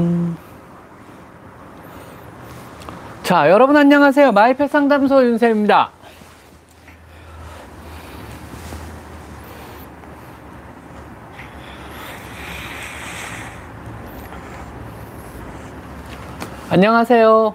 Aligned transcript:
음. 0.00 0.36
자, 3.22 3.50
여러분 3.50 3.76
안녕하세요. 3.76 4.32
마이펫 4.32 4.70
상담소 4.70 5.24
윤쌤입니다. 5.24 5.90
안녕하세요. 16.70 17.54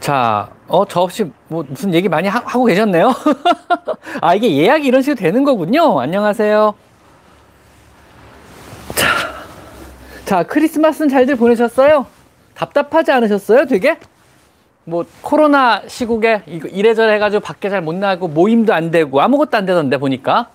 자, 0.00 0.48
어, 0.66 0.86
저 0.86 1.00
없이 1.00 1.30
뭐 1.48 1.64
무슨 1.68 1.92
얘기 1.92 2.08
많이 2.08 2.26
하, 2.28 2.42
고 2.42 2.64
계셨네요. 2.64 3.12
아, 4.20 4.34
이게 4.34 4.56
예약이 4.56 4.86
이런 4.86 5.02
식으로 5.02 5.16
되는 5.16 5.44
거군요. 5.44 6.00
안녕하세요. 6.00 6.74
자, 8.94 9.06
자, 10.28 10.42
크리스마스는 10.42 11.08
잘들 11.08 11.36
보내셨어요? 11.36 12.04
답답하지 12.54 13.12
않으셨어요? 13.12 13.64
되게? 13.64 13.98
뭐, 14.84 15.06
코로나 15.22 15.80
시국에 15.86 16.42
이래저래 16.46 17.14
해가지고 17.14 17.40
밖에 17.40 17.70
잘 17.70 17.80
못 17.80 17.94
나가고 17.94 18.28
모임도 18.28 18.74
안 18.74 18.90
되고 18.90 19.22
아무것도 19.22 19.56
안 19.56 19.64
되던데 19.64 19.96
보니까. 19.96 20.50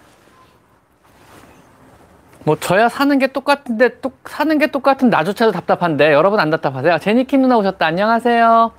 뭐 2.44 2.56
저야 2.60 2.88
사는 2.88 3.18
게 3.18 3.26
똑같은데 3.26 4.00
똑 4.00 4.20
사는 4.30 4.56
게 4.60 4.68
똑같은 4.68 5.10
나조차도 5.10 5.52
답답한데 5.54 6.14
여러분 6.14 6.40
안 6.40 6.52
답답하세요? 6.52 7.00
제니킴 7.00 7.42
누나 7.42 7.58
오셨다. 7.58 7.84
안녕하세요. 7.84 8.72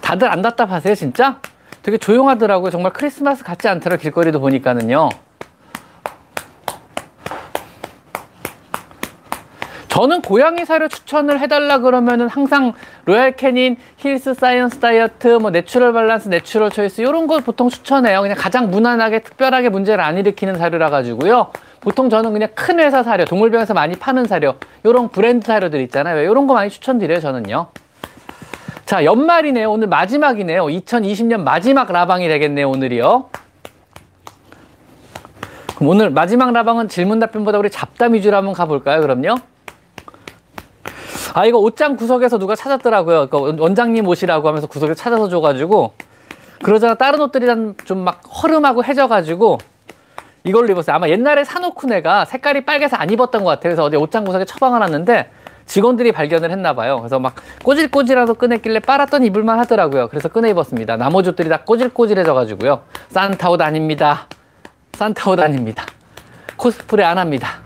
다들 0.00 0.30
안 0.32 0.40
답답하세요, 0.40 0.94
진짜? 0.94 1.38
되게 1.82 1.98
조용하더라고요. 1.98 2.70
정말 2.70 2.94
크리스마스 2.94 3.44
같지 3.44 3.68
않더라 3.68 3.98
길거리도 3.98 4.40
보니까는요. 4.40 5.10
저는 9.94 10.22
고양이 10.22 10.64
사료 10.64 10.88
추천을 10.88 11.38
해달라 11.38 11.78
그러면은 11.78 12.28
항상 12.28 12.72
로얄 13.04 13.36
캐닌, 13.36 13.76
힐스 13.98 14.34
사이언스 14.34 14.80
다이어트, 14.80 15.28
뭐 15.28 15.50
내추럴 15.50 15.92
밸런스, 15.92 16.26
내추럴 16.30 16.70
초이스 16.70 17.02
이런 17.02 17.28
거 17.28 17.38
보통 17.38 17.68
추천해요. 17.68 18.20
그냥 18.20 18.36
가장 18.36 18.72
무난하게 18.72 19.20
특별하게 19.20 19.68
문제를 19.68 20.02
안 20.02 20.18
일으키는 20.18 20.58
사료라 20.58 20.90
가지고요. 20.90 21.52
보통 21.80 22.10
저는 22.10 22.32
그냥 22.32 22.48
큰 22.56 22.80
회사 22.80 23.04
사료, 23.04 23.24
동물병에서 23.24 23.72
많이 23.72 23.94
파는 23.94 24.24
사료, 24.24 24.56
이런 24.82 25.10
브랜드 25.10 25.46
사료들 25.46 25.80
있잖아요. 25.82 26.28
이런 26.28 26.48
거 26.48 26.54
많이 26.54 26.70
추천드려요, 26.70 27.20
저는요. 27.20 27.68
자, 28.86 29.04
연말이네요. 29.04 29.70
오늘 29.70 29.86
마지막이네요. 29.86 30.64
2020년 30.64 31.42
마지막 31.44 31.92
라방이 31.92 32.26
되겠네요, 32.26 32.68
오늘이요. 32.68 33.28
그럼 35.76 35.88
오늘 35.88 36.10
마지막 36.10 36.52
라방은 36.52 36.88
질문 36.88 37.20
답변보다 37.20 37.58
우리 37.58 37.70
잡담 37.70 38.14
위주로 38.14 38.36
한번 38.36 38.54
가볼까요, 38.54 39.00
그럼요? 39.00 39.53
아 41.34 41.44
이거 41.46 41.58
옷장 41.58 41.96
구석에서 41.96 42.38
누가 42.38 42.54
찾았더라고요. 42.54 43.28
그러니까 43.28 43.62
원장님 43.62 44.06
옷이라고 44.06 44.46
하면서 44.48 44.66
구석에 44.68 44.94
찾아서 44.94 45.28
줘가지고 45.28 45.92
그러잖아 46.62 46.94
다른 46.94 47.20
옷들이 47.20 47.46
좀 47.84 48.04
막 48.04 48.20
허름하고 48.42 48.84
해져가지고 48.84 49.58
이걸로 50.44 50.68
입었어요. 50.70 50.94
아마 50.94 51.08
옛날에 51.08 51.42
사놓고 51.44 51.88
내가 51.88 52.24
색깔이 52.24 52.64
빨개서 52.64 52.96
안 52.96 53.10
입었던 53.10 53.42
것 53.42 53.50
같아요. 53.50 53.62
그래서 53.62 53.84
어디 53.84 53.96
옷장 53.96 54.24
구석에 54.24 54.44
처방을 54.44 54.78
놨는데 54.78 55.30
직원들이 55.66 56.12
발견을 56.12 56.50
했나 56.50 56.74
봐요. 56.74 56.98
그래서 57.00 57.18
막 57.18 57.34
꼬질꼬질하서 57.64 58.34
꺼냈길래 58.34 58.80
빨았던 58.80 59.24
입을만 59.24 59.58
하더라고요. 59.60 60.08
그래서 60.08 60.28
꺼내 60.28 60.50
입었습니다. 60.50 60.96
나머지 60.96 61.30
옷들이 61.30 61.48
다 61.48 61.62
꼬질꼬질해져가지고요. 61.64 62.82
산타 63.08 63.50
옷 63.50 63.60
아닙니다. 63.60 64.28
산타 64.92 65.30
옷 65.30 65.40
아닙니다. 65.40 65.84
코스프레 66.56 67.02
안 67.02 67.18
합니다. 67.18 67.60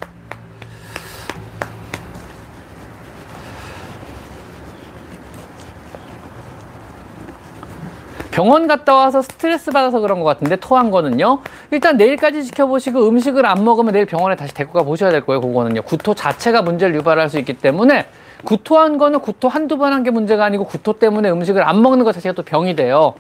병원 8.38 8.69
갔다 8.69 8.94
와서 8.94 9.21
스트레스 9.21 9.72
받아서 9.72 9.99
그런 9.99 10.21
것 10.21 10.25
같은데 10.26 10.54
토한 10.54 10.93
거는요? 10.93 11.41
일단 11.72 11.97
내일까지 11.97 12.44
지켜보시고 12.44 13.09
음식을 13.09 13.44
안 13.44 13.65
먹으면 13.65 13.93
내일 13.93 14.06
병원에 14.06 14.37
다시 14.37 14.54
데리고 14.54 14.75
가 14.75 14.84
보셔야 14.84 15.10
될 15.10 15.22
거예요 15.26 15.41
그거는요. 15.41 15.82
구토 15.82 16.15
자체가 16.15 16.62
문제를 16.62 16.94
유발할 16.94 17.28
수 17.31 17.41
있기 17.41 17.54
때문에 17.54 18.06
구토한 18.44 18.97
거는 18.97 19.19
구토 19.22 19.48
한두 19.48 19.77
번 19.77 19.93
한 19.93 20.04
게 20.04 20.12
문제가 20.12 20.44
아니고 20.44 20.66
구토 20.66 20.93
때문에 21.00 21.28
음식을 21.31 21.65
안 21.69 21.82
먹는 21.82 22.04
것 22.04 22.12
자체가 22.12 22.32
또 22.37 22.44
병이 22.44 22.77
돼요. 22.77 23.15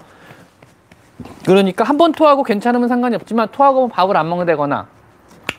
그러니까 1.44 1.82
한 1.82 1.98
번 1.98 2.12
토하고 2.12 2.44
괜찮으면 2.44 2.86
상관이 2.88 3.16
없지만 3.16 3.48
토하고 3.50 3.88
밥을 3.88 4.16
안 4.16 4.28
먹는다거나 4.28 4.86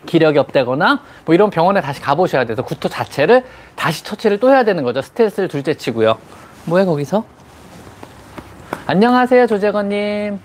기력이 0.05 0.37
없다거나 0.39 1.01
뭐 1.25 1.35
이런 1.35 1.49
병원에 1.49 1.81
다시 1.81 1.99
가보셔야 1.99 2.45
돼서 2.45 2.61
구토 2.61 2.87
자체를 2.87 3.43
다시 3.75 4.05
처치를 4.05 4.39
또 4.39 4.51
해야 4.51 4.63
되는 4.63 4.85
거죠. 4.85 5.01
스트레스를 5.01 5.49
둘째 5.49 5.73
치고요. 5.73 6.17
뭐야 6.63 6.85
거기서? 6.85 7.25
안녕하세요, 8.87 9.47
조재건님. 9.47 10.39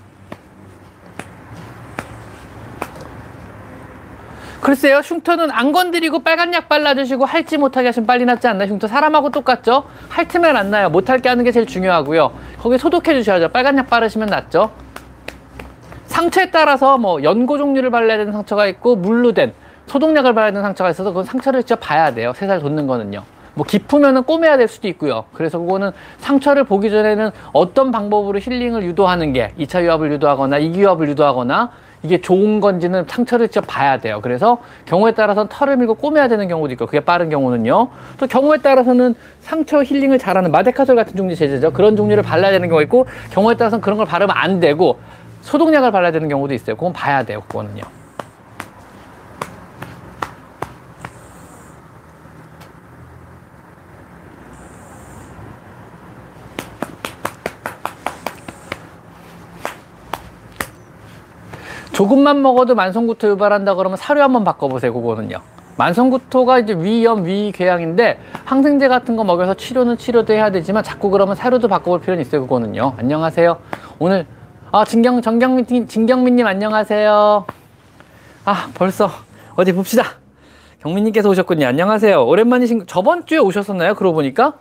글쎄요, 4.60 4.98
흉터는 5.04 5.50
안 5.50 5.72
건드리고 5.72 6.20
빨간 6.20 6.54
약 6.54 6.70
발라주시고 6.70 7.26
할지 7.26 7.58
못하게 7.58 7.88
하시면 7.88 8.06
빨리 8.06 8.24
낫지 8.24 8.46
않나요? 8.48 8.68
흉터 8.70 8.86
사람하고 8.86 9.30
똑같죠? 9.30 9.84
핥으면 10.08 10.56
안 10.56 10.70
나요. 10.70 10.88
못할 10.88 11.18
게 11.18 11.28
하는 11.28 11.44
게 11.44 11.52
제일 11.52 11.66
중요하고요. 11.66 12.32
거기 12.60 12.78
소독해 12.78 13.14
주셔야죠. 13.14 13.50
빨간 13.50 13.76
약 13.76 13.90
바르시면 13.90 14.28
낫죠? 14.28 14.70
상처에 16.06 16.50
따라서 16.50 16.96
뭐 16.96 17.22
연고 17.22 17.58
종류를 17.58 17.90
발라야 17.90 18.16
되는 18.16 18.32
상처가 18.32 18.66
있고 18.68 18.96
물로 18.96 19.32
된 19.32 19.52
소독약을 19.86 20.32
발라야 20.32 20.50
되는 20.52 20.62
상처가 20.62 20.88
있어서 20.90 21.10
그건 21.10 21.24
상처를 21.24 21.60
직접 21.62 21.76
봐야 21.80 22.14
돼요. 22.14 22.32
세 22.34 22.46
살 22.46 22.60
돋는 22.60 22.86
거는요. 22.86 23.22
뭐 23.54 23.64
깊으면은 23.64 24.24
꼬매야 24.24 24.56
될 24.56 24.68
수도 24.68 24.88
있고요. 24.88 25.24
그래서 25.32 25.58
그거는 25.58 25.92
상처를 26.18 26.64
보기 26.64 26.90
전에는 26.90 27.30
어떤 27.52 27.90
방법으로 27.90 28.38
힐링을 28.38 28.82
유도하는 28.84 29.32
게 29.32 29.52
2차 29.58 29.82
유압을 29.84 30.12
유도하거나 30.12 30.58
2기 30.58 30.76
유압을 30.76 31.08
유도하거나 31.10 31.70
이게 32.02 32.20
좋은 32.20 32.60
건지는 32.60 33.04
상처를 33.08 33.48
직접 33.48 33.64
봐야 33.66 33.98
돼요. 33.98 34.20
그래서 34.22 34.58
경우에 34.84 35.12
따라서는 35.12 35.48
털을 35.48 35.78
밀고 35.78 35.94
꼬매야 35.94 36.28
되는 36.28 36.46
경우도 36.48 36.72
있고 36.74 36.84
그게 36.84 37.00
빠른 37.00 37.30
경우는요. 37.30 37.88
또 38.18 38.26
경우에 38.26 38.58
따라서는 38.58 39.14
상처 39.40 39.82
힐링을 39.82 40.18
잘하는 40.18 40.50
마데카솔 40.50 40.96
같은 40.96 41.16
종류 41.16 41.34
제제죠. 41.34 41.72
그런 41.72 41.96
종류를 41.96 42.22
발라야 42.22 42.52
되는 42.52 42.68
경우가 42.68 42.82
있고 42.82 43.06
경우에 43.30 43.56
따라서는 43.56 43.80
그런 43.80 43.96
걸 43.96 44.06
바르면 44.06 44.36
안 44.36 44.60
되고 44.60 44.98
소독약을 45.40 45.92
발라야 45.92 46.12
되는 46.12 46.28
경우도 46.28 46.52
있어요. 46.52 46.76
그건 46.76 46.92
봐야 46.92 47.22
돼요. 47.22 47.42
그거는요. 47.48 48.03
조금만 61.94 62.42
먹어도 62.42 62.74
만성구토 62.74 63.28
유발한다 63.28 63.76
그러면 63.76 63.96
사료 63.96 64.22
한번 64.22 64.42
바꿔보세요. 64.44 64.92
그거는요. 64.92 65.38
만성구토가 65.76 66.58
이제 66.60 66.74
위염, 66.74 67.24
위궤양인데 67.24 68.18
항생제 68.44 68.88
같은 68.88 69.16
거 69.16 69.24
먹여서 69.24 69.54
치료는 69.54 69.96
치료도 69.96 70.32
해야 70.32 70.50
되지만 70.50 70.82
자꾸 70.82 71.08
그러면 71.10 71.36
사료도 71.36 71.68
바꿔볼 71.68 72.00
필요는 72.00 72.22
있어요. 72.22 72.42
그거는요. 72.42 72.94
안녕하세요. 72.98 73.58
오늘 74.00 74.26
아 74.72 74.84
진경 74.84 75.22
정경민 75.22 75.88
진경민님 75.88 76.46
안녕하세요. 76.46 77.46
아 78.44 78.68
벌써 78.74 79.10
어디 79.54 79.72
봅시다. 79.72 80.02
경민님께서 80.82 81.28
오셨군요. 81.28 81.66
안녕하세요. 81.66 82.26
오랜만이신 82.26 82.86
저번 82.86 83.24
주에 83.24 83.38
오셨었나요? 83.38 83.94
그러고 83.94 84.16
보니까 84.16 84.54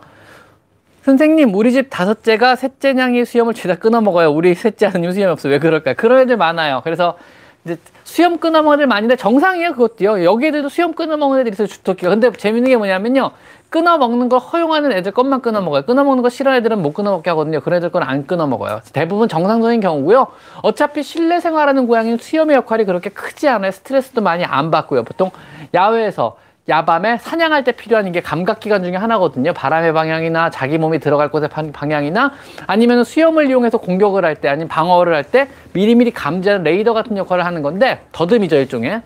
선생님 1.04 1.54
우리 1.54 1.72
집 1.72 1.88
다섯째가 1.90 2.56
셋째 2.56 2.94
냥이 2.94 3.26
수염을 3.26 3.52
죄다 3.52 3.74
끊어 3.74 4.00
먹어요. 4.00 4.30
우리 4.30 4.54
셋째는 4.54 5.12
수염이 5.12 5.30
없어. 5.32 5.50
왜 5.50 5.58
그럴까요? 5.58 5.94
그런 5.98 6.20
애들 6.20 6.38
많아요. 6.38 6.80
그래서 6.82 7.18
이제 7.66 7.76
수염 8.04 8.38
끊어 8.38 8.62
먹는 8.62 8.78
애들 8.78 8.86
많은데 8.86 9.16
정상이에요. 9.16 9.72
그것도요. 9.72 10.24
여기 10.24 10.46
애들도 10.46 10.70
수염 10.70 10.94
끊어 10.94 11.18
먹는 11.18 11.40
애들이 11.40 11.52
있어요. 11.52 11.66
주토끼가. 11.68 12.08
근데 12.08 12.32
재밌는 12.32 12.70
게 12.70 12.76
뭐냐면요. 12.78 13.32
끊어 13.68 13.98
먹는 13.98 14.30
걸 14.30 14.38
허용하는 14.38 14.92
애들 14.92 15.12
것만 15.12 15.42
끊어 15.42 15.60
먹어요. 15.60 15.82
끊어 15.82 16.04
먹는 16.04 16.22
거 16.22 16.30
싫어하는 16.30 16.60
애들은 16.60 16.80
못 16.80 16.94
끊어 16.94 17.10
먹게 17.10 17.28
하거든요. 17.30 17.60
그런 17.60 17.78
애들 17.78 17.90
건 17.90 18.02
안 18.02 18.26
끊어 18.26 18.46
먹어요. 18.46 18.80
대부분 18.94 19.28
정상적인 19.28 19.80
경우고요. 19.80 20.28
어차피 20.62 21.02
실내 21.02 21.38
생활하는 21.38 21.86
고양이는 21.86 22.16
수염의 22.16 22.56
역할이 22.56 22.86
그렇게 22.86 23.10
크지 23.10 23.46
않아요. 23.48 23.72
스트레스도 23.72 24.22
많이 24.22 24.42
안 24.44 24.70
받고요. 24.70 25.02
보통 25.04 25.30
야외에서 25.74 26.36
야밤에 26.68 27.18
사냥할 27.18 27.62
때 27.62 27.72
필요한 27.72 28.10
게 28.10 28.22
감각기관 28.22 28.82
중에 28.82 28.96
하나거든요. 28.96 29.52
바람의 29.52 29.92
방향이나 29.92 30.48
자기 30.48 30.78
몸이 30.78 30.98
들어갈 30.98 31.28
곳의 31.28 31.48
방향이나 31.72 32.32
아니면 32.66 33.04
수염을 33.04 33.48
이용해서 33.50 33.78
공격을 33.78 34.24
할 34.24 34.34
때 34.36 34.48
아니면 34.48 34.68
방어를 34.68 35.14
할 35.14 35.24
때 35.24 35.48
미리미리 35.74 36.10
감지하는 36.10 36.64
레이더 36.64 36.92
같은 36.94 37.16
역할을 37.16 37.44
하는 37.44 37.62
건데 37.62 38.00
더듬이죠 38.12 38.56
일종의. 38.56 39.02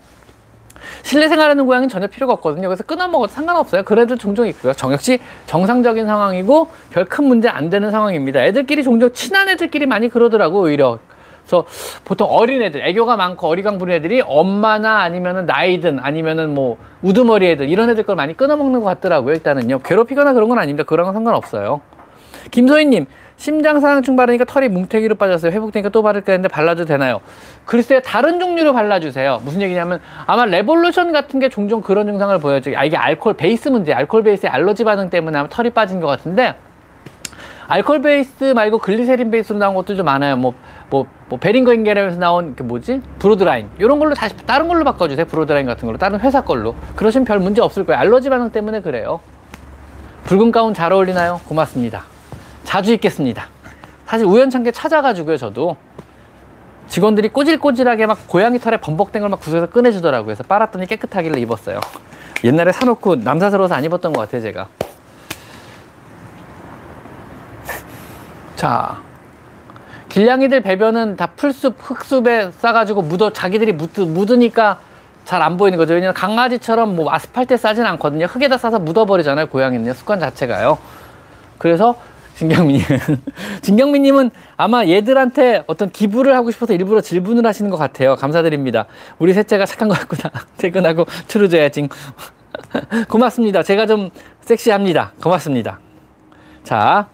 실내 1.03 1.27
생활하는 1.27 1.65
고양이는 1.65 1.89
전혀 1.89 2.07
필요가 2.07 2.33
없거든요. 2.33 2.67
그래서 2.69 2.83
끊어먹어도 2.83 3.31
상관없어요. 3.33 3.83
그래도 3.83 4.15
종종 4.15 4.47
있고요. 4.47 4.71
정 4.73 4.93
역시 4.93 5.19
정상적인 5.45 6.05
상황이고 6.05 6.69
별 6.91 7.05
큰 7.05 7.25
문제 7.25 7.49
안 7.49 7.69
되는 7.69 7.91
상황입니다. 7.91 8.41
애들끼리 8.45 8.83
종종 8.83 9.11
친한 9.11 9.49
애들끼리 9.49 9.85
많이 9.85 10.07
그러더라고 10.07 10.61
오히려. 10.61 10.99
그래서 11.49 11.65
보통 12.05 12.27
어린 12.29 12.61
애들, 12.61 12.85
애교가 12.85 13.17
많고 13.17 13.47
어리광 13.47 13.79
부린 13.79 13.95
애들이 13.95 14.21
엄마나 14.23 14.99
아니면은 14.99 15.47
나이든 15.47 15.99
아니면은 15.99 16.53
뭐 16.53 16.77
우두머리 17.01 17.47
애들 17.49 17.69
이런 17.69 17.89
애들 17.89 18.03
걸 18.03 18.15
많이 18.15 18.37
끊어먹는 18.37 18.81
것 18.81 18.85
같더라고요. 18.85 19.33
일단은요. 19.33 19.79
괴롭히거나 19.79 20.33
그런 20.33 20.47
건 20.47 20.59
아닙니다. 20.59 20.83
그런 20.85 21.05
건 21.05 21.15
상관없어요. 21.15 21.81
김소희님, 22.51 23.07
심장사상충 23.37 24.15
바르니까 24.15 24.45
털이 24.45 24.69
뭉태기로 24.69 25.15
빠졌어요. 25.15 25.51
회복되니까 25.51 25.89
또 25.89 26.03
바를까 26.03 26.33
했는데 26.33 26.49
발라도 26.49 26.85
되나요? 26.85 27.21
글쎄요, 27.65 28.01
다른 28.01 28.39
종류로 28.39 28.73
발라주세요. 28.73 29.41
무슨 29.43 29.61
얘기냐면 29.61 29.99
아마 30.25 30.45
레볼루션 30.45 31.11
같은 31.11 31.39
게 31.39 31.49
종종 31.49 31.81
그런 31.81 32.05
증상을 32.05 32.37
보여줘요. 32.39 32.77
아, 32.77 32.85
이게 32.85 32.97
알코올 32.97 33.35
베이스 33.35 33.69
문제, 33.69 33.93
알코올 33.93 34.23
베이스의 34.23 34.51
알러지 34.51 34.83
반응 34.83 35.09
때문에 35.09 35.37
아마 35.37 35.47
털이 35.49 35.71
빠진 35.71 35.99
것 35.99 36.07
같은데 36.07 36.55
알코올 37.69 38.01
베이스 38.01 38.45
말고 38.45 38.79
글리세린 38.79 39.29
베이스로 39.29 39.59
나온 39.59 39.75
것도 39.75 39.95
좀 39.95 40.05
많아요. 40.05 40.35
뭐, 40.37 40.55
뭐, 40.89 41.05
뭐 41.27 41.37
베링거 41.39 41.73
인겔하임에서 41.73 42.17
나온 42.17 42.55
그 42.55 42.63
뭐지? 42.63 43.01
브로드라인. 43.19 43.69
이런 43.77 43.99
걸로 43.99 44.15
다시 44.15 44.35
다른 44.45 44.67
걸로 44.67 44.83
바꿔주세요. 44.83 45.25
브로드라인 45.27 45.65
같은 45.65 45.85
걸로. 45.85 45.97
다른 45.97 46.19
회사 46.19 46.41
걸로. 46.41 46.75
그러시면 46.95 47.25
별 47.25 47.39
문제 47.39 47.61
없을 47.61 47.85
거예요. 47.85 47.99
알러지 47.99 48.29
반응 48.29 48.49
때문에 48.51 48.81
그래요. 48.81 49.19
붉은 50.25 50.51
가운 50.51 50.73
잘 50.73 50.91
어울리나요? 50.91 51.41
고맙습니다. 51.47 52.03
자주 52.63 52.91
입겠습니다. 52.93 53.47
사실 54.05 54.25
우연찮게 54.25 54.71
찾아가지고요, 54.71 55.37
저도. 55.37 55.77
직원들이 56.87 57.29
꼬질꼬질하게 57.29 58.07
막 58.07 58.27
고양이 58.27 58.57
털에 58.59 58.77
범벅된 58.77 59.21
걸 59.21 59.29
막 59.29 59.39
구석에서 59.39 59.67
꺼내주더라고요. 59.67 60.25
그래서 60.25 60.43
빨았더니 60.43 60.87
깨끗하길래 60.87 61.39
입었어요. 61.41 61.79
옛날에 62.43 62.71
사놓고 62.71 63.17
남사스러워서 63.17 63.75
안 63.75 63.83
입었던 63.83 64.11
것 64.11 64.21
같아요, 64.21 64.41
제가. 64.41 64.67
자, 68.55 69.01
길냥이들 70.09 70.61
배변은 70.61 71.15
다 71.15 71.27
풀숲, 71.27 71.75
흙숲에 71.79 72.51
싸가지고 72.57 73.03
묻어, 73.03 73.31
자기들이 73.31 73.73
묻, 73.73 73.99
묻으니까 73.99 74.79
잘 75.25 75.43
안 75.43 75.57
보이는 75.57 75.77
거죠. 75.77 75.93
왜냐면 75.93 76.15
강아지처럼 76.15 76.95
뭐 76.95 77.13
아스팔트에 77.13 77.55
싸진 77.57 77.85
않거든요. 77.85 78.25
흙에다 78.25 78.57
싸서 78.57 78.79
묻어버리잖아요. 78.79 79.47
고양이는요. 79.47 79.93
습관 79.93 80.19
자체가요. 80.19 80.79
그래서 81.59 81.95
진경민님. 82.35 82.83
진경민님은 83.61 84.31
아마 84.57 84.85
얘들한테 84.85 85.63
어떤 85.67 85.91
기부를 85.91 86.35
하고 86.35 86.49
싶어서 86.49 86.73
일부러 86.73 87.01
질문을 87.01 87.45
하시는 87.45 87.69
것 87.69 87.77
같아요. 87.77 88.15
감사드립니다. 88.15 88.85
우리 89.19 89.33
셋째가 89.33 89.67
착한 89.67 89.87
것 89.87 89.99
같구나. 89.99 90.31
퇴근하고 90.57 91.05
트루줘야지. 91.27 91.89
고맙습니다. 93.07 93.61
제가 93.61 93.85
좀 93.85 94.09
섹시합니다. 94.41 95.11
고맙습니다. 95.21 95.79
자, 96.63 97.07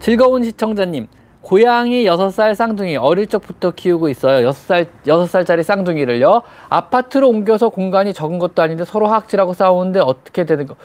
즐거운 0.00 0.44
시청자님. 0.44 1.08
고양이 1.48 2.04
6살 2.04 2.54
쌍둥이 2.54 2.98
어릴 2.98 3.26
적부터 3.26 3.70
키우고 3.70 4.10
있어요. 4.10 4.50
6살, 4.50 4.86
6살짜리 5.06 5.62
쌍둥이를요. 5.62 6.42
아파트로 6.68 7.26
옮겨서 7.26 7.70
공간이 7.70 8.12
적은 8.12 8.38
것도 8.38 8.60
아닌데 8.60 8.84
서로 8.84 9.06
하악질하고 9.06 9.54
싸우는데 9.54 10.00
어떻게 10.00 10.44
되는 10.44 10.66
거. 10.66 10.76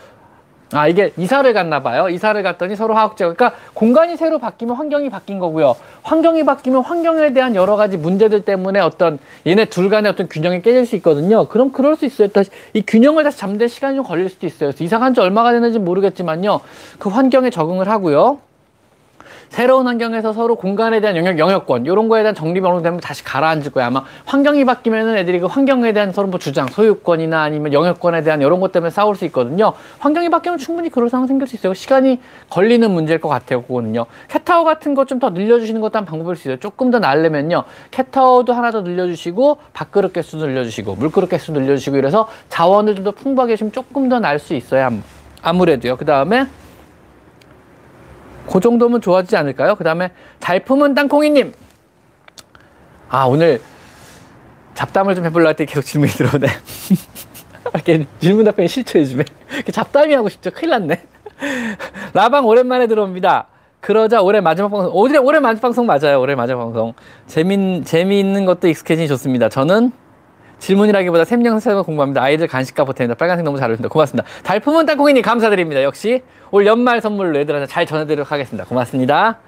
아, 0.71 0.88
이게 0.88 1.12
이사를 1.18 1.51
갔나 1.51 1.83
봐요. 1.83 2.07
이사를 2.07 2.42
갔더니 2.42 2.77
서로 2.77 2.94
하악질. 2.94 3.36
그러니까 3.36 3.60
공간이 3.74 4.15
새로 4.15 4.39
바뀌면 4.39 4.77
환경이 4.77 5.10
바뀐 5.10 5.38
거고요. 5.38 5.75
환경이 6.01 6.45
바뀌면 6.45 6.83
환경에 6.83 7.33
대한 7.33 7.56
여러 7.56 7.75
가지 7.75 7.98
문제들 7.98 8.45
때문에 8.45 8.80
어떤 8.80 9.19
얘네 9.45 9.65
둘 9.65 9.89
간의 9.89 10.13
어떤 10.13 10.30
균형이 10.30 10.62
깨질 10.62 10.86
수 10.86 10.95
있거든요. 10.95 11.45
그럼 11.50 11.74
그럴 11.74 11.98
수 11.98 12.06
있어요. 12.06 12.30
다시 12.30 12.50
이 12.71 12.81
균형을 12.88 13.25
다시 13.25 13.45
데 13.57 13.68
시간이 13.68 13.98
좀 13.98 14.06
걸릴 14.06 14.30
수도 14.30 14.48
있어요. 14.48 14.69
그래서 14.69 14.81
이사 14.86 14.98
간지 14.98 15.19
얼마가 15.19 15.51
됐는지 15.51 15.77
모르겠지만요. 15.77 16.62
그 17.00 17.10
환경에 17.10 17.50
적응을 17.50 17.89
하고요. 17.89 18.39
새로운 19.54 19.86
환경에서 19.86 20.34
서로 20.34 20.56
공간에 20.56 21.00
대한 21.00 21.16
영역, 21.16 21.38
영역권, 21.38 21.86
이런 21.86 22.10
거에 22.10 22.24
대한 22.24 22.34
정립이 22.34 22.66
어느 22.66 22.74
정도 22.78 22.82
되면 22.86 23.00
다시 23.00 23.24
가라앉을 23.24 23.70
거예요. 23.72 23.86
아마 23.86 24.04
환경이 24.26 24.66
바뀌면은 24.66 25.16
애들이 25.16 25.40
그 25.40 25.46
환경에 25.46 25.94
대한 25.94 26.12
서로 26.12 26.28
뭐 26.28 26.40
주장, 26.40 26.66
소유권이나 26.66 27.40
아니면 27.40 27.72
영역권에 27.72 28.24
대한 28.24 28.42
이런 28.42 28.60
것 28.60 28.72
때문에 28.72 28.90
싸울 28.90 29.16
수 29.16 29.26
있거든요. 29.26 29.74
환경이 30.00 30.30
바뀌면 30.32 30.58
충분히 30.58 30.90
그럴 30.90 31.08
상황 31.08 31.28
생길 31.28 31.48
수 31.48 31.56
있어요. 31.56 31.76
시간이 31.76 32.20
걸리는 32.50 32.90
문제일 32.90 33.22
것 33.22 33.30
같아요. 33.30 33.62
그거는요. 33.62 34.08
캣타워 34.28 34.64
같은 34.64 34.96
것좀더 34.96 35.30
늘려주시는 35.30 35.82
것도 35.82 36.00
한 36.00 36.06
방법일 36.06 36.36
수 36.36 36.48
있어요. 36.48 36.58
조금 36.58 36.90
더 36.90 36.98
나으려면요. 36.98 37.64
캣타워도 37.92 38.54
하나 38.54 38.72
더 38.72 38.82
늘려주시고, 38.82 39.58
밥그릇 39.74 40.14
개수도 40.14 40.48
늘려주시고, 40.48 40.96
물그릇 40.96 41.30
개수도 41.30 41.60
늘려주시고, 41.60 41.98
이래서 41.98 42.28
자원을 42.50 42.96
좀 42.96 43.04
더 43.04 43.12
풍부하게 43.12 43.52
해주시면 43.52 43.72
조금 43.72 44.10
더 44.10 44.18
날 44.18 44.40
수 44.40 44.56
있어요. 44.56 44.90
아무래도요. 45.44 45.98
그 45.98 46.06
다음에 46.06 46.48
그 48.50 48.60
정도면 48.60 49.01
좋아지지 49.01 49.36
않을까요? 49.38 49.75
그 49.75 49.84
다음에 49.84 50.12
잘 50.40 50.63
품은 50.63 50.94
땅콩이님. 50.94 51.54
아, 53.10 53.25
오늘 53.25 53.62
잡담을 54.74 55.16
좀 55.16 55.25
해보려고 55.25 55.50
했더니 55.50 55.68
계속 55.68 55.84
질문이 55.84 56.12
들어오네. 56.12 56.48
이렇게 57.74 58.06
질문 58.19 58.45
답변이 58.45 58.68
싫죠, 58.68 59.00
요즘에. 59.00 59.24
잡담이 59.72 60.13
하고 60.13 60.30
싶죠. 60.30 60.51
큰일 60.51 60.72
났네. 60.72 61.04
라방 62.13 62.45
오랜만에 62.45 62.88
들어옵니다. 62.88 63.48
그러자 63.80 64.22
올해 64.22 64.40
마지막 64.40 64.69
방송, 64.69 64.96
올해, 64.96 65.18
올해 65.18 65.39
마지막 65.39 65.62
방송 65.62 65.86
맞아요. 65.86 66.19
올해 66.19 66.36
마지막 66.36 66.63
방송. 66.63 66.94
재민, 67.28 67.84
재미있는 67.84 68.46
것도 68.46 68.68
익숙해지니 68.68 69.07
좋습니다. 69.10 69.50
저는 69.50 69.92
질문이라기보다 70.63 71.25
샘령세을 71.25 71.83
공부합니다. 71.83 72.24
아이들 72.24 72.48
간식과 72.48 72.86
보탭니다. 72.86 73.18
빨간색 73.18 73.44
너무 73.44 73.57
잘 73.57 73.69
어울린다. 73.69 73.89
고맙습니다. 73.89 74.27
달품은 74.44 74.86
땅콩이님 74.86 75.21
감사드립니다. 75.21 75.83
역시 75.83 76.21
올 76.51 76.65
연말 76.65 77.01
선물로 77.01 77.38
애들한테 77.39 77.68
잘 77.68 77.86
전해드리도록 77.86 78.31
하겠습니다. 78.31 78.63
고맙습니다. 78.65 79.39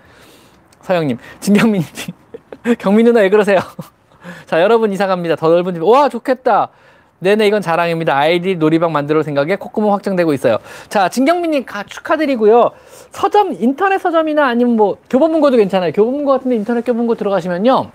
서영님, 0.81 1.17
진경민님, 1.39 1.87
경민 2.79 3.05
누나 3.05 3.21
왜 3.21 3.29
그러세요? 3.29 3.59
자, 4.45 4.61
여러분 4.61 4.91
이사 4.91 5.07
갑니다. 5.07 5.37
더 5.37 5.47
넓은 5.47 5.73
집. 5.73 5.83
와, 5.83 6.09
좋겠다. 6.09 6.69
네네, 7.19 7.47
이건 7.47 7.61
자랑입니다. 7.61 8.15
아이디 8.15 8.55
놀이방 8.55 8.91
만들어 8.91 9.23
생각에 9.23 9.55
콧구멍 9.55 9.93
확장되고 9.93 10.33
있어요. 10.33 10.57
자, 10.89 11.07
진경민님 11.07 11.65
축하드리고요. 11.87 12.71
서점, 13.11 13.55
인터넷 13.57 13.99
서점이나 13.99 14.45
아니면 14.45 14.75
뭐 14.75 14.97
교보문고도 15.09 15.55
괜찮아요. 15.55 15.93
교보문고 15.93 16.29
같은데 16.29 16.57
인터넷 16.57 16.85
교보문고 16.85 17.15
들어가시면요. 17.15 17.91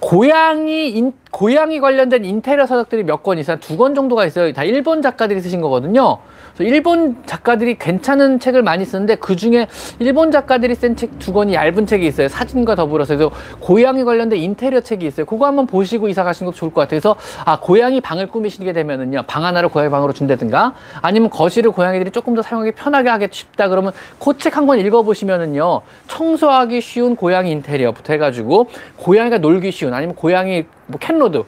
고양이 0.00 0.90
인, 0.90 1.12
고양이 1.30 1.80
관련된 1.80 2.24
인테리어 2.24 2.66
서적들이 2.66 3.04
몇권 3.04 3.38
있어요. 3.38 3.58
두권 3.58 3.94
정도가 3.94 4.26
있어요. 4.26 4.52
다 4.52 4.64
일본 4.64 5.02
작가들이 5.02 5.40
쓰신 5.40 5.60
거거든요. 5.60 6.18
일본 6.64 7.22
작가들이 7.26 7.78
괜찮은 7.78 8.40
책을 8.40 8.62
많이 8.62 8.84
쓰는데 8.84 9.14
그 9.16 9.36
중에 9.36 9.66
일본 9.98 10.30
작가들이 10.30 10.74
쓴 10.74 10.96
책 10.96 11.18
두 11.18 11.32
권이 11.32 11.54
얇은 11.54 11.86
책이 11.86 12.06
있어요. 12.06 12.28
사진과 12.28 12.74
더불어서 12.74 13.16
그래서 13.16 13.30
고양이 13.60 14.04
관련된 14.04 14.38
인테리어 14.38 14.80
책이 14.80 15.06
있어요. 15.06 15.26
그거 15.26 15.46
한번 15.46 15.66
보시고 15.66 16.08
이사 16.08 16.24
가시는 16.24 16.50
것도 16.50 16.56
좋을 16.58 16.72
것 16.72 16.80
같아요. 16.82 17.00
그래서 17.00 17.16
아 17.44 17.58
고양이 17.60 18.00
방을 18.00 18.28
꾸미시게 18.28 18.72
되면은요 18.72 19.24
방 19.26 19.44
하나를 19.44 19.68
고양이 19.68 19.90
방으로 19.90 20.12
준다든가 20.12 20.74
아니면 21.02 21.30
거실을 21.30 21.70
고양이들이 21.72 22.10
조금 22.10 22.34
더 22.34 22.42
사용하기 22.42 22.72
편하게 22.72 23.08
하기 23.10 23.28
쉽다 23.30 23.68
그러면 23.68 23.92
그 24.18 24.32
책 24.38 24.56
한 24.56 24.66
권 24.66 24.78
읽어보시면은요 24.80 25.82
청소하기 26.08 26.80
쉬운 26.80 27.16
고양이 27.16 27.50
인테리어부터 27.52 28.12
해가지고 28.14 28.68
고양이가 28.96 29.38
놀기 29.38 29.70
쉬운 29.72 29.94
아니면 29.94 30.14
고양이 30.14 30.64
뭐 30.88 30.98
cat 30.98 31.15
road, 31.15 31.44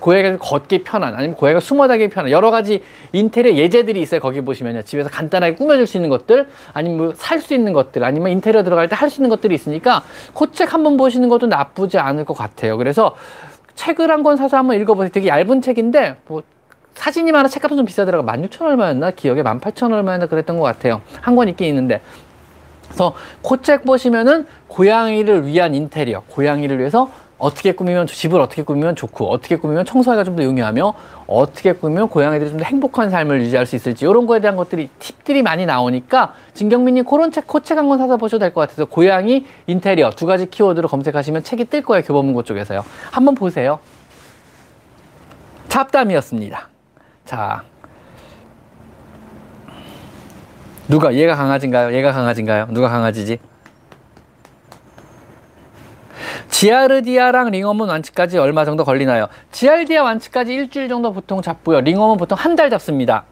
고양이가 0.00 0.36
걷기 0.38 0.84
편한, 0.84 1.14
아니면 1.14 1.34
고양이가 1.36 1.60
숨어다기 1.60 2.08
편한 2.08 2.30
여러 2.30 2.50
가지 2.50 2.82
인테리어 3.12 3.54
예제들이 3.54 4.00
있어요. 4.02 4.20
거기 4.20 4.40
보시면요. 4.42 4.82
집에서 4.82 5.08
간단하게 5.08 5.56
꾸며줄 5.56 5.86
수 5.86 5.96
있는 5.96 6.10
것들, 6.10 6.46
아니면 6.74 6.98
뭐 6.98 7.12
살 7.16 7.40
수 7.40 7.54
있는 7.54 7.72
것들, 7.72 8.04
아니면 8.04 8.32
인테리어 8.32 8.62
들어갈 8.62 8.88
때 8.88 8.94
할 8.94 9.10
수 9.10 9.20
있는 9.20 9.30
것들이 9.30 9.54
있으니까 9.54 10.02
그 10.34 10.52
책 10.52 10.74
한번 10.74 10.96
보시는 10.98 11.28
것도 11.30 11.46
나쁘지 11.46 11.98
않을 11.98 12.24
것 12.26 12.34
같아요. 12.34 12.76
그래서 12.76 13.16
책을 13.74 14.10
한 14.10 14.22
권 14.22 14.36
사서 14.36 14.58
한번 14.58 14.78
읽어보세요. 14.80 15.10
되게 15.10 15.28
얇은 15.28 15.62
책인데 15.62 16.16
뭐 16.26 16.42
사진이 16.94 17.32
많아 17.32 17.48
책값은 17.48 17.78
좀 17.78 17.86
비싸더라고. 17.86 18.22
16,000 18.30 18.68
얼마였나? 18.68 19.10
기억에 19.12 19.42
18,000 19.42 19.92
얼마였나 19.94 20.26
그랬던 20.26 20.58
것 20.58 20.64
같아요. 20.64 21.00
한 21.22 21.34
권 21.34 21.48
있긴 21.48 21.66
있는데. 21.68 22.02
그래서 22.86 23.14
그 23.42 23.56
책 23.62 23.84
보시면은 23.84 24.46
고양이를 24.68 25.46
위한 25.46 25.74
인테리어, 25.74 26.22
고양이를 26.28 26.78
위해서 26.78 27.10
어떻게 27.42 27.72
꾸미면 27.72 28.06
집을 28.06 28.40
어떻게 28.40 28.62
꾸미면 28.62 28.94
좋고 28.94 29.28
어떻게 29.28 29.56
꾸미면 29.56 29.84
청소하기가 29.84 30.22
좀 30.22 30.36
더 30.36 30.44
용이하며 30.44 30.94
어떻게 31.26 31.72
꾸미면 31.72 32.08
고양이들이 32.08 32.50
좀 32.50 32.58
더 32.60 32.64
행복한 32.64 33.10
삶을 33.10 33.40
유지할 33.42 33.66
수 33.66 33.74
있을지 33.74 34.04
이런 34.04 34.26
거에 34.26 34.38
대한 34.40 34.56
것들이 34.56 34.88
팁들이 35.00 35.42
많이 35.42 35.66
나오니까 35.66 36.34
진경민님 36.54 37.04
그런 37.04 37.32
책, 37.32 37.48
코책 37.48 37.78
한 37.78 37.88
권 37.88 37.98
사서 37.98 38.16
보셔도 38.16 38.38
될 38.38 38.52
것 38.54 38.60
같아서 38.60 38.84
고양이 38.84 39.44
인테리어 39.66 40.10
두 40.10 40.24
가지 40.26 40.48
키워드로 40.48 40.86
검색하시면 40.86 41.42
책이 41.42 41.64
뜰 41.64 41.82
거예요 41.82 42.04
교보문고 42.04 42.44
쪽에서요 42.44 42.84
한번 43.10 43.34
보세요 43.34 43.80
잡담이었습니다 45.68 46.68
자 47.24 47.62
누가 50.86 51.12
얘가 51.14 51.34
강아지인가요? 51.34 51.92
얘가 51.92 52.12
강아지인가요? 52.12 52.66
누가 52.70 52.88
강아지지? 52.88 53.38
지아르디아랑 56.48 57.50
링엄은 57.50 57.88
완치까지 57.88 58.38
얼마 58.38 58.64
정도 58.64 58.84
걸리나요? 58.84 59.26
지아르디아 59.50 60.02
완치까지 60.02 60.52
일주일 60.54 60.88
정도 60.88 61.12
보통 61.12 61.42
잡고요. 61.42 61.80
링엄은 61.80 62.16
보통 62.16 62.36
한 62.38 62.56
달 62.56 62.70
잡습니다. 62.70 63.24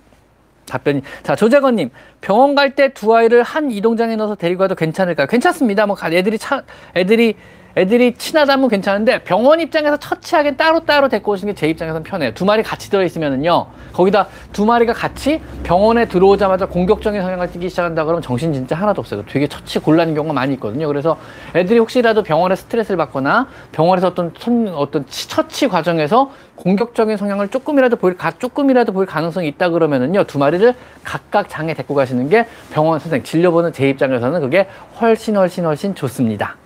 답변이 0.67 1.03
자 1.23 1.35
조재건님 1.37 1.91
병원 2.21 2.55
갈 2.55 2.75
때 2.75 2.89
두 2.91 3.15
아이를 3.15 3.43
한 3.43 3.71
이동장에 3.71 4.17
넣어서 4.17 4.35
데리고 4.35 4.61
가도 4.61 4.75
괜찮을까요? 4.75 5.27
괜찮습니다. 5.27 5.87
뭐 5.87 5.97
애들이 6.13 6.39
차 6.39 6.63
애들이 6.97 7.35
애들이 7.77 8.15
친하다면 8.15 8.69
괜찮은데 8.69 9.23
병원 9.23 9.61
입장에서 9.61 9.97
처치하기엔 9.97 10.57
따로따로 10.57 11.09
데리고 11.09 11.33
오시는 11.33 11.55
게 11.55 11.61
제 11.61 11.69
입장에서는 11.69 12.03
편해요. 12.05 12.33
두 12.33 12.45
마리 12.47 12.63
같이 12.63 12.89
들어있으면은요. 12.91 13.67
거기다 13.93 14.29
두 14.53 14.65
마리가 14.65 14.95
같이 14.95 15.43
병원에 15.63 16.07
들어오자마자 16.09 16.65
공격적인 16.67 17.21
성향을 17.21 17.51
띠기 17.53 17.69
시작한다 17.69 18.05
그러면 18.05 18.23
정신 18.23 18.53
진짜 18.55 18.77
하나도 18.77 19.01
없어요. 19.01 19.25
되게 19.27 19.47
처치 19.47 19.79
곤란인 19.81 20.15
경우가 20.15 20.33
많이 20.33 20.55
있거든요. 20.55 20.87
그래서 20.89 21.19
애들이 21.55 21.79
혹시라도 21.79 22.23
병원에 22.23 22.57
스트레스를 22.57 22.97
받거나 22.97 23.49
병원에서 23.73 24.09
어떤 24.09 24.33
선, 24.39 24.69
어떤 24.69 25.05
처치 25.07 25.69
과정에서 25.69 26.31
공격적인 26.57 27.17
성향을 27.19 27.49
조금이라도 27.49 27.97
보일 27.97 28.17
가, 28.17 28.31
조금이라도 28.31 28.93
보일 28.93 29.07
가능성이 29.07 29.49
있다 29.49 29.69
그러면은요. 29.71 30.25
두 30.25 30.39
마리를 30.39 30.75
각각 31.05 31.49
장에 31.51 31.75
데리고 31.75 31.95
가시는 31.95 32.29
게 32.31 32.47
병원 32.73 32.99
선생 33.01 33.23
진료보는 33.23 33.73
제 33.75 33.89
입장에서는 33.91 34.41
그게 34.41 34.67
훨씬 35.01 35.37
훨씬 35.37 35.67
훨씬 35.67 35.95
좋습니다. 35.95 36.57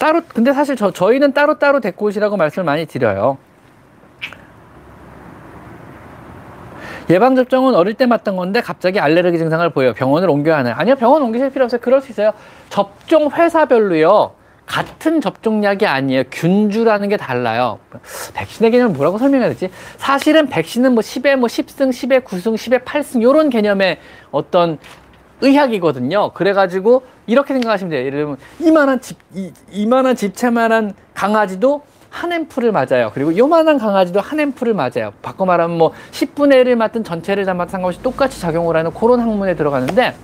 따로 0.00 0.22
근데 0.26 0.52
사실 0.52 0.76
저, 0.76 0.90
저희는 0.90 1.32
따로따로 1.34 1.78
데리고 1.78 2.06
오시라고 2.06 2.36
말씀을 2.38 2.64
많이 2.64 2.86
드려요. 2.86 3.36
예방접종은 7.10 7.74
어릴 7.74 7.94
때 7.94 8.06
맞던 8.06 8.36
건데 8.36 8.62
갑자기 8.62 8.98
알레르기 8.98 9.36
증상을 9.36 9.68
보여요. 9.70 9.92
병원을 9.92 10.30
옮겨야 10.30 10.58
하나요? 10.58 10.74
아니요, 10.76 10.94
병원 10.96 11.22
옮기실 11.22 11.50
필요 11.50 11.64
없어요. 11.64 11.80
그럴 11.80 12.00
수 12.00 12.10
있어요. 12.12 12.32
접종 12.70 13.30
회사별로요. 13.30 14.32
같은 14.64 15.20
접종약이 15.20 15.86
아니에요. 15.86 16.22
균주라는 16.30 17.08
게 17.08 17.16
달라요. 17.16 17.80
백신의 18.34 18.70
개념을 18.70 18.94
뭐라고 18.94 19.18
설명해야 19.18 19.50
되지? 19.50 19.68
사실은 19.96 20.48
백신은 20.48 20.94
뭐 20.94 21.02
10에 21.02 21.34
뭐 21.36 21.48
10승, 21.48 21.90
10에 21.90 22.24
9승, 22.24 22.54
10에 22.54 22.84
8승 22.84 23.20
요런 23.20 23.50
개념의 23.50 23.98
어떤 24.30 24.78
의학이거든요. 25.40 26.32
그래가지고 26.32 27.02
이렇게 27.26 27.54
생각하시면 27.54 27.90
돼요. 27.90 28.00
예를 28.06 28.18
들면 28.20 28.36
이만한 28.60 29.00
집, 29.00 29.18
이, 29.34 29.52
이만한 29.70 30.16
집채만한 30.16 30.94
강아지도 31.14 31.82
한 32.10 32.32
앰플을 32.32 32.72
맞아요. 32.72 33.12
그리고 33.14 33.36
요만한 33.36 33.78
강아지도 33.78 34.20
한 34.20 34.40
앰플을 34.40 34.74
맞아요. 34.74 35.12
바꿔 35.22 35.46
말하면 35.46 35.78
뭐 35.78 35.92
10분의 36.10 36.64
1을 36.64 36.74
맞든 36.74 37.04
전체를 37.04 37.44
잡아도 37.44 37.70
상관없이 37.70 38.02
똑같이 38.02 38.40
작용을 38.40 38.76
하는 38.76 38.92
그런 38.92 39.20
학문에 39.20 39.54
들어가는데 39.54 40.14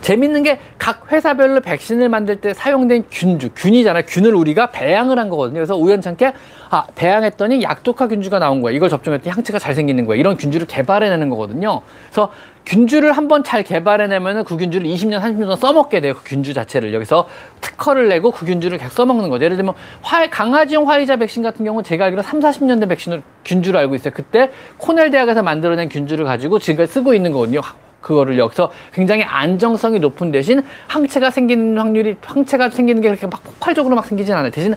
재밌는 0.00 0.42
게 0.42 0.58
각 0.80 1.12
회사별로 1.12 1.60
백신을 1.60 2.08
만들 2.08 2.40
때 2.40 2.54
사용된 2.54 3.04
균주, 3.10 3.50
균이잖아요. 3.54 4.04
균을 4.06 4.34
우리가 4.34 4.70
배양을 4.70 5.18
한 5.18 5.28
거거든요. 5.28 5.58
그래서 5.58 5.76
우연찮게 5.76 6.32
아, 6.70 6.86
배양했더니 6.94 7.62
약독화 7.62 8.08
균주가 8.08 8.38
나온 8.38 8.62
거야. 8.62 8.74
이걸 8.74 8.88
접종했더니 8.88 9.30
항체가 9.30 9.58
잘 9.58 9.74
생기는 9.74 10.06
거야. 10.06 10.18
이런 10.18 10.38
균주를 10.38 10.66
개발해내는 10.66 11.28
거거든요. 11.28 11.82
그래서 12.06 12.32
균주를 12.64 13.12
한번 13.12 13.44
잘 13.44 13.62
개발해내면은 13.62 14.44
그 14.44 14.56
균주를 14.56 14.86
20년, 14.88 15.20
30년 15.20 15.56
써먹게 15.56 16.00
돼요. 16.00 16.14
그 16.14 16.22
균주 16.24 16.54
자체를. 16.54 16.94
여기서 16.94 17.28
특허를 17.60 18.08
내고 18.08 18.30
그 18.30 18.46
균주를 18.46 18.78
계속 18.78 18.94
써먹는 18.94 19.28
거죠. 19.28 19.44
예를 19.44 19.58
들면 19.58 19.74
화, 20.00 20.26
강아지용 20.28 20.88
화이자 20.88 21.16
백신 21.16 21.42
같은 21.42 21.64
경우는 21.64 21.84
제가 21.84 22.06
알기로 22.06 22.22
3, 22.22 22.40
40년 22.40 22.80
된 22.80 22.88
백신을 22.88 23.22
균주로 23.44 23.78
알고 23.78 23.94
있어요. 23.96 24.14
그때 24.14 24.50
코넬 24.78 25.10
대학에서 25.10 25.42
만들어낸 25.42 25.90
균주를 25.90 26.24
가지고 26.24 26.58
지금까지 26.58 26.90
쓰고 26.90 27.12
있는 27.12 27.32
거거든요. 27.32 27.60
그거를 28.00 28.38
여기서 28.38 28.72
굉장히 28.92 29.22
안정성이 29.22 29.98
높은 29.98 30.30
대신 30.32 30.62
항체가 30.86 31.30
생기는 31.30 31.76
확률이 31.78 32.16
항체가 32.24 32.70
생기는 32.70 33.00
게 33.02 33.08
그렇게 33.08 33.26
막 33.26 33.42
폭발적으로 33.42 33.96
막 33.96 34.06
생기진 34.06 34.34
않아요. 34.34 34.50
대신 34.50 34.74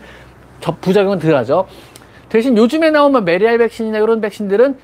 저 0.59 0.75
부작용은 0.79 1.19
덜하죠. 1.19 1.67
대신 2.29 2.57
요즘에 2.57 2.89
나오면 2.89 3.25
메리알 3.25 3.57
백신이나 3.59 3.99
이런 3.99 4.21
백신들은 4.21 4.77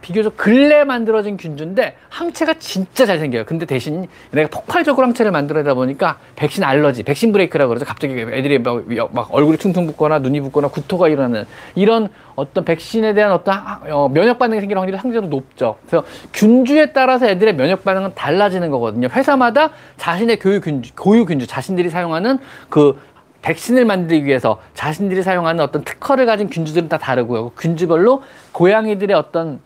비교적 0.00 0.36
근래 0.36 0.84
만들어진 0.84 1.36
균주인데 1.36 1.96
항체가 2.08 2.54
진짜 2.54 3.04
잘 3.06 3.18
생겨요. 3.18 3.44
근데 3.44 3.66
대신 3.66 4.06
내가 4.30 4.48
폭발적으로 4.48 5.06
항체를 5.06 5.32
만들어내다 5.32 5.74
보니까 5.74 6.18
백신 6.36 6.64
알러지, 6.64 7.02
백신 7.02 7.32
브레이크라고 7.32 7.68
그러죠. 7.70 7.84
갑자기 7.84 8.14
애들이 8.14 8.58
막, 8.58 8.84
막 9.12 9.28
얼굴이 9.30 9.58
퉁퉁 9.58 9.86
붓거나 9.86 10.20
눈이 10.20 10.40
붓거나 10.40 10.68
구토가 10.68 11.08
일어나는 11.08 11.46
이런 11.74 12.08
어떤 12.36 12.64
백신에 12.64 13.14
대한 13.14 13.32
어떤 13.32 13.58
어, 13.90 14.08
면역 14.08 14.38
반응이 14.38 14.60
생길 14.60 14.78
확률이 14.78 14.96
상대적으로 14.96 15.28
높죠. 15.28 15.76
그래서 15.86 16.06
균주에 16.32 16.92
따라서 16.92 17.26
애들의 17.26 17.56
면역 17.56 17.84
반응은 17.84 18.12
달라지는 18.14 18.70
거거든요. 18.70 19.08
회사마다 19.08 19.70
자신의 19.96 20.38
교육 20.38 20.64
균주, 20.64 20.94
고유 20.94 21.26
균주, 21.26 21.46
자신들이 21.46 21.90
사용하는 21.90 22.38
그 22.68 23.00
백신을 23.42 23.84
만들기 23.84 24.24
위해서 24.24 24.60
자신들이 24.74 25.22
사용하는 25.22 25.62
어떤 25.62 25.82
특허를 25.82 26.26
가진 26.26 26.48
균주들은 26.50 26.88
다 26.88 26.98
다르고요. 26.98 27.50
균주별로 27.50 28.22
고양이들의 28.52 29.16
어떤 29.16 29.60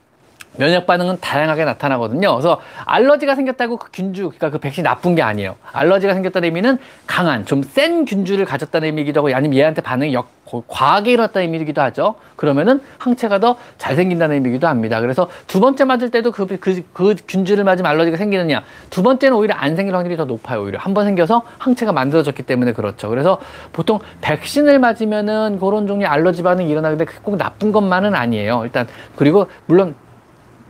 면역 0.57 0.87
반응은 0.87 1.19
다양하게 1.21 1.65
나타나거든요. 1.65 2.33
그래서 2.35 2.61
알러지가 2.85 3.35
생겼다고 3.35 3.79
그 3.79 3.89
균주, 3.93 4.25
그러니까 4.37 4.51
그 4.51 4.59
백신 4.59 4.85
나쁜 4.85 5.15
게 5.15 5.23
아니에요. 5.23 5.57
알러지가 5.73 6.13
생겼다는 6.15 6.47
의미는 6.47 6.79
강한, 7.07 7.47
좀 7.47 7.63
센 7.63 8.05
균주를 8.05 8.45
가졌다는 8.45 8.87
의미이기도 8.87 9.21
하고, 9.21 9.35
아니면 9.35 9.57
얘한테 9.57 9.81
반응이 9.81 10.13
역, 10.15 10.29
과하게 10.69 11.13
일어났다는 11.13 11.47
의미이기도 11.47 11.81
하죠. 11.81 12.17
그러면은 12.37 12.81
항체가 12.99 13.39
더 13.41 13.57
잘 13.79 13.97
생긴다는 13.97 14.35
의미이기도 14.37 14.67
합니다. 14.67 15.01
그래서 15.01 15.29
두 15.47 15.61
번째 15.61 15.85
맞을 15.85 16.11
때도 16.11 16.33
그, 16.33 16.47
그, 16.59 16.83
그 16.93 17.15
균주를 17.27 17.65
맞으면 17.65 17.91
알러지가 17.91 18.17
생기느냐. 18.17 18.63
두 18.91 19.03
번째는 19.03 19.37
오히려 19.37 19.55
안 19.55 19.75
생길 19.77 19.95
확률이 19.97 20.17
더 20.17 20.25
높아요. 20.25 20.63
오히려 20.63 20.79
한 20.79 20.93
번 20.93 21.07
생겨서 21.07 21.43
항체가 21.59 21.93
만들어졌기 21.93 22.43
때문에 22.43 22.73
그렇죠. 22.73 23.09
그래서 23.09 23.39
보통 23.73 23.99
백신을 24.21 24.79
맞으면은 24.79 25.59
그런 25.59 25.87
종류의 25.87 26.07
알러지 26.09 26.43
반응이 26.43 26.69
일어나는데 26.71 27.07
꼭 27.23 27.37
나쁜 27.39 27.73
것만은 27.73 28.15
아니에요. 28.15 28.63
일단, 28.65 28.87
그리고 29.17 29.47
물론 29.67 29.95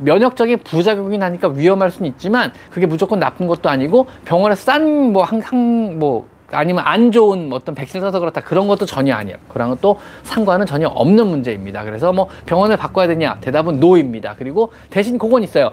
면역적인 0.04 0.58
부작용이 0.58 1.18
나니까 1.18 1.48
위험할 1.48 1.90
수는 1.90 2.10
있지만 2.10 2.52
그게 2.70 2.86
무조건 2.86 3.18
나쁜 3.18 3.46
것도 3.46 3.68
아니고 3.68 4.06
병원에서 4.24 4.62
싼뭐 4.62 5.22
항상 5.22 5.98
뭐 5.98 6.26
아니면 6.52 6.84
안 6.86 7.10
좋은 7.10 7.50
어떤 7.52 7.74
백신을 7.74 8.06
써서 8.06 8.20
그렇다 8.20 8.42
그런 8.42 8.68
것도 8.68 8.86
전혀 8.86 9.14
아니에요. 9.14 9.38
그런 9.48 9.70
것도 9.70 9.98
상관은 10.22 10.66
전혀 10.66 10.86
없는 10.86 11.26
문제입니다. 11.26 11.82
그래서 11.84 12.12
뭐 12.12 12.28
병원을 12.46 12.76
바꿔야 12.76 13.06
되냐? 13.06 13.38
대답은 13.40 13.80
노입니다. 13.80 14.34
그리고 14.38 14.72
대신 14.90 15.18
그건 15.18 15.42
있어요. 15.42 15.72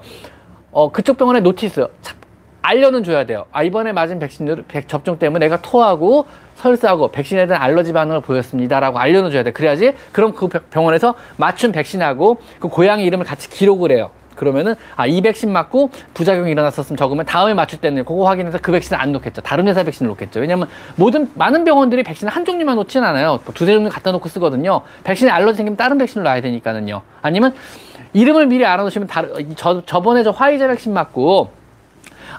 어 0.72 0.92
그쪽 0.92 1.18
병원에 1.18 1.42
notice 1.42 1.86
알려는 2.62 3.04
줘야 3.04 3.26
돼요. 3.26 3.46
아 3.52 3.64
이번에 3.64 3.92
맞은 3.92 4.20
백신 4.20 4.64
접종 4.88 5.18
때문에 5.18 5.46
내가 5.46 5.62
토하고 5.62 6.26
설사하고 6.56 7.10
백신에 7.10 7.48
대한 7.48 7.62
알러지 7.62 7.94
반응을 7.94 8.22
보였습니다라고 8.22 9.00
알려는 9.00 9.32
줘야 9.32 9.44
돼. 9.44 9.52
그래야지 9.52 9.94
그럼 10.12 10.34
그 10.34 10.48
병원에서 10.48 11.16
맞춘 11.38 11.72
백신하고 11.72 12.38
그 12.60 12.68
고양이 12.68 13.04
이름을 13.06 13.26
같이 13.26 13.50
기록을 13.50 13.92
해요. 13.92 14.12
그러면은 14.39 14.75
아 14.96 15.05
이 15.10 15.22
백신 15.22 15.51
맞고 15.51 15.89
부작용이 16.13 16.50
일어났었으면 16.51 16.96
적으면 16.96 17.25
다음에 17.25 17.53
맞출 17.53 17.79
때는 17.79 18.05
그거 18.05 18.25
확인해서 18.25 18.60
그 18.62 18.72
백신을 18.72 19.01
안 19.01 19.12
놓겠죠. 19.12 19.41
다른 19.41 19.67
회사 19.67 19.84
백신을 19.84 20.08
놓겠죠. 20.10 20.39
왜냐면 20.39 20.67
모든 20.96 21.29
많은 21.36 21.65
병원들이 21.65 22.03
백신을 22.03 22.31
한 22.31 22.46
종류만 22.46 22.75
놓지는 22.77 23.05
않아요. 23.08 23.39
뭐 23.43 23.53
두세 23.53 23.74
종류 23.74 23.89
갖다 23.89 24.12
놓고 24.12 24.29
쓰거든요. 24.29 24.81
백신에 25.03 25.29
알러지 25.29 25.58
생기면 25.58 25.75
다른 25.77 25.98
백신을 25.98 26.24
놔야 26.24 26.41
되니까는요. 26.41 27.01
아니면 27.22 27.53
이름을 28.13 28.48
미리 28.48 28.65
알아놓으시면 28.65 29.08
다른 29.08 29.53
저 29.55 29.84
저번에 29.86 30.24
저 30.24 30.31
화이자 30.31 30.67
백신 30.67 30.93
맞고 30.93 31.51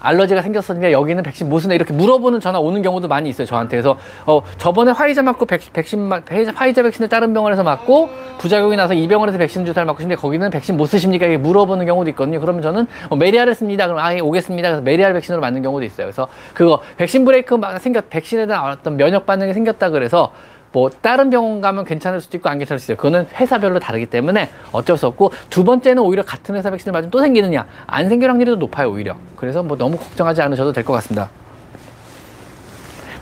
알러지가 0.01 0.43
생겼었는데 0.43 0.93
여기는 0.93 1.23
백신 1.23 1.49
무슨 1.49 1.73
애 1.73 1.75
이렇게 1.75 1.93
물어보는 1.93 2.41
전화 2.41 2.59
오는 2.59 2.83
경우도 2.83 3.09
많이 3.09 3.29
있어요 3.29 3.47
저한테. 3.47 3.77
그래서 3.77 3.97
어 4.27 4.43
저번에 4.59 4.93
화이자 4.93 5.23
맞고 5.23 5.47
백, 5.47 5.61
백신 5.73 6.01
맞 6.01 6.25
화이자 6.31 6.83
백신을 6.83 7.09
다른 7.09 7.33
병원에서 7.33 7.63
맞고 7.63 8.11
부작용이 8.39 8.77
나서 8.77 8.95
이 8.95 9.07
병원에서 9.07 9.39
백신 9.39 9.65
주사를 9.67 9.87
맞고 9.87 10.01
싶은데 10.01 10.17
거기는 10.17 10.51
백신 10.51 10.77
못 10.77 10.87
쓰십니까? 10.87 11.27
이렇게 11.27 11.39
물어보는 11.39 11.87
경우도 11.87 12.11
있거든요. 12.11 12.41
그러면 12.41 12.63
저는 12.63 12.87
어, 13.11 13.17
메리아를 13.17 13.55
씁니다. 13.55 13.87
그럼 13.87 14.01
아예 14.03 14.21
오겠습니다. 14.21 14.69
그래서 14.69 14.83
메리알 14.83 15.13
백신으로 15.13 15.41
맞는 15.41 15.63
경우도 15.63 15.85
있어요. 15.85 16.07
그래서 16.07 16.29
그거 16.55 16.81
백신 16.97 17.25
브레이크 17.25 17.59
생겼 17.81 18.09
백신에 18.11 18.47
대한 18.47 18.73
어떤 18.73 18.97
면역 18.97 19.27
반응이 19.27 19.53
생겼다 19.53 19.91
그래서 19.91 20.33
뭐 20.73 20.89
다른 20.89 21.31
병원 21.31 21.61
가면 21.61 21.85
괜찮을 21.85 22.21
수도 22.21 22.37
있고 22.37 22.49
안 22.49 22.59
괜찮을 22.59 22.79
수도 22.79 22.93
있어요. 22.93 22.97
그거는 22.99 23.27
회사별로 23.35 23.81
다르기 23.81 24.07
때문에 24.07 24.51
어쩔 24.73 24.97
수 24.97 25.07
없고 25.09 25.33
두 25.51 25.65
번째는 25.65 26.03
오히려 26.03 26.23
같은 26.25 26.55
회사 26.55 26.71
백신을 26.71 26.93
맞으면 26.93 27.11
또 27.11 27.21
생기느냐 27.21 27.67
안 27.87 28.09
생길 28.09 28.31
확률이 28.31 28.51
더 28.53 28.57
높아요 28.57 28.91
오히려. 28.91 29.17
그래서 29.37 29.63
뭐 29.63 29.77
너무 29.77 29.97
걱정하지 29.97 30.43
않으셔도 30.43 30.73
될 30.73 30.85
것 30.85 30.93
같습니다. 30.95 31.29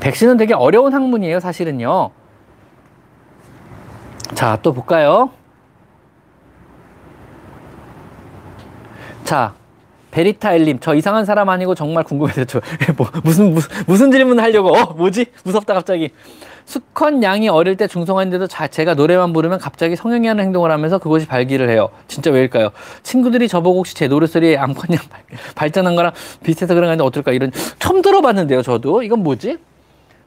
백신은 0.01 0.37
되게 0.37 0.55
어려운 0.55 0.93
학문이에요 0.93 1.41
사실은요. 1.41 2.11
자 4.35 4.59
또 4.63 4.73
볼까요? 4.75 5.31
자 9.25 9.55
베리타 10.19 10.55
엘림 10.55 10.79
저 10.81 10.97
이상한 10.97 11.25
사람 11.25 11.49
아니고 11.49 11.77
정말 11.77 12.03
궁금해서 12.03 12.43
저 12.47 12.61
뭐, 12.97 13.09
무슨 13.23 13.55
무슨 13.55 13.71
무슨 13.87 14.11
질문 14.11 14.41
하려고 14.41 14.77
어 14.77 14.95
뭐지 14.95 15.27
무섭다 15.45 15.75
갑자기 15.75 16.11
수컷 16.65 17.23
양이 17.23 17.49
어릴 17.49 17.77
때 17.77 17.87
중성화인데도 17.87 18.49
자, 18.49 18.67
제가 18.67 18.95
노래만 18.95 19.33
부르면 19.33 19.59
갑자기 19.59 19.97
성형이 19.97 20.27
하는 20.27 20.45
행동을 20.45 20.71
하면서 20.71 20.99
그것이 20.99 21.27
발기를 21.27 21.71
해요. 21.71 21.89
진짜 22.09 22.31
왜일까요? 22.31 22.73
친구들이 23.03 23.49
저보고 23.49 23.79
혹시 23.79 23.95
제 23.95 24.07
노래소리에 24.07 24.59
암컷 24.59 24.91
양 24.93 24.99
발전한 25.55 25.97
거랑 25.97 26.13
비슷해서 26.43 26.75
그런 26.75 26.91
건데 26.91 27.05
어떨까 27.05 27.33
이런 27.33 27.53
처음 27.79 28.03
들어봤는데요. 28.03 28.61
저도 28.61 29.03
이건 29.03 29.23
뭐지? 29.23 29.57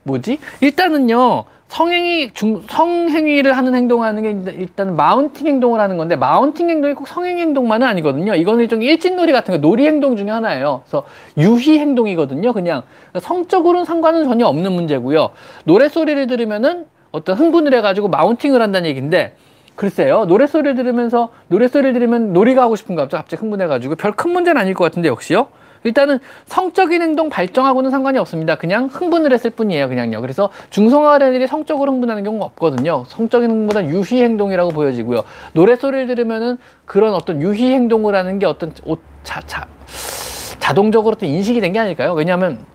뭐지? 0.04 0.40
일단은요. 0.62 1.46
성행위 1.68 2.32
중 2.34 2.64
성행위를 2.68 3.56
하는 3.56 3.74
행동하는 3.76 4.24
게 4.44 4.52
일단 4.58 4.98
마운팅 4.98 5.48
행동을 5.48 5.80
하는 5.80 5.96
건데 5.96 6.18
마운팅 6.18 6.70
행동이 6.70 6.94
꼭 6.96 7.08
성행 7.08 7.40
행동만은 7.40 7.88
아니거든요. 7.88 8.36
이거는 8.36 8.60
일종의 8.64 8.90
일진놀이 8.90 9.32
같은 9.32 9.54
거 9.54 9.58
놀이 9.58 9.88
행동 9.88 10.18
중에 10.18 10.30
하나예요. 10.30 10.82
그래서 10.84 11.06
유희 11.38 11.80
행동이거든요. 11.80 12.52
그냥 12.52 12.82
성적으로는 13.18 13.86
상관은 13.86 14.26
전혀 14.26 14.48
없는 14.48 14.70
문제고요. 14.74 15.30
노래 15.64 15.88
소리를 15.88 16.28
들으면은 16.28 16.88
어떤 17.14 17.38
흥분을 17.38 17.74
해가지고 17.76 18.10
마운팅을 18.10 18.62
한다는 18.62 18.90
얘기인데 18.90 19.36
글쎄요 19.76 20.26
노래 20.26 20.48
소리를 20.48 20.76
들으면서 20.76 21.30
노래 21.48 21.70
소리를 21.70 21.94
들으면 21.94 22.34
놀이가 22.34 22.64
하고 22.64 22.76
싶은가 22.76 23.08
갑자기 23.08 23.40
흥분해가지고 23.40 23.96
별 23.96 24.12
큰 24.12 24.32
문제는 24.32 24.60
아닐 24.60 24.74
것 24.74 24.84
같은데 24.84 25.08
역시요. 25.08 25.48
일단은 25.84 26.20
성적인 26.46 27.02
행동 27.02 27.30
발정하고는 27.30 27.90
상관이 27.90 28.18
없습니다. 28.20 28.56
그냥 28.56 28.88
흥분을 28.92 29.34
했을 29.34 29.50
뿐이에요. 29.50 29.90
그냥요. 29.90 30.22
그래서 30.22 30.50
중성화된들이 30.70 31.48
성적으로 31.48 31.92
흥분하는 31.92 32.24
경우가 32.24 32.46
없거든요. 32.46 33.06
성적인 33.08 33.50
행동보다 33.50 33.86
유희 33.88 34.22
행동이라고 34.22 34.72
보여지고요. 34.72 35.24
노래 35.54 35.76
소리를 35.76 36.08
들으면은 36.08 36.58
그런 36.86 37.14
어떤 37.14 37.42
유희 37.42 37.72
행동을 37.74 38.16
하는 38.16 38.38
게 38.40 38.46
어떤 38.46 38.74
자, 39.24 39.42
자, 39.46 39.68
자동적으로 40.60 41.16
또 41.16 41.26
인식이 41.26 41.60
된 41.62 41.72
게 41.74 41.80
아닐까요? 41.80 42.14
왜냐하면 42.14 42.66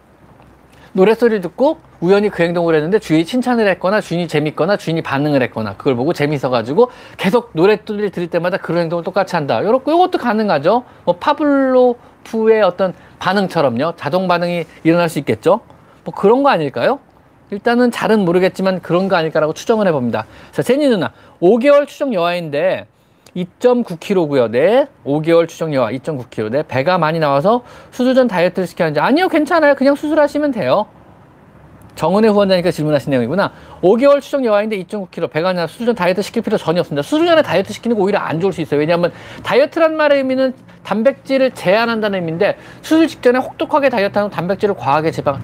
노래소리를 0.92 1.42
듣고 1.42 1.76
우연히 2.00 2.30
그 2.30 2.42
행동을 2.42 2.74
했는데 2.74 2.98
주인이 2.98 3.26
칭찬을 3.26 3.68
했거나 3.68 4.00
주인이 4.00 4.28
재밌거나 4.28 4.78
주인이 4.78 5.02
반응을 5.02 5.42
했거나 5.42 5.76
그걸 5.76 5.94
보고 5.94 6.14
재밌어가지고 6.14 6.90
계속 7.18 7.50
노래소리를 7.52 8.10
들을 8.10 8.28
때마다 8.28 8.56
그런 8.56 8.82
행동을 8.82 9.04
똑같이 9.04 9.36
한다. 9.36 9.62
요렇게 9.62 9.90
요것도 9.90 10.16
가능하죠. 10.18 10.84
뭐 11.04 11.16
파블로 11.16 11.96
F의 12.26 12.62
어떤 12.62 12.92
반응처럼요. 13.18 13.94
자동 13.96 14.28
반응이 14.28 14.64
일어날 14.84 15.08
수 15.08 15.18
있겠죠. 15.18 15.60
뭐 16.04 16.14
그런 16.14 16.42
거 16.42 16.50
아닐까요? 16.50 17.00
일단은 17.50 17.90
잘은 17.90 18.24
모르겠지만 18.24 18.80
그런 18.80 19.08
거 19.08 19.16
아닐까라고 19.16 19.54
추정을 19.54 19.86
해봅니다. 19.86 20.26
자, 20.50 20.62
제니 20.62 20.88
누나. 20.88 21.12
5개월 21.40 21.86
추정 21.86 22.12
여아인데 22.12 22.86
2.9kg고요. 23.36 24.50
네. 24.50 24.88
5개월 25.04 25.46
추정 25.46 25.72
여아 25.74 25.90
2.9kg. 25.90 26.50
네. 26.50 26.62
배가 26.66 26.98
많이 26.98 27.18
나와서 27.18 27.62
수술 27.90 28.14
전 28.14 28.26
다이어트를 28.26 28.66
시켜야 28.66 28.86
하는지. 28.86 29.00
아니요. 29.00 29.28
괜찮아요. 29.28 29.74
그냥 29.74 29.94
수술하시면 29.94 30.52
돼요. 30.52 30.86
정은혜 31.96 32.28
후원자니까 32.28 32.70
질문하신 32.70 33.10
내용이구나. 33.10 33.50
5개월 33.82 34.20
추정 34.20 34.44
여아인데 34.44 34.78
2.9kg 34.84 35.30
배가 35.30 35.52
나 35.52 35.66
수술 35.66 35.86
전 35.86 35.94
다이어트 35.94 36.22
시킬 36.22 36.42
필요 36.42 36.56
전혀 36.56 36.80
없습니다. 36.80 37.02
수술 37.02 37.26
전에 37.26 37.42
다이어트 37.42 37.72
시키는 37.72 37.96
거 37.96 38.02
오히려 38.04 38.18
안 38.20 38.38
좋을 38.38 38.52
수 38.52 38.60
있어요. 38.60 38.78
왜냐하면 38.78 39.12
다이어트란 39.42 39.96
말의 39.96 40.18
의미는 40.18 40.54
단백질을 40.84 41.50
제한한다는 41.52 42.20
의미인데 42.20 42.58
수술 42.82 43.08
직전에 43.08 43.38
혹독하게 43.38 43.88
다이어트하면 43.88 44.30
단백질을 44.30 44.76
과하게 44.76 45.10
제방 45.10 45.42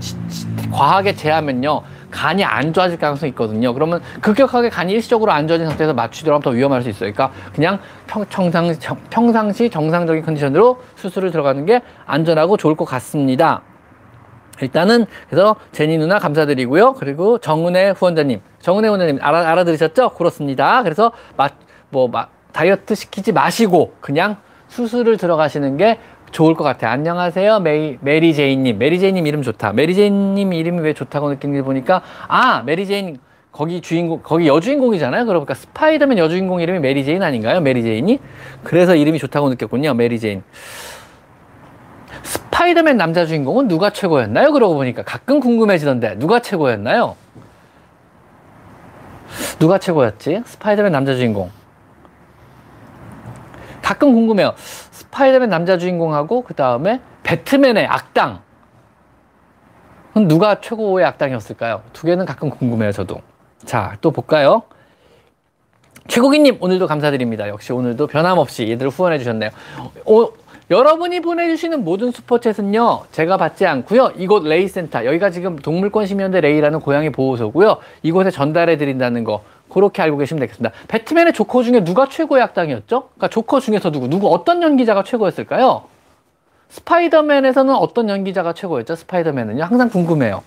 과하게 0.71 1.15
제하면요 1.17 1.83
간이 2.11 2.45
안 2.45 2.73
좋아질 2.73 2.99
가능성이 2.99 3.31
있거든요. 3.31 3.73
그러면 3.73 4.01
급격하게 4.21 4.69
간이 4.69 4.93
일시적으로 4.93 5.33
안 5.33 5.49
좋아진 5.49 5.67
상태에서 5.67 5.95
맞추더라면 5.95 6.43
더 6.43 6.51
위험할 6.51 6.83
수 6.83 6.91
있어요. 6.91 7.13
그러니까 7.13 7.33
그냥 7.55 7.81
평, 8.07 8.25
평상, 8.27 8.75
평상시 9.09 9.71
정상적인 9.71 10.23
컨디션으로 10.23 10.83
수술을 10.97 11.31
들어가는 11.31 11.65
게 11.65 11.81
안전하고 12.05 12.59
좋을 12.59 12.77
것 12.77 12.85
같습니다. 12.85 13.63
일단은 14.63 15.07
그래서 15.29 15.57
제니 15.73 15.99
누나 15.99 16.19
감사드리고요. 16.19 16.95
그리고 16.95 17.39
정은혜 17.39 17.91
후원자님, 17.91 18.41
정은혜 18.61 18.89
후원자님 18.89 19.19
알아, 19.21 19.51
알아들으셨죠? 19.51 20.11
그렇습니다. 20.11 20.83
그래서 20.83 21.13
마, 21.37 21.49
뭐 21.91 22.09
마, 22.09 22.29
다이어트 22.53 22.95
시키지 22.95 23.33
마시고 23.33 23.95
그냥 24.01 24.37
수술을 24.69 25.17
들어가시는 25.17 25.77
게 25.77 25.99
좋을 26.31 26.55
것 26.55 26.65
같아요. 26.65 26.91
안녕하세요. 26.93 27.61
메이, 27.61 27.99
메리제이님. 28.01 28.79
메리제이님 28.79 29.27
이름 29.27 29.43
좋다. 29.43 29.73
메리제이님 29.75 30.53
이름이 30.53 30.81
왜 30.81 30.95
좋다고 30.95 31.29
느낀 31.29 31.53
게 31.53 31.61
보니까, 31.61 32.03
아, 32.27 32.63
메리제인, 32.65 33.19
거기 33.53 33.83
주인공, 33.83 34.21
거기 34.23 34.49
여주인공이잖아요. 34.49 35.27
그러니까 35.27 35.53
스파이더맨 35.53 36.17
여주인공 36.17 36.63
이름이 36.63 36.79
메리제인 36.79 37.23
아닌가요? 37.23 37.61
메리제인이? 37.61 38.19
그래서 38.65 38.97
이름이 38.97 39.19
좋다고 39.19 39.51
느꼈군요. 39.51 39.93
메리제인. 39.93 40.43
스파이더맨 42.53 42.99
남자 42.99 43.25
주인공은 43.25 43.67
누가 43.67 43.89
최고였나요? 43.91 44.53
그러고 44.53 44.75
보니까 44.75 45.03
가끔 45.03 45.41
궁금해지던데 45.41 46.19
누가 46.19 46.39
최고였나요? 46.41 47.17
누가 49.59 49.79
최고였지? 49.79 50.43
스파이더맨 50.45 50.93
남자 50.93 51.15
주인공. 51.15 51.51
가끔 53.81 54.13
궁금해요. 54.13 54.53
스파이더맨 54.57 55.49
남자 55.49 55.79
주인공하고 55.79 56.43
그 56.43 56.53
다음에 56.53 57.01
배트맨의 57.23 57.87
악당. 57.87 58.43
누가 60.15 60.61
최고의 60.61 61.07
악당이었을까요? 61.07 61.83
두 61.95 62.07
개는 62.07 62.27
가끔 62.27 62.51
궁금해요, 62.51 62.93
저도. 62.93 63.23
자, 63.65 63.97
또 64.03 64.11
볼까요? 64.11 64.63
최고기님, 66.07 66.59
오늘도 66.61 66.87
감사드립니다. 66.87 67.49
역시 67.49 67.73
오늘도 67.73 68.09
변함없이 68.09 68.69
얘들 68.69 68.91
후원해 68.91 69.19
주셨네요. 69.19 69.51
오, 70.05 70.33
여러분이 70.73 71.21
보내주시는 71.21 71.85
모든 71.85 72.13
Super 72.13 72.43
Chat은요, 72.43 73.03
제가 73.13 73.37
받지 73.37 73.67
않고요. 73.67 74.13
이곳 74.17 74.45
레이센터, 74.45 75.05
여기가 75.05 75.29
지금 75.29 75.57
동물권 75.57 76.07
심연대 76.07 76.41
레이라는 76.41 76.81
고양이 76.81 77.11
보호소고요. 77.11 77.77
이곳에 78.03 78.31
전달해 78.31 78.79
드린다는 78.79 79.23
거, 79.25 79.43
그렇게 79.69 80.01
알고 80.01 80.17
계시면 80.17 80.41
되겠습니다. 80.41 80.75
배트맨의 80.89 81.35
조커 81.35 81.63
중에 81.63 81.85
누가 81.85 82.09
최고의 82.09 82.43
악당이었죠? 82.45 83.03
그러니까 83.03 83.29
조커 83.29 83.61
중에서 83.61 83.91
누구, 83.91 84.09
누구 84.09 84.33
어떤 84.33 84.63
연기자가 84.63 85.03
최고였을까요? 85.03 85.83
스파이더맨에서는 86.71 87.75
어떤 87.75 88.09
연기자가 88.09 88.55
최고였죠? 88.55 88.97
스파이더맨은요? 88.97 89.65
항상 89.65 89.91
궁금해요. 89.91 90.43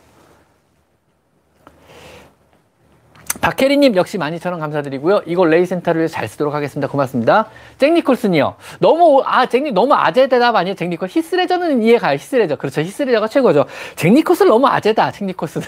박혜리님 3.46 3.96
역시 3.96 4.18
많이처럼 4.18 4.60
감사드리고요. 4.60 5.22
이거 5.28 5.46
레이센터를 5.46 6.08
잘 6.08 6.28
쓰도록 6.28 6.56
하겠습니다. 6.56 6.88
고맙습니다. 6.88 7.46
잭니콜슨이요. 7.78 8.56
너무 8.80 9.22
아 9.24 9.46
잭니 9.46 9.72
너무 9.72 9.94
아재 9.94 10.28
대답 10.28 10.56
아니에요? 10.56 10.74
잭니콜 10.74 11.10
히스레저는 11.12 11.84
이해가요. 11.84 12.16
히스레저 12.16 12.56
그렇죠. 12.56 12.82
히스레저가 12.82 13.28
최고죠. 13.28 13.66
잭니콜슨 13.98 14.48
너무 14.48 14.66
아재다. 14.66 15.12
잭니콜슨은 15.12 15.68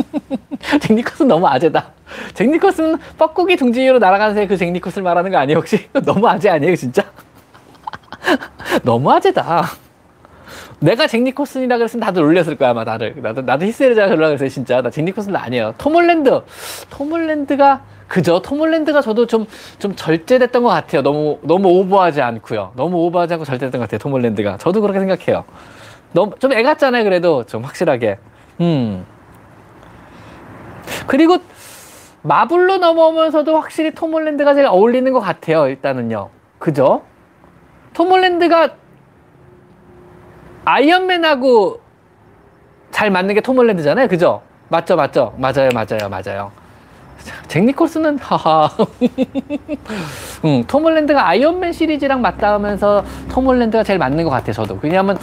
잭니콜슨 0.80 1.28
너무 1.28 1.46
아재다. 1.46 1.90
잭니콜슨 2.32 2.96
뻐꾸기 3.18 3.56
둥지 3.56 3.82
위로 3.82 3.98
날아가는 3.98 4.34
새 4.34 4.45
그 4.45 4.56
잭니콜슨 4.56 5.02
말하는 5.02 5.30
거 5.30 5.36
아니에요 5.36 5.58
혹시? 5.58 5.90
너무 6.06 6.26
아재 6.26 6.48
아니에요 6.48 6.74
진짜? 6.74 7.04
너무 8.82 9.12
아재다. 9.12 9.68
내가 10.80 11.06
잭 11.06 11.22
니콜슨이라 11.22 11.76
그랬으면 11.78 12.04
다들 12.04 12.22
놀렸을 12.22 12.56
거야 12.56 12.70
아마 12.70 12.84
나를 12.84 13.14
나도 13.16 13.42
나도 13.42 13.66
히스레자 13.66 14.06
그러라 14.08 14.28
그랬어요 14.28 14.48
진짜. 14.48 14.80
나 14.82 14.90
잭 14.90 15.04
니콜슨 15.04 15.34
아니에요. 15.36 15.74
톰 15.78 15.94
홀랜드. 15.94 16.42
톰 16.90 17.10
홀랜드가 17.10 17.82
그죠? 18.08 18.40
톰 18.40 18.58
홀랜드가 18.58 19.00
저도 19.02 19.26
좀 19.26 19.46
좀 19.78 19.94
절제됐던 19.94 20.62
것 20.62 20.68
같아요. 20.70 21.02
너무 21.02 21.38
너무 21.42 21.68
오버하지 21.68 22.20
않고요. 22.22 22.72
너무 22.76 22.96
오버하지 23.06 23.34
않고 23.34 23.44
절제됐던 23.44 23.78
것 23.80 23.84
같아요 23.84 23.98
톰 23.98 24.12
홀랜드가. 24.12 24.56
저도 24.58 24.80
그렇게 24.80 24.98
생각해요. 25.00 25.44
너무 26.12 26.32
좀 26.38 26.52
애 26.52 26.62
같잖아요 26.62 27.04
그래도. 27.04 27.44
좀 27.44 27.62
확실하게. 27.64 28.18
음. 28.60 29.04
그리고 31.06 31.38
마블로 32.22 32.78
넘어오면서도 32.78 33.54
확실히 33.56 33.92
톰 33.94 34.12
홀랜드가 34.12 34.54
제일 34.54 34.66
어울리는 34.66 35.10
것 35.12 35.20
같아요 35.20 35.68
일단은요. 35.68 36.30
그죠? 36.58 37.02
톰 37.94 38.08
홀랜드가 38.08 38.70
아이언맨하고 40.68 41.80
잘 42.90 43.10
맞는 43.10 43.34
게 43.34 43.40
톰 43.40 43.56
홀랜드잖아요. 43.56 44.06
그죠? 44.08 44.42
맞죠, 44.68 44.96
맞죠? 44.96 45.32
맞아요, 45.38 45.70
맞아요, 45.72 46.08
맞아요. 46.10 46.52
잭 47.48 47.64
니콜스는 47.64 48.18
하하. 48.18 48.68
음, 50.44 50.64
톰 50.66 50.82
홀랜드가 50.84 51.26
아이언맨 51.26 51.72
시리즈랑 51.72 52.20
맞닿으면서 52.20 53.02
톰 53.30 53.46
홀랜드가 53.46 53.82
제일 53.82 53.98
맞는 53.98 54.24
것 54.24 54.30
같아요. 54.30 54.52
저도. 54.52 54.78
왜냐하면 54.82 55.18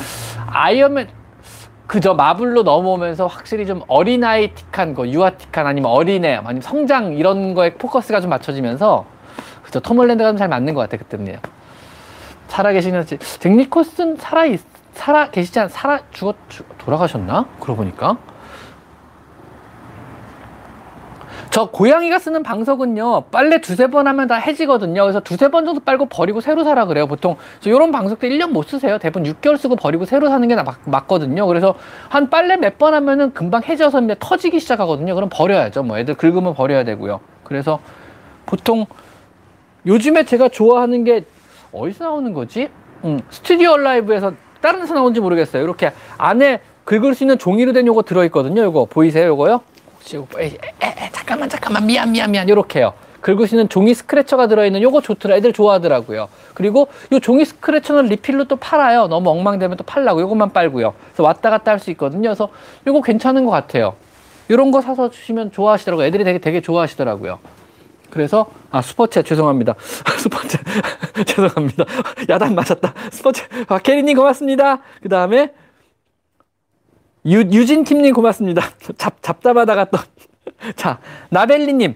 아이언맨 0.47 1.09
그저 1.87 2.15
마블로 2.15 2.63
넘어오면서 2.63 3.27
확실히 3.27 3.67
좀 3.67 3.81
어린아이틱한 3.87 4.95
거, 4.95 5.07
유아틱한 5.07 5.67
아니면 5.67 5.91
어린애, 5.91 6.35
아니면 6.35 6.61
성장 6.61 7.13
이런 7.13 7.53
거에 7.53 7.75
포커스가 7.75 8.19
좀 8.21 8.31
맞춰지면서 8.31 9.05
그죠 9.63 9.79
톰 9.79 9.97
홀랜드가 9.97 10.31
좀 10.31 10.37
잘 10.37 10.47
맞는 10.47 10.73
것 10.73 10.81
같아요. 10.81 10.99
그때는요. 11.03 11.37
살아계시는 12.47 13.05
잭 13.05 13.19
니콜슨 13.55 14.17
살아 14.17 14.45
있 14.45 14.59
살아 14.95 15.29
계시지 15.29 15.59
않 15.59 15.69
살아 15.69 15.99
죽었 16.11 16.35
죽, 16.49 16.65
돌아가셨나? 16.77 17.45
그러고 17.59 17.77
보니까. 17.83 18.17
저 21.51 21.67
고양이가 21.69 22.19
쓰는 22.19 22.43
방석은요 22.43 23.25
빨래 23.31 23.61
두세 23.61 23.87
번 23.87 24.07
하면 24.07 24.27
다 24.27 24.35
해지거든요. 24.35 25.01
그래서 25.03 25.19
두세 25.21 25.49
번 25.49 25.63
정도 25.65 25.79
빨고 25.79 26.07
버리고 26.07 26.41
새로 26.41 26.63
사라 26.65 26.85
그래요 26.85 27.07
보통. 27.07 27.37
이런 27.63 27.91
방석도 27.91 28.27
1년 28.27 28.49
못 28.51 28.63
쓰세요. 28.67 28.97
대부분 28.97 29.31
6개월 29.31 29.57
쓰고 29.57 29.75
버리고 29.77 30.03
새로 30.05 30.27
사는 30.27 30.45
게 30.47 30.55
맞, 30.55 30.75
맞거든요. 30.85 31.45
그래서 31.47 31.75
한 32.09 32.29
빨래 32.29 32.57
몇 32.57 32.77
번 32.77 32.93
하면은 32.93 33.33
금방 33.33 33.63
해져서 33.63 34.01
이제 34.01 34.15
터지기 34.19 34.59
시작하거든요. 34.59 35.15
그럼 35.15 35.29
버려야죠. 35.31 35.83
뭐 35.83 35.97
애들 35.97 36.15
긁으면 36.15 36.55
버려야 36.55 36.83
되고요. 36.83 37.21
그래서 37.43 37.79
보통 38.45 38.85
요즘에 39.85 40.25
제가 40.25 40.49
좋아하는 40.49 41.03
게 41.05 41.23
어디서 41.71 42.03
나오는 42.05 42.33
거지? 42.33 42.69
음, 43.05 43.19
스튜디오 43.29 43.77
라이브에서 43.77 44.33
다른 44.65 44.79
데서 44.81 44.95
나온지 44.95 45.19
모르겠어요. 45.19 45.63
이렇게 45.63 45.91
안에 46.17 46.59
긁을 46.85 47.13
수 47.13 47.23
있는 47.23 47.37
종이로 47.37 47.71
된 47.71 47.85
요거 47.85 48.01
들어있거든요. 48.01 48.63
요거 48.63 48.85
보이세요? 48.85 49.27
요거요? 49.27 49.61
혹시 49.95 50.15
요거 50.15 50.41
에, 50.41 50.45
에, 50.45 50.49
에, 50.87 51.09
잠깐만 51.11 51.47
잠깐만 51.47 51.85
미안 51.85 52.11
미안 52.11 52.31
미안 52.31 52.49
요렇게요. 52.49 52.93
긁을 53.21 53.47
수 53.47 53.55
있는 53.55 53.69
종이 53.69 53.93
스크래처가 53.93 54.47
들어있는 54.47 54.81
요거 54.81 55.01
좋더라. 55.01 55.35
애들 55.35 55.53
좋아하더라고요. 55.53 56.29
그리고 56.55 56.87
요 57.11 57.19
종이 57.19 57.45
스크래처는 57.45 58.05
리필로 58.07 58.45
또 58.45 58.55
팔아요. 58.55 59.07
너무 59.07 59.29
엉망되면 59.29 59.77
또 59.77 59.83
팔라고 59.83 60.21
요것만 60.21 60.51
빨고요. 60.53 60.93
그래서 61.09 61.21
왔다 61.23 61.51
갔다 61.51 61.71
할 61.71 61.79
수 61.79 61.91
있거든요. 61.91 62.29
그래서 62.29 62.49
요거 62.87 63.01
괜찮은 63.01 63.45
것 63.45 63.51
같아요. 63.51 63.95
요런 64.49 64.71
거 64.71 64.81
사서 64.81 65.11
주시면 65.11 65.51
좋아하시더라고요. 65.51 66.07
애들이 66.07 66.23
되게 66.23 66.39
되게 66.39 66.61
좋아하시더라고요. 66.61 67.37
그래서 68.09 68.47
아 68.71 68.81
슈퍼챗 68.81 69.25
죄송합니다. 69.25 69.73
슈퍼챗 70.23 71.25
죄송합니다. 71.27 71.85
야단 72.29 72.55
맞았다. 72.55 72.93
슈퍼챗 73.11 73.71
아, 73.71 73.79
캐리님 73.79 74.15
고맙습니다. 74.17 74.79
그 75.01 75.09
다음에 75.09 75.53
유, 77.25 77.39
유진팀님 77.39 78.13
고맙습니다. 78.13 78.61
잡, 78.97 79.21
잡다바다가 79.21 79.85
또. 79.85 79.97
자, 80.75 80.99
나벨리님. 81.29 81.95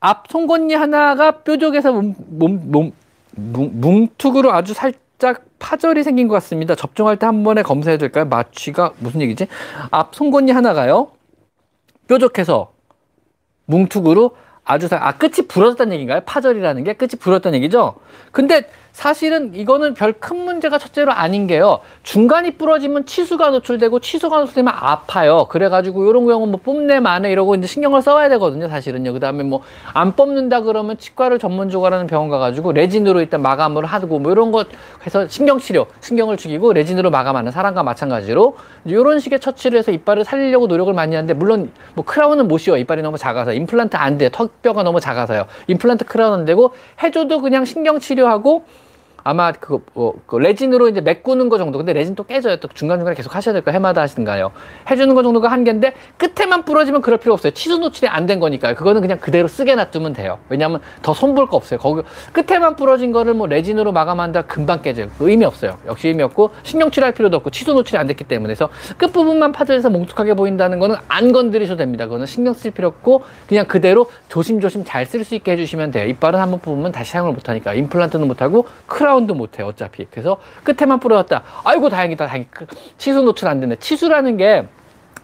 앞 0.00 0.24
송곳니 0.30 0.74
하나가 0.74 1.42
뾰족해서 1.42 1.92
몸, 1.92 2.14
몸, 2.28 2.70
몸, 2.70 2.92
뭉, 3.36 3.80
뭉툭으로 3.80 4.50
아주 4.52 4.72
살짝 4.72 5.44
파절이 5.58 6.02
생긴 6.02 6.26
것 6.26 6.34
같습니다. 6.34 6.74
접종할 6.74 7.18
때 7.18 7.26
한 7.26 7.44
번에 7.44 7.62
검사해야 7.62 7.98
될까요? 7.98 8.24
마취가 8.24 8.94
무슨 8.98 9.20
얘기지? 9.20 9.46
앞 9.90 10.14
송곳니 10.14 10.52
하나가요. 10.52 11.10
뾰족해서 12.08 12.72
뭉툭으로 13.66 14.34
아주 14.70 14.86
살, 14.86 15.02
아, 15.02 15.12
끝이 15.12 15.48
부러졌다는 15.48 15.92
얘기인가요? 15.94 16.20
파절이라는 16.24 16.84
게 16.84 16.92
끝이 16.92 17.10
부러졌다는 17.18 17.56
얘기죠? 17.56 17.96
근데 18.30 18.70
사실은 18.92 19.54
이거는 19.54 19.94
별 19.94 20.10
큰 20.20 20.44
문제가 20.44 20.76
첫째로 20.78 21.12
아닌 21.12 21.46
게요. 21.46 21.80
중간이 22.02 22.52
부러지면 22.58 23.06
치수가 23.06 23.50
노출되고 23.50 24.00
치수가 24.00 24.40
노출되면 24.40 24.72
아파요. 24.76 25.46
그래가지고 25.48 26.10
이런 26.10 26.26
경우는 26.26 26.50
뭐 26.52 26.60
뽐내 26.62 27.00
만에 27.00 27.30
이러고 27.32 27.54
이제 27.54 27.66
신경을 27.66 28.02
써야 28.02 28.28
되거든요. 28.28 28.68
사실은요. 28.68 29.12
그 29.12 29.20
다음에 29.20 29.42
뭐 29.44 29.62
안 29.94 30.14
뽑는다 30.14 30.60
그러면 30.62 30.98
치과를 30.98 31.38
전문적으로 31.38 31.94
하는 31.94 32.06
병원 32.06 32.28
가가지고 32.28 32.72
레진으로 32.72 33.20
일단 33.20 33.40
마감을 33.42 33.86
하고 33.86 34.18
뭐 34.18 34.32
이런 34.32 34.52
것 34.52 34.68
해서 35.06 35.26
신경치료, 35.28 35.86
신경을 36.00 36.36
죽이고 36.36 36.72
레진으로 36.72 37.10
마감하는 37.10 37.50
사람과 37.52 37.82
마찬가지로 37.82 38.56
이런 38.84 39.20
식의 39.20 39.40
처치를 39.40 39.78
해서 39.78 39.90
이빨을 39.92 40.24
살리려고 40.24 40.66
노력을 40.66 40.92
많이 40.92 41.14
하는데 41.14 41.32
물론 41.34 41.72
뭐 41.94 42.04
크라운은 42.04 42.48
못 42.48 42.58
씌워. 42.58 42.76
이빨이 42.76 43.02
너무 43.02 43.16
작아서 43.18 43.52
임플란트 43.52 43.96
안 43.96 44.18
돼. 44.18 44.28
턱뼈가 44.30 44.82
너무 44.82 45.00
작아서요. 45.00 45.46
임플란트 45.68 46.04
크라운은 46.04 46.44
되고 46.44 46.72
해줘도 47.02 47.40
그냥 47.40 47.64
신경치료하고 47.64 48.64
아마 49.24 49.52
그, 49.52 49.84
어, 49.94 50.12
그 50.26 50.36
레진으로 50.36 50.88
이제 50.88 51.00
메꾸는 51.00 51.48
거 51.48 51.58
정도. 51.58 51.78
근데 51.78 51.92
레진 51.92 52.14
또 52.14 52.24
깨져요. 52.24 52.56
또 52.56 52.68
중간중간에 52.68 53.14
계속 53.16 53.34
하셔야 53.34 53.52
될까 53.52 53.70
해마다 53.72 54.00
하시든가요. 54.02 54.52
해주는 54.90 55.14
거 55.14 55.22
정도가 55.22 55.48
한계인데 55.48 55.94
끝에만 56.16 56.64
부러지면 56.64 57.02
그럴 57.02 57.18
필요 57.18 57.32
없어요. 57.34 57.52
치수 57.52 57.78
노출이 57.78 58.08
안 58.08 58.26
된 58.26 58.38
거니까요. 58.38 58.74
그거는 58.76 59.00
그냥 59.00 59.18
그대로 59.18 59.48
쓰게 59.48 59.74
놔두면 59.74 60.12
돼요. 60.12 60.38
왜냐하면 60.48 60.80
더 61.02 61.12
손볼 61.12 61.48
거 61.48 61.56
없어요. 61.56 61.80
거기 61.80 62.02
끝에만 62.32 62.76
부러진 62.76 63.10
거를 63.12 63.34
뭐 63.34 63.46
레진으로 63.48 63.90
마감한다 63.92 64.42
금방 64.42 64.82
깨져요. 64.82 65.08
의미 65.18 65.44
없어요. 65.44 65.78
역시 65.86 66.08
의미 66.08 66.22
없고 66.22 66.50
신경 66.62 66.90
치료할 66.90 67.12
필요도 67.12 67.38
없고 67.38 67.50
치수 67.50 67.72
노출이 67.72 67.98
안 67.98 68.06
됐기 68.06 68.24
때문에 68.24 68.46
그래서 68.54 68.68
끝부분만 68.98 69.52
파절해서 69.52 69.90
뭉툭하게 69.90 70.34
보인다는 70.34 70.78
거는 70.78 70.96
안 71.08 71.32
건드리셔도 71.32 71.78
됩니다. 71.78 72.04
그거는 72.04 72.26
신경 72.26 72.54
쓸 72.54 72.70
필요 72.70 72.86
없고 72.88 73.22
그냥 73.48 73.66
그대로 73.66 74.06
조심조심 74.28 74.84
잘 74.84 75.06
쓸 75.06 75.24
수 75.24 75.34
있게 75.34 75.52
해주시면 75.52 75.90
돼요. 75.90 76.06
이빨은 76.06 76.38
한번 76.38 76.60
뽑으면 76.60 76.92
다시 76.92 77.10
사용을 77.12 77.32
못하니까 77.32 77.74
임플란트는 77.74 78.28
못하고 78.28 78.66
크라 78.86 79.09
운도 79.14 79.34
못해요. 79.34 79.66
어차피. 79.68 80.06
그래서 80.10 80.38
끝에만 80.64 81.00
부러졌다. 81.00 81.42
아이고 81.64 81.88
다행이다. 81.88 82.26
다행. 82.26 82.46
치수 82.98 83.22
노출 83.22 83.48
안 83.48 83.60
되네. 83.60 83.76
치수라는 83.76 84.36
게 84.36 84.66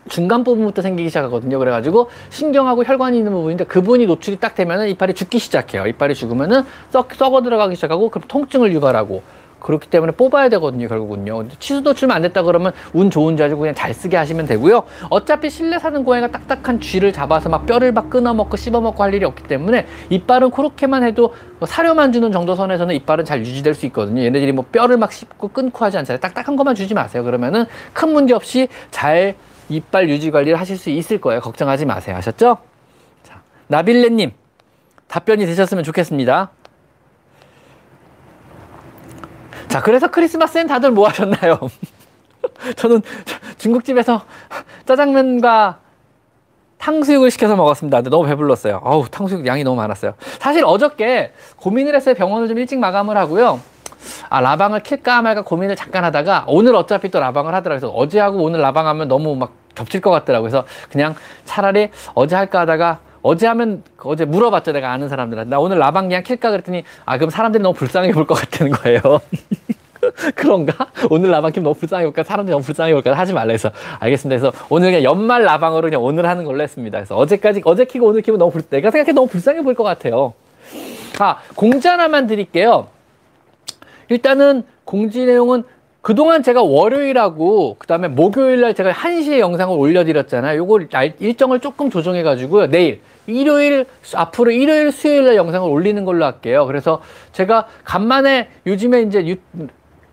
중간 0.08 0.44
부분부터 0.44 0.82
생기기 0.82 1.08
시작하거든요. 1.08 1.58
그래가지고 1.58 2.10
신경하고 2.30 2.84
혈관이 2.84 3.18
있는 3.18 3.32
부분인데 3.32 3.64
그분이 3.64 4.06
노출이 4.06 4.36
딱 4.36 4.54
되면은 4.54 4.88
이빨이 4.90 5.14
죽기 5.14 5.38
시작해요. 5.38 5.86
이빨이 5.86 6.14
죽으면은 6.14 6.62
썩, 6.90 7.12
썩어 7.14 7.42
들어가기 7.42 7.74
시작하고 7.74 8.10
그럼 8.10 8.28
통증을 8.28 8.72
유발하고 8.72 9.22
그렇기 9.66 9.88
때문에 9.90 10.12
뽑아야 10.12 10.48
되거든요, 10.50 10.86
결국은요. 10.86 11.48
치수 11.58 11.80
노출만 11.80 12.16
안 12.16 12.22
됐다 12.22 12.42
그러면 12.42 12.72
운 12.92 13.10
좋은 13.10 13.36
줄 13.36 13.46
알고 13.46 13.58
그냥 13.58 13.74
잘 13.74 13.92
쓰게 13.92 14.16
하시면 14.16 14.46
되고요. 14.46 14.84
어차피 15.10 15.50
실내 15.50 15.78
사는 15.80 16.04
고양이가 16.04 16.30
딱딱한 16.30 16.80
쥐를 16.80 17.12
잡아서 17.12 17.48
막 17.48 17.66
뼈를 17.66 17.90
막 17.90 18.08
끊어먹고 18.08 18.56
씹어먹고 18.56 19.02
할 19.02 19.12
일이 19.12 19.24
없기 19.24 19.42
때문에 19.42 19.86
이빨은 20.10 20.52
그렇게만 20.52 21.02
해도 21.02 21.34
뭐 21.58 21.66
사료만 21.66 22.12
주는 22.12 22.30
정도 22.30 22.54
선에서는 22.54 22.94
이빨은 22.94 23.24
잘 23.24 23.40
유지될 23.40 23.74
수 23.74 23.86
있거든요. 23.86 24.22
얘네들이 24.22 24.52
뭐 24.52 24.64
뼈를 24.70 24.98
막 24.98 25.12
씹고 25.12 25.48
끊고 25.48 25.84
하지 25.84 25.98
않잖아요. 25.98 26.20
딱딱한 26.20 26.54
것만 26.54 26.76
주지 26.76 26.94
마세요. 26.94 27.24
그러면은 27.24 27.64
큰 27.92 28.12
문제 28.12 28.34
없이 28.34 28.68
잘 28.92 29.34
이빨 29.68 30.08
유지 30.08 30.30
관리를 30.30 30.60
하실 30.60 30.78
수 30.78 30.90
있을 30.90 31.20
거예요. 31.20 31.40
걱정하지 31.40 31.86
마세요. 31.86 32.14
아셨죠? 32.16 32.58
자, 33.24 33.42
나빌레님 33.66 34.30
답변이 35.08 35.44
되셨으면 35.44 35.82
좋겠습니다. 35.82 36.50
자, 39.68 39.80
그래서 39.82 40.08
크리스마스엔 40.10 40.66
다들 40.66 40.90
뭐 40.90 41.08
하셨나요? 41.08 41.58
저는 42.76 43.02
중국집에서 43.58 44.22
짜장면과 44.86 45.78
탕수육을 46.78 47.30
시켜서 47.30 47.56
먹었습니다. 47.56 47.98
근데 47.98 48.10
너무 48.10 48.26
배불렀어요. 48.26 48.80
어우, 48.84 49.08
탕수육 49.08 49.46
양이 49.46 49.64
너무 49.64 49.76
많았어요. 49.76 50.14
사실 50.38 50.64
어저께 50.64 51.32
고민을 51.56 51.94
했어요. 51.96 52.14
병원을 52.14 52.48
좀 52.48 52.58
일찍 52.58 52.78
마감을 52.78 53.16
하고요. 53.16 53.60
아, 54.28 54.40
라방을 54.40 54.80
킬까 54.80 55.22
말까 55.22 55.42
고민을 55.42 55.74
잠깐 55.74 56.04
하다가 56.04 56.44
오늘 56.46 56.76
어차피 56.76 57.10
또 57.10 57.18
라방을 57.18 57.54
하더라고요. 57.54 57.80
그래서 57.80 57.94
어제 57.96 58.20
하고 58.20 58.42
오늘 58.42 58.60
라방하면 58.60 59.08
너무 59.08 59.34
막 59.34 59.52
겹칠 59.74 60.00
것 60.00 60.10
같더라고요. 60.10 60.50
그래서 60.50 60.66
그냥 60.90 61.14
차라리 61.44 61.90
어제 62.14 62.36
할까 62.36 62.60
하다가 62.60 63.00
어제 63.26 63.46
하면 63.48 63.82
어제 64.04 64.24
물어봤죠 64.24 64.72
내가 64.72 64.92
아는 64.92 65.08
사람들한테 65.08 65.50
나 65.50 65.58
오늘 65.58 65.78
라방 65.78 66.08
그냥 66.08 66.22
킬까 66.22 66.50
그랬더니 66.50 66.84
아 67.04 67.16
그럼 67.18 67.30
사람들이 67.30 67.62
너무 67.62 67.74
불쌍해 67.74 68.12
볼 68.12 68.26
것 68.26 68.34
같다는 68.34 68.72
거예요 68.72 69.00
그런가? 70.36 70.86
오늘 71.10 71.30
라방 71.30 71.50
키면 71.50 71.64
너무 71.64 71.74
불쌍해 71.74 72.04
볼까? 72.04 72.22
사람들이 72.22 72.52
너무 72.52 72.64
불쌍해 72.64 72.92
볼까? 72.92 73.12
하지 73.14 73.32
말라 73.32 73.50
해서 73.50 73.70
알겠습니다. 73.98 74.40
그래서 74.40 74.66
오늘 74.68 74.90
그냥 74.90 75.02
연말 75.02 75.42
라방으로 75.42 75.82
그냥 75.82 76.02
오늘 76.02 76.26
하는 76.28 76.44
걸로 76.44 76.62
했습니다. 76.62 76.98
그래서 76.98 77.16
어제까지 77.16 77.62
어제 77.64 77.84
키고 77.84 78.06
오늘 78.06 78.22
키면 78.22 78.38
너무 78.38 78.52
불, 78.52 78.62
내가 78.62 78.90
생각해 78.92 79.12
너무 79.12 79.26
불쌍해 79.26 79.62
보일 79.62 79.74
것 79.74 79.82
같아요. 79.82 80.34
아 81.18 81.38
공지 81.56 81.88
하나만 81.88 82.28
드릴게요. 82.28 82.86
일단은 84.08 84.62
공지 84.84 85.24
내용은 85.24 85.64
그동안 86.06 86.44
제가 86.44 86.62
월요일하고 86.62 87.74
그다음에 87.80 88.06
목요일 88.06 88.60
날 88.60 88.74
제가 88.74 88.92
1시에 88.92 89.40
영상을 89.40 89.76
올려드렸잖아요. 89.76 90.56
요걸 90.58 90.88
일정을 91.18 91.58
조금 91.58 91.90
조정해가지고요. 91.90 92.68
내일 92.68 93.00
일요일 93.26 93.86
앞으로 94.14 94.52
일요일 94.52 94.92
수요일 94.92 95.24
날 95.24 95.34
영상을 95.34 95.68
올리는 95.68 96.04
걸로 96.04 96.24
할게요. 96.24 96.64
그래서 96.66 97.02
제가 97.32 97.66
간만에 97.82 98.50
요즘에 98.68 99.02
이제 99.02 99.26
유, 99.26 99.34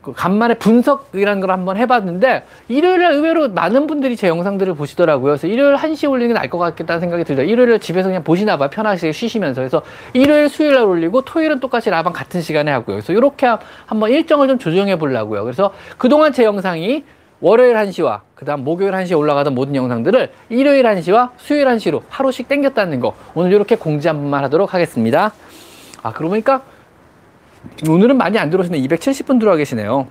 그 0.04 0.12
간만에 0.14 0.56
분석이라는 0.56 1.42
걸 1.42 1.50
한번 1.50 1.78
해봤는데 1.78 2.44
일요일날 2.68 3.14
의외로 3.14 3.48
많은 3.50 3.88
분들이 3.88 4.16
제 4.16 4.28
영상들을 4.28 4.76
보시더라고요. 4.76 5.32
그래서 5.32 5.48
일요일 5.48 5.76
1시에 5.76 6.12
올리는 6.12 6.34
게 6.34 6.34
나을 6.38 6.50
것 6.50 6.58
같겠다는 6.60 7.00
생각이 7.00 7.24
들어요. 7.24 7.48
일요일 7.48 7.80
집에서 7.80 8.10
그냥 8.10 8.24
보시나 8.24 8.58
봐요. 8.58 8.70
편하게 8.70 9.12
쉬시면서. 9.12 9.62
그래서 9.62 9.82
일요일 10.12 10.50
수요일 10.50 10.76
날 10.76 10.84
올리고 10.84 11.22
토요일은 11.22 11.62
똑같이 11.62 11.90
라방 11.90 12.12
같은 12.12 12.42
시간에 12.42 12.70
하고요. 12.72 12.98
그래서 12.98 13.14
이렇게 13.14 13.48
한번 13.86 14.12
일정을 14.12 14.50
좀 14.50 14.60
조정해 14.60 14.98
보려고요. 14.98 15.44
그래서 15.44 15.74
그동안 15.98 16.34
제 16.34 16.44
영상이 16.44 17.04
월요일 17.40 17.76
1시와 17.76 18.22
그 18.36 18.46
다음 18.46 18.64
목요일 18.64 18.92
1시에 18.92 19.18
올라가던 19.18 19.54
모든 19.54 19.76
영상들을 19.76 20.32
일요일 20.50 20.84
1시와 20.84 21.32
수요일 21.38 21.66
1시로 21.66 22.02
하루씩 22.08 22.48
땡겼다는 22.48 23.02
거 23.02 23.16
오늘 23.36 23.52
이렇게 23.52 23.76
공지 23.76 24.08
한 24.08 24.16
번만 24.16 24.46
하도록 24.46 24.74
하겠습니다 24.74 25.34
아 26.02 26.14
그러고 26.14 26.30
보니까 26.30 26.62
오늘은 27.88 28.18
많이 28.18 28.38
안 28.38 28.50
들어오시네 28.50 28.80
270분 28.82 29.40
들어와 29.40 29.56
계시네요 29.58 30.08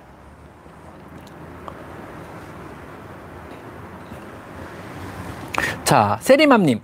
자 5.83 6.17
세리맘님 6.21 6.79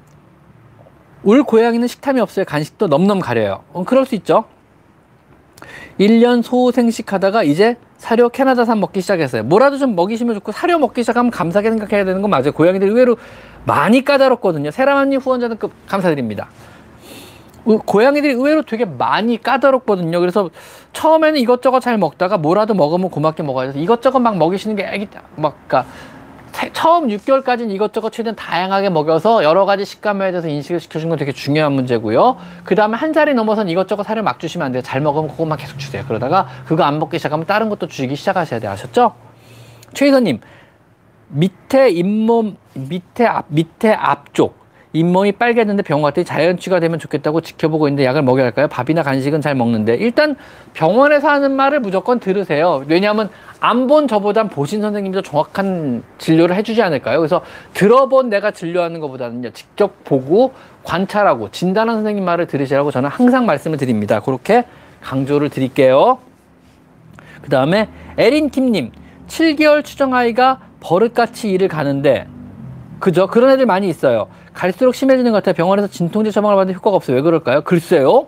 울 1.24 1.44
고양이는 1.44 1.88
식탐이 1.88 2.20
없어요 2.20 2.46
간식도 2.46 2.88
넘넘 2.88 3.20
가려요 3.20 3.64
어, 3.74 3.84
그럴 3.84 4.06
수 4.06 4.16
있죠 4.16 4.46
1년 6.00 6.42
소생식 6.42 7.12
하다가 7.12 7.44
이제 7.44 7.76
사료 7.98 8.30
캐나다산 8.30 8.80
먹기 8.80 9.02
시작했어요. 9.02 9.44
뭐라도 9.44 9.78
좀 9.78 9.96
먹이시면 9.96 10.34
좋고 10.36 10.54
사료 10.54 10.80
먹기 10.80 11.04
시작하면 11.04 11.30
감사하게 11.32 11.72
생각해야 11.72 12.06
되는 12.06 12.22
건 12.22 12.32
맞아요. 12.32 12.54
고양이들 12.54 12.88
의외로 12.88 13.18
많이 13.66 14.06
까다롭거든요. 14.06 14.72
세라마님 14.72 15.20
후원자는 15.20 15.58
급 15.58 15.74
감사드립니다. 15.86 16.50
고양이들이 17.64 18.34
의외로 18.34 18.64
되게 18.64 18.86
많이 18.86 19.42
까다롭거든요. 19.42 20.20
그래서 20.20 20.50
처음에는 20.94 21.40
이것저것 21.40 21.80
잘 21.80 21.98
먹다가 21.98 22.38
뭐라도 22.38 22.74
먹으면 22.74 23.10
고맙게 23.10 23.44
먹어야 23.44 23.68
돼서 23.68 23.80
이것저것 23.80 24.20
막 24.20 24.38
먹이시는 24.38 24.76
게 24.76 24.88
애기 24.92 25.08
막 25.36 25.56
그러니까 25.68 25.92
처음 26.74 27.08
6개월까지는 27.08 27.72
이것저것 27.72 28.12
최대한 28.12 28.36
다양하게 28.36 28.90
먹여서 28.90 29.44
여러 29.44 29.66
가지 29.66 29.86
식감에 29.86 30.32
대해서 30.32 30.48
인식을 30.48 30.80
시켜주는 30.80 31.10
건 31.10 31.18
되게 31.18 31.32
중요한 31.32 31.74
문제고요. 31.74 32.38
그 32.64 32.76
다음에 32.76 32.98
한 32.98 33.14
살이 33.14 33.34
넘어선 33.34 33.70
이것저것 33.70 34.04
살을 34.04 34.24
막 34.24 34.40
주시면 34.40 34.66
안 34.66 34.72
돼요. 34.72 34.82
잘 34.82 35.00
먹으면 35.02 35.30
그것만 35.30 35.58
계속 35.58 35.78
주세요. 35.78 36.04
그러다가 36.08 36.48
그거 36.66 36.84
안 36.84 37.00
먹기 37.00 37.18
시작하면 37.18 37.46
다른 37.46 37.70
것도 37.70 37.88
주기 37.88 38.16
시작하셔야 38.16 38.60
돼요. 38.60 38.72
아셨죠? 38.72 39.14
최희선님, 39.94 40.40
밑에 41.30 41.90
잇몸 41.90 42.58
밑에 42.74 43.26
앞 43.26 43.46
밑에 43.50 43.94
앞쪽 43.94 44.59
잇몸이 44.92 45.34
빨개졌는데 45.34 45.84
병원 45.84 46.04
갔더니 46.04 46.26
자연치가 46.26 46.80
되면 46.80 46.98
좋겠다고 46.98 47.42
지켜보고 47.42 47.88
있는데 47.88 48.06
약을 48.06 48.24
먹여야 48.24 48.46
할까요? 48.46 48.68
밥이나 48.68 49.04
간식은 49.04 49.40
잘 49.40 49.54
먹는데 49.54 49.96
일단 49.96 50.36
병원에서 50.74 51.30
하는 51.30 51.52
말을 51.52 51.80
무조건 51.80 52.20
들으세요. 52.20 52.84
왜냐하면 52.88 53.30
안 53.60 53.88
본 53.88 54.08
저보단 54.08 54.50
보신 54.50 54.82
선생님이 54.82 55.14
더 55.16 55.22
정확한 55.22 56.04
진료를 56.18 56.56
해주지 56.56 56.82
않을까요? 56.82 57.20
그래서 57.20 57.42
들어본 57.74 58.30
내가 58.30 58.52
진료하는 58.52 59.00
것보다는요 59.00 59.52
직접 59.52 60.04
보고 60.06 60.54
관찰하고 60.84 61.52
진단한 61.52 61.98
선생님 61.98 62.24
말을 62.26 62.48
들으시라고 62.48 62.90
저는 62.90 63.10
항상 63.10 63.46
말씀을 63.46 63.78
드립니다. 63.78 64.22
그렇게 64.22 64.64
강조를 65.02 65.50
드릴게요. 65.50 66.18
그 67.42 67.50
다음에 67.50 67.90
에린킴님 68.18 68.92
7개월 69.28 69.84
추정아이가 69.84 70.60
버릇같이 70.80 71.52
일을 71.52 71.68
가는데 71.68 72.28
그죠? 73.00 73.28
그런 73.28 73.52
애들 73.52 73.66
많이 73.66 73.88
있어요. 73.88 74.28
갈수록 74.60 74.94
심해지는 74.94 75.32
것 75.32 75.38
같아요. 75.38 75.54
병원에서 75.54 75.88
진통제 75.88 76.32
처방을 76.32 76.58
받는데 76.58 76.76
효과가 76.76 76.98
없어요. 76.98 77.16
왜 77.16 77.22
그럴까요? 77.22 77.62
글쎄요. 77.62 78.28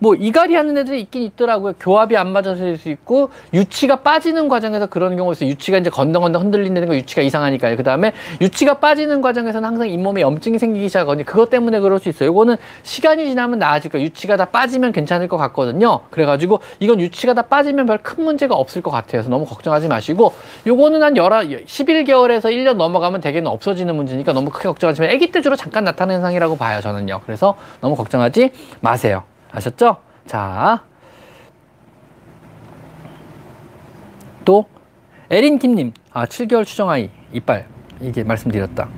뭐 0.00 0.14
이갈이 0.14 0.54
하는 0.54 0.76
애들이 0.78 1.00
있긴 1.00 1.22
있더라고요. 1.22 1.74
교합이 1.80 2.16
안 2.16 2.32
맞아서일 2.32 2.78
수 2.78 2.88
있고 2.88 3.30
유치가 3.52 3.96
빠지는 3.96 4.48
과정에서 4.48 4.86
그런 4.86 5.16
경우 5.16 5.32
있어요. 5.32 5.50
유치가 5.50 5.78
이제 5.78 5.90
건덩건덩 5.90 6.42
흔들리는 6.42 6.86
거 6.86 6.94
유치가 6.94 7.22
이상하니까요. 7.22 7.76
그 7.76 7.82
다음에 7.82 8.12
유치가 8.40 8.74
빠지는 8.74 9.20
과정에서는 9.20 9.68
항상 9.68 9.88
잇몸에 9.88 10.20
염증이 10.20 10.58
생기기 10.58 10.88
시작하거든요. 10.88 11.24
그것 11.24 11.50
때문에 11.50 11.80
그럴 11.80 11.98
수 11.98 12.08
있어요. 12.08 12.30
이거는 12.30 12.56
시간이 12.82 13.26
지나면 13.26 13.58
나아질 13.58 13.90
거예요. 13.90 14.04
유치가 14.06 14.36
다 14.36 14.44
빠지면 14.46 14.92
괜찮을 14.92 15.28
것 15.28 15.36
같거든요. 15.36 16.00
그래가지고 16.10 16.60
이건 16.80 17.00
유치가 17.00 17.34
다 17.34 17.42
빠지면 17.42 17.86
별 17.86 17.98
큰 18.00 18.24
문제가 18.24 18.54
없을 18.54 18.80
것 18.80 18.90
같아요. 18.92 19.10
그래서 19.12 19.28
너무 19.28 19.44
걱정하지 19.44 19.88
마시고 19.88 20.32
요거는 20.66 21.02
한 21.02 21.16
열아 21.16 21.42
11개월에서 21.44 22.44
1년 22.44 22.74
넘어가면 22.74 23.20
대개는 23.20 23.50
없어지는 23.50 23.94
문제니까 23.96 24.32
너무 24.32 24.50
크게 24.50 24.68
걱정하지 24.68 25.00
마시고 25.00 25.16
아기 25.16 25.30
때 25.32 25.40
주로 25.42 25.56
잠깐 25.56 25.84
나타나는 25.84 26.16
현상이라고 26.20 26.56
봐요. 26.56 26.80
저는요. 26.80 27.20
그래서 27.26 27.56
너무 27.80 27.96
걱정하지 27.96 28.50
마세요. 28.80 29.24
아셨죠? 29.50 29.96
자. 30.26 30.82
또, 34.44 34.66
에린킴님. 35.30 35.92
아, 36.12 36.26
7개월 36.26 36.64
추정아이. 36.64 37.10
이빨. 37.32 37.66
이게 38.00 38.24
말씀드렸다. 38.24 38.88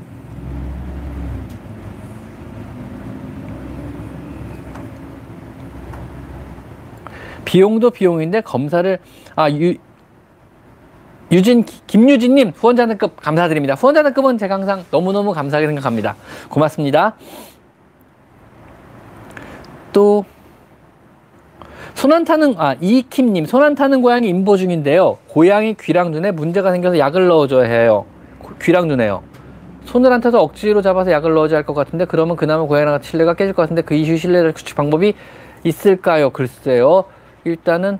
비용도 7.44 7.90
비용인데 7.90 8.42
검사를, 8.42 8.98
아, 9.34 9.50
유, 9.50 9.74
유진, 11.32 11.64
김유진님, 11.64 12.52
후원자 12.54 12.86
등급 12.86 13.16
감사드립니다. 13.16 13.74
후원자 13.74 14.02
등급은 14.02 14.38
제가 14.38 14.54
항상 14.54 14.84
너무너무 14.90 15.32
감사하게 15.32 15.66
생각합니다. 15.66 16.16
고맙습니다. 16.48 17.16
또, 19.92 20.24
손안 22.00 22.24
타는 22.24 22.54
아 22.56 22.76
이킴님 22.80 23.44
손안 23.44 23.74
타는 23.74 24.00
고양이 24.00 24.26
임보 24.26 24.56
중인데요. 24.56 25.18
고양이 25.28 25.74
귀랑 25.78 26.12
눈에 26.12 26.30
문제가 26.30 26.72
생겨서 26.72 26.98
약을 26.98 27.26
넣어줘야 27.28 27.68
해요. 27.68 28.06
귀랑 28.62 28.88
눈에요. 28.88 29.22
손을 29.84 30.10
안 30.10 30.22
타서 30.22 30.40
억지로 30.40 30.80
잡아서 30.80 31.10
약을 31.12 31.34
넣어줘야 31.34 31.58
할 31.58 31.66
것 31.66 31.74
같은데 31.74 32.06
그러면 32.06 32.36
그나마 32.36 32.64
고양이랑 32.64 33.02
신뢰가 33.02 33.34
깨질 33.34 33.52
것 33.52 33.60
같은데 33.60 33.82
그 33.82 33.94
이슈 33.94 34.16
신뢰를 34.16 34.52
구축 34.54 34.78
방법이 34.78 35.12
있을까요? 35.62 36.30
글쎄요. 36.30 37.04
일단은 37.44 37.98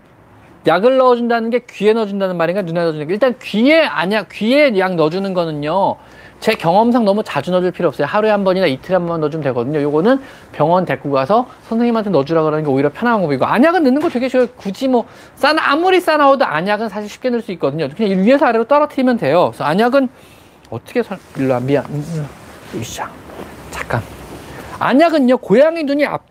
약을 0.67 0.97
넣어준다는 0.97 1.51
게 1.51 1.67
귀에 1.69 1.93
넣어준다는 1.93 2.39
말인가 2.39 2.63
눈에 2.63 2.81
넣어주는 2.83 3.07
게 3.07 3.13
일단 3.13 3.35
귀에 3.43 3.83
아니야 3.83 4.25
귀에 4.33 4.79
약 4.79 4.95
넣어주는 4.95 5.35
거는요. 5.35 5.97
제 6.41 6.55
경험상 6.55 7.05
너무 7.05 7.23
자주 7.23 7.51
넣어줄 7.51 7.71
필요 7.71 7.89
없어요. 7.89 8.07
하루에 8.07 8.31
한 8.31 8.45
번이나 8.45 8.67
이틀에 8.67 8.97
한 8.97 9.07
번 9.07 9.21
넣어주면 9.21 9.45
되거든요. 9.45 9.81
요거는 9.83 10.21
병원 10.53 10.87
데리고 10.87 11.11
가서 11.11 11.47
선생님한테 11.69 12.09
넣어주라 12.11 12.43
그러는 12.43 12.65
게 12.65 12.71
오히려 12.71 12.89
편한 12.91 13.17
방법이고 13.19 13.45
안약은 13.45 13.85
넣는 13.85 14.01
거 14.01 14.09
되게 14.09 14.29
쉬워요. 14.29 14.47
굳이 14.57 14.89
뭐 14.89 15.05
싸나 15.35 15.61
아무리 15.71 16.01
싸나워도 16.01 16.45
안약은 16.47 16.89
사실 16.89 17.11
쉽게 17.11 17.29
넣을 17.29 17.43
수 17.43 17.53
있거든요. 17.53 17.89
그냥 17.95 18.25
위에서 18.25 18.47
아래로 18.47 18.65
떨어뜨리면 18.65 19.19
돼요. 19.19 19.49
그래서 19.51 19.65
안약은 19.65 20.09
어떻게 20.71 21.03
설 21.03 21.19
일로 21.37 21.53
와 21.53 21.61
미안. 21.61 21.85
으쌰. 22.75 23.09
잠깐. 23.71 24.01
안약은요 24.79 25.39
고양이 25.39 25.83
눈이 25.83 26.07
앞, 26.07 26.23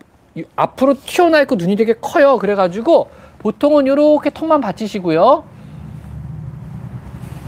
앞으로 0.56 0.96
튀어나와 1.06 1.44
있고 1.44 1.54
눈이 1.56 1.76
되게 1.76 1.94
커요. 2.02 2.40
그래가지고 2.40 3.12
보통은 3.40 3.86
이렇게 3.86 4.32
턱만 4.34 4.60
받치시고요. 4.62 5.44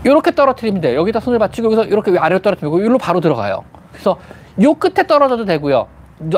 이렇게 0.04 0.32
떨어뜨리면 0.32 0.82
돼요. 0.82 1.00
여기다 1.00 1.20
손을 1.20 1.40
받치고 1.40 1.68
여기서 1.68 1.86
이렇게 1.86 2.18
아래로 2.18 2.42
떨어뜨리고 2.42 2.80
여기로 2.80 2.98
바로 2.98 3.20
들어가요. 3.20 3.64
그래서 3.92 4.18
요 4.62 4.74
끝에 4.74 5.06
떨어져도 5.06 5.46
되고요. 5.46 5.88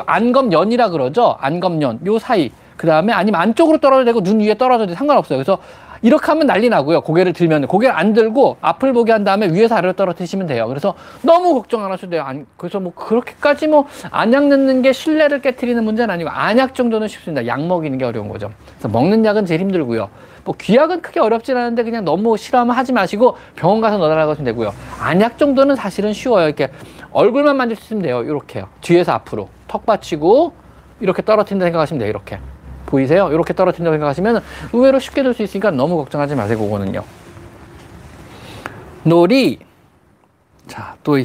안검연이라 0.06 0.90
그러죠. 0.90 1.36
안검연 1.40 2.00
요 2.06 2.18
사이. 2.18 2.50
그 2.76 2.86
다음에 2.86 3.12
아니면 3.12 3.40
안쪽으로 3.40 3.78
떨어져도 3.78 4.04
되고 4.04 4.22
눈 4.22 4.40
위에 4.40 4.54
떨어져도 4.54 4.94
상관없어요. 4.94 5.38
그래서 5.38 5.58
이렇게 6.02 6.26
하면 6.26 6.46
난리 6.46 6.68
나고요. 6.68 7.00
고개를 7.00 7.32
들면 7.32 7.66
고개를 7.66 7.96
안 7.96 8.12
들고 8.12 8.58
앞을 8.60 8.92
보게 8.92 9.12
한 9.12 9.24
다음에 9.24 9.48
위에서 9.48 9.76
아래로 9.76 9.94
떨어뜨리시면 9.94 10.46
돼요. 10.46 10.68
그래서 10.68 10.94
너무 11.22 11.54
걱정 11.54 11.82
안 11.82 11.90
하셔도 11.92 12.10
돼요. 12.10 12.24
안, 12.26 12.44
그래서 12.58 12.78
뭐 12.78 12.92
그렇게까지 12.94 13.68
뭐 13.68 13.86
안약 14.10 14.48
넣는 14.48 14.82
게 14.82 14.92
신뢰를 14.92 15.40
깨뜨리는 15.40 15.82
문제는 15.82 16.12
아니고 16.12 16.28
안약 16.28 16.74
정도는 16.74 17.08
쉽습니다. 17.08 17.46
약 17.46 17.64
먹이는 17.64 17.96
게 17.96 18.04
어려운 18.04 18.28
거죠. 18.28 18.50
그래서 18.74 18.88
먹는 18.88 19.24
약은 19.24 19.46
제일 19.46 19.60
힘들고요. 19.60 20.10
뭐 20.44 20.54
귀약은 20.58 21.00
크게 21.02 21.20
어렵진 21.20 21.56
않은데 21.56 21.82
그냥 21.84 22.04
너무 22.04 22.36
싫어하면 22.36 22.76
하지 22.76 22.92
마시고 22.92 23.36
병원 23.56 23.80
가서 23.80 23.98
넣어달라고 23.98 24.32
하시면 24.32 24.44
되고요. 24.52 24.74
안약 25.00 25.38
정도는 25.38 25.74
사실은 25.76 26.12
쉬워요. 26.12 26.46
이렇게 26.46 26.68
얼굴만 27.12 27.56
만질 27.56 27.76
수 27.76 27.84
있으면 27.84 28.02
돼요. 28.02 28.22
이렇게요. 28.22 28.68
뒤에서 28.80 29.12
앞으로 29.12 29.48
턱 29.68 29.86
받치고 29.86 30.52
이렇게 31.00 31.22
떨어뜨린다 31.22 31.64
생각하시면 31.66 31.98
돼요. 32.00 32.10
이렇게. 32.10 32.38
보이세요? 32.86 33.30
이렇게 33.32 33.54
떨어뜨린다고 33.54 33.94
생각하시면 33.94 34.42
의외로 34.72 34.98
쉽게 34.98 35.22
될 35.22 35.32
수 35.34 35.42
있으니까 35.42 35.70
너무 35.70 35.96
걱정하지 35.96 36.34
마세요. 36.34 36.58
그거는요. 36.58 37.02
놀이. 39.02 39.58
자, 40.66 40.96
또 41.02 41.18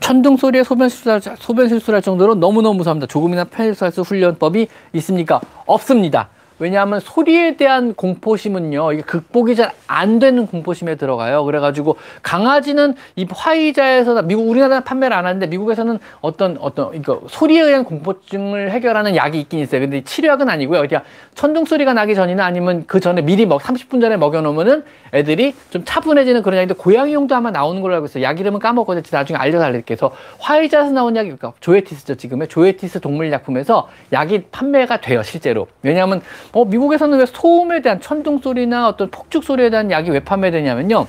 천둥 0.00 0.36
소리에 0.36 0.64
소변 0.64 0.88
실수할, 0.88 1.20
소변 1.38 1.68
실수할 1.68 2.02
정도로 2.02 2.34
너무너무 2.34 2.78
무서합니다. 2.78 3.06
조금이나 3.06 3.44
펜실수 3.44 4.02
훈련법이 4.02 4.68
있습니까? 4.94 5.40
없습니다. 5.66 6.28
왜냐하면 6.58 7.00
소리에 7.00 7.56
대한 7.56 7.94
공포심은요, 7.94 8.92
이게 8.92 9.02
극복이 9.02 9.56
잘 9.56 9.72
안 9.86 10.18
되는 10.18 10.46
공포심에 10.46 10.96
들어가요. 10.96 11.44
그래가지고 11.44 11.96
강아지는 12.22 12.94
이 13.14 13.26
화이자에서 13.30 14.22
미국 14.22 14.48
우리나라는 14.48 14.84
판매를 14.84 15.16
안 15.16 15.26
하는데 15.26 15.46
미국에서는 15.46 15.98
어떤 16.20 16.56
어떤 16.60 16.94
이거 16.94 17.22
소리에 17.28 17.62
의한 17.62 17.84
공포증을 17.84 18.70
해결하는 18.72 19.16
약이 19.16 19.40
있긴 19.40 19.60
있어요. 19.60 19.80
근데 19.80 20.02
치료약은 20.02 20.48
아니고요. 20.48 20.82
그냥 20.82 21.02
천둥 21.34 21.64
소리가 21.64 21.94
나기 21.94 22.14
전이나 22.14 22.44
아니면 22.44 22.84
그 22.86 23.00
전에 23.00 23.22
미리 23.22 23.46
먹 23.46 23.62
30분 23.62 24.00
전에 24.00 24.16
먹여놓으면은 24.16 24.84
애들이 25.14 25.54
좀 25.70 25.82
차분해지는 25.84 26.42
그런 26.42 26.58
약인데 26.58 26.74
고양이용도 26.74 27.34
아마 27.34 27.50
나오는 27.50 27.80
걸로 27.80 27.94
알고 27.94 28.06
있어요. 28.06 28.24
약 28.24 28.40
이름은 28.40 28.58
까먹었는데 28.58 29.08
나중에 29.12 29.38
알려달릴게요. 29.38 29.96
그래서 29.96 30.12
화이자에서 30.40 30.90
나온 30.90 31.16
약이 31.16 31.28
그러니까 31.28 31.52
조에티스죠 31.60 32.16
지금의 32.16 32.48
조에티스 32.48 33.00
동물약품에서 33.00 33.88
약이 34.12 34.46
판매가 34.50 35.00
돼요 35.00 35.22
실제로. 35.22 35.68
왜냐하면 35.82 36.20
어, 36.52 36.64
미국에서는 36.64 37.18
왜 37.18 37.26
소음에 37.26 37.82
대한 37.82 38.00
천둥 38.00 38.38
소리나 38.38 38.88
어떤 38.88 39.10
폭죽 39.10 39.44
소리에 39.44 39.70
대한 39.70 39.90
약이 39.90 40.10
왜 40.10 40.20
판매되냐면요. 40.20 41.06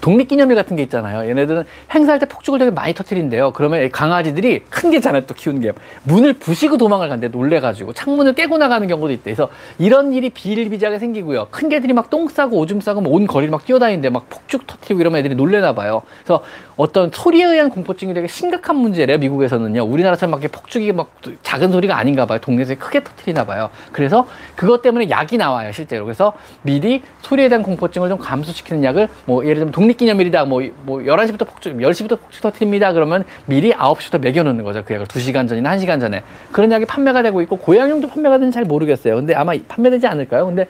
독립기념일 0.00 0.54
같은 0.54 0.76
게 0.76 0.82
있잖아요. 0.84 1.28
얘네들은 1.28 1.64
행사할 1.92 2.20
때 2.20 2.26
폭죽을 2.26 2.58
되게 2.58 2.70
많이 2.70 2.94
터트린대요. 2.94 3.52
그러면 3.52 3.90
강아지들이 3.90 4.60
큰 4.70 4.90
게잖아요. 4.90 5.26
또 5.26 5.34
키우는 5.34 5.60
게. 5.60 5.72
문을 6.04 6.34
부시고 6.34 6.76
도망을 6.76 7.08
간대. 7.08 7.28
놀래가지고. 7.28 7.92
창문을 7.94 8.34
깨고 8.34 8.58
나가는 8.58 8.86
경우도 8.86 9.12
있대. 9.14 9.22
그래서 9.24 9.48
이런 9.78 10.12
일이 10.12 10.30
비일비재하게 10.30 10.98
생기고요. 10.98 11.48
큰 11.50 11.68
개들이 11.68 11.92
막 11.92 12.10
똥 12.10 12.28
싸고 12.28 12.56
오줌 12.56 12.80
싸고 12.80 13.00
뭐온 13.00 13.26
거리를 13.26 13.50
막 13.50 13.64
뛰어다니는데 13.64 14.10
막 14.10 14.28
폭죽 14.28 14.66
터트리고 14.68 15.00
이러면 15.00 15.18
애들이 15.18 15.34
놀래나 15.34 15.74
봐요. 15.74 16.02
그래서 16.22 16.44
어떤 16.76 17.10
소리에 17.10 17.44
의한 17.44 17.70
공포증이 17.70 18.12
되게 18.12 18.26
심각한 18.26 18.76
문제래요. 18.76 19.18
미국에서는요. 19.18 19.82
우리나라처럼 19.82 20.32
막 20.32 20.40
폭죽이 20.40 20.92
막 20.92 21.10
작은 21.42 21.72
소리가 21.72 21.96
아닌가 21.96 22.26
봐요. 22.26 22.38
동네에서 22.40 22.74
크게 22.76 23.02
터트리나 23.02 23.44
봐요. 23.44 23.70
그래서 23.92 24.26
그것 24.54 24.82
때문에 24.82 25.08
약이 25.08 25.38
나와요. 25.38 25.72
실제로. 25.72 26.04
그래서 26.04 26.34
미리 26.62 27.02
소리에 27.22 27.48
대한 27.48 27.62
공포증을 27.62 28.08
좀 28.10 28.18
감소시키는 28.18 28.84
약을 28.84 29.08
뭐 29.24 29.44
예를 29.44 29.56
들면 29.56 29.72
독립기념일이다. 29.72 30.44
뭐, 30.44 30.62
뭐 30.82 30.98
11시부터 30.98 31.46
폭죽, 31.46 31.76
10시부터 31.78 32.20
폭죽 32.20 32.42
터트립니다. 32.42 32.92
그러면 32.92 33.24
미리 33.46 33.72
9시부터 33.72 34.20
매겨놓는 34.20 34.62
거죠. 34.62 34.82
그 34.84 34.94
약을 34.94 35.06
2시간 35.06 35.48
전이나 35.48 35.76
1시간 35.76 35.98
전에. 35.98 36.22
그런 36.52 36.70
약이 36.70 36.84
판매가 36.84 37.22
되고 37.22 37.40
있고 37.42 37.56
고양이용도 37.56 38.08
판매가 38.08 38.38
되는지 38.38 38.54
잘 38.54 38.64
모르겠어요. 38.64 39.16
근데 39.16 39.34
아마 39.34 39.54
판매되지 39.66 40.06
않을까요? 40.06 40.44
근데 40.46 40.66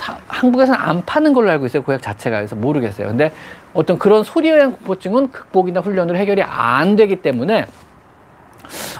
사, 0.00 0.16
한국에서는 0.28 0.80
안 0.80 1.04
파는 1.04 1.34
걸로 1.34 1.50
알고 1.50 1.66
있어요. 1.66 1.82
그약 1.82 2.00
자체가. 2.00 2.38
그래서 2.38 2.56
모르겠어요. 2.56 3.08
근데 3.08 3.32
어떤 3.74 3.98
그런 3.98 4.24
소리에 4.24 4.54
대한 4.54 4.72
공포증은 4.72 5.30
극복이나 5.30 5.80
훈련으로 5.80 6.18
해결이 6.18 6.42
안 6.42 6.96
되기 6.96 7.16
때문에 7.16 7.66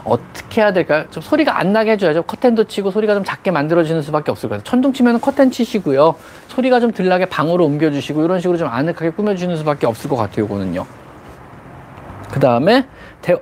어떻게 0.05 0.61
해야 0.61 0.73
될까요? 0.75 1.07
좀 1.11 1.23
소리가 1.23 1.59
안 1.59 1.73
나게 1.73 1.93
해줘야죠. 1.93 2.25
커튼도 2.25 2.65
치고 2.65 2.91
소리가 2.91 3.15
좀 3.15 3.25
작게 3.25 3.51
만들어지는 3.51 4.03
수밖에 4.03 4.31
없을 4.31 4.51
거예요. 4.51 4.63
천둥 4.63 4.93
치면 4.93 5.23
커튼 5.23 5.51
치시고요. 5.51 6.17
소리가 6.49 6.81
좀덜 6.81 7.09
나게 7.09 7.25
방으로 7.25 7.65
옮겨주시고 7.65 8.23
이런 8.23 8.41
식으로 8.41 8.59
좀 8.59 8.69
아늑하게 8.69 9.11
꾸며주시는 9.11 9.57
수밖에 9.57 9.87
없을 9.87 10.11
것 10.11 10.17
같아요. 10.17 10.45
이거는요. 10.45 10.85
그 12.31 12.41
다음에 12.41 12.87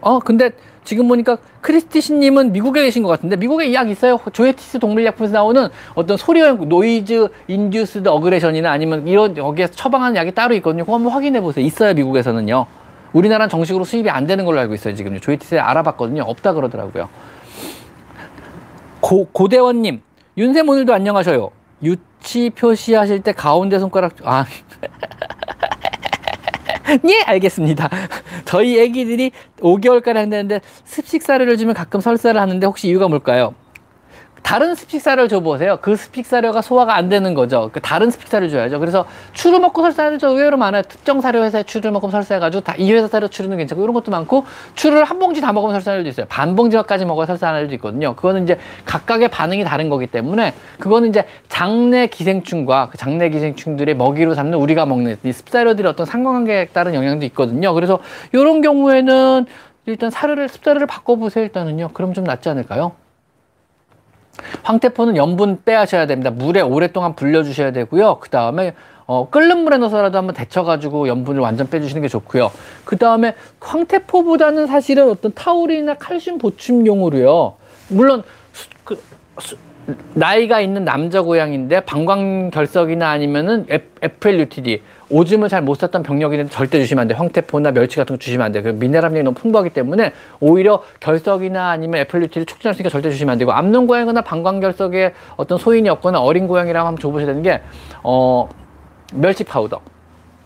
어 0.01 0.21
근데 0.21 0.51
지금 0.89 1.07
보니까 1.07 1.37
크리스티 1.61 2.01
신님은 2.01 2.51
미국에 2.53 2.81
계신 2.81 3.03
것 3.03 3.11
같은데 3.11 3.37
미국에 3.37 3.67
이 3.67 3.75
약 3.75 3.91
있어요. 3.91 4.19
조에티스 4.33 4.79
동물약품에서 4.79 5.35
나오는 5.35 5.69
어떤 5.95 6.17
소리 6.17 6.41
noise 6.41 7.29
induced 7.47 8.09
aggression이나 8.09 8.71
아니면 8.71 9.07
이런 9.07 9.37
여기에 9.37 9.67
처방하는 9.67 10.17
약이 10.17 10.33
따로 10.33 10.55
있거든요. 10.55 10.87
그거 10.87 10.95
한번 10.97 11.13
확인해 11.13 11.43
보세요. 11.43 11.63
있어요 11.67 11.93
미국에서는요. 11.93 12.65
우리나라는 13.13 13.51
정식으로 13.51 13.85
수입이 13.85 14.09
안 14.09 14.27
되는 14.27 14.47
걸로 14.47 14.61
알고 14.61 14.73
있어요. 14.73 14.95
지금 14.95 15.21
조에티스에 15.21 15.59
알아봤거든요. 15.59 16.23
없다 16.23 16.55
그러더라고요. 16.55 17.11
고, 19.01 19.27
고대원님 19.31 20.01
윤쌤 20.39 20.67
오늘도 20.71 20.95
안녕하셔요. 20.95 21.51
유치 21.83 22.49
표시하실 22.49 23.21
때 23.23 23.33
가운데 23.33 23.79
손가락 23.79 24.15
아 24.25 24.47
예, 27.09 27.23
알겠습니다. 27.27 27.89
저희 28.47 28.79
애기들이 28.79 29.31
5개월까지 29.61 30.15
한다는데 30.15 30.61
습식 30.85 31.23
사료를 31.23 31.57
주면 31.59 31.75
가끔 31.75 32.01
설사를 32.01 32.41
하는데 32.41 32.67
혹시 32.67 32.89
이유가 32.89 33.09
뭘까요? 33.09 33.55
다른 34.43 34.75
스픽사를 34.75 35.29
줘보세요. 35.29 35.79
그 35.83 35.97
스픽사료가 35.97 36.63
소화가 36.63 36.95
안 36.97 37.09
되는 37.09 37.35
거죠. 37.35 37.71
그 37.73 37.81
다른 37.81 38.11
스픽사를 38.11 38.49
줘야죠. 38.49 38.79
그래서 38.81 39.05
추를 39.33 39.61
먹고 39.61 39.83
설사하는 39.83 40.19
저 40.19 40.29
의외로 40.29 40.57
많아요. 40.57 40.83
특정 40.83 41.21
사료 41.21 41.43
회사에 41.45 41.63
추를 41.65 41.91
먹으면 41.91 42.11
설사해가지고 42.13 42.63
다 42.63 42.75
이 42.79 42.93
회사 42.93 43.09
사료 43.09 43.29
추르는 43.29 43.57
괜찮고 43.59 43.83
이런 43.83 43.93
것도 43.93 44.11
많고 44.11 44.45
추를 44.75 45.05
한 45.05 45.19
봉지 45.19 45.41
다 45.41 45.53
먹으면 45.53 45.75
설사할 45.75 45.99
일도 46.01 46.11
있어요. 46.11 46.27
반 46.29 46.55
봉지까지 46.57 47.05
먹어야 47.05 47.27
설사하는 47.27 47.63
일도 47.63 47.75
있거든요. 47.75 48.15
그거는 48.15 48.45
이제 48.45 48.59
각각의 48.85 49.29
반응이 49.29 49.65
다른 49.65 49.89
거기 49.91 50.07
때문에 50.07 50.55
그거는 50.79 51.09
이제 51.11 51.25
장내 51.49 52.07
기생충과 52.07 52.89
그 52.91 52.99
장내 52.99 53.31
기생충들의 53.31 53.95
먹이로 53.97 54.35
삼는 54.35 54.59
우리가 54.59 54.87
먹는 54.87 55.17
이 55.25 55.33
습사료들이 55.33 55.87
어떤 55.89 56.07
상관관계에 56.07 56.67
따른 56.67 56.95
영향도 56.95 57.27
있거든요. 57.27 57.75
그래서 57.75 57.99
이런 58.33 58.61
경우에는 58.61 59.47
일단 59.87 60.11
사료를 60.11 60.49
습사료를 60.49 60.87
바꿔보세요. 60.87 61.45
일단은요. 61.45 61.91
그럼 61.95 62.13
좀 62.15 62.25
낫지 62.25 62.49
않을까요? 62.49 62.93
황태포는 64.63 65.17
염분 65.17 65.63
빼하셔야 65.65 66.07
됩니다. 66.07 66.31
물에 66.31 66.61
오랫동안 66.61 67.15
불려주셔야 67.15 67.73
되고요. 67.73 68.19
그 68.21 68.31
다음에 68.31 68.75
어, 69.07 69.31
끓는 69.31 69.65
물에 69.65 69.79
넣어서라도 69.79 70.19
한번 70.19 70.35
데쳐가지고 70.35 71.09
염분을 71.09 71.41
완전 71.41 71.69
빼주시는 71.71 72.03
게 72.03 72.09
좋고요. 72.09 72.51
그 72.85 72.99
다음에 72.99 73.35
황태포보다는 73.61 74.67
사실은 74.67 75.11
어떤 75.11 75.33
타우린이나 75.35 75.95
칼슘 75.95 76.37
보충용으로요. 76.37 77.55
물론 77.89 78.23
수, 78.53 78.69
그, 78.85 79.03
수, 79.39 79.57
나이가 80.15 80.61
있는 80.61 80.85
남자 80.85 81.23
고양인데 81.23 81.81
방광결석이나 81.81 83.09
아니면은 83.09 83.67
FLUTD 84.03 84.83
오줌을 85.11 85.49
잘 85.49 85.63
못 85.63 85.77
쌌던 85.77 86.03
병력이는 86.03 86.51
절대 86.51 86.79
주시면 86.81 87.03
안 87.03 87.09
돼요. 87.09 87.19
황태포나 87.19 87.73
멸치 87.73 87.97
같은 87.97 88.15
거 88.17 88.19
주시면 88.19 88.45
안 88.45 88.53
돼요. 88.53 88.63
그 88.63 88.69
미네랄량이 88.69 89.23
너무 89.23 89.35
풍부하기 89.35 89.71
때문에 89.71 90.13
오히려 90.41 90.83
결석이나 91.01 91.71
아니면 91.71 92.01
FLUTD를 92.03 92.45
촉진할 92.45 92.75
수 92.75 92.83
있으니까 92.83 92.91
절대 92.93 93.11
주시면 93.11 93.33
안 93.33 93.39
되고 93.39 93.53
암놈 93.53 93.87
고양이나 93.87 94.21
방광결석에 94.21 95.15
어떤 95.37 95.57
소인이 95.57 95.89
없거나 95.89 96.21
어린 96.21 96.47
고양이라면 96.47 96.87
한번 96.87 97.01
줘보셔야 97.01 97.27
되는 97.27 97.43
게 97.43 97.63
어, 98.03 98.49
멸치 99.15 99.45
파우더. 99.45 99.81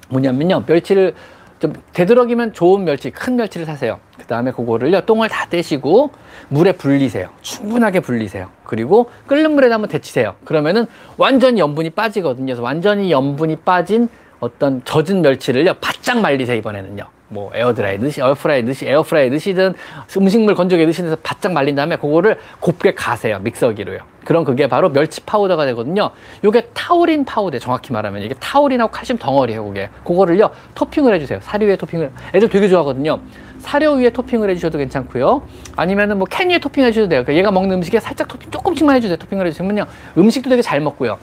뭐냐면요. 0.08 0.64
멸치를 0.66 1.14
좀 1.62 1.72
되도록이면 1.92 2.54
좋은 2.54 2.84
멸치, 2.84 3.12
큰 3.12 3.36
멸치를 3.36 3.66
사세요. 3.66 4.00
그 4.18 4.26
다음에 4.26 4.50
그거를요, 4.50 5.02
똥을 5.02 5.28
다 5.28 5.46
떼시고 5.48 6.10
물에 6.48 6.72
불리세요. 6.72 7.28
충분하게 7.40 8.00
불리세요. 8.00 8.48
그리고 8.64 9.08
끓는 9.28 9.52
물에다 9.52 9.76
한번 9.76 9.88
데치세요. 9.88 10.34
그러면은 10.44 10.86
완전히 11.16 11.60
염분이 11.60 11.90
빠지거든요. 11.90 12.46
그래서 12.46 12.62
완전히 12.62 13.12
염분이 13.12 13.56
빠진 13.56 14.08
어떤 14.40 14.84
젖은 14.84 15.22
멸치를요, 15.22 15.74
바짝 15.74 16.20
말리세요, 16.20 16.56
이번에는요. 16.56 17.04
뭐 17.32 17.50
air 17.54 17.76
dry 17.76 17.98
넣으시, 17.98 18.20
air 18.20 18.41
fry 18.41 18.62
넣으시, 18.62 18.86
air 18.86 19.08
fry 19.08 19.30
넣으시든 19.30 19.74
음식물 20.18 20.54
건조기에 20.54 20.84
넣으시면서 20.84 21.16
바짝 21.22 21.52
말린 21.52 21.74
다음에 21.74 21.96
그거를 21.96 22.38
곱게 22.60 22.94
가세요. 22.94 23.38
믹서기로요. 23.40 24.00
그럼 24.24 24.44
그게 24.44 24.68
바로 24.68 24.90
멸치 24.92 25.20
파우더가 25.22 25.64
되거든요. 25.66 26.10
요게 26.44 26.68
타우린 26.74 27.24
파우더 27.24 27.58
정확히 27.58 27.92
말하면 27.92 28.22
이게 28.22 28.34
타우린하고 28.38 28.92
칼슘 28.92 29.16
덩어리예요, 29.18 29.64
그게. 29.64 29.88
그거를요, 30.04 30.50
토핑을 30.74 31.14
해주세요. 31.14 31.40
사료 31.42 31.66
위에 31.66 31.76
토핑을. 31.76 32.12
애들 32.34 32.48
되게 32.50 32.68
좋아하거든요. 32.68 33.18
사료 33.58 33.92
위에 33.94 34.10
토핑을 34.10 34.50
해주셔도 34.50 34.76
괜찮고요. 34.78 35.42
아니면은 35.76 36.18
뭐 36.18 36.26
캔 36.30 36.50
위에 36.50 36.58
토핑 36.58 36.84
해주셔도 36.84 37.08
돼요. 37.08 37.22
그러니까 37.24 37.38
얘가 37.38 37.50
먹는 37.50 37.76
음식에 37.76 37.98
살짝 37.98 38.28
토핑 38.28 38.50
조금씩만 38.50 38.96
해주세요. 38.96 39.16
토핑을 39.16 39.46
해주시면요. 39.46 39.86
음식도 40.18 40.50
되게 40.50 40.60
잘 40.62 40.80
먹고요. 40.80 41.18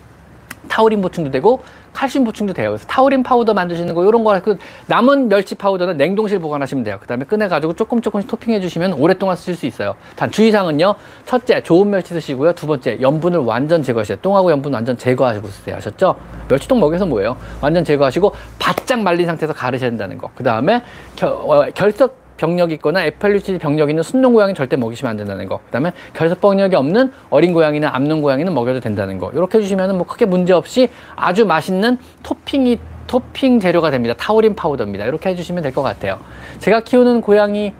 타우린 0.67 1.02
보충도 1.02 1.32
되고 1.32 1.63
칼슘 1.93 2.23
보충도 2.23 2.54
돼요. 2.54 2.69
그래서 2.69 2.86
타우린 2.88 3.23
파우더 3.23 3.54
만드시는 3.54 3.93
거 3.93 4.06
이런 4.06 4.23
거 4.23 4.39
그 4.39 4.58
남은 4.88 5.28
멸치 5.28 5.56
파우더는 5.56 5.97
냉동실 5.97 6.39
보관하시면 6.39 6.84
돼요. 6.84 6.97
그다음에 7.02 7.25
꺼내 7.25 7.47
가지고 7.47 7.73
조금 7.73 7.99
조금씩 8.02 8.30
토핑해 8.30 8.62
주시면 8.62 8.93
오랫동안 8.93 9.36
쓰실 9.36 9.56
수 9.56 9.65
있어요. 9.65 9.95
단 10.15 10.30
주의사항은요. 10.32 10.95
첫째, 11.25 11.62
좋은 11.63 11.89
멸치 11.89 12.13
쓰시고요. 12.13 12.54
두 12.54 12.67
번째, 12.67 13.02
염분을 13.02 13.39
완전 13.39 13.82
제거하세요. 13.84 14.19
똥하고 14.21 14.52
염분 14.52 14.73
완전 14.73 14.95
제거하시고 14.97 15.47
쓰세요. 15.47 15.75
아셨죠? 15.78 16.15
멸치똥 16.47 16.80
먹여서 16.80 17.06
뭐예요? 17.08 17.36
완전 17.60 17.84
제거하시고 17.84 18.34
바짝 18.60 19.02
말린 19.02 19.25
상태에서 19.25 19.54
갈으셔야 19.54 19.89
된다는 19.89 20.17
거. 20.17 20.30
그다음에 20.36 20.84
어, 21.23 21.65
결석 21.73 22.18
병력이 22.39 22.75
있거나 22.75 23.04
FLUTD 23.04 23.60
병력이 23.60 23.91
있는 23.91 24.02
숫놈 24.02 24.34
고양이 24.34 24.54
절대 24.54 24.78
먹이시면 24.78 25.12
안 25.12 25.17
된다는 25.17 25.45
거. 25.47 25.60
그다음에 25.65 25.91
결석 26.13 26.39
병력이 26.39 26.75
없는 26.75 27.12
어린 27.30 27.54
고양이나 27.54 27.91
암놈 27.93 28.21
고양이는 28.21 28.54
먹여도 28.54 28.80
된다는 28.80 29.17
거. 29.19 29.30
이렇게 29.34 29.58
해주시면 29.58 29.97
뭐 29.97 30.08
크게 30.08 30.25
문제 30.25 30.54
없이 30.54 30.89
아주 31.15 31.45
맛있는 31.45 31.97
토핑이 32.23 32.80
토핑 33.08 33.60
재료가 33.60 33.91
됩니다. 33.91 34.15
타우린 34.17 34.56
파우더입니다. 34.56 35.06
이렇게 35.06 35.30
해주시면 35.32 35.63
될 35.63 35.73
것 35.73 35.82
같아요. 35.84 36.19
제가 36.60 36.82
키우는 36.82 37.21
고양이 37.21 37.73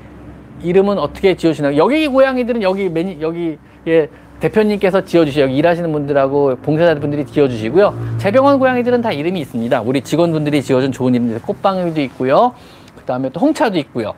이름은 0.62 1.00
어떻게 1.00 1.36
지어주시나요? 1.36 1.78
여기 1.78 2.08
고양이들은 2.08 2.62
여기 2.62 2.90
매니 2.90 3.20
여기 3.22 3.58
예 3.88 4.10
대표님께서 4.42 5.06
지어주시고 5.06 5.44
여기 5.44 5.56
일하시는 5.58 5.92
분들하고 5.92 6.58
봉사자분들이 6.62 7.26
지어주시고요. 7.26 8.18
재병원 8.18 8.60
고양이들은 8.60 9.02
다 9.02 9.12
이름이 9.12 9.40
있습니다. 9.42 9.82
우리 9.82 10.02
직원분들이 10.02 10.62
지어준 10.64 10.92
좋은 10.92 11.16
이름들 11.16 11.42
꽃방울도 11.44 12.02
있고요. 12.02 12.54
그 12.98 13.04
다음에 13.06 13.30
또 13.30 13.40
홍차도 13.40 13.78
있고요. 13.80 14.14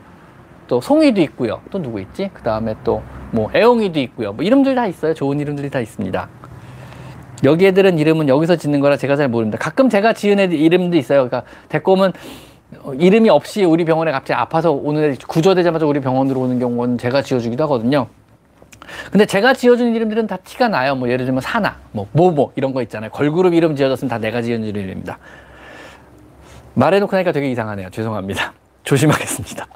또 0.72 0.80
송이도 0.80 1.20
있고요. 1.20 1.60
또 1.70 1.82
누구 1.82 2.00
있지? 2.00 2.30
그 2.32 2.42
다음에 2.42 2.74
또 2.82 3.02
뭐 3.32 3.50
애옹이도 3.54 3.98
있고요. 4.00 4.32
뭐 4.32 4.44
이름들 4.44 4.74
다 4.74 4.86
있어요. 4.86 5.14
좋은 5.14 5.40
이름들이 5.40 5.70
다 5.70 5.80
있습니다. 5.80 6.28
여기 7.44 7.66
애들은 7.66 7.98
이름은 7.98 8.28
여기서 8.28 8.56
짓는 8.56 8.80
거라 8.80 8.96
제가 8.96 9.16
잘 9.16 9.28
모릅니다. 9.28 9.58
가끔 9.58 9.88
제가 9.88 10.12
지은 10.12 10.38
애들 10.38 10.56
이름도 10.56 10.96
있어요. 10.96 11.28
그러니까 11.28 11.90
오면 11.90 12.12
이름이 12.98 13.30
없이 13.30 13.64
우리 13.64 13.84
병원에 13.84 14.12
갑자기 14.12 14.38
아파서 14.38 14.70
오는 14.70 15.02
애 15.12 15.16
구조되자마자 15.26 15.86
우리 15.86 16.00
병원으로 16.00 16.40
오는 16.40 16.58
경우는 16.58 16.98
제가 16.98 17.22
지어주기도 17.22 17.64
하거든요. 17.64 18.06
근데 19.10 19.26
제가 19.26 19.54
지어준 19.54 19.94
이름들은 19.94 20.26
다 20.26 20.36
티가 20.36 20.68
나요. 20.68 20.94
뭐 20.94 21.08
예를 21.08 21.24
들면 21.24 21.40
사나, 21.40 21.78
뭐 21.92 22.06
모모 22.12 22.52
이런 22.54 22.72
거 22.72 22.82
있잖아요. 22.82 23.10
걸그룹 23.10 23.54
이름 23.54 23.76
지어졌으면 23.76 24.08
다 24.10 24.18
내가 24.18 24.42
지은 24.42 24.62
이름입니다. 24.62 25.18
말해놓고 26.74 27.16
나니까 27.16 27.32
되게 27.32 27.50
이상하네요. 27.50 27.90
죄송합니다. 27.90 28.52
조심하겠습니다. 28.84 29.66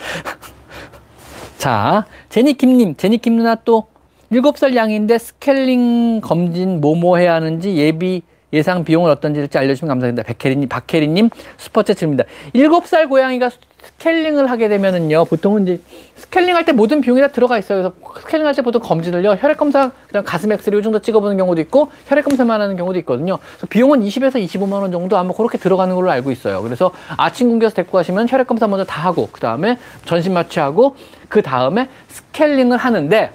자, 1.58 2.06
제니킴님, 2.28 2.96
제니킴 2.96 3.36
누나 3.36 3.54
또 3.54 3.86
7살 4.32 4.76
냥인데 4.76 5.18
스케일링 5.18 6.20
검진 6.20 6.80
뭐뭐 6.80 7.18
해야 7.18 7.34
하는지 7.34 7.76
예비 7.76 8.22
예상 8.52 8.84
비용은 8.84 9.10
어떤지 9.10 9.46
알려주시면 9.52 9.88
감사합니다. 9.88 10.22
백혜리님, 10.24 10.68
박혜리님 10.68 11.30
슈퍼챗입니다. 11.58 12.24
7살 12.54 13.08
고양이가 13.08 13.50
스케일링을 13.82 14.50
하게 14.50 14.68
되면은요, 14.68 15.24
보통은 15.24 15.62
이제 15.62 15.80
스케일링 16.16 16.54
할 16.54 16.64
때 16.64 16.72
모든 16.72 17.00
비용이 17.00 17.20
다 17.20 17.28
들어가 17.28 17.58
있어요. 17.58 17.82
그래서 17.82 18.20
스케일링 18.20 18.46
할 18.46 18.54
때 18.54 18.62
보통 18.62 18.82
검진을요, 18.82 19.36
혈액 19.40 19.56
검사, 19.56 19.90
그냥 20.08 20.24
가슴 20.24 20.52
엑스레이 20.52 20.80
이 20.80 20.82
정도 20.82 21.00
찍어보는 21.00 21.36
경우도 21.38 21.60
있고, 21.62 21.90
혈액 22.06 22.24
검사만 22.24 22.60
하는 22.60 22.76
경우도 22.76 22.98
있거든요. 23.00 23.38
그래서 23.38 23.66
비용은 23.68 24.00
20에서 24.00 24.34
25만 24.44 24.72
원 24.74 24.92
정도 24.92 25.16
아마 25.16 25.32
그렇게 25.32 25.58
들어가는 25.58 25.94
걸로 25.94 26.10
알고 26.10 26.30
있어요. 26.30 26.62
그래서 26.62 26.92
아침 27.16 27.48
공복에서 27.48 27.74
데리고 27.74 27.92
가시면 27.92 28.28
혈액 28.28 28.46
검사 28.46 28.66
먼저 28.66 28.84
다 28.84 29.02
하고, 29.02 29.28
그 29.32 29.40
다음에 29.40 29.78
전신 30.04 30.34
마취하고, 30.34 30.96
그 31.28 31.42
다음에 31.42 31.88
스케일링을 32.08 32.76
하는데, 32.76 33.32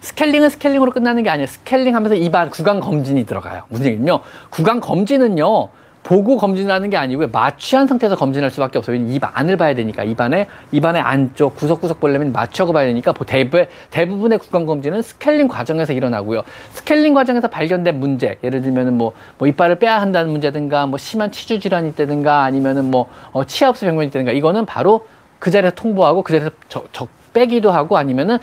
스케일링은 0.00 0.48
스케일링으로 0.48 0.90
끝나는 0.90 1.22
게 1.22 1.30
아니에요. 1.30 1.46
스케일링 1.46 1.94
하면서 1.94 2.14
입안 2.14 2.50
구강 2.50 2.80
검진이 2.80 3.24
들어가요. 3.26 3.62
무슨 3.68 3.86
얘기냐면, 3.86 4.20
구강 4.50 4.80
검진은요, 4.80 5.68
보고 6.02 6.36
검진하는 6.36 6.90
게 6.90 6.96
아니고요. 6.96 7.28
마취한 7.30 7.86
상태에서 7.86 8.16
검진할 8.16 8.50
수밖에 8.50 8.78
없어요. 8.78 8.96
입 8.96 9.22
안을 9.22 9.56
봐야 9.56 9.74
되니까 9.74 10.02
입안에 10.02 10.46
입안의 10.72 11.00
안쪽 11.00 11.54
구석구석 11.56 12.00
보려면 12.00 12.32
마취하고 12.32 12.72
봐야 12.72 12.86
되니까 12.86 13.12
대부, 13.26 13.64
대부분의 13.90 14.38
구강 14.38 14.66
검진은 14.66 15.02
스케일링 15.02 15.48
과정에서 15.48 15.92
일어나고요. 15.92 16.42
스케일링 16.72 17.14
과정에서 17.14 17.48
발견된 17.48 18.00
문제, 18.00 18.38
예를 18.42 18.62
들면은 18.62 18.98
뭐, 18.98 19.12
뭐 19.38 19.46
이빨을 19.46 19.78
빼야 19.78 20.00
한다는 20.00 20.32
문제든가, 20.32 20.86
뭐 20.86 20.98
심한 20.98 21.30
치주 21.30 21.60
질환이 21.60 21.90
있다든가, 21.90 22.42
아니면은 22.42 22.90
뭐 22.90 23.08
어, 23.30 23.44
치아 23.44 23.68
흡수 23.68 23.86
병변이 23.86 24.08
있다든가, 24.08 24.32
이거는 24.32 24.66
바로 24.66 25.06
그 25.38 25.50
자리에서 25.50 25.74
통보하고 25.76 26.22
그 26.22 26.32
자리에서 26.32 26.50
저, 26.68 26.84
저, 26.92 27.06
빼기도 27.32 27.70
하고 27.72 27.96
아니면은 27.96 28.38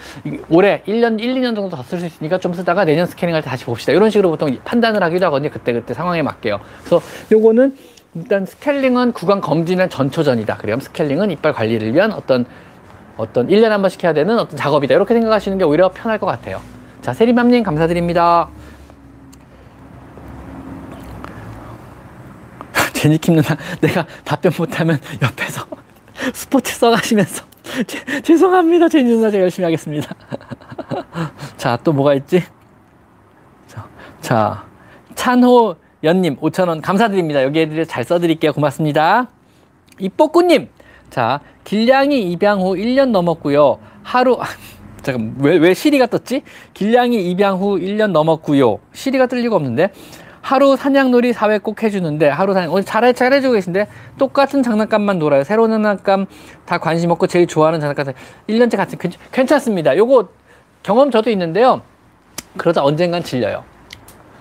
올해 0.49 0.81
1년, 0.87 1.19
1, 1.19 1.35
2년 1.35 1.55
정도 1.55 1.69
더 1.69 1.83
쓸 1.83 1.99
수 1.99 2.05
있으니까 2.05 2.37
좀 2.39 2.53
쓰다가 2.53 2.85
내년 2.85 3.05
스캐닝 3.05 3.33
할 3.35 3.41
때 3.41 3.49
다시 3.49 3.65
봅시다. 3.65 3.91
이런 3.93 4.09
식으로 4.09 4.29
보통 4.29 4.57
판단을 4.63 5.01
하기도 5.03 5.25
하거든요. 5.27 5.49
그때그때 5.51 5.93
상황에 5.93 6.21
맞게요. 6.21 6.59
그래서 6.83 7.01
요거는 7.31 7.75
일단 8.15 8.45
스케일링은 8.45 9.11
구강 9.13 9.39
검진의 9.41 9.89
전초전이다. 9.89 10.57
그럼 10.57 10.79
스케일링은 10.79 11.31
이빨 11.31 11.53
관리를 11.53 11.93
위한 11.93 12.11
어떤 12.11 12.45
어떤 13.17 13.47
1년에 13.47 13.69
한 13.69 13.81
번씩 13.81 14.03
해야 14.03 14.13
되는 14.13 14.39
어떤 14.39 14.57
작업이다. 14.57 14.95
이렇게 14.95 15.13
생각하시는 15.13 15.57
게 15.57 15.63
오히려 15.63 15.89
편할 15.89 16.17
것 16.19 16.25
같아요. 16.25 16.61
자, 17.01 17.13
세리맘님 17.13 17.63
감사드립니다. 17.63 18.49
제니킴 22.93 23.35
누나, 23.35 23.57
내가 23.81 24.05
답변 24.23 24.51
못하면 24.57 24.99
옆에서 25.21 25.65
스포츠 26.33 26.73
써가시면서 26.75 27.43
제, 27.88 28.22
죄송합니다. 28.22 28.89
제니 28.89 29.10
누나 29.10 29.30
제가 29.30 29.43
열심히 29.43 29.66
하겠습니다. 29.66 30.16
자, 31.57 31.78
또 31.84 31.93
뭐가 31.93 32.14
있지? 32.16 32.43
자, 33.68 33.88
자 34.22 34.66
찬호 35.16 35.76
연님 36.03 36.38
5천원 36.38 36.82
감사드립니다. 36.82 37.43
여기 37.43 37.60
애들 37.62 37.86
잘 37.86 38.03
써드릴게요. 38.03 38.53
고맙습니다. 38.53 39.28
이뽀꾸님 39.99 40.70
자 41.10 41.41
길냥이 41.66 42.32
입양 42.32 42.62
후 42.62 42.76
1년 42.76 43.10
넘었고요. 43.10 43.80
하루 44.01 44.38
잠깐 45.01 45.36
왜, 45.39 45.57
왜 45.57 45.74
시리가 45.74 46.07
떴지? 46.07 46.43
길냥이 46.74 47.30
입양 47.30 47.60
후 47.60 47.78
1년 47.78 48.12
넘었고요. 48.12 48.80
시리가 48.93 49.28
뜰 49.28 49.39
리가 49.39 49.55
없는데 49.55 49.91
하루 50.41 50.75
사냥놀이 50.75 51.33
사회 51.33 51.57
꼭 51.57 51.83
해주는데 51.83 52.29
하루 52.29 52.53
사냥 52.53 52.71
오늘 52.71 52.83
잘해 52.83 53.13
잘해주고 53.13 53.53
계신데 53.53 53.87
똑같은 54.17 54.63
장난감만 54.63 55.19
놀아요. 55.19 55.43
새로운 55.43 55.71
장난감 55.71 56.25
다 56.65 56.77
관심 56.77 57.11
없고 57.11 57.27
제일 57.27 57.47
좋아하는 57.47 57.79
장난감 57.79 58.13
1년째 58.47 58.77
같은 58.77 58.97
괜찮습니다. 59.31 59.97
요거 59.97 60.29
경험 60.83 61.11
저도 61.11 61.29
있는데요. 61.31 61.81
그러다 62.57 62.83
언젠간 62.83 63.23
질려요. 63.23 63.63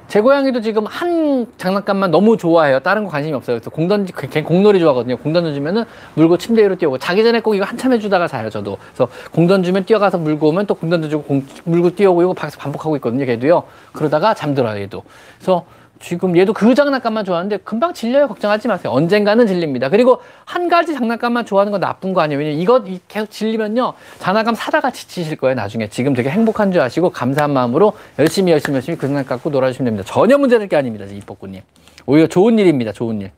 제 0.06 0.22
고양이도 0.22 0.62
지금 0.62 0.86
한 0.86 1.46
장난감만 1.58 2.10
너무 2.10 2.38
좋아해요. 2.38 2.80
다른 2.80 3.04
거 3.04 3.10
관심이 3.10 3.34
없어요. 3.34 3.56
그래서 3.56 3.68
공 3.68 3.88
던지, 3.88 4.14
걔 4.14 4.42
공놀이 4.42 4.78
좋아하거든요. 4.80 5.18
공 5.18 5.34
던져주면은 5.34 5.84
물고 6.14 6.38
침대 6.38 6.62
위로 6.62 6.76
뛰어오고 6.76 6.96
자기 6.96 7.22
전에 7.22 7.40
꼭 7.40 7.54
이거 7.54 7.66
한참 7.66 7.92
해주다가 7.92 8.26
자요, 8.26 8.48
저도. 8.48 8.78
그래서 8.94 9.12
공 9.30 9.46
던지면 9.46 9.84
뛰어가서 9.84 10.16
물고 10.16 10.48
오면 10.48 10.64
또 10.66 10.74
공 10.74 10.88
던져주고 10.88 11.24
공 11.24 11.44
물고 11.64 11.94
뛰어오고 11.94 12.22
이거 12.22 12.32
밖에서 12.32 12.58
반복하고 12.58 12.96
있거든요, 12.96 13.26
걔도요. 13.26 13.64
그러다가 13.92 14.32
잠들어요, 14.32 14.80
얘도. 14.80 15.02
그래서 15.36 15.66
지금 16.00 16.36
얘도 16.36 16.52
그 16.52 16.74
장난감만 16.74 17.24
좋아하는데 17.24 17.58
금방 17.58 17.92
질려요. 17.92 18.28
걱정하지 18.28 18.68
마세요. 18.68 18.92
언젠가는 18.92 19.46
질립니다. 19.46 19.88
그리고 19.88 20.22
한 20.44 20.68
가지 20.68 20.94
장난감만 20.94 21.46
좋아하는 21.46 21.70
건 21.72 21.80
나쁜 21.80 22.12
거 22.12 22.20
아니에요. 22.20 22.38
왜냐면 22.38 22.60
이거 22.60 22.84
계속 23.08 23.30
질리면요. 23.30 23.94
장난감 24.18 24.54
사다가 24.54 24.90
지치실 24.90 25.36
거예요. 25.36 25.54
나중에. 25.54 25.88
지금 25.88 26.14
되게 26.14 26.30
행복한 26.30 26.72
줄 26.72 26.80
아시고 26.80 27.10
감사한 27.10 27.52
마음으로 27.52 27.94
열심히 28.18 28.52
열심히 28.52 28.76
열심히 28.76 28.96
그 28.96 29.06
장난감 29.06 29.38
갖고 29.38 29.50
놀아주시면 29.50 29.84
됩니다. 29.86 30.08
전혀 30.08 30.38
문제될 30.38 30.68
게 30.68 30.76
아닙니다. 30.76 31.04
이뻐꾸님. 31.04 31.62
오히려 32.06 32.26
좋은 32.26 32.58
일입니다. 32.58 32.92
좋은 32.92 33.20
일. 33.20 33.30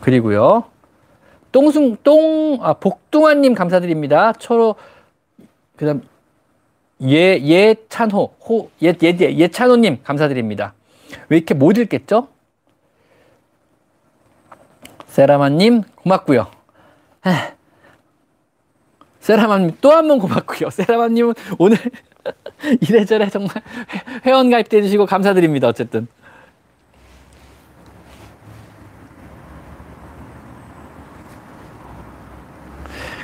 그리고요. 0.00 0.64
똥숭, 1.52 1.96
똥, 2.02 2.58
아, 2.62 2.74
복둥아님 2.74 3.54
감사드립니다. 3.54 4.32
초로, 4.34 4.76
그 5.76 5.86
다음, 5.86 6.02
예, 7.02 7.38
예찬호, 7.38 8.34
호, 8.48 8.70
예, 8.82 8.94
예, 9.02 9.16
예, 9.20 9.36
예찬호님 9.36 10.00
감사드립니다. 10.04 10.74
왜 11.28 11.36
이렇게 11.36 11.54
못 11.54 11.76
읽겠죠? 11.78 12.28
세라마님 15.06 15.82
고맙고요. 15.96 16.50
세라마님 19.20 19.76
또 19.80 19.90
한 19.92 20.08
번 20.08 20.18
고맙고요. 20.18 20.70
세라마님은 20.74 21.34
오늘 21.58 21.76
이래저래 22.80 23.28
정말 23.28 23.50
회원 24.26 24.50
가입돼 24.50 24.82
주시고 24.82 25.06
감사드립니다. 25.06 25.68
어쨌든. 25.68 26.06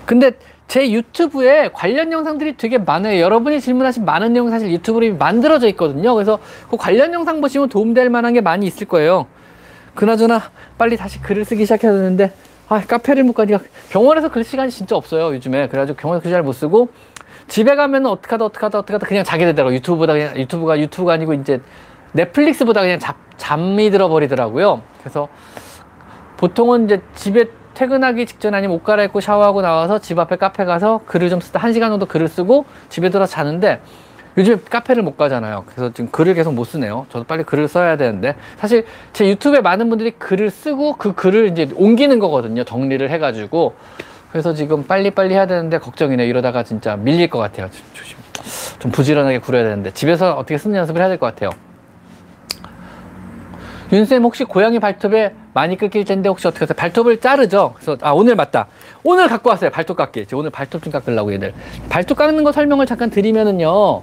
근데 0.05 0.33
제 0.69 0.91
유튜브에 0.91 1.71
관련 1.73 2.11
영상들이 2.13 2.57
되게 2.57 2.79
많아요. 2.79 3.21
여러분이 3.21 3.61
질문하신 3.61 4.05
많은 4.05 4.33
내용 4.33 4.51
사실 4.51 4.71
유튜브로 4.73 5.15
만들어져 5.17 5.69
있거든요. 5.69 6.15
그래서 6.15 6.39
그 6.69 6.77
관련 6.77 7.13
영상 7.13 7.41
보시면 7.41 7.69
도움될 7.69 8.11
만한 8.11 8.33
게 8.33 8.41
많이 8.41 8.67
있을 8.67 8.87
거예요. 8.87 9.27
그나저나 9.95 10.43
빨리 10.77 10.97
다시 10.97 11.21
글을 11.23 11.45
쓰기 11.45 11.65
시작해야 11.65 11.93
되는데 11.93 12.33
아 12.69 12.81
카페를 12.81 13.23
못 13.25 13.33
가니까 13.33 13.61
병원에서 13.91 14.29
글 14.29 14.43
시간이 14.45 14.71
진짜 14.71 14.97
없어요 14.97 15.33
요즘에 15.35 15.69
그래가지고 15.69 15.97
병원에서 15.97 16.23
글 16.23 16.33
잘 16.33 16.43
못 16.43 16.53
쓰고 16.53 16.89
집에 17.49 17.77
가면은 17.77 18.11
어떡하다 18.11 18.45
어떡하다 18.45 18.79
어떡하다 18.81 19.07
그냥 19.07 19.23
자게 19.25 19.47
되더라고 19.47 19.73
유튜브보다 19.73 20.15
그냥 20.15 20.37
유튜브가 20.37 20.79
유튜브가 20.81 21.13
아니고 21.15 21.33
이제 21.35 21.61
넷플릭스보다 22.13 22.81
그냥 22.83 22.99
잡, 22.99 23.17
잠이 23.37 23.91
들어버리더라고요 23.91 24.83
그래서 25.01 25.29
보통은 26.37 26.87
이제 26.87 27.01
집에 27.15 27.47
퇴근하기 27.81 28.25
직전 28.25 28.55
아니면 28.55 28.75
옷 28.77 28.83
갈아입고 28.85 29.21
샤워하고 29.21 29.61
나와서 29.61 29.99
집 29.99 30.19
앞에 30.19 30.37
카페 30.37 30.65
가서 30.65 31.03
글을 31.07 31.29
좀 31.29 31.41
쓰다 31.41 31.61
한 31.61 31.75
시간 31.75 31.91
정도 31.91 32.07
글을 32.07 32.27
쓰고 32.27 32.65
집에 32.89 33.11
들어서 33.11 33.31
자는데 33.31 33.81
요즘 34.39 34.63
카페를 34.69 35.03
못 35.03 35.17
가잖아요. 35.19 35.65
그래서 35.67 35.93
지금 35.93 36.11
글을 36.11 36.35
계속 36.35 36.55
못 36.55 36.65
쓰네요. 36.65 37.07
저도 37.11 37.25
빨리 37.25 37.43
글을 37.45 37.69
써야 37.69 37.97
되는데 37.99 38.35
사실 38.57 38.87
제 39.13 39.29
유튜브에 39.29 39.61
많은 39.61 39.91
분들이 39.91 40.11
글을 40.13 40.51
쓰고 40.51 40.95
그 40.97 41.15
글을 41.15 41.49
이제 41.49 41.69
옮기는 41.75 42.19
거거든요. 42.19 42.65
정리를 42.65 43.11
해가지고 43.11 43.75
그래서 44.33 44.55
지금 44.55 44.85
빨리빨리 44.87 45.35
해야 45.35 45.47
되는데 45.47 45.79
걱정이네요. 45.79 46.27
이러다가 46.27 46.63
진짜 46.63 46.97
밀릴 46.97 47.29
것 47.29 47.39
같아요. 47.39 47.69
조심. 47.93 48.17
좀 48.79 48.91
부지런하게 48.91 49.39
굴어야 49.41 49.65
되는데 49.65 49.91
집에서 49.93 50.33
어떻게 50.35 50.57
쓰는 50.57 50.77
연습을 50.77 51.01
해야 51.01 51.09
될 51.09 51.19
것 51.19 51.27
같아요. 51.27 51.51
윤쌤 53.93 54.23
혹시 54.25 54.45
고양이 54.45 54.79
발톱에 54.81 55.33
많이 55.55 55.77
깎일 55.77 56.05
텐데 56.05 56.29
혹시 56.29 56.47
어떻게 56.49 56.65
하세요? 56.65 56.75
발톱을 56.77 57.21
자르죠? 57.21 57.75
그래서 57.75 57.97
아 58.03 58.11
오늘 58.11 58.35
맞다. 58.35 58.67
오늘 59.05 59.29
갖고 59.29 59.51
왔어요. 59.51 59.71
발톱 59.71 59.97
깎기. 59.97 60.27
오늘 60.35 60.51
발톱 60.51 60.83
좀 60.83 60.93
깎으려고 60.93 61.33
얘들. 61.33 61.55
발톱 61.89 62.19
깎는 62.19 62.43
거 62.43 62.51
설명을 62.53 62.87
잠깐 62.87 63.11
드리면은요. 63.11 64.03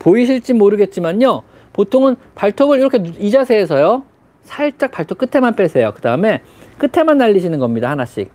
보이실지 0.00 0.54
모르겠지만요. 0.54 1.42
보통은 1.72 2.16
발톱을 2.34 2.78
이렇게 2.80 3.00
이 3.18 3.30
자세에서요. 3.30 4.02
살짝 4.42 4.90
발톱 4.90 5.18
끝에만 5.18 5.54
빼세요. 5.54 5.92
그 5.94 6.00
다음에 6.00 6.42
끝에만 6.78 7.18
날리시는 7.18 7.58
겁니다. 7.58 7.90
하나씩. 7.90 8.30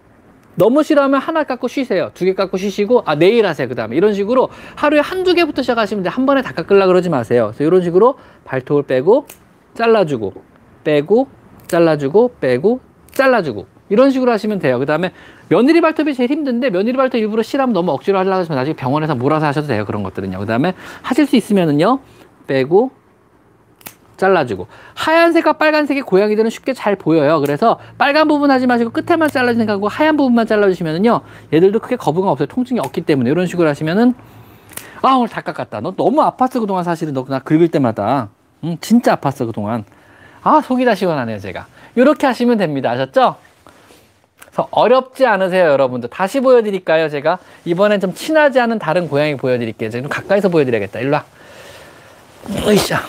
너무 0.56 0.84
싫어하면 0.84 1.20
하나 1.20 1.44
깎고 1.44 1.68
쉬세요. 1.68 2.12
두 2.14 2.26
개 2.26 2.34
깎고 2.34 2.58
쉬시고, 2.58 3.04
아, 3.06 3.16
내일 3.16 3.46
하세요. 3.46 3.70
그 3.70 3.76
다음에. 3.76 3.96
이런 3.96 4.14
식으로 4.14 4.50
하루에 4.76 5.00
한두 5.00 5.34
개부터 5.34 5.62
시작하시면 5.62 6.04
돼. 6.04 6.10
한 6.10 6.26
번에 6.26 6.42
다 6.42 6.52
깎으려 6.52 6.88
그러지 6.88 7.10
마세요. 7.10 7.52
그래서 7.56 7.64
이런 7.64 7.82
식으로 7.82 8.16
발톱을 8.44 8.84
빼고, 8.84 9.28
잘라주고, 9.76 10.34
빼고 10.84 11.28
잘라주고 11.68 12.36
빼고 12.40 12.80
잘라주고 13.12 13.66
이런 13.90 14.10
식으로 14.12 14.32
하시면 14.32 14.60
돼요. 14.60 14.80
그 14.80 14.86
다음에 14.86 15.12
며느리 15.50 15.82
발톱이 15.82 16.14
제일 16.14 16.32
힘든데 16.32 16.70
며느리 16.70 16.94
발톱 16.94 17.20
일부러 17.20 17.44
실하면 17.44 17.74
너무 17.74 17.92
억지로 17.92 18.18
하려고 18.20 18.38
하시면 18.38 18.58
나중에 18.58 18.76
병원에서 18.76 19.16
몰아서 19.16 19.46
하셔도 19.46 19.68
돼요. 19.68 19.86
그런 19.86 20.02
것들은요. 20.04 20.40
그 20.40 20.46
다음에 20.46 20.74
하실 21.02 21.26
수 21.26 21.36
있으면은요. 21.36 22.00
빼고 22.48 22.92
잘라주고 24.16 24.68
하얀색과 24.94 25.54
빨간색이 25.54 26.04
고양이들은 26.04 26.50
쉽게 26.50 26.74
잘 26.74 26.96
보여요. 26.96 27.42
그래서 27.42 27.80
빨간 27.98 28.28
부분 28.28 28.52
하지 28.52 28.68
마시고 28.68 28.92
끝에만 28.92 29.30
잘라주는 29.30 29.66
거고 29.66 29.88
하얀 29.88 30.16
부분만 30.16 30.48
잘라주시면은요. 30.48 31.22
얘들도 31.54 31.80
크게 31.80 31.96
거부감 31.98 32.30
없어요. 32.30 32.48
통증이 32.48 32.80
없기 32.80 33.02
때문에 33.02 33.30
이런 33.30 33.48
식으로 33.48 33.68
하시면은 33.68 34.14
아 35.02 35.16
오늘 35.16 35.28
다 35.28 35.42
깎았다. 35.42 35.82
너 35.82 35.94
너무 35.96 36.22
아팠어 36.22 36.60
그동안 36.60 36.84
사실은 36.84 37.14
너 37.14 37.24
그냥 37.26 37.42
긁을 37.44 37.70
때마다 37.70 38.30
응, 38.64 38.78
진짜 38.80 39.16
아팠어 39.16 39.48
그동안. 39.48 39.84
아, 40.44 40.62
속이 40.62 40.86
다 40.86 40.96
시원하네요, 40.96 41.40
제가. 41.40 41.68
이렇게 41.96 42.26
하시면 42.28 42.58
됩니다. 42.58 42.92
아셨죠? 42.92 43.36
그래서 44.40 44.68
어렵지 44.72 45.26
않으세요, 45.26 45.66
여러분들. 45.66 46.10
다시 46.10 46.40
보여드릴까요, 46.40 47.10
제가? 47.10 47.40
이번엔 47.66 48.00
좀 48.00 48.14
친하지 48.14 48.60
않은 48.60 48.80
다른 48.80 49.08
고양이 49.08 49.38
보여드릴게요. 49.38 49.90
좀 49.90 50.10
가까이서 50.10 50.50
보여드려야겠다. 50.50 51.00
일로 51.00 51.14
와. 51.14 51.26
으이샤. 52.68 53.02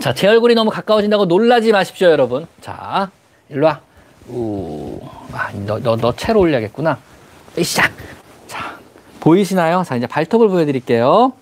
자, 0.00 0.14
제 0.14 0.26
얼굴이 0.28 0.54
너무 0.54 0.70
가까워진다고 0.70 1.26
놀라지 1.26 1.70
마십시오, 1.72 2.08
여러분. 2.08 2.46
자, 2.60 3.10
일로 3.48 3.66
와. 3.66 3.80
우, 4.28 5.00
아, 5.32 5.50
너, 5.66 5.78
너, 5.80 5.96
너 5.96 6.14
채로 6.14 6.40
올려야겠구나. 6.40 6.98
으이샤. 7.56 7.82
자, 8.46 8.78
보이시나요? 9.20 9.82
자, 9.84 9.96
이제 9.96 10.06
발톱을 10.06 10.48
보여드릴게요. 10.48 11.32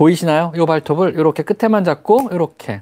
보이시나요? 0.00 0.52
이 0.56 0.64
발톱을 0.64 1.12
이렇게 1.14 1.42
끝에만 1.42 1.84
잡고 1.84 2.30
이렇게 2.32 2.80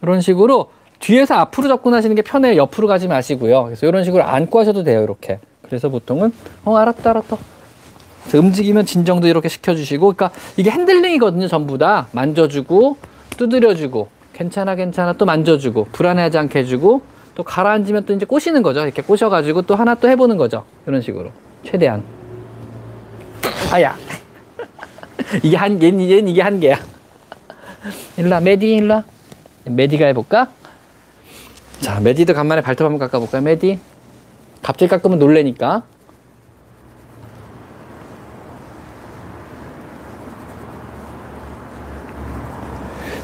이런 0.00 0.20
식으로 0.20 0.70
뒤에서 1.00 1.34
앞으로 1.34 1.66
접근하시는 1.66 2.14
게 2.14 2.22
편해요. 2.22 2.56
옆으로 2.56 2.86
가지 2.86 3.08
마시고요. 3.08 3.64
그래서 3.64 3.84
이런 3.86 4.04
식으로 4.04 4.22
안고 4.22 4.60
하셔도 4.60 4.84
돼요. 4.84 5.02
이렇게. 5.02 5.40
그래서 5.62 5.88
보통은 5.88 6.32
어 6.64 6.76
알았다 6.76 7.10
알았다. 7.10 7.36
움직이면 8.32 8.86
진정도 8.86 9.28
이렇게 9.28 9.48
시켜주시고, 9.48 10.12
그러니까 10.12 10.38
이게 10.56 10.70
핸들링이거든요. 10.70 11.48
전부 11.48 11.78
다 11.78 12.06
만져주고 12.12 12.96
두드려주고 13.36 14.08
괜찮아 14.32 14.76
괜찮아 14.76 15.14
또 15.14 15.26
만져주고 15.26 15.88
불안해하지 15.90 16.38
않게 16.38 16.60
해주고 16.60 17.02
또 17.34 17.42
가라앉으면 17.42 18.04
또 18.06 18.14
이제 18.14 18.24
꼬시는 18.24 18.62
거죠. 18.62 18.82
이렇게 18.82 19.02
꼬셔가지고 19.02 19.62
또 19.62 19.74
하나 19.74 19.96
또 19.96 20.08
해보는 20.08 20.36
거죠. 20.36 20.64
이런 20.86 21.02
식으로. 21.02 21.30
최대한. 21.64 22.04
아야. 23.72 23.96
이게 25.42 25.56
한, 25.56 25.82
얘는, 25.82 26.08
얘는 26.08 26.28
이게 26.28 26.42
한 26.42 26.60
개야. 26.60 26.78
일로와, 28.16 28.40
메디, 28.40 28.74
일로와. 28.76 29.04
메디가 29.64 30.06
해볼까? 30.06 30.48
자, 31.80 32.00
메디도 32.00 32.34
간만에 32.34 32.62
발톱 32.62 32.84
한번 32.84 32.98
깎아볼까요, 32.98 33.42
메디? 33.42 33.78
갑자기 34.62 34.88
깎으면 34.88 35.18
놀래니까. 35.18 35.82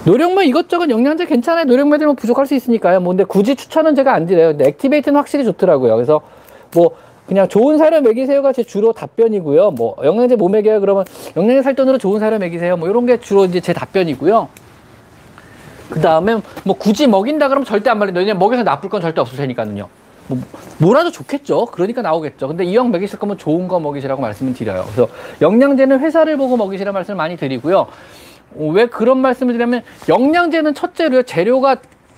노력물 0.04 0.44
이것저것 0.46 0.90
영양제 0.90 1.26
괜찮아요. 1.26 1.64
노력물들 1.64 2.06
뭐 2.06 2.14
부족할 2.14 2.46
수 2.46 2.54
있으니까요. 2.54 3.00
뭐 3.00 3.12
근데 3.12 3.24
굳이 3.24 3.54
추천은 3.54 3.94
제가 3.94 4.12
안 4.12 4.26
드려요. 4.26 4.48
근데 4.48 4.66
액티베이트는 4.68 5.16
확실히 5.16 5.44
좋더라고요. 5.44 5.94
그래서 5.94 6.20
뭐 6.74 6.96
그냥 7.32 7.48
좋은 7.48 7.78
사료 7.78 8.02
먹이세요가 8.02 8.52
제 8.52 8.62
주로 8.62 8.92
답변이고요. 8.92 9.70
뭐 9.70 9.96
영양제 10.04 10.36
뭐 10.36 10.50
먹여요? 10.50 10.80
그러면 10.80 11.06
영양제 11.34 11.62
살 11.62 11.74
돈으로 11.74 11.96
좋은 11.96 12.20
사료 12.20 12.38
먹이세요. 12.38 12.76
뭐 12.76 12.90
이런 12.90 13.06
게 13.06 13.18
주로 13.20 13.46
이제 13.46 13.58
제 13.58 13.72
답변이고요. 13.72 14.50
그 15.88 16.00
다음에 16.02 16.42
뭐 16.62 16.76
굳이 16.76 17.06
먹인다 17.06 17.48
그러면 17.48 17.64
절대 17.64 17.88
안 17.88 17.98
말려. 17.98 18.12
왜냐면 18.14 18.38
먹여서 18.38 18.64
나쁠 18.64 18.90
건 18.90 19.00
절대 19.00 19.22
없을 19.22 19.38
테니까요. 19.38 19.88
뭐 20.26 20.38
뭐라도 20.76 21.10
좋겠죠. 21.10 21.66
그러니까 21.72 22.02
나오겠죠. 22.02 22.48
근데 22.48 22.64
이왕 22.64 22.90
먹이실 22.90 23.18
거면 23.18 23.38
좋은 23.38 23.66
거 23.66 23.80
먹이시라고 23.80 24.20
말씀을 24.20 24.52
드려요. 24.52 24.84
그래서 24.92 25.08
영양제는 25.40 26.00
회사를 26.00 26.36
보고 26.36 26.58
먹이시라 26.58 26.92
말씀을 26.92 27.16
많이 27.16 27.38
드리고요. 27.38 27.86
어, 28.56 28.66
왜 28.74 28.84
그런 28.84 29.16
말씀을 29.18 29.54
드리냐면 29.54 29.82
영양제는 30.06 30.74
첫째로요 30.74 31.22
재료가 31.22 31.76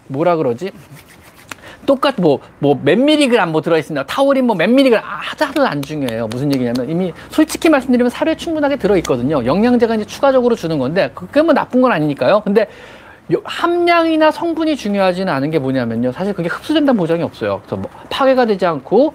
뭐라 0.08 0.34
그러지 0.34 0.72
똑같 1.87 2.14
뭐뭐 2.18 2.80
몇 2.82 2.99
미리그램 2.99 3.51
뭐 3.53 3.61
들어있습니다 3.61 4.07
타우린 4.07 4.47
뭐 4.47 4.57
몇 4.57 4.68
미리그램 4.70 5.03
아, 5.05 5.18
하나도 5.20 5.66
안 5.66 5.82
중요해요. 5.82 6.26
무슨 6.28 6.53
얘기냐면 6.55 6.89
이미 6.89 7.12
솔직히 7.30 7.68
말씀드리면 7.68 8.11
사료에 8.11 8.37
충분하게 8.37 8.76
들어있거든요. 8.76 9.45
영양제가 9.45 9.95
이제 9.97 10.05
추가적으로 10.05 10.55
주는 10.55 10.78
건데 10.78 11.11
그게 11.14 11.43
뭐 11.43 11.53
나쁜 11.55 11.80
건 11.82 11.93
아니니까요. 11.93 12.41
근데 12.45 12.66
요- 13.32 13.41
함량이나 13.45 14.30
성분이 14.30 14.76
중요하지는 14.76 15.32
않은 15.32 15.51
게 15.51 15.59
뭐냐면요. 15.59 16.12
사실 16.12 16.35
그게 16.35 16.49
흡수된다는 16.49 16.99
보장이 16.99 17.22
없어요. 17.22 17.61
그래서 17.64 17.76
뭐 17.76 17.91
파괴가 18.11 18.47
되지 18.47 18.66
않고 18.66 19.14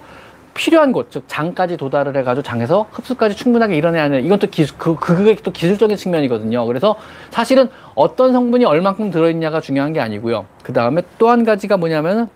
필요한 0.52 0.90
곳, 0.90 1.12
즉 1.12 1.24
장까지 1.28 1.76
도달을 1.76 2.16
해가지고 2.16 2.42
장에서 2.42 2.86
흡수까지 2.90 3.36
충분하게 3.36 3.76
일어내야 3.76 4.02
하는 4.02 4.24
이건 4.24 4.40
또 4.40 4.48
기술, 4.48 4.76
그, 4.78 4.96
그게 4.96 5.36
또 5.36 5.52
기술적인 5.52 5.96
측면이거든요. 5.96 6.66
그래서 6.66 6.96
사실은 7.30 7.68
어떤 7.94 8.32
성분이 8.32 8.64
얼만큼 8.64 9.12
들어있냐가 9.12 9.60
중요한 9.60 9.92
게 9.92 10.00
아니고요. 10.00 10.46
그 10.64 10.72
다음에 10.72 11.02
또 11.18 11.28
한 11.30 11.44
가지가 11.44 11.76
뭐냐면은 11.76 12.26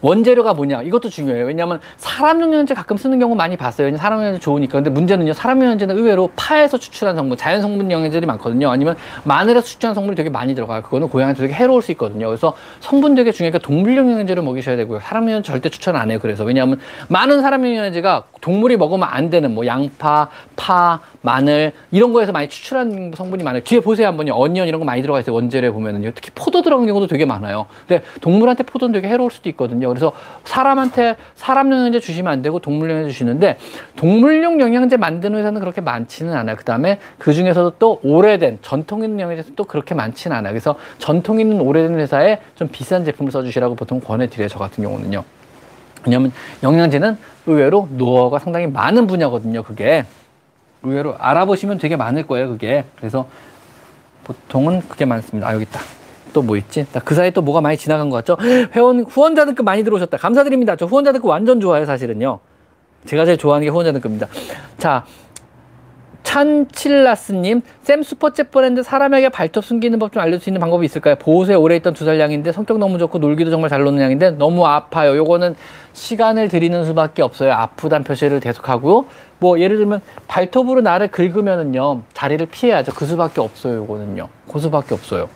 원재료가 0.00 0.54
뭐냐 0.54 0.82
이것도 0.82 1.08
중요해요 1.08 1.46
왜냐하면 1.46 1.80
사람 1.96 2.40
영양제 2.40 2.74
가끔 2.74 2.96
쓰는 2.96 3.18
경우 3.18 3.34
많이 3.34 3.56
봤어요 3.56 3.94
사람 3.96 4.20
영양제 4.20 4.40
좋으니까 4.40 4.74
근데 4.74 4.90
문제는요 4.90 5.32
사람 5.32 5.62
영양제는 5.62 5.96
의외로 5.96 6.30
파에서 6.36 6.78
추출한 6.78 7.16
성분 7.16 7.36
자연 7.36 7.60
성분 7.60 7.90
영양제들이 7.90 8.26
많거든요 8.26 8.70
아니면 8.70 8.96
마늘에서 9.24 9.66
추출한 9.66 9.94
성분이 9.94 10.16
되게 10.16 10.30
많이 10.30 10.54
들어가요 10.54 10.82
그거는 10.82 11.08
고양이한테 11.08 11.42
되게 11.42 11.54
해로울 11.54 11.82
수 11.82 11.92
있거든요 11.92 12.26
그래서 12.26 12.54
성분 12.80 13.14
되게 13.14 13.32
중요하니까 13.32 13.58
동물 13.58 13.96
영양제를 13.96 14.42
먹이셔야 14.42 14.76
되고요 14.76 15.00
사람 15.00 15.28
영양제 15.28 15.46
절대 15.46 15.68
추천 15.68 15.96
안 15.96 16.10
해요 16.10 16.18
그래서 16.20 16.44
왜냐하면 16.44 16.80
많은 17.08 17.42
사람 17.42 17.66
영양제가 17.66 18.24
동물이 18.40 18.76
먹으면 18.76 19.08
안 19.10 19.30
되는 19.30 19.54
뭐 19.54 19.66
양파 19.66 20.28
파 20.56 21.00
마늘 21.22 21.72
이런 21.90 22.12
거에서 22.12 22.32
많이 22.32 22.48
추출한 22.48 23.12
성분이 23.16 23.42
많아요. 23.42 23.62
뒤에 23.62 23.80
보세요 23.80 24.08
한번요. 24.08 24.34
어니언 24.34 24.68
이런 24.68 24.80
거 24.80 24.84
많이 24.84 25.00
들어가 25.00 25.20
있어요. 25.20 25.34
원재료에 25.34 25.70
보면은요. 25.70 26.10
특히 26.14 26.30
포도 26.34 26.62
들어간 26.62 26.86
경우도 26.86 27.06
되게 27.06 27.24
많아요. 27.24 27.66
근데 27.86 28.04
동물한테 28.20 28.64
포도는 28.64 28.92
되게 28.92 29.08
해로울 29.08 29.30
수도 29.30 29.48
있거든요. 29.50 29.71
그래서 29.80 30.12
사람한테 30.44 31.16
사람 31.34 31.72
영양제 31.72 32.00
주시면 32.00 32.32
안 32.32 32.42
되고 32.42 32.58
동물 32.58 32.90
영양제 32.90 33.10
주시는데 33.10 33.58
동물용 33.96 34.60
영양제 34.60 34.96
만드는 34.96 35.38
회사는 35.38 35.60
그렇게 35.60 35.80
많지는 35.80 36.34
않아요. 36.34 36.56
그다음에 36.56 36.98
그 37.18 37.32
중에서도 37.32 37.74
또 37.78 38.00
오래된 38.02 38.58
전통 38.62 39.04
있는 39.04 39.20
영양제도 39.20 39.54
또 39.56 39.64
그렇게 39.64 39.94
많지는 39.94 40.36
않아요. 40.36 40.52
그래서 40.52 40.76
전통 40.98 41.40
있는 41.40 41.60
오래된 41.60 41.98
회사에 41.98 42.40
좀 42.54 42.68
비싼 42.68 43.04
제품을 43.04 43.32
써주시라고 43.32 43.74
보통 43.74 44.00
권해드려요. 44.00 44.48
저 44.48 44.58
같은 44.58 44.82
경우는요. 44.84 45.24
왜냐하면 46.04 46.32
영양제는 46.62 47.16
의외로 47.46 47.88
노하우가 47.92 48.38
상당히 48.38 48.66
많은 48.66 49.06
분야거든요. 49.06 49.62
그게 49.62 50.04
의외로 50.82 51.16
알아보시면 51.18 51.78
되게 51.78 51.96
많을 51.96 52.26
거예요. 52.26 52.48
그게 52.48 52.84
그래서 52.96 53.28
보통은 54.24 54.82
그게 54.88 55.04
많습니다. 55.04 55.48
아 55.48 55.54
여기 55.54 55.64
있다. 55.64 55.80
또 56.32 56.42
뭐 56.42 56.56
있지? 56.56 56.86
나그 56.92 57.14
사이에 57.14 57.30
또 57.30 57.42
뭐가 57.42 57.60
많이 57.60 57.76
지나간 57.76 58.10
것 58.10 58.24
같죠? 58.24 58.36
회원 58.74 59.00
후원자 59.04 59.44
등급 59.44 59.64
많이 59.64 59.84
들어오셨다. 59.84 60.16
감사드립니다. 60.18 60.76
저 60.76 60.86
후원자 60.86 61.12
등급 61.12 61.28
완전 61.28 61.60
좋아요. 61.60 61.84
사실은요. 61.84 62.40
제가 63.06 63.24
제일 63.24 63.36
좋아하는 63.38 63.64
게 63.64 63.70
후원자 63.70 63.92
등급입니다. 63.92 64.28
자. 64.78 65.04
찬칠라스님, 66.24 67.62
쌤 67.82 68.00
슈퍼챗 68.00 68.50
브랜드 68.52 68.82
사람에게 68.84 69.28
발톱 69.28 69.64
숨기는 69.64 69.98
법 69.98 70.12
좀 70.12 70.22
알려줄 70.22 70.40
수 70.40 70.50
있는 70.50 70.60
방법이 70.60 70.84
있을까요? 70.86 71.16
보호소에 71.16 71.56
오래 71.56 71.74
있던 71.76 71.94
두 71.94 72.04
살 72.04 72.20
양인데 72.20 72.52
성격 72.52 72.78
너무 72.78 72.96
좋고 72.98 73.18
놀기도 73.18 73.50
정말 73.50 73.68
잘 73.68 73.82
노는 73.82 74.00
양인데 74.00 74.30
너무 74.32 74.64
아파요. 74.66 75.16
요거는 75.16 75.56
시간을 75.92 76.48
들이는 76.48 76.84
수밖에 76.86 77.22
없어요. 77.22 77.52
아프단 77.52 78.04
표시를 78.04 78.38
계속하고 78.40 79.06
뭐 79.40 79.58
예를 79.58 79.76
들면 79.78 80.00
발톱으로 80.28 80.80
나를 80.80 81.08
긁으면은요 81.08 82.02
자리를 82.14 82.46
피해야죠. 82.46 82.92
그 82.94 83.04
수밖에 83.04 83.40
없어요. 83.40 83.78
요거는요. 83.78 84.28
그 84.50 84.58
수밖에 84.60 84.94
없어요. 84.94 85.28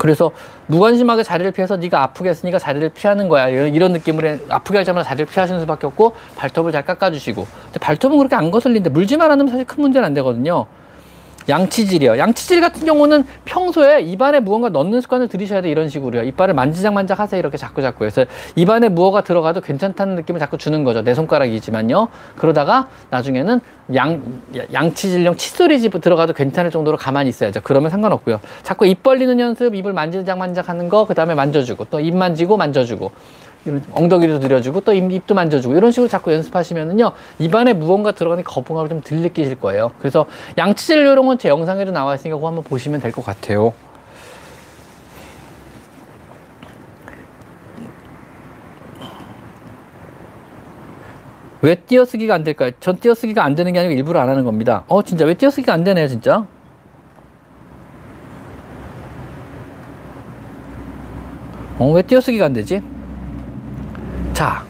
그래서 0.00 0.30
무관심하게 0.66 1.22
자리를 1.22 1.52
피해서 1.52 1.76
네가 1.76 2.02
아프게 2.02 2.30
했으니까 2.30 2.58
자리를 2.58 2.88
피하는 2.88 3.28
거야. 3.28 3.48
이런, 3.48 3.92
느낌으로 3.92 4.28
해- 4.28 4.38
아프게 4.48 4.78
할 4.78 4.84
때마다 4.86 5.06
자리를 5.06 5.26
피하시는 5.26 5.60
수밖에 5.60 5.86
없고 5.86 6.14
발톱을 6.36 6.72
잘 6.72 6.82
깎아주시고. 6.86 7.46
근데 7.64 7.78
발톱은 7.78 8.16
그렇게 8.16 8.34
안 8.34 8.50
거슬리는데 8.50 8.88
물지만 8.88 9.30
않으면 9.30 9.50
사실 9.50 9.66
큰 9.66 9.82
문제는 9.82 10.06
안 10.06 10.14
되거든요 10.14 10.64
양치질이요. 11.50 12.16
양치질 12.16 12.60
같은 12.60 12.86
경우는 12.86 13.24
평소에 13.44 14.00
입안에 14.00 14.40
무언가 14.40 14.70
넣는 14.70 15.00
습관을 15.02 15.28
들이셔야 15.28 15.60
돼 15.60 15.70
이런 15.70 15.88
식으로요. 15.88 16.22
이빨을 16.22 16.54
만지작만작 16.54 17.20
하세요 17.20 17.38
이렇게 17.38 17.58
자꾸 17.58 17.82
자꾸. 17.82 18.06
해서 18.06 18.24
입안에 18.56 18.88
무어가 18.88 19.22
들어가도 19.22 19.60
괜찮다는 19.60 20.14
느낌을 20.16 20.40
자꾸 20.40 20.56
주는 20.56 20.84
거죠. 20.84 21.02
내 21.02 21.12
손가락이지만요. 21.14 22.08
그러다가 22.36 22.88
나중에는 23.10 23.60
양, 23.94 24.22
양치질용 24.72 25.36
칫솔이 25.36 25.80
집 25.80 26.00
들어가도 26.00 26.32
괜찮을 26.32 26.70
정도로 26.70 26.96
가만히 26.96 27.28
있어야죠. 27.28 27.60
그러면 27.64 27.90
상관없고요. 27.90 28.40
자꾸 28.62 28.86
입 28.86 29.02
벌리는 29.02 29.38
연습, 29.40 29.74
입을 29.74 29.92
만지작만작 29.92 30.68
하는 30.68 30.88
거, 30.88 31.04
그 31.06 31.14
다음에 31.14 31.34
만져주고, 31.34 31.86
또 31.86 31.98
입 31.98 32.14
만지고 32.14 32.56
만져주고, 32.56 33.10
이런 33.66 33.82
엉덩이도 33.92 34.40
들여주고, 34.40 34.80
또 34.80 34.92
입, 34.94 35.10
입도 35.12 35.34
만져주고, 35.34 35.76
이런 35.76 35.90
식으로 35.90 36.08
자꾸 36.08 36.32
연습하시면은요, 36.32 37.12
입안에 37.38 37.72
무언가 37.74 38.12
들어가는 38.12 38.42
거부감을 38.44 38.88
좀덜 38.88 39.18
느끼실 39.18 39.56
거예요. 39.60 39.92
그래서 39.98 40.26
양치질 40.56 41.04
요령은 41.04 41.38
제 41.38 41.48
영상에도 41.48 41.92
나와 41.92 42.14
있으니까 42.14 42.36
그거 42.36 42.48
한번 42.48 42.64
보시면 42.64 43.00
될 43.00 43.12
것 43.12 43.24
같아요. 43.24 43.72
왜 51.62 51.74
띄어쓰기가 51.74 52.34
안 52.34 52.42
될까요? 52.44 52.70
전 52.80 52.98
띄어쓰기가 52.98 53.44
안 53.44 53.54
되는 53.54 53.72
게 53.72 53.78
아니고 53.80 53.94
일부러 53.94 54.20
안 54.20 54.28
하는 54.28 54.44
겁니다. 54.44 54.84
어, 54.88 55.02
진짜 55.02 55.26
왜 55.26 55.34
띄어쓰기가 55.34 55.72
안 55.74 55.84
되네요, 55.84 56.08
진짜. 56.08 56.46
어, 61.78 61.90
왜 61.92 62.02
띄어쓰기가 62.02 62.44
안 62.46 62.52
되지? 62.52 62.82
자. 64.32 64.64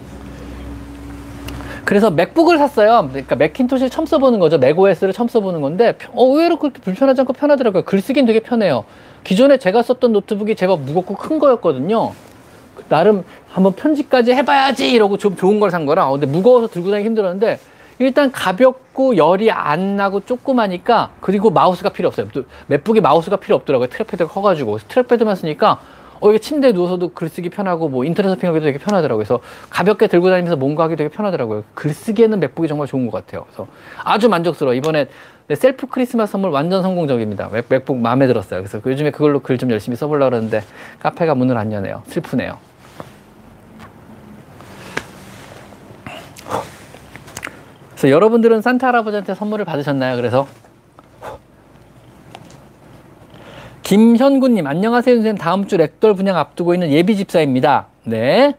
그래서 1.85 2.11
맥북을 2.11 2.59
샀어요. 2.59 3.09
그러니까 3.11 3.35
맥킨토시를 3.37 3.91
처음 3.91 4.07
써보는 4.07 4.39
거죠. 4.39 4.59
맥OS를 4.59 5.13
처음 5.13 5.29
써보는 5.29 5.61
건데, 5.61 5.97
어, 6.13 6.25
의외로 6.25 6.57
그렇게 6.57 6.81
불편하지 6.81 7.23
않고 7.23 7.33
편하더라고요. 7.33 7.83
글쓰기는 7.83 8.27
되게 8.27 8.41
편해요. 8.41 8.85
기존에 9.25 9.57
제가 9.59 9.83
썼던 9.83 10.13
노트북이 10.13 10.55
제법 10.55 10.81
무겁고 10.83 11.17
큰 11.17 11.39
거였거든요. 11.39 12.13
나름 12.89 13.25
한번 13.49 13.73
편집까지 13.75 14.33
해봐야지 14.33 14.91
이러고 14.93 15.19
좀 15.19 15.37
좋은 15.37 15.59
걸 15.61 15.71
산 15.71 15.85
거라. 15.85 16.09
어, 16.09 16.13
근데 16.13 16.27
무거워서 16.27 16.69
들고 16.69 16.91
다니기 16.91 17.09
힘들었는데 17.09 17.59
일단 17.99 18.31
가볍고 18.33 19.17
열이 19.17 19.51
안 19.51 19.97
나고 19.97 20.21
조그마니까 20.21 21.11
그리고 21.21 21.51
마우스가 21.51 21.91
필요 21.91 22.09
없어요. 22.09 22.29
또 22.33 22.45
맥북에 22.69 23.01
마우스가 23.01 23.37
필요 23.37 23.57
없더라고요. 23.57 23.89
trackpad가 23.89 24.31
커가지고 24.31 24.79
trackpad만 24.89 25.37
쓰니까 25.37 25.81
어 26.21 26.31
이게 26.31 26.39
침대에 26.39 26.73
누워서도 26.73 27.11
글쓰기 27.11 27.49
편하고 27.51 27.89
뭐 27.89 28.05
인터넷 28.05 28.29
서핑하기도 28.31 28.65
되게 28.65 28.79
편하더라고요. 28.79 29.25
그래서 29.25 29.41
가볍게 29.71 30.07
들고 30.07 30.29
다니면서 30.29 30.57
뭔가 30.57 30.85
하기 30.85 30.97
되게 30.97 31.09
편하더라고요. 31.09 31.65
글쓰기에는 31.75 32.39
맥북이 32.41 32.69
정말 32.69 32.87
좋은 32.87 33.11
것 33.11 33.25
같아요. 33.25 33.45
그래서 33.47 33.67
아주 34.05 34.29
만족스러워. 34.29 34.75
이번에 34.75 35.07
내 35.47 35.55
셀프 35.57 35.87
크리스마스 35.87 36.33
선물 36.33 36.51
완전 36.51 36.83
성공적입니다. 36.83 37.49
맥, 37.53 37.65
맥북 37.69 37.97
마음에 37.99 38.27
들었어요. 38.27 38.61
그래서 38.61 38.81
요즘에 38.85 39.11
그걸로 39.11 39.41
글 39.41 39.57
좀 39.59 39.71
열심히 39.71 39.97
써보려고 39.97 40.31
그러는데 40.31 40.63
카페가 41.01 41.35
문을 41.35 41.57
안 41.57 41.73
여네요. 41.73 42.03
슬프네요. 42.07 42.59
그래서 47.91 48.11
여러분들은 48.11 48.63
산타 48.63 48.87
할아버지한테 48.89 49.35
선물을 49.35 49.65
받으셨나요? 49.65 50.17
그래서 50.17 50.47
김현구님, 53.91 54.69
안녕하세요, 54.69 55.17
선생님. 55.17 55.37
다음 55.37 55.67
주 55.67 55.77
렉돌 55.77 56.15
분양 56.15 56.37
앞두고 56.37 56.75
있는 56.75 56.93
예비 56.93 57.17
집사입니다. 57.17 57.89
네. 58.05 58.55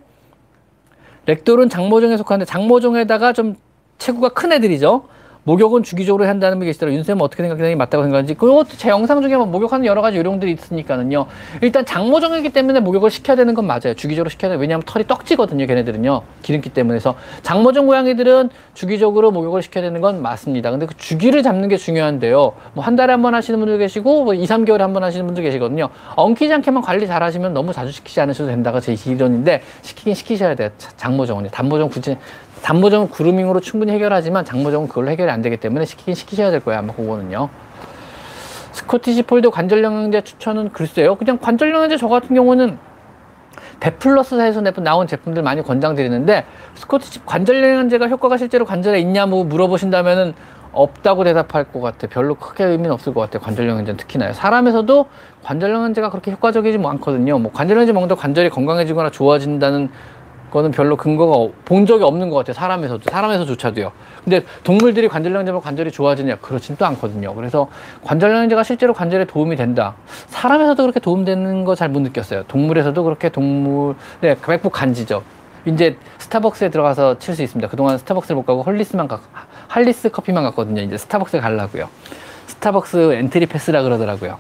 렉돌은 1.25 1.69
장모종에 1.69 2.17
속하는데 2.17 2.45
장모종에다가 2.45 3.31
좀 3.31 3.55
체구가 3.97 4.29
큰 4.33 4.51
애들이죠. 4.51 5.05
목욕은 5.43 5.81
주기적으로 5.81 6.27
한다는 6.27 6.59
분이 6.59 6.67
계시더라고요. 6.67 6.99
윤쌤은 6.99 7.21
어떻게 7.21 7.41
생각하는지 7.41 7.75
맞다고 7.75 8.03
생각하는지. 8.03 8.35
그것도 8.35 8.77
제 8.77 8.89
영상 8.89 9.23
중에 9.23 9.35
뭐 9.37 9.47
목욕하는 9.47 9.87
여러 9.87 10.01
가지 10.03 10.17
요령들이 10.17 10.51
있으니까는요. 10.51 11.25
일단 11.63 11.83
장모종이기 11.83 12.49
때문에 12.49 12.79
목욕을 12.79 13.09
시켜야 13.09 13.35
되는 13.35 13.55
건 13.55 13.65
맞아요. 13.65 13.95
주기적으로 13.95 14.29
시켜야 14.29 14.49
돼요. 14.51 14.59
왜냐하면 14.59 14.83
털이 14.85 15.07
떡지거든요. 15.07 15.65
걔네들은요. 15.65 16.21
기름기 16.43 16.69
때문에 16.69 16.99
서. 16.99 17.15
장모종 17.41 17.87
고양이들은 17.87 18.49
주기적으로 18.75 19.31
목욕을 19.31 19.63
시켜야 19.63 19.83
되는 19.83 19.99
건 19.99 20.21
맞습니다. 20.21 20.69
근데 20.69 20.85
그 20.85 20.95
주기를 20.95 21.41
잡는 21.41 21.69
게 21.69 21.77
중요한데요. 21.77 22.53
뭐 22.73 22.83
한 22.83 22.95
달에 22.95 23.11
한 23.13 23.21
번 23.23 23.33
하시는 23.33 23.59
분들 23.59 23.77
계시고, 23.79 24.23
뭐 24.25 24.33
2, 24.35 24.45
3개월에 24.45 24.79
한 24.79 24.93
번 24.93 25.03
하시는 25.03 25.25
분들 25.25 25.43
계시거든요. 25.43 25.89
엉키지 26.17 26.53
않게만 26.53 26.83
관리 26.83 27.07
잘 27.07 27.23
하시면 27.23 27.53
너무 27.53 27.73
자주 27.73 27.91
시키지 27.91 28.19
않으셔도 28.21 28.49
된다가 28.49 28.79
제 28.79 28.93
이론인데, 28.93 29.61
시키긴 29.81 30.13
시키셔야 30.13 30.53
돼요. 30.55 30.69
장모종은요. 30.97 31.49
단모종 31.49 31.89
굳이 31.89 32.17
단모종은 32.63 33.09
그루밍으로 33.09 33.59
충분히 33.59 33.91
해결하지만 33.93 34.45
장모종은 34.45 34.87
그걸로 34.87 35.09
해결이 35.09 35.29
안 35.31 35.41
되기 35.41 35.57
때문에 35.57 35.85
시키긴 35.85 36.13
시키셔야 36.15 36.51
될 36.51 36.59
거예요. 36.59 36.79
아마 36.79 36.93
그거는요. 36.93 37.49
스코티시 38.71 39.23
폴드 39.23 39.49
관절 39.49 39.83
영양제 39.83 40.21
추천은 40.21 40.71
글쎄요. 40.71 41.15
그냥 41.15 41.37
관절 41.39 41.71
영양제 41.71 41.97
저 41.97 42.07
같은 42.07 42.35
경우는 42.35 42.77
베플러스사에서 43.79 44.61
나온 44.61 45.07
제품들 45.07 45.43
많이 45.43 45.61
권장드리는데 45.61 46.45
스코티시 46.75 47.25
관절 47.25 47.63
영양제가 47.63 48.07
효과가 48.07 48.37
실제로 48.37 48.65
관절에 48.65 48.99
있냐 48.99 49.25
뭐 49.25 49.43
물어보신다면은 49.43 50.33
없다고 50.71 51.25
대답할 51.25 51.65
것 51.65 51.81
같아. 51.81 52.07
별로 52.07 52.35
크게 52.35 52.63
의미는 52.63 52.91
없을 52.91 53.13
것 53.13 53.21
같아요. 53.21 53.41
관절 53.41 53.67
영양제는 53.67 53.97
특히나요. 53.97 54.33
사람에서도 54.33 55.05
관절 55.43 55.71
영양제가 55.71 56.09
그렇게 56.11 56.31
효과적이지 56.31 56.79
않거든요. 56.81 57.39
뭐 57.39 57.51
관절 57.51 57.75
영양제 57.75 57.91
먹는다 57.91 58.15
관절이 58.15 58.49
건강해지거나 58.49 59.09
좋아진다는 59.09 59.89
거는 60.51 60.71
별로 60.71 60.95
근거가 60.97 61.51
본 61.65 61.85
적이 61.85 62.03
없는 62.03 62.29
것 62.29 62.35
같아요. 62.35 62.53
사람에서도 62.53 63.09
사람에서조차도요. 63.09 63.91
근데 64.23 64.43
동물들이 64.63 65.07
관절염제 65.07 65.51
면 65.51 65.61
관절이 65.61 65.91
좋아지냐 65.91 66.35
그렇진 66.37 66.75
또 66.77 66.85
않거든요. 66.85 67.33
그래서 67.33 67.67
관절 68.03 68.26
영양제가 68.26 68.63
실제로 68.63 68.93
관절에 68.93 69.25
도움이 69.25 69.55
된다. 69.55 69.95
사람에서도 70.27 70.83
그렇게 70.83 70.99
도움되는 70.99 71.63
거 71.63 71.73
잘 71.75 71.89
못 71.89 72.01
느꼈어요. 72.01 72.43
동물에서도 72.43 73.03
그렇게 73.03 73.29
동물 73.29 73.95
네 74.21 74.35
맥북 74.47 74.71
간지죠. 74.71 75.23
이제 75.65 75.97
스타벅스에 76.19 76.69
들어가서 76.69 77.17
칠 77.19 77.35
수 77.35 77.41
있습니다. 77.43 77.67
그동안 77.69 77.97
스타벅스를 77.97 78.35
못 78.35 78.45
가고 78.45 78.61
할리스만 78.63 79.07
가 79.07 79.21
할리스 79.67 80.09
커피만 80.09 80.43
갔거든요. 80.43 80.81
이제 80.81 80.97
스타벅스에 80.97 81.39
가려고요. 81.39 81.87
스타벅스 82.47 83.13
entry 83.13 83.45
pass라 83.47 83.81
그러더라고요. 83.83 84.37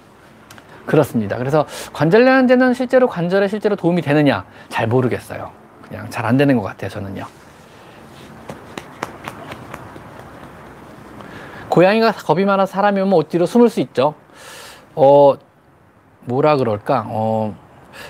그렇습니다. 0.85 1.37
그래서 1.37 1.65
관절 1.93 2.21
영양제는 2.21 2.73
실제로 2.73 3.07
관절에 3.07 3.47
실제로 3.47 3.75
도움이 3.75 4.01
되느냐 4.01 4.43
잘 4.69 4.87
모르겠어요. 4.87 5.51
그냥 5.91 6.09
잘 6.09 6.25
안 6.25 6.37
되는 6.37 6.55
것 6.55 6.63
같아요, 6.63 6.89
저는요. 6.89 7.25
고양이가 11.67 12.13
겁이 12.13 12.45
많아 12.45 12.65
사람이 12.65 12.99
오면 13.01 13.13
옷 13.13 13.29
뒤로 13.29 13.45
숨을 13.45 13.69
수 13.69 13.79
있죠. 13.81 14.13
어, 14.95 15.35
뭐라 16.25 16.55
그럴까? 16.57 17.05
어, 17.07 17.55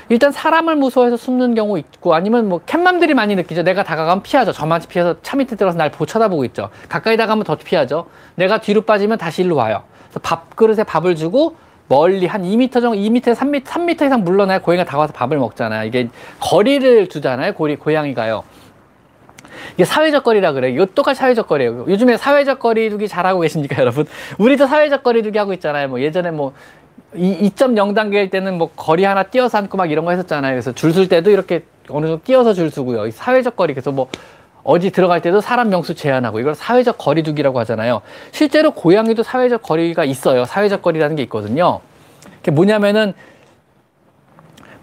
일단 0.09 0.31
사람을 0.31 0.75
무서워해서 0.75 1.17
숨는 1.17 1.55
경우 1.55 1.77
있고 1.79 2.13
아니면 2.13 2.49
뭐 2.49 2.59
캣맘들이 2.65 3.13
많이 3.15 3.35
느끼죠. 3.35 3.63
내가 3.63 3.83
다가가면 3.83 4.21
피하죠. 4.23 4.51
저만 4.51 4.81
피해서 4.87 5.15
차 5.23 5.35
밑에 5.37 5.55
들어서 5.55 5.77
날 5.77 5.89
보 5.91 6.05
쳐다보고 6.05 6.45
있죠. 6.45 6.69
가까이 6.87 7.17
다가면 7.17 7.43
더 7.45 7.55
피하죠. 7.55 8.07
내가 8.35 8.61
뒤로 8.61 8.81
빠지면 8.81 9.17
다시 9.17 9.41
일로 9.41 9.55
와요. 9.55 9.83
밥그릇에 10.21 10.83
밥을 10.83 11.15
주고 11.15 11.55
멀리 11.91 12.25
한 12.25 12.43
2m 12.43 12.71
정도, 12.71 12.91
2m, 12.91 13.21
3m, 13.21 13.63
3m 13.65 14.05
이상 14.05 14.23
물러나야 14.23 14.61
고양이가 14.61 14.85
다가와서 14.85 15.11
밥을 15.11 15.37
먹잖아요. 15.37 15.85
이게 15.85 16.07
거리를 16.39 17.09
두잖아요. 17.09 17.53
고리, 17.53 17.75
고양이가요. 17.75 18.43
이게 19.73 19.83
사회적 19.83 20.23
거리라 20.23 20.53
그래요. 20.53 20.73
이거 20.73 20.85
똑같이 20.85 21.19
사회적 21.19 21.47
거리예요. 21.47 21.85
요즘에 21.89 22.15
사회적 22.15 22.59
거리두기 22.59 23.09
잘하고 23.09 23.41
계십니까, 23.41 23.75
여러분? 23.83 24.05
우리도 24.37 24.67
사회적 24.67 25.03
거리두기 25.03 25.37
하고 25.37 25.51
있잖아요. 25.51 25.89
뭐 25.89 25.99
예전에 25.99 26.31
뭐 26.31 26.53
2.0 27.13 27.93
단계일 27.93 28.29
때는 28.29 28.57
뭐 28.57 28.69
거리 28.73 29.03
하나 29.03 29.23
띄어서 29.23 29.57
앉고 29.57 29.75
막 29.75 29.91
이런 29.91 30.05
거 30.05 30.11
했었잖아요. 30.11 30.53
그래서 30.53 30.71
줄쓸 30.71 31.09
때도 31.09 31.29
이렇게 31.29 31.65
어느 31.89 32.05
정도 32.05 32.23
띄어서 32.23 32.53
줄 32.53 32.71
서고요. 32.71 33.11
사회적 33.11 33.57
거리 33.57 33.73
그래서 33.73 33.91
뭐 33.91 34.07
어디 34.63 34.91
들어갈 34.91 35.21
때도 35.21 35.41
사람 35.41 35.69
명수 35.69 35.95
제한하고 35.95 36.39
이걸 36.39 36.55
사회적 36.55 36.97
거리두기라고 36.97 37.59
하잖아요. 37.59 38.01
실제로 38.31 38.71
고양이도 38.71 39.23
사회적 39.23 39.63
거리가 39.63 40.03
있어요. 40.05 40.45
사회적 40.45 40.81
거리라는 40.81 41.15
게 41.15 41.23
있거든요. 41.23 41.79
그게 42.37 42.51
뭐냐면은 42.51 43.13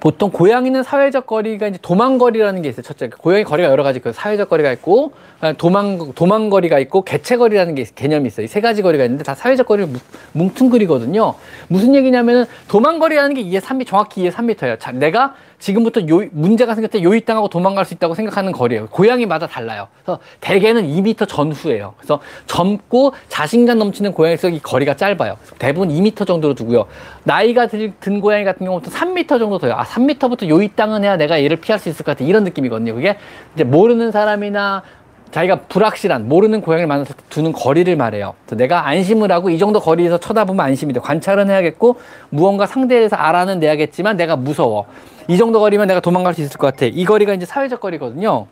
보통 0.01 0.31
고양이는 0.31 0.85
사회적 0.85 1.27
거리가 1.27 1.67
이제 1.67 1.79
도망거리라는 1.83 2.63
게 2.63 2.69
있어요. 2.69 2.83
첫째, 2.83 3.09
고양이 3.09 3.43
거리가 3.43 3.69
여러 3.69 3.83
가지 3.83 3.99
그 3.99 4.13
사회적 4.13 4.49
거리가 4.49 4.71
있고 4.75 5.13
도망 5.57 6.13
도망거리가 6.15 6.79
있고 6.79 7.03
개체거리라는 7.03 7.75
게 7.75 7.85
개념이 7.93 8.29
있어요. 8.29 8.45
이 8.45 8.49
세 8.49 8.61
가지 8.61 8.83
거리가 8.83 9.03
있는데 9.05 9.25
다 9.25 9.35
사회적 9.35 9.67
거리를 9.67 9.91
뭉 10.33 10.55
퉁그리거든요. 10.55 11.35
무슨 11.67 11.97
얘기냐면은 11.97 12.45
도망거리라는 12.69 13.35
게 13.35 13.41
이해 13.41 13.59
3미 13.59 13.89
정확히 13.89 14.21
이해 14.21 14.31
3미터예요. 14.31 14.79
자, 14.79 14.93
내가 14.93 15.35
지금부터 15.59 16.03
요, 16.09 16.25
문제가 16.31 16.75
생겼을 16.75 17.01
때 17.01 17.03
요이 17.03 17.23
땅하고 17.23 17.49
도망갈 17.49 17.85
수 17.85 17.95
있다고 17.95 18.15
생각하는 18.15 18.53
거리예요. 18.53 18.87
고양이마다 18.89 19.47
달라요. 19.47 19.89
그래서 20.03 20.21
대개는 20.41 20.87
2미터 20.87 21.29
전후예요. 21.29 21.95
그래서 21.97 22.21
젊고 22.47 23.13
자신감 23.29 23.79
넘치는 23.79 24.13
고양이에서 24.13 24.49
이 24.51 24.61
거리가 24.61 24.95
짧아요. 24.95 25.37
대부분 25.59 25.89
2미터 25.89 26.27
정도로 26.27 26.55
두고요. 26.55 26.87
나이가 27.25 27.67
들, 27.67 27.93
든 28.01 28.21
고양이 28.21 28.45
같은 28.45 28.65
경우는 28.65 28.89
3미터 28.89 29.39
정도 29.39 29.59
더요. 29.59 29.75
아, 29.75 29.85
3미터부터 29.85 30.49
요이 30.49 30.71
땅은 30.77 31.05
해야 31.05 31.17
내가 31.17 31.43
얘를 31.43 31.57
피할 31.57 31.79
수 31.79 31.89
있을 31.89 32.05
것 32.05 32.13
같아. 32.13 32.25
이런 32.25 32.45
느낌이거든요. 32.45 32.95
그게 32.95 33.19
이제 33.55 33.65
모르는 33.65 34.13
사람이나 34.13 34.83
자기가 35.31 35.61
불확실한 35.69 36.29
모르는 36.29 36.61
고양이를 36.61 36.87
만나서 36.87 37.15
두는 37.29 37.53
거리를 37.53 37.95
말해요. 37.97 38.35
내가 38.51 38.87
안심을 38.87 39.31
하고 39.31 39.51
이 39.51 39.59
정도 39.59 39.81
거리에서 39.81 40.19
쳐다보면 40.19 40.65
안심이 40.65 40.93
돼. 40.93 41.01
관찰은 41.01 41.51
해야겠고 41.51 42.01
무언가 42.31 42.67
상대에 42.67 42.99
대해서 42.99 43.17
알아는 43.17 43.61
내야겠지만 43.61 44.17
내가 44.17 44.37
무서워. 44.37 44.87
이 45.29 45.37
정도 45.37 45.61
거리면 45.61 45.87
내가 45.89 46.01
도망갈 46.01 46.35
수 46.35 46.41
있을 46.41 46.57
것 46.57 46.69
같아. 46.69 46.87
이 46.87 47.05
거리가 47.05 47.35
이제 47.35 47.45
사회적 47.45 47.81
거리거든요. 47.81 48.47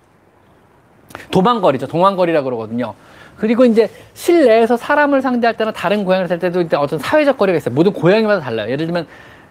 도망거리죠. 1.31 1.87
동안거리라 1.87 2.43
그러거든요. 2.43 2.95
그리고 3.37 3.65
이제 3.65 3.91
실내에서 4.15 4.77
사람을 4.77 5.23
상대할 5.23 5.57
때나 5.57 5.73
다른 5.73 6.05
고양이를 6.05 6.29
살 6.29 6.39
때도 6.39 6.61
이제 6.63 6.77
어떤 6.77 6.99
사회적 6.99 7.39
거리가 7.39 7.59
있어요. 7.59 7.75
모든 7.75 7.93
고양이마다 7.93 8.41
달라요. 8.41 8.71
예를 8.71 8.87
들면 8.87 9.07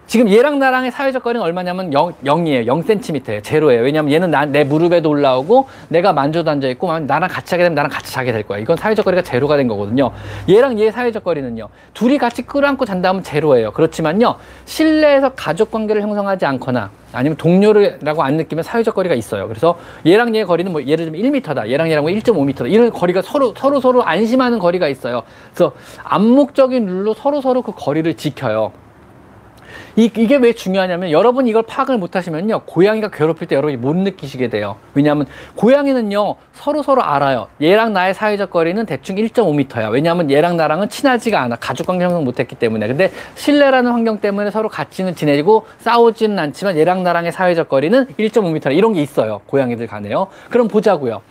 지금 0.06 0.30
얘랑 0.30 0.60
나랑의 0.60 0.92
사회적 0.92 1.24
거리는 1.24 1.44
얼마냐면 1.44 1.92
0, 1.92 2.12
0이에요. 2.24 2.66
0cm예요. 2.66 3.42
제로예요. 3.42 3.82
왜냐면 3.82 4.12
얘는 4.12 4.30
나, 4.30 4.44
내 4.44 4.62
무릎에도 4.62 5.10
올라오고 5.10 5.68
내가 5.88 6.12
만져도 6.12 6.48
앉아있고 6.52 7.00
나랑 7.00 7.28
같이 7.28 7.54
하게 7.54 7.64
되면 7.64 7.74
나랑 7.74 7.90
같이 7.90 8.12
자게 8.12 8.30
될 8.30 8.44
거야. 8.44 8.58
이건 8.58 8.76
사회적 8.76 9.04
거리가 9.04 9.22
제로가 9.22 9.56
된 9.56 9.66
거거든요. 9.66 10.12
얘랑 10.48 10.78
얘 10.78 10.92
사회적 10.92 11.24
거리는요. 11.24 11.68
둘이 11.92 12.18
같이 12.18 12.42
끌어안고 12.42 12.84
잔다면 12.84 13.24
제로예요. 13.24 13.72
그렇지만요. 13.72 14.36
실내에서 14.64 15.30
가족 15.30 15.72
관계를 15.72 16.02
형성하지 16.02 16.46
않거나 16.46 16.90
아니면 17.12 17.36
동료라고 17.36 18.22
안 18.22 18.36
느끼면 18.36 18.62
사회적 18.62 18.94
거리가 18.94 19.16
있어요. 19.16 19.48
그래서 19.48 19.76
얘랑 20.06 20.36
얘 20.36 20.44
거리는 20.44 20.70
뭐 20.70 20.84
예를 20.84 21.10
들면 21.10 21.20
1m다. 21.20 21.68
얘랑 21.68 21.90
얘랑 21.90 22.04
1.5m다. 22.04 22.58
뭐 22.60 22.68
이런 22.68 22.92
거리가 22.92 23.22
서로 23.22 23.52
서로 23.56 23.80
서로 23.80 24.04
안심하는 24.04 24.60
거리가 24.60 24.86
있어요. 24.86 25.22
그래서 25.52 25.72
암묵적인 26.04 26.86
룰로 26.86 27.14
서로 27.14 27.40
서로 27.40 27.62
그 27.62 27.72
거리를 27.74 28.14
지켜요. 28.14 28.85
이, 29.96 30.10
이게 30.16 30.36
왜 30.36 30.52
중요하냐면 30.52 31.10
여러분 31.10 31.46
이걸 31.48 31.62
파악을 31.62 31.96
못 31.96 32.16
하시면요. 32.16 32.60
고양이가 32.66 33.10
괴롭힐 33.10 33.48
때 33.48 33.56
여러분이 33.56 33.78
못 33.78 33.96
느끼시게 33.96 34.48
돼요. 34.48 34.76
왜냐하면 34.94 35.26
고양이는요. 35.54 36.36
서로 36.52 36.82
서로 36.82 37.02
알아요. 37.02 37.48
얘랑 37.62 37.94
나의 37.94 38.12
사회적 38.12 38.50
거리는 38.50 38.84
대충 38.84 39.16
1.5m야. 39.16 39.90
왜냐하면 39.90 40.30
얘랑 40.30 40.56
나랑은 40.56 40.90
친하지가 40.90 41.40
않아. 41.40 41.56
가족 41.56 41.86
관계 41.86 42.04
형성 42.04 42.24
못했기 42.24 42.56
때문에. 42.56 42.86
근데 42.88 43.10
실내라는 43.36 43.90
환경 43.90 44.20
때문에 44.20 44.50
서로 44.50 44.68
같이는 44.68 45.14
지내고 45.14 45.66
싸우지는 45.78 46.38
않지만 46.38 46.76
얘랑 46.76 47.02
나랑의 47.02 47.32
사회적 47.32 47.70
거리는 47.70 48.06
1.5m. 48.18 48.76
이런 48.76 48.92
게 48.92 49.02
있어요. 49.02 49.40
고양이들 49.46 49.86
간에요. 49.86 50.28
그럼 50.50 50.68
보자고요. 50.68 51.22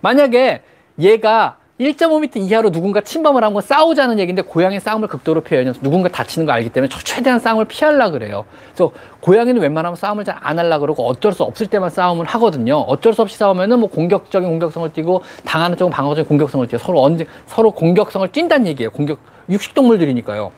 만약에 0.00 0.62
얘가 1.00 1.56
1.5m 1.80 2.36
이하로 2.36 2.70
누군가 2.70 3.00
침범을 3.00 3.42
한 3.42 3.52
건 3.52 3.62
싸우자는 3.62 4.18
얘기인데 4.18 4.42
고양이 4.42 4.78
싸움을 4.78 5.08
극도로 5.08 5.40
피해요. 5.42 5.72
누군가 5.80 6.08
다치는 6.08 6.46
거 6.46 6.52
알기 6.52 6.70
때문에 6.70 6.88
최대한 7.04 7.38
싸움을 7.40 7.64
피하려 7.64 8.10
그래요. 8.10 8.44
그래서 8.66 8.92
고양이는 9.20 9.60
웬만하면 9.60 9.96
싸움을 9.96 10.24
잘안 10.24 10.58
하려 10.58 10.78
그러고 10.78 11.06
어쩔 11.06 11.32
수 11.32 11.42
없을 11.42 11.66
때만 11.66 11.90
싸움을 11.90 12.26
하거든요. 12.26 12.76
어쩔 12.78 13.12
수 13.14 13.22
없이 13.22 13.36
싸우면은 13.36 13.80
뭐 13.80 13.88
공격적인 13.90 14.48
공격성을 14.48 14.92
띠고 14.92 15.22
당하는 15.44 15.76
쪽은 15.76 15.90
방어적인 15.90 16.28
공격성을 16.28 16.66
띠고 16.66 16.78
서로 16.78 17.02
언제 17.02 17.26
서로 17.46 17.70
공격성을 17.72 18.28
띈다는 18.28 18.66
얘기예요. 18.68 18.90
공격 18.90 19.18
육식 19.50 19.74
동물들이니까요. 19.74 20.52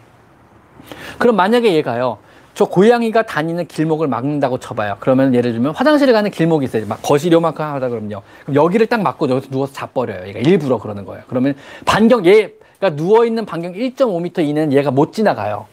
그럼 1.19 1.37
만약에 1.37 1.73
얘가요. 1.75 2.19
저 2.55 2.65
고양이가 2.65 3.23
다니는 3.23 3.67
길목을 3.67 4.07
막는다고 4.07 4.59
쳐봐요. 4.59 4.97
그러면 5.01 5.35
예를 5.35 5.53
들면 5.53 5.75
화장실에 5.75 6.13
가는 6.13 6.31
길목이 6.31 6.67
있어요. 6.67 6.87
막 6.87 7.03
거실이 7.03 7.35
요만큼 7.35 7.65
하다 7.65 7.89
그러면요. 7.89 8.23
그럼 8.45 8.55
여기를 8.55 8.87
딱 8.87 9.03
막고 9.03 9.29
여기서 9.29 9.51
누워서 9.51 9.73
자버려요. 9.73 10.29
얘가 10.29 10.39
일부러 10.39 10.79
그러는 10.79 11.05
거예요. 11.05 11.25
그러면 11.29 11.55
반경, 11.85 12.25
얘가 12.27 12.91
누워있는 12.93 13.45
반경 13.45 13.73
1.5m 13.73 14.47
이내는 14.47 14.73
얘가 14.73 14.93
못 14.93 15.13
지나가요. 15.13 15.67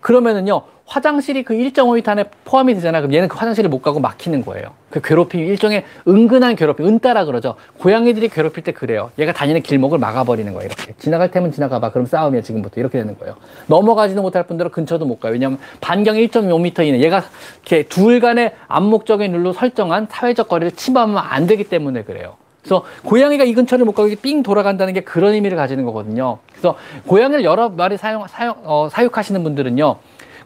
그러면은요, 0.00 0.62
화장실이 0.88 1.42
그 1.44 1.54
1.5m 1.54 2.08
안에 2.08 2.24
포함이 2.46 2.74
되잖아. 2.74 3.00
그럼 3.00 3.12
얘는 3.12 3.28
그 3.28 3.36
화장실을 3.36 3.68
못 3.68 3.82
가고 3.82 4.00
막히는 4.00 4.42
거예요. 4.44 4.68
그 4.88 5.02
괴롭힘이 5.02 5.46
일종의 5.46 5.84
은근한 6.08 6.56
괴롭힘, 6.56 6.86
은따라 6.86 7.26
그러죠. 7.26 7.56
고양이들이 7.78 8.30
괴롭힐 8.30 8.64
때 8.64 8.72
그래요. 8.72 9.10
얘가 9.18 9.34
다니는 9.34 9.60
길목을 9.62 9.98
막아버리는 9.98 10.50
거예요. 10.54 10.66
이렇게. 10.66 10.94
지나갈 10.98 11.30
테면 11.30 11.52
지나가봐. 11.52 11.92
그럼 11.92 12.06
싸움이야, 12.06 12.40
지금부터. 12.40 12.80
이렇게 12.80 12.98
되는 12.98 13.18
거예요. 13.18 13.36
넘어가지도 13.66 14.22
못할 14.22 14.44
분들은 14.44 14.70
근처도 14.70 15.04
못 15.04 15.20
가요. 15.20 15.32
왜냐하면 15.32 15.58
반경이 15.82 16.26
1.5m 16.28 16.86
이내. 16.86 17.00
얘가 17.00 17.22
이렇게 17.66 17.82
둘 17.82 18.18
간의 18.20 18.54
암묵적인 18.68 19.30
룰로 19.30 19.52
설정한 19.52 20.06
사회적 20.10 20.48
거리를 20.48 20.72
침범하면 20.72 21.22
안 21.22 21.46
되기 21.46 21.64
때문에 21.64 22.02
그래요. 22.04 22.36
그래서 22.62 22.84
고양이가 23.04 23.44
이 23.44 23.52
근처를 23.52 23.84
못 23.84 23.92
가고 23.92 24.08
삥 24.22 24.42
돌아간다는 24.42 24.94
게 24.94 25.00
그런 25.00 25.34
의미를 25.34 25.56
가지는 25.56 25.84
거거든요. 25.84 26.38
그래서 26.50 26.76
고양이를 27.06 27.44
여러 27.44 27.68
마리 27.68 27.98
사용, 27.98 28.26
사용, 28.26 28.56
어, 28.64 28.88
사육하시는 28.90 29.42
분들은요. 29.42 29.96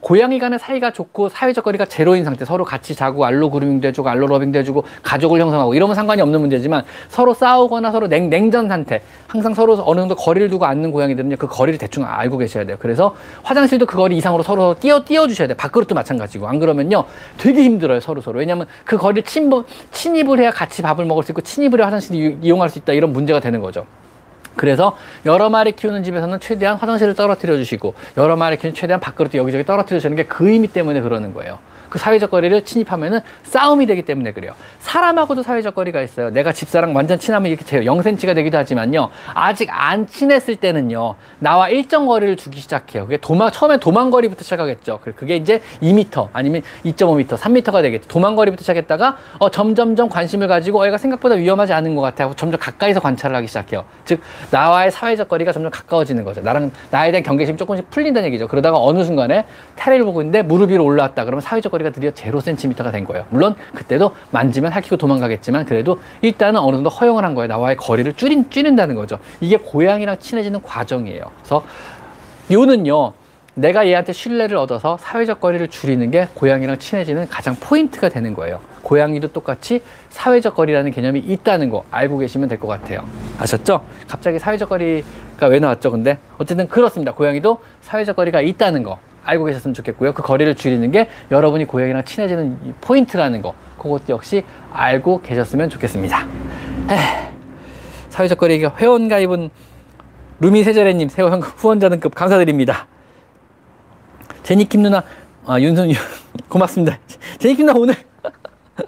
고양이 0.03 0.41
간의 0.41 0.59
사이가 0.59 0.93
좋고 0.93 1.29
사회적 1.29 1.63
거리가 1.65 1.85
제로인 1.87 2.25
상태 2.25 2.45
서로 2.45 2.65
같이 2.65 2.95
자고 2.97 3.25
알로 3.25 3.51
그루밍도 3.51 3.87
해주고 3.89 4.09
알로 4.09 4.27
러빙도 4.27 4.59
해주고 4.59 4.85
가족을 5.03 5.41
형성하고 5.41 5.75
이러면 5.75 5.95
상관이 5.95 6.21
없는 6.21 6.41
문제지만 6.41 6.83
서로 7.09 7.33
싸우거나 7.33 7.93
서로 7.93 8.09
냉, 8.09 8.29
냉전 8.29 8.69
상태. 8.69 9.01
항상 9.29 9.55
서로 9.55 9.81
어느 9.87 10.01
정도 10.01 10.17
거리를 10.17 10.51
두고 10.51 10.67
앉는 10.67 10.91
고양이들은요 10.91 11.37
그 11.37 11.47
거리를 11.47 11.79
대충 11.79 12.05
알고 12.05 12.39
계셔야 12.39 12.65
돼요. 12.65 12.77
그래서 12.81 13.15
화장실도 13.45 13.87
그 13.87 13.97
거리 13.97 14.17
이상으로 14.17 14.43
서로 14.43 14.75
띄어 14.79 15.05
띄워 15.05 15.29
주셔야 15.29 15.47
돼요. 15.47 15.57
밥그릇도 15.57 15.95
마찬가지고. 15.95 16.49
안 16.49 16.59
그러면요 16.59 17.05
되게 17.39 17.63
힘들어요 17.63 18.01
서로 18.01 18.21
서로. 18.21 18.41
왜냐하면 18.41 18.67
그 18.85 18.97
거리를 18.97 19.23
침범 19.23 19.65
침입을 19.93 20.41
해야 20.41 20.51
같이 20.51 20.83
밥을 20.83 21.05
먹을 21.05 21.23
수 21.23 21.31
있고 21.31 21.43
침입을 21.43 21.79
해야 21.79 21.87
화장실을 21.87 22.39
이용할 22.43 22.71
수 22.71 22.81
있다 22.81 22.93
이런 22.93 23.13
문제가 23.13 23.39
되는 23.39 23.61
거죠. 23.61 23.87
그래서 24.57 24.97
여러 25.27 25.49
마리 25.51 25.73
키우는 25.73 26.05
집에서는 26.05 26.41
최대한 26.41 26.77
화장실을 26.77 27.15
떨어뜨려 27.15 27.57
주시고 27.57 27.95
여러 28.17 28.37
마리 28.37 28.57
키우는 28.57 28.75
최대한 28.75 29.01
밥그릇도 29.01 29.39
여기저기 29.39 29.65
떨어뜨려 29.65 30.01
주는 30.01 30.17
게 30.17 30.25
그 30.25 30.49
의미 30.51 30.69
때문에 30.69 31.01
그러는 31.01 31.35
거예요. 31.35 31.59
그 31.93 31.99
사회적 31.99 32.30
거리를 32.30 32.64
침입하면은 32.64 33.20
싸움이 33.43 33.84
되기 33.84 34.01
때문에 34.01 34.32
그래요. 34.32 34.55
사람하고도 34.78 35.43
사회적 35.43 35.74
거리가 35.74 36.01
있어요. 36.01 36.30
내가 36.30 36.51
집사랑 36.51 36.97
완전 36.97 37.18
친하면 37.18 37.51
이렇게 37.51 37.66
제 37.66 37.80
0cm가 37.80 38.34
되기도 38.34 38.57
하지만요. 38.57 39.11
아직 39.34 39.68
안 39.70 40.07
친했을 40.07 40.57
때는요. 40.57 41.16
나와 41.38 41.68
일정 41.68 42.07
거리를 42.07 42.36
두기 42.36 42.61
시작해요. 42.61 43.03
그게 43.05 43.18
도망 43.18 43.51
처음에 43.51 43.76
도망거리부터 43.76 44.43
시작하겠죠. 44.43 45.01
그게 45.16 45.36
이제 45.36 45.61
2m 45.82 46.30
아니면 46.32 46.62
2.5m, 46.86 47.36
3m가 47.36 47.82
되겠죠. 47.82 48.09
도망거리부터 48.09 48.62
시작했다가 48.62 49.18
어, 49.38 49.51
점점점 49.51 50.09
관심을 50.09 50.49
가지고 50.49 50.80
어, 50.80 50.86
얘가 50.86 50.97
생각보다 50.97 51.34
위험하지 51.34 51.74
않은 51.74 51.95
것 51.95 52.01
같아요. 52.01 52.32
점점 52.38 52.59
가까이서 52.59 53.01
관찰을 53.01 53.36
하기 53.36 53.49
시작해요. 53.49 53.84
즉 54.07 54.22
나와의 54.51 54.90
사회적 54.93 55.28
거리가 55.28 55.53
점점 55.53 55.70
가까워지는 55.70 56.24
거죠. 56.24 56.40
나랑 56.40 56.70
나에 56.90 57.11
대한 57.11 57.22
경계심이 57.22 57.59
조금씩 57.59 57.90
풀린다는 57.90 58.28
얘기죠. 58.28 58.49
그러다가 58.49 58.78
어느 58.80 59.05
순간에 59.05 59.45
테레를 59.76 60.07
보고 60.07 60.22
있는데 60.22 60.40
무릎 60.40 60.70
위로 60.70 60.86
올라왔다. 60.86 61.26
그러면 61.26 61.43
사회적 61.43 61.70
거리 61.70 61.82
거리가 61.83 61.91
드디어 61.91 62.11
제로 62.12 62.41
센티미터가 62.41 62.91
된 62.91 63.05
거예요. 63.05 63.26
물론 63.30 63.55
그때도 63.74 64.14
만지면 64.30 64.72
할퀴고 64.72 64.97
도망가겠지만 64.97 65.66
그래도 65.66 66.01
일단은 66.22 66.61
어느 66.61 66.76
정도 66.76 66.89
허용을 66.89 67.24
한 67.24 67.35
거예요. 67.35 67.49
나와의 67.49 67.76
거리를 67.76 68.12
줄인, 68.14 68.49
줄인다는 68.49 68.95
거죠. 68.95 69.18
이게 69.41 69.57
고양이랑 69.57 70.18
친해지는 70.18 70.62
과정이에요. 70.62 71.24
그래서 71.41 71.64
요는요. 72.51 73.12
내가 73.55 73.87
얘한테 73.87 74.14
신뢰를 74.14 74.57
얻어서 74.57 74.97
사회적 74.99 75.39
거리를 75.41 75.68
줄이는 75.68 76.11
게 76.11 76.26
고양이랑 76.33 76.78
친해지는 76.78 77.28
가장 77.28 77.55
포인트가 77.57 78.09
되는 78.09 78.33
거예요. 78.33 78.61
고양이도 78.80 79.28
똑같이 79.28 79.83
사회적 80.09 80.55
거리라는 80.57 80.91
개념이 80.91 81.20
있다는 81.20 81.68
거 81.68 81.85
알고 81.91 82.16
계시면 82.18 82.49
될 82.49 82.59
것 82.59 82.66
같아요. 82.68 83.05
아셨죠? 83.39 83.85
갑자기 84.09 84.39
사회적 84.39 84.70
거리가 84.70 85.49
왜 85.49 85.59
나왔죠? 85.59 85.91
근데 85.91 86.18
어쨌든 86.39 86.66
그렇습니다. 86.66 87.12
고양이도 87.12 87.59
사회적 87.83 88.16
거리가 88.16 88.41
있다는 88.41 88.83
거 88.83 88.99
알고 89.25 89.45
계셨으면 89.45 89.75
좋겠고요. 89.75 90.12
그 90.14 90.23
거리를 90.23 90.55
줄이는 90.55 90.91
게 90.91 91.09
여러분이 91.31 91.66
고양이랑 91.66 92.05
친해지는 92.05 92.75
포인트라는 92.81 93.43
거. 93.43 93.55
그것 93.79 94.09
역시 94.09 94.45
알고 94.73 95.23
계셨으면 95.23 95.70
좋겠습니다. 95.70 96.27
사회적 98.11 98.39
거리 98.39 98.64
회원 98.64 99.09
가입은 99.09 99.51
루미 100.41 100.64
세자레님 100.64 101.09
세원 101.09 101.41
후원자 101.41 101.89
등급 101.89 102.14
감사드립니다. 102.14 102.87
제니킴 104.43 104.83
누나, 104.83 105.03
아, 105.47 105.61
윤선, 105.61 105.91
고맙습니다. 106.49 106.99
제니킴 107.39 107.66
누나 107.66 107.79
오늘 107.79 107.95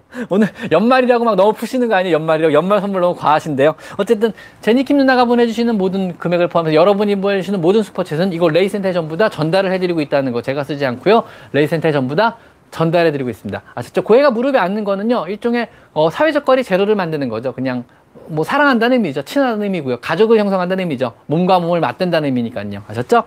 오늘 0.30 0.48
연말이라고 0.70 1.24
막 1.24 1.36
너무 1.36 1.52
푸시는 1.52 1.88
거 1.88 1.94
아니에요? 1.94 2.14
연말이라고. 2.14 2.52
연말 2.52 2.80
선물 2.80 3.00
너무 3.00 3.16
과하신데요. 3.16 3.74
어쨌든 3.96 4.32
제니킴 4.60 4.96
누나가 4.96 5.24
보내주시는 5.24 5.76
모든 5.76 6.16
금액을 6.18 6.48
포함해서 6.48 6.74
여러분이 6.74 7.16
보내주시는 7.16 7.60
모든 7.60 7.82
슈퍼챗은 7.82 8.32
이걸 8.32 8.52
레이센터에 8.52 8.92
전부 8.92 9.16
다 9.16 9.28
전달을 9.28 9.72
해드리고 9.72 10.00
있다는 10.00 10.32
거 10.32 10.42
제가 10.42 10.64
쓰지 10.64 10.84
않고요. 10.86 11.24
레이센터에 11.52 11.92
전부 11.92 12.16
다 12.16 12.36
전달해드리고 12.70 13.30
있습니다. 13.30 13.62
아셨죠? 13.74 14.02
고해가 14.02 14.32
무릎에 14.32 14.58
앉는 14.58 14.84
거는요. 14.84 15.26
일종의 15.28 15.68
어, 15.92 16.10
사회적 16.10 16.44
거리 16.44 16.64
제로를 16.64 16.96
만드는 16.96 17.28
거죠. 17.28 17.52
그냥 17.52 17.84
뭐 18.26 18.44
사랑한다는 18.44 18.96
의미죠. 18.96 19.22
친하다는 19.22 19.62
의미고요. 19.62 19.98
가족을 20.00 20.38
형성한다는 20.38 20.82
의미죠. 20.82 21.12
몸과 21.26 21.60
몸을 21.60 21.80
맞댄다는 21.80 22.26
의미니까요. 22.26 22.82
아셨죠? 22.88 23.24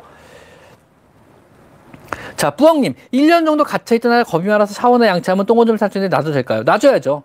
자, 2.36 2.52
뿌엉님. 2.52 2.94
1년 3.14 3.46
정도 3.46 3.64
갇혀있던 3.64 4.12
날 4.12 4.24
겁이 4.24 4.48
많아서 4.48 4.74
샤워나 4.74 5.08
양치하면 5.08 5.46
똥오줌을 5.46 5.78
살수 5.78 5.98
있는데 5.98 6.16
놔도 6.16 6.32
될까요? 6.32 6.64
놔줘야죠. 6.64 7.24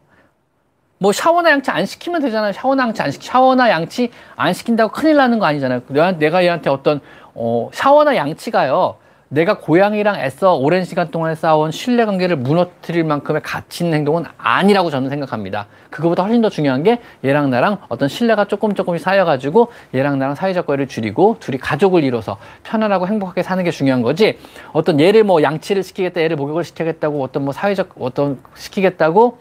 뭐 0.98 1.12
샤워나 1.12 1.50
양치 1.50 1.70
안 1.70 1.84
시키면 1.84 2.22
되잖아요. 2.22 2.52
샤워나 2.52 2.84
양치 2.84 3.02
안 3.02 3.10
시키, 3.10 3.26
샤워나 3.26 3.68
양치 3.70 4.10
안 4.36 4.52
시킨다고 4.52 4.92
큰일 4.92 5.16
나는 5.16 5.38
거 5.38 5.46
아니잖아요. 5.46 5.82
내가 6.18 6.44
얘한테 6.44 6.70
어떤, 6.70 7.00
어, 7.34 7.70
샤워나 7.72 8.14
양치가요. 8.14 8.96
내가 9.32 9.56
고양이랑 9.56 10.20
애써 10.20 10.56
오랜 10.56 10.84
시간 10.84 11.10
동안 11.10 11.34
쌓아온 11.34 11.70
신뢰 11.70 12.04
관계를 12.04 12.36
무너뜨릴 12.36 13.02
만큼의 13.02 13.40
가치 13.40 13.82
있는 13.82 13.96
행동은 13.96 14.24
아니라고 14.36 14.90
저는 14.90 15.08
생각합니다. 15.08 15.68
그거보다 15.88 16.22
훨씬 16.22 16.42
더 16.42 16.50
중요한 16.50 16.82
게 16.82 17.00
얘랑 17.24 17.48
나랑 17.48 17.78
어떤 17.88 18.10
신뢰가 18.10 18.44
조금 18.44 18.74
조금씩 18.74 19.02
쌓여가지고 19.02 19.72
얘랑 19.94 20.18
나랑 20.18 20.34
사회적 20.34 20.66
거리를 20.66 20.86
줄이고 20.86 21.38
둘이 21.40 21.56
가족을 21.56 22.04
이뤄서 22.04 22.36
편안하고 22.62 23.08
행복하게 23.08 23.42
사는 23.42 23.64
게 23.64 23.70
중요한 23.70 24.02
거지 24.02 24.38
어떤 24.74 25.00
얘를 25.00 25.24
뭐 25.24 25.42
양치를 25.42 25.82
시키겠다 25.82 26.20
얘를 26.20 26.36
목욕을 26.36 26.62
시키겠다고 26.62 27.22
어떤 27.22 27.44
뭐 27.44 27.54
사회적 27.54 27.94
어떤 28.00 28.38
시키겠다고 28.54 29.38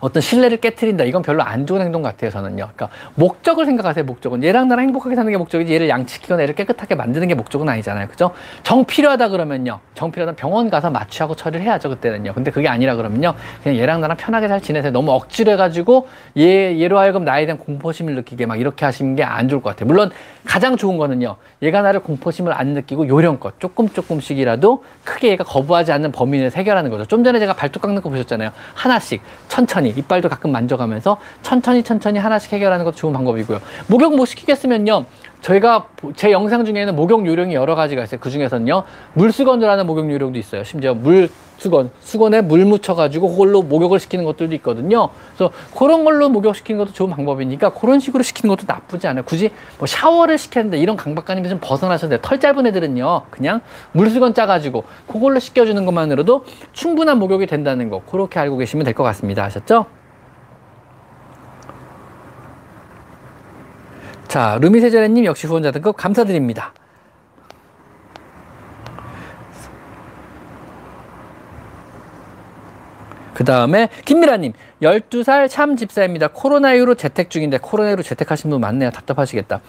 어떤 0.00 0.20
신뢰를 0.20 0.58
깨뜨린다. 0.58 1.04
이건 1.04 1.22
별로 1.22 1.42
안 1.42 1.66
좋은 1.66 1.80
행동 1.82 2.02
같아요, 2.02 2.30
저는요. 2.30 2.70
그러니까 2.74 2.88
목적을 3.14 3.66
생각하세요, 3.66 4.04
목적은. 4.04 4.42
얘랑 4.42 4.68
나랑 4.68 4.86
행복하게 4.86 5.14
사는 5.14 5.30
게 5.30 5.36
목적이지 5.36 5.72
얘를 5.72 5.88
양치키거나 5.88 6.42
얘를 6.42 6.54
깨끗하게 6.54 6.94
만드는 6.94 7.28
게 7.28 7.34
목적은 7.34 7.68
아니잖아요. 7.68 8.08
그죠? 8.08 8.32
정 8.62 8.84
필요하다 8.84 9.28
그러면요. 9.28 9.80
정 9.94 10.10
필요하다 10.10 10.36
병원 10.36 10.70
가서 10.70 10.90
마취하고 10.90 11.36
처리를 11.36 11.64
해야죠, 11.64 11.90
그때는요. 11.90 12.32
근데 12.32 12.50
그게 12.50 12.68
아니라 12.68 12.96
그러면요. 12.96 13.34
그냥 13.62 13.78
얘랑 13.78 14.00
나랑 14.00 14.16
편하게 14.16 14.48
잘 14.48 14.60
지내세요. 14.60 14.92
너무 14.92 15.12
억지로 15.12 15.52
해가지고 15.52 16.08
얘, 16.38 16.80
얘로 16.80 16.98
하여금 16.98 17.24
나에 17.24 17.46
대한 17.46 17.58
공포심을 17.58 18.14
느끼게 18.16 18.46
막 18.46 18.58
이렇게 18.58 18.84
하시는 18.84 19.14
게 19.14 19.26
안 19.26 19.48
좋을 19.48 19.60
것 19.60 19.70
같아요. 19.70 19.86
물론 19.86 20.10
가장 20.44 20.76
좋은 20.76 20.96
거는요. 20.96 21.36
얘가 21.62 21.82
나를 21.82 22.00
공포심을 22.00 22.52
안 22.52 22.68
느끼고 22.68 23.08
요령껏 23.08 23.54
조금 23.58 23.88
조금씩이라도 23.88 24.84
크게 25.04 25.28
얘가 25.30 25.44
거부하지 25.44 25.92
않는 25.92 26.12
범위 26.12 26.38
내에서 26.38 26.56
해결하는 26.56 26.90
거죠. 26.90 27.04
좀 27.06 27.24
전에 27.24 27.38
제가 27.38 27.52
발톱 27.54 27.82
깎는 27.82 28.02
거 28.02 28.08
보셨잖아요. 28.08 28.50
하나씩 28.74 29.20
천천히 29.48 29.85
이빨도 29.90 30.28
가끔 30.28 30.52
만져가면서 30.52 31.18
천천히 31.42 31.82
천천히 31.82 32.18
하나씩 32.18 32.52
해결하는 32.52 32.84
것도 32.84 32.96
좋은 32.96 33.12
방법이고요. 33.12 33.60
목욕 33.86 34.16
못 34.16 34.26
시키겠으면요. 34.26 35.04
저희가 35.40 35.86
제 36.16 36.32
영상 36.32 36.64
중에는 36.64 36.96
목욕 36.96 37.26
요령이 37.26 37.54
여러 37.54 37.74
가지가 37.74 38.02
있어요. 38.02 38.18
그 38.20 38.30
중에서는요, 38.30 38.82
물수건으로하는 39.14 39.86
목욕 39.86 40.10
요령도 40.10 40.38
있어요. 40.38 40.64
심지어 40.64 40.92
물수건, 40.94 41.90
수건에 42.00 42.40
물 42.40 42.64
묻혀가지고 42.64 43.30
그걸로 43.30 43.62
목욕을 43.62 44.00
시키는 44.00 44.24
것들도 44.24 44.54
있거든요. 44.56 45.10
그래서 45.36 45.52
그런 45.76 46.04
걸로 46.04 46.28
목욕시키는 46.28 46.78
것도 46.78 46.92
좋은 46.92 47.10
방법이니까 47.10 47.70
그런 47.74 48.00
식으로 48.00 48.24
시키는 48.24 48.54
것도 48.56 48.64
나쁘지 48.66 49.06
않아요. 49.06 49.24
굳이 49.24 49.50
뭐 49.78 49.86
샤워를 49.86 50.36
시켰는데 50.38 50.78
이런 50.78 50.96
강박관념에서 50.96 51.50
좀 51.50 51.60
벗어나셔도 51.62 52.10
돼요. 52.10 52.18
털 52.22 52.40
짧은 52.40 52.66
애들은요, 52.66 53.22
그냥 53.30 53.60
물수건 53.92 54.34
짜가지고 54.34 54.84
그걸로 55.06 55.38
씻겨주는 55.38 55.84
것만으로도 55.84 56.44
충분한 56.72 57.18
목욕이 57.18 57.46
된다는 57.46 57.88
거, 57.90 58.02
그렇게 58.10 58.40
알고 58.40 58.56
계시면 58.56 58.84
될 58.84 58.94
것 58.94 59.02
같습니다. 59.04 59.44
아셨죠? 59.44 59.86
자, 64.36 64.58
루미세자레님 64.60 65.24
역시 65.24 65.46
후원자 65.46 65.70
등급 65.70 65.96
감사드립니다. 65.96 66.74
그 73.32 73.44
다음에 73.44 73.88
김미라님 74.04 74.52
12살 74.82 75.48
참 75.48 75.78
집사입니다. 75.78 76.28
코로나 76.28 76.74
이후로 76.74 76.96
재택 76.96 77.30
중인데 77.30 77.56
코로나 77.62 77.88
이후로 77.88 78.02
재택하신 78.02 78.50
분 78.50 78.60
많네요. 78.60 78.90
답답하시겠다. 78.90 79.62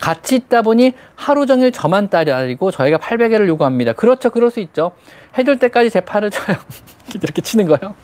같이 0.00 0.36
있다 0.36 0.62
보니 0.62 0.94
하루 1.16 1.44
종일 1.44 1.70
저만 1.70 2.08
따라리고 2.08 2.70
저희가 2.70 2.96
800회를 2.96 3.46
요구합니다. 3.46 3.92
그렇죠. 3.92 4.30
그럴 4.30 4.50
수 4.50 4.60
있죠. 4.60 4.92
해줄 5.36 5.58
때까지 5.58 5.90
제 5.90 6.00
팔을 6.00 6.30
쳐요. 6.30 6.56
이렇게 7.14 7.42
치는 7.42 7.66
거요. 7.66 7.94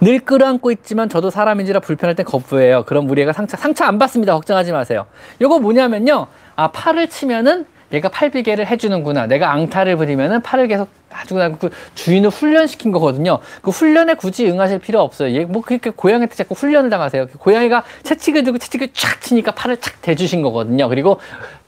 늘 0.00 0.18
끌어안고 0.20 0.70
있지만 0.72 1.08
저도 1.08 1.30
사람인지라 1.30 1.80
불편할 1.80 2.14
땐 2.14 2.24
거부해요. 2.26 2.84
그럼 2.84 3.08
우리 3.10 3.22
애가 3.22 3.32
상처, 3.32 3.56
상처 3.56 3.84
안 3.84 3.98
받습니다. 3.98 4.34
걱정하지 4.34 4.72
마세요. 4.72 5.06
요거 5.40 5.60
뭐냐면요. 5.60 6.26
아, 6.56 6.68
팔을 6.70 7.08
치면은 7.08 7.66
얘가 7.92 8.08
팔비계를 8.08 8.66
해주는구나. 8.66 9.26
내가 9.26 9.52
앙탈을 9.52 9.96
부리면은 9.96 10.42
팔을 10.42 10.66
계속 10.66 10.88
아주 11.12 11.34
그 11.60 11.70
주인을 11.94 12.30
훈련시킨 12.30 12.90
거거든요. 12.90 13.38
그 13.62 13.70
훈련에 13.70 14.14
굳이 14.14 14.48
응하실 14.50 14.80
필요 14.80 15.00
없어요. 15.00 15.34
얘 15.36 15.44
뭐 15.44 15.62
그렇게 15.62 15.90
고양이한테 15.90 16.34
자꾸 16.34 16.54
훈련을 16.54 16.90
당하세요. 16.90 17.28
고양이가 17.38 17.84
채찍을 18.02 18.42
들고 18.42 18.58
채찍을 18.58 18.88
촥 18.88 19.20
치니까 19.20 19.52
팔을 19.52 19.76
착 19.78 20.02
대주신 20.02 20.42
거거든요. 20.42 20.88
그리고 20.88 21.20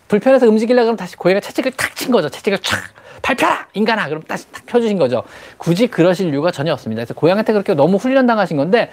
불편해서 0.09 0.48
움직이려고 0.48 0.86
그러면 0.86 0.96
다시 0.96 1.16
고양이가 1.16 1.40
채찍을 1.40 1.72
탁 1.72 1.94
친 1.94 2.11
거죠. 2.11 2.28
채찍을 2.28 2.59
촥 2.59 2.76
발표라 3.22 3.68
인간아 3.74 4.08
그럼 4.08 4.22
다시 4.22 4.50
탁 4.52 4.64
펴주신 4.66 4.98
거죠. 4.98 5.22
굳이 5.56 5.86
그러실 5.86 6.28
이유가 6.28 6.50
전혀 6.50 6.72
없습니다. 6.72 7.00
그래서 7.00 7.14
고양이한테 7.14 7.52
그렇게 7.52 7.74
너무 7.74 7.96
훈련 7.96 8.26
당하신 8.26 8.56
건데 8.56 8.90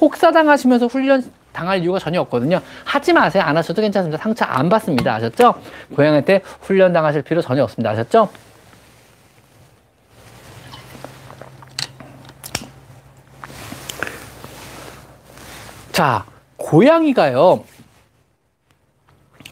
혹사 0.00 0.32
당하시면서 0.32 0.86
훈련 0.86 1.30
당할 1.52 1.80
이유가 1.82 1.98
전혀 1.98 2.20
없거든요. 2.22 2.60
하지 2.84 3.12
마세요. 3.12 3.42
안 3.44 3.56
하셔도 3.56 3.82
괜찮습니다. 3.82 4.22
상처 4.22 4.44
안 4.44 4.68
받습니다. 4.68 5.14
아셨죠? 5.14 5.54
고양이한테 5.94 6.42
훈련 6.60 6.92
당하실 6.92 7.22
필요 7.22 7.40
전혀 7.40 7.62
없습니다. 7.64 7.90
아셨죠? 7.90 8.28
자, 15.92 16.24
고양이가요. 16.56 17.64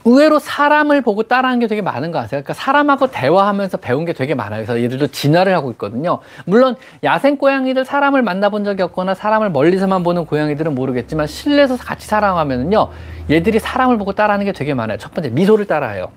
의외로 0.08 0.38
사람을 0.38 1.02
보고 1.02 1.22
따라하는 1.22 1.60
게 1.60 1.66
되게 1.66 1.82
많은 1.82 2.12
거 2.12 2.18
아세요? 2.18 2.40
그러니까 2.42 2.54
사람하고 2.54 3.08
대화하면서 3.08 3.76
배운 3.76 4.06
게 4.06 4.14
되게 4.14 4.34
많아요. 4.34 4.64
그래서 4.64 4.80
예를 4.80 4.96
들어 4.96 5.06
진화를 5.06 5.54
하고 5.54 5.70
있거든요. 5.72 6.20
물론 6.46 6.76
야생 7.04 7.36
고양이들 7.36 7.84
사람을 7.84 8.22
만나본 8.22 8.64
적이 8.64 8.82
없거나 8.84 9.14
사람을 9.14 9.50
멀리서만 9.50 10.02
보는 10.02 10.24
고양이들은 10.24 10.74
모르겠지만 10.74 11.26
실내에서 11.26 11.76
같이 11.76 12.06
살아가면은요. 12.08 12.88
얘들이 13.30 13.58
사람을 13.58 13.98
보고 13.98 14.12
따라하는 14.12 14.46
게 14.46 14.52
되게 14.52 14.72
많아요. 14.72 14.96
첫 14.96 15.12
번째 15.12 15.28
미소를 15.30 15.66
따라해요. 15.66 16.08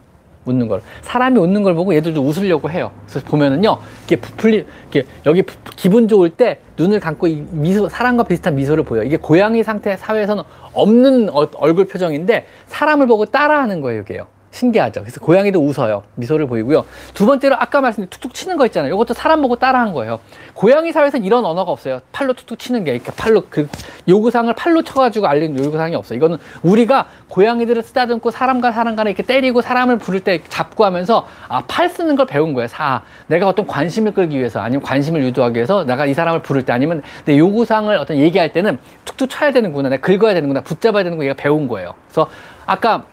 웃는 0.45 0.67
걸. 0.67 0.81
사람이 1.01 1.37
웃는 1.37 1.61
걸 1.61 1.75
보고 1.75 1.93
얘들도 1.93 2.21
웃으려고 2.21 2.71
해요. 2.71 2.91
그래서 3.07 3.25
보면은요, 3.27 3.77
이게 4.05 4.15
부풀리, 4.15 4.65
이게 4.89 5.03
여기 5.25 5.43
부, 5.43 5.55
기분 5.75 6.07
좋을 6.07 6.31
때 6.31 6.59
눈을 6.81 6.99
감고 6.99 7.27
이 7.27 7.45
미소, 7.51 7.87
사람과 7.87 8.23
비슷한 8.23 8.55
미소를 8.55 8.83
보여. 8.83 9.03
이게 9.03 9.17
고양이 9.17 9.63
상태 9.63 9.95
사회에서는 9.97 10.43
없는 10.73 11.29
어, 11.29 11.47
얼굴 11.55 11.85
표정인데 11.85 12.47
사람을 12.67 13.05
보고 13.07 13.25
따라하는 13.25 13.81
거예요, 13.81 14.01
이게요. 14.01 14.27
신기하죠. 14.51 15.01
그래서 15.01 15.19
고양이도 15.19 15.59
웃어요. 15.59 16.03
미소를 16.15 16.45
보이고요. 16.47 16.85
두 17.13 17.25
번째로 17.25 17.55
아까 17.55 17.81
말씀드린 17.81 18.09
툭툭 18.09 18.33
치는 18.33 18.57
거 18.57 18.65
있잖아요. 18.67 18.93
이것도 18.93 19.13
사람 19.13 19.41
보고 19.41 19.55
따라한 19.55 19.93
거예요. 19.93 20.19
고양이 20.53 20.91
사회에서는 20.91 21.25
이런 21.25 21.45
언어가 21.45 21.71
없어요. 21.71 22.01
팔로 22.11 22.33
툭툭 22.33 22.59
치는 22.59 22.83
게 22.83 22.93
이렇게 22.93 23.11
팔로 23.11 23.43
그 23.49 23.67
요구사항을 24.07 24.53
팔로 24.53 24.83
쳐가지고 24.83 25.27
알리는 25.27 25.63
요구사항이 25.63 25.95
없어요. 25.95 26.17
이거는 26.17 26.37
우리가 26.63 27.07
고양이들을 27.29 27.81
쓰다듬고 27.81 28.31
사람과 28.31 28.71
사람 28.71 28.95
간에 28.95 29.11
이렇게 29.11 29.23
때리고 29.23 29.61
사람을 29.61 29.97
부를 29.97 30.19
때 30.19 30.41
잡고 30.49 30.83
하면서 30.85 31.27
아, 31.47 31.63
팔 31.67 31.89
쓰는 31.89 32.15
걸 32.15 32.25
배운 32.25 32.53
거예요. 32.53 32.67
사. 32.67 33.01
내가 33.27 33.47
어떤 33.47 33.65
관심을 33.65 34.13
끌기 34.13 34.37
위해서 34.37 34.59
아니면 34.59 34.83
관심을 34.83 35.23
유도하기 35.23 35.55
위해서 35.55 35.85
내가 35.85 36.05
이 36.05 36.13
사람을 36.13 36.41
부를 36.41 36.65
때 36.65 36.73
아니면 36.73 37.01
내 37.25 37.37
요구사항을 37.37 37.97
어떤 37.97 38.17
얘기할 38.17 38.51
때는 38.51 38.77
툭툭 39.05 39.29
쳐야 39.29 39.51
되는구나. 39.51 39.89
내가 39.89 40.01
긁어야 40.01 40.33
되는구나. 40.33 40.61
붙잡아야 40.61 41.03
되는구나. 41.03 41.29
얘가 41.29 41.35
배운 41.41 41.67
거예요. 41.67 41.93
그래서 42.09 42.29
아까 42.65 43.05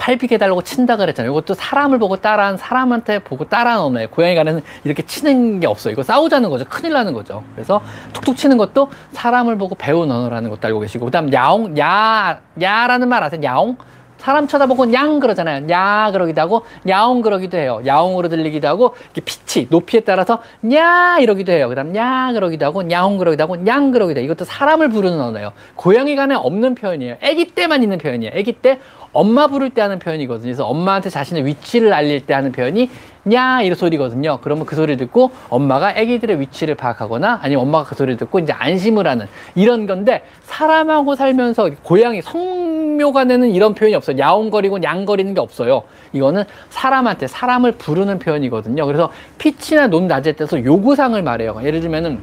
팔비게 0.00 0.38
달라고 0.38 0.62
친다 0.62 0.96
그랬잖아요. 0.96 1.30
이것도 1.30 1.54
사람을 1.54 1.98
보고 1.98 2.16
따라한 2.16 2.56
사람한테 2.56 3.18
보고 3.18 3.44
따라한 3.44 3.80
언어예요. 3.80 4.08
고양이 4.08 4.34
가는 4.34 4.62
이렇게 4.82 5.02
치는 5.02 5.60
게 5.60 5.66
없어요. 5.66 5.92
이거 5.92 6.02
싸우자는 6.02 6.48
거죠. 6.48 6.64
큰일 6.64 6.94
나는 6.94 7.12
거죠. 7.12 7.44
그래서 7.54 7.82
툭툭 8.14 8.36
치는 8.36 8.56
것도 8.56 8.90
사람을 9.12 9.58
보고 9.58 9.74
배운 9.74 10.10
언어라는 10.10 10.48
것도 10.48 10.66
알고 10.66 10.80
계시고 10.80 11.04
그다음 11.04 11.30
야옹 11.32 11.78
야 11.78 12.40
야라는 12.60 13.08
말 13.08 13.22
아세요? 13.22 13.42
야옹 13.44 13.76
사람 14.20 14.46
쳐다보고 14.46 14.84
냥 14.84 15.18
그러잖아요. 15.18 15.68
야 15.70 16.10
그러기도 16.12 16.40
하고 16.42 16.62
야옹 16.86 17.22
그러기도 17.22 17.56
해요. 17.56 17.80
야옹으로 17.86 18.28
들리기도 18.28 18.68
하고 18.68 18.94
이렇게 19.04 19.22
피치 19.22 19.66
높이에 19.70 20.00
따라서 20.00 20.42
냐 20.62 21.18
이러기도 21.20 21.52
해요. 21.52 21.68
그다음 21.68 21.92
냐 21.92 22.30
그러기도 22.32 22.66
하고 22.66 22.82
냐옹 22.82 23.16
그러기도 23.16 23.42
하고 23.42 23.56
냥 23.56 23.90
그러기도 23.90 24.20
해요. 24.20 24.26
이것도 24.26 24.44
사람을 24.44 24.90
부르는 24.90 25.20
언어예요. 25.20 25.52
고양이 25.74 26.16
간에 26.16 26.34
없는 26.34 26.74
표현이에요. 26.74 27.16
아기 27.22 27.46
때만 27.46 27.82
있는 27.82 27.96
표현이에요. 27.98 28.32
아기 28.38 28.52
때 28.52 28.78
엄마 29.12 29.46
부를 29.48 29.70
때 29.70 29.80
하는 29.82 29.98
표현이거든요. 29.98 30.46
그래서 30.46 30.66
엄마한테 30.66 31.10
자신의 31.10 31.44
위치를 31.46 31.92
알릴 31.92 32.26
때 32.26 32.34
하는 32.34 32.52
표현이 32.52 32.90
냐 33.24 33.60
이런 33.62 33.76
소리거든요. 33.76 34.38
그러면 34.40 34.64
그 34.64 34.76
소리를 34.76 34.96
듣고 34.96 35.30
엄마가 35.48 35.88
아기들의 35.88 36.40
위치를 36.40 36.74
파악하거나 36.74 37.40
아니면 37.42 37.64
엄마가 37.64 37.84
그 37.84 37.94
소리를 37.94 38.16
듣고 38.16 38.38
이제 38.38 38.52
안심을 38.52 39.06
하는 39.06 39.26
이런 39.54 39.86
건데 39.86 40.22
사람하고 40.44 41.16
살면서 41.16 41.70
고양이 41.82 42.22
성묘가 42.22 43.24
내는 43.24 43.50
이런 43.50 43.74
표현이 43.74 43.94
없어요. 43.94 44.18
야옹거리고 44.18 44.78
냥거리는 44.78 45.34
게 45.34 45.40
없어요. 45.40 45.82
이거는 46.12 46.44
사람한테 46.70 47.26
사람을 47.26 47.72
부르는 47.72 48.18
표현이거든요. 48.20 48.86
그래서 48.86 49.10
피치나 49.38 49.88
논 49.88 50.08
낮을 50.08 50.32
때서 50.32 50.64
요구사항을 50.64 51.22
말해요. 51.22 51.60
예를 51.62 51.80
들면은 51.80 52.20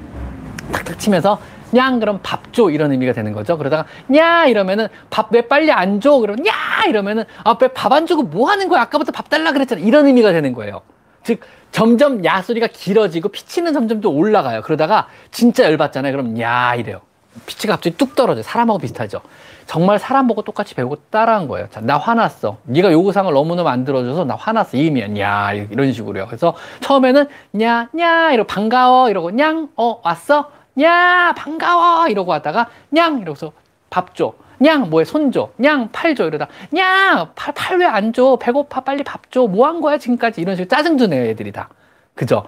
탁탁 0.72 1.00
치면서 1.00 1.40
냥 1.72 2.00
그럼 2.00 2.20
밥 2.24 2.54
줘 2.54 2.70
이런 2.70 2.92
의미가 2.92 3.14
되는 3.14 3.34
거죠. 3.34 3.58
그러다가 3.58 3.86
냐 4.10 4.46
이러면은 4.46 4.88
밥 5.10 5.28
왜 5.32 5.42
빨리 5.48 5.72
안 5.72 6.00
줘? 6.02 6.18
그러면 6.20 6.44
냐 6.46 6.54
이러면은 6.88 7.26
아 7.44 7.58
왜 7.62 7.68
밥 7.74 7.92
안 7.94 8.06
주고 8.06 8.24
뭐 8.24 8.50
하는 8.50 8.68
거야? 8.70 8.82
아까부터 8.82 9.12
밥 9.12 9.30
달라 9.30 9.52
그랬잖아. 9.52 9.82
이런 9.82 10.06
의미가 10.08 10.32
되는 10.32 10.54
거예요. 10.54 10.82
즉 11.24 11.42
점점 11.72 12.24
야 12.26 12.42
소리가 12.42 12.68
길어지고 12.68 13.30
피치는 13.30 13.74
점점 13.74 14.00
더 14.02 14.10
올라가요. 14.10 14.62
그러다가 14.62 15.08
진짜 15.32 15.66
열받잖아요. 15.66 16.12
그럼 16.14 16.40
야 16.40 16.74
이래요. 16.76 17.02
피치가 17.46 17.74
갑자기 17.76 17.98
뚝 17.98 18.16
떨어져요. 18.16 18.42
사람하고 18.44 18.80
비슷하죠. 18.80 19.22
정말 19.68 20.00
사람 20.00 20.28
보고 20.28 20.42
똑같이 20.44 20.74
배우고 20.74 20.96
따라한 21.12 21.48
거예요. 21.50 21.68
자, 21.70 21.82
나 21.82 21.98
화났어. 21.98 22.58
네가 22.64 22.92
요구사항을 22.94 23.34
너무너무 23.34 23.66
만들어줘서 23.70 24.24
나 24.24 24.36
화났어. 24.36 24.78
이면 24.78 25.20
야 25.20 25.52
이런 25.52 25.92
식으로요. 25.92 26.26
그래서 26.28 26.56
처음에는 26.80 27.28
냐냐 27.52 28.32
이러고 28.32 28.48
반가워 28.48 29.10
이러고 29.10 29.32
냥 29.32 29.68
어 29.76 30.00
왔어 30.04 30.50
냐 30.78 31.34
반가워 31.36 32.08
이러고 32.08 32.34
하다가 32.34 32.70
냥 32.92 33.20
이러고서 33.22 33.52
밥 33.90 34.16
줘. 34.16 34.34
냥 34.60 34.90
뭐에 34.90 35.06
손 35.06 35.32
줘. 35.32 35.50
냥 35.58 35.90
팔 35.92 36.16
줘. 36.16 36.26
이러다 36.26 36.48
냥팔 36.72 37.80
왜 37.80 37.86
안 37.86 38.14
줘? 38.14 38.38
배고파 38.40 38.82
빨리 38.82 39.04
밥 39.04 39.32
줘. 39.32 39.48
뭐 39.48 39.68
한 39.68 39.82
거야 39.82 39.98
지금까지 39.98 40.42
이런 40.42 40.56
식으로 40.56 40.68
짜증 40.68 40.98
주네요 40.98 41.24
애들이 41.30 41.52
다. 41.52 41.70
그죠? 42.16 42.46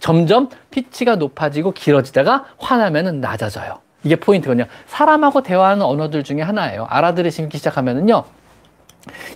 점점 0.00 0.48
피치가 0.70 1.14
높아지고 1.16 1.72
길어지다가 1.72 2.46
화나면은 2.58 3.20
낮아져요. 3.20 3.78
이게 4.04 4.16
포인트거든요. 4.16 4.66
사람하고 4.86 5.42
대화하는 5.42 5.84
언어들 5.84 6.24
중에 6.24 6.42
하나예요. 6.42 6.86
알아들으시기 6.90 7.56
시작하면은요. 7.56 8.24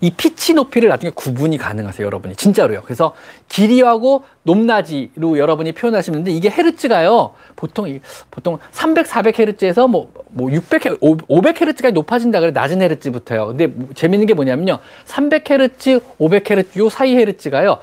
이 0.00 0.10
피치 0.10 0.54
높이를 0.54 0.88
나중에 0.88 1.10
구분이 1.14 1.58
가능하세요, 1.58 2.06
여러분이. 2.06 2.36
진짜로요. 2.36 2.82
그래서 2.84 3.14
길이하고 3.48 4.24
높낮이로 4.44 5.38
여러분이 5.38 5.72
표현하시는데 5.72 6.30
이게 6.30 6.50
헤르츠가요. 6.50 7.34
보통 7.56 7.98
보통 8.30 8.58
300, 8.70 9.06
400 9.06 9.38
헤르츠에서 9.38 9.88
뭐, 9.88 10.12
뭐 10.28 10.50
600, 10.50 10.98
500 11.00 11.60
헤르츠까지 11.60 11.92
높아진다 11.92 12.40
그래 12.40 12.52
낮은 12.52 12.82
헤르츠부터요. 12.82 13.48
근데 13.48 13.66
뭐 13.66 13.88
재밌는 13.94 14.26
게 14.26 14.34
뭐냐면요. 14.34 14.78
300 15.04 15.50
헤르츠, 15.50 16.00
500 16.18 16.50
헤르츠 16.50 16.78
요 16.78 16.88
사이 16.88 17.16
헤르츠가요. 17.16 17.78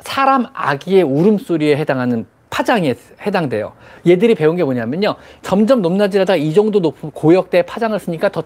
사람 0.00 0.46
아기의 0.52 1.02
울음소리에 1.04 1.76
해당하는 1.76 2.26
파장에 2.50 2.94
해당돼요. 3.24 3.72
얘들이 4.06 4.34
배운 4.34 4.56
게 4.56 4.64
뭐냐면요. 4.64 5.14
점점 5.40 5.80
높낮이라다 5.80 6.36
이 6.36 6.52
정도 6.52 6.80
높은 6.80 7.10
고역대 7.12 7.62
파장을 7.62 7.98
쓰니까 7.98 8.28
더 8.30 8.42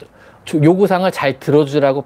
요구사항을 0.55 1.11
잘 1.11 1.41
들어주라고 1.41 2.05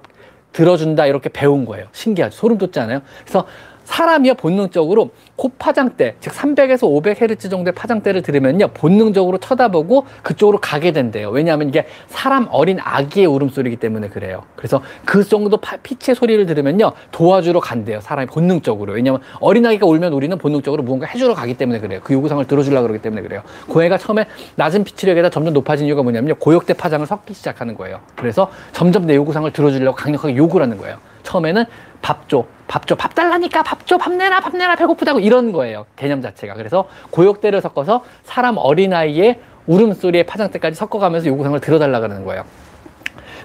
들어준다 0.53 1.07
이렇게 1.07 1.28
배운 1.28 1.64
거예요. 1.64 1.86
신기하죠. 1.92 2.36
소름 2.36 2.59
돋지 2.59 2.80
않아요? 2.80 3.03
그래서 3.22 3.46
사람이요 3.91 4.34
본능적으로 4.34 5.11
고파장대 5.34 6.14
즉 6.20 6.32
300에서 6.32 6.82
500헤르츠 6.82 7.51
정도의 7.51 7.74
파장대를 7.74 8.22
들으면요 8.22 8.68
본능적으로 8.68 9.38
쳐다보고 9.38 10.07
그쪽으로 10.22 10.59
가게 10.59 10.93
된대요. 10.93 11.30
왜냐하면 11.30 11.68
이게 11.68 11.86
사람 12.07 12.47
어린 12.53 12.78
아기의 12.80 13.26
울음소리이기 13.26 13.78
때문에 13.78 14.09
그래요. 14.09 14.45
그래서 14.55 14.80
그 15.05 15.24
정도 15.24 15.57
파, 15.57 15.76
피치의 15.76 16.14
소리를 16.14 16.47
들으면요 16.47 16.93
도와주러 17.11 17.59
간대요 17.59 18.01
사람이 18.01 18.28
본능적으로. 18.28 18.93
왜냐하면 18.93 19.22
어린아기가 19.41 19.86
울면 19.86 20.12
우리는 20.12 20.38
본능적으로 20.38 20.84
무언가 20.84 21.07
해주러 21.07 21.34
가기 21.34 21.55
때문에 21.55 21.80
그래요. 21.80 22.01
그 22.05 22.14
요구사항을 22.14 22.47
들어주려고 22.47 22.86
그러기 22.86 23.03
때문에 23.03 23.22
그래요. 23.22 23.43
고해가 23.68 23.99
처음에 23.99 24.26
낮은 24.55 24.84
피치력에다 24.84 25.30
점점 25.30 25.53
높아진 25.53 25.88
이유가 25.88 26.05
뭐냐면요 26.05 26.36
고역대 26.36 26.74
파장을 26.74 27.05
섞기 27.07 27.34
시작하는 27.34 27.74
거예요. 27.74 27.99
그래서 28.14 28.53
점점 28.72 29.07
내 29.07 29.16
요구사항을 29.16 29.53
들어주려고 29.53 29.97
강력하게 29.97 30.36
요구를 30.36 30.64
하는 30.64 30.78
거예요 30.78 31.09
처음에는 31.22 31.64
밥 32.02 32.28
줘, 32.28 32.44
밥 32.66 32.86
줘, 32.86 32.94
밥 32.94 33.14
달라니까 33.14 33.62
밥 33.62 33.86
줘, 33.86 33.98
밥 33.98 34.12
내놔, 34.12 34.40
밥 34.40 34.56
내놔, 34.56 34.76
배고프다고 34.76 35.20
이런 35.20 35.52
거예요. 35.52 35.86
개념 35.96 36.22
자체가. 36.22 36.54
그래서 36.54 36.88
고역대를 37.10 37.60
섞어서 37.60 38.04
사람 38.24 38.56
어린아이의 38.56 39.40
울음소리의 39.66 40.24
파장대까지 40.24 40.74
섞어가면서 40.76 41.28
요구사항을 41.28 41.60
들어달라 41.60 42.00
그러는 42.00 42.24
거예요. 42.24 42.44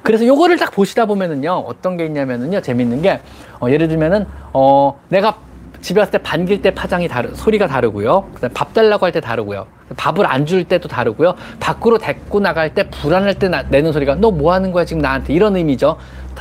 그래서 0.04 0.26
요거를 0.26 0.58
딱 0.58 0.72
보시다 0.72 1.06
보면은요, 1.06 1.52
어떤 1.68 1.98
게 1.98 2.06
있냐면은요, 2.06 2.62
재밌는 2.62 3.02
게, 3.02 3.20
어, 3.60 3.70
예를 3.70 3.88
들면은, 3.88 4.26
어, 4.54 5.00
내가 5.10 5.38
집에 5.82 6.00
왔을 6.00 6.12
때 6.14 6.18
반길 6.20 6.62
때 6.62 6.72
파장이 6.72 7.08
다르, 7.08 7.34
소리가 7.36 7.68
다르고요. 7.68 8.30
그다음 8.36 8.54
밥 8.54 8.74
달라고 8.74 9.06
할 9.06 9.12
때 9.12 9.20
다르고요. 9.20 9.68
밥을 9.98 10.26
안 10.26 10.46
줄 10.48 10.64
때도 10.64 10.88
다르고요. 10.88 11.36
밖으로 11.60 11.98
데리고 12.00 12.40
나갈 12.40 12.74
때 12.74 12.90
불안할 12.90 13.36
때 13.36 13.50
나, 13.50 13.62
내는 13.64 13.92
소리가 13.94 14.16
너 14.16 14.32
뭐 14.32 14.54
하는 14.54 14.72
거야 14.72 14.84
지금 14.86 15.02
나한테 15.02 15.34
이런 15.34 15.56
의미죠. 15.56 15.98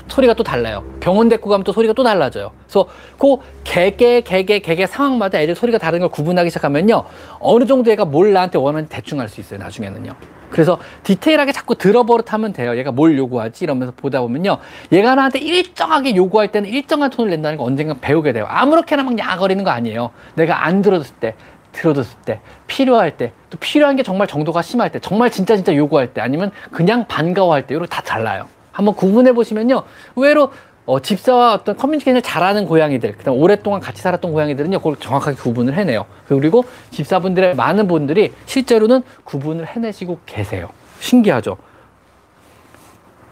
소리가 0.09 0.35
또 0.35 0.43
달라요. 0.43 0.85
병원 1.01 1.29
데리고 1.29 1.51
가면 1.51 1.65
또 1.65 1.73
소리가 1.73 1.95
또 1.95 2.03
달라져요. 2.03 2.53
그래서 2.65 2.87
그 3.19 3.37
개개 3.65 4.21
개개 4.21 4.59
개개 4.61 4.87
상황마다 4.87 5.41
애들 5.41 5.55
소리가 5.55 5.79
다른 5.79 6.01
걸 6.01 6.09
구분하기 6.09 6.51
시작하면요. 6.51 7.05
어느 7.41 7.67
정도 7.67 7.91
얘가 7.91 8.05
뭘 8.05 8.33
나한테 8.33 8.59
원하는지 8.59 8.91
대충 8.91 9.21
알 9.21 9.29
수 9.29 9.41
있어요. 9.41 9.59
나중에는요. 9.59 10.15
그래서 10.51 10.79
디테일하게 11.03 11.51
자꾸 11.51 11.75
들어버릇하면 11.75 12.53
돼요. 12.53 12.77
얘가 12.77 12.93
뭘 12.93 13.19
요구하지 13.19 13.65
이러면서 13.65 13.93
보다 13.97 14.21
보면요. 14.21 14.59
얘가 14.93 15.17
나한테 15.17 15.41
일정하게 15.41 16.15
요구할 16.15 16.53
때는 16.53 16.69
일정한 16.69 17.11
톤을 17.11 17.31
낸다는 17.31 17.59
거 17.59 17.65
언젠가 17.65 17.95
배우게 18.01 18.33
돼요. 18.33 18.47
아무렇게나 18.49 19.03
막 19.03 19.19
야거리는 19.19 19.65
거 19.65 19.71
아니에요. 19.71 20.11
내가 20.37 20.65
안 20.65 20.81
들어줬을 20.81 21.17
때, 21.17 21.35
들어줬을 21.73 22.19
때, 22.25 22.41
필요할 22.69 23.17
때, 23.17 23.33
또 23.51 23.59
필요한 23.59 23.97
게 23.97 24.05
정말 24.05 24.29
정도가 24.29 24.63
심할 24.63 24.93
때, 24.93 25.01
정말 25.01 25.29
진짜 25.29 25.57
진짜 25.57 25.75
요구할 25.75 26.15
때, 26.15 26.21
아니면 26.21 26.53
그냥 26.71 27.05
반가워할 27.09 27.67
때, 27.67 27.75
이렇게 27.75 27.89
다 27.89 28.01
달라요. 28.01 28.47
한번 28.75 28.95
구분해 28.95 29.33
보시면요. 29.33 29.85
의외로 30.17 30.51
어, 30.85 31.01
집사와 31.01 31.55
어떤 31.55 31.77
커뮤니케이션을 31.77 32.21
잘하는 32.21 32.67
고양이들, 32.67 33.17
그다음 33.17 33.39
오랫동안 33.39 33.81
같이 33.81 34.03
살았던 34.03 34.33
고양이들은요, 34.33 34.79
그걸 34.81 34.97
정확하게 34.97 35.37
구분을 35.39 35.73
해내요. 35.75 36.05
그리고 36.27 36.65
집사분들의 36.91 37.55
많은 37.55 37.89
분들이 37.89 38.35
실제로는 38.45 39.03
구분을 39.25 39.67
해내시고 39.67 40.19
계세요. 40.27 40.69
신기하죠? 41.01 41.57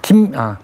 김, 0.00 0.32
아, 0.34 0.58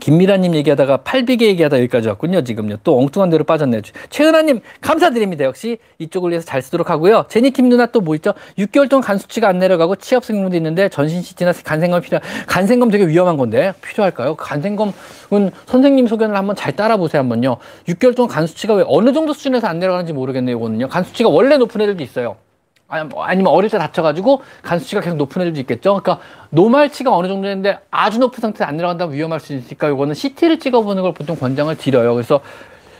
김미라님 0.00 0.54
얘기하다가 0.56 0.98
팔비게 0.98 1.46
얘기하다 1.46 1.78
여기까지 1.78 2.08
왔군요. 2.08 2.42
지금요. 2.42 2.78
또 2.82 2.98
엉뚱한 2.98 3.30
데로 3.30 3.44
빠졌네요. 3.44 3.82
최은아님 4.08 4.60
감사드립니다. 4.80 5.44
역시 5.44 5.78
이쪽을 5.98 6.30
위해서 6.30 6.46
잘 6.46 6.62
쓰도록 6.62 6.90
하고요. 6.90 7.26
제니킴 7.28 7.68
누나 7.68 7.86
또 7.86 8.00
뭐 8.00 8.14
있죠? 8.16 8.32
6개월 8.58 8.88
동안 8.88 9.02
간 9.02 9.18
수치가 9.18 9.48
안 9.48 9.58
내려가고 9.58 9.94
치압 9.96 10.24
생금도 10.24 10.56
있는데 10.56 10.88
전신 10.88 11.22
CT나 11.22 11.52
간생검 11.52 12.00
필요. 12.00 12.18
간생검 12.46 12.90
되게 12.90 13.06
위험한 13.06 13.36
건데 13.36 13.74
필요할까요? 13.82 14.34
간생검은 14.36 14.92
선생님 15.66 16.06
소견을 16.06 16.34
한번 16.36 16.56
잘 16.56 16.74
따라 16.74 16.96
보세요. 16.96 17.20
한번요. 17.20 17.58
6개월 17.88 18.16
동안 18.16 18.30
간 18.30 18.46
수치가 18.46 18.74
왜 18.74 18.84
어느 18.86 19.12
정도 19.12 19.32
수준에서 19.34 19.66
안 19.66 19.78
내려가는지 19.78 20.12
모르겠네요. 20.14 20.56
이거는요. 20.56 20.88
간 20.88 21.04
수치가 21.04 21.28
원래 21.28 21.58
높은 21.58 21.80
애들도 21.82 22.02
있어요. 22.02 22.36
아니면 22.90 23.46
어릴 23.52 23.70
때 23.70 23.78
다쳐가지고 23.78 24.42
간 24.62 24.78
수치가 24.78 25.00
계속 25.00 25.16
높은 25.16 25.42
애들도 25.42 25.60
있겠죠. 25.60 26.00
그러니까 26.02 26.18
노말치가 26.50 27.14
어느 27.16 27.28
정도인데 27.28 27.78
아주 27.90 28.18
높은 28.18 28.40
상태에 28.40 28.66
안 28.66 28.76
내려간다면 28.76 29.14
위험할 29.14 29.40
수 29.40 29.54
있으니까 29.54 29.88
이거는 29.88 30.14
CT를 30.14 30.58
찍어보는 30.58 31.02
걸 31.02 31.14
보통 31.14 31.36
권장을 31.36 31.74
드려요. 31.76 32.14
그래서 32.14 32.40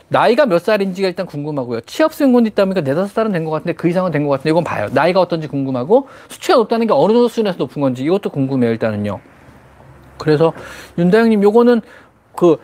나이가 0.07 0.45
몇 0.45 0.59
살인지가 0.59 1.07
일단 1.07 1.25
궁금하고요. 1.25 1.81
취업 1.81 2.13
승곤 2.13 2.45
있다니까 2.45 2.81
네다섯 2.81 3.11
살은 3.11 3.31
된 3.31 3.45
것 3.45 3.51
같은데 3.51 3.73
그 3.73 3.87
이상은 3.87 4.11
된 4.11 4.23
것 4.25 4.31
같은데 4.31 4.49
이건 4.49 4.63
봐요. 4.63 4.87
나이가 4.91 5.19
어떤지 5.21 5.47
궁금하고 5.47 6.07
수치가 6.29 6.55
높다는 6.57 6.87
게 6.87 6.93
어느 6.93 7.13
정도 7.13 7.27
수준에서 7.27 7.57
높은 7.57 7.81
건지 7.81 8.03
이것도 8.03 8.29
궁금해요. 8.29 8.71
일단은요. 8.71 9.19
그래서 10.17 10.53
윤다영님 10.97 11.41
요거는 11.43 11.81
그 12.35 12.57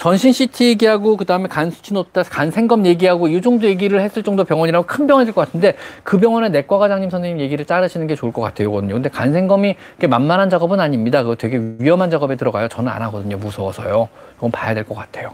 전신 0.00 0.32
CT 0.32 0.64
얘기하고 0.64 1.18
그다음에 1.18 1.46
간 1.46 1.70
수치 1.70 1.92
높다, 1.92 2.22
간 2.22 2.50
생검 2.50 2.86
얘기하고 2.86 3.28
이 3.28 3.42
정도 3.42 3.66
얘기를 3.66 4.00
했을 4.00 4.22
정도 4.22 4.44
병원이라고 4.44 4.86
큰 4.86 5.06
병원일 5.06 5.34
것 5.34 5.42
같은데 5.42 5.74
그 6.04 6.18
병원에 6.18 6.48
내과 6.48 6.78
과장님 6.78 7.10
선생님 7.10 7.38
얘기를 7.38 7.66
따르시는 7.66 8.06
게 8.06 8.14
좋을 8.14 8.32
것 8.32 8.40
같아요. 8.40 8.70
이거는요. 8.70 8.94
근데 8.94 9.10
간 9.10 9.34
생검이 9.34 9.76
만만한 10.08 10.48
작업은 10.48 10.80
아닙니다. 10.80 11.22
그거 11.22 11.34
되게 11.34 11.60
위험한 11.78 12.10
작업에 12.10 12.36
들어가요. 12.36 12.68
저는 12.68 12.90
안 12.90 13.02
하거든요. 13.02 13.36
무서워서요. 13.36 14.08
이건 14.38 14.50
봐야 14.50 14.72
될 14.72 14.84
것 14.84 14.94
같아요. 14.94 15.32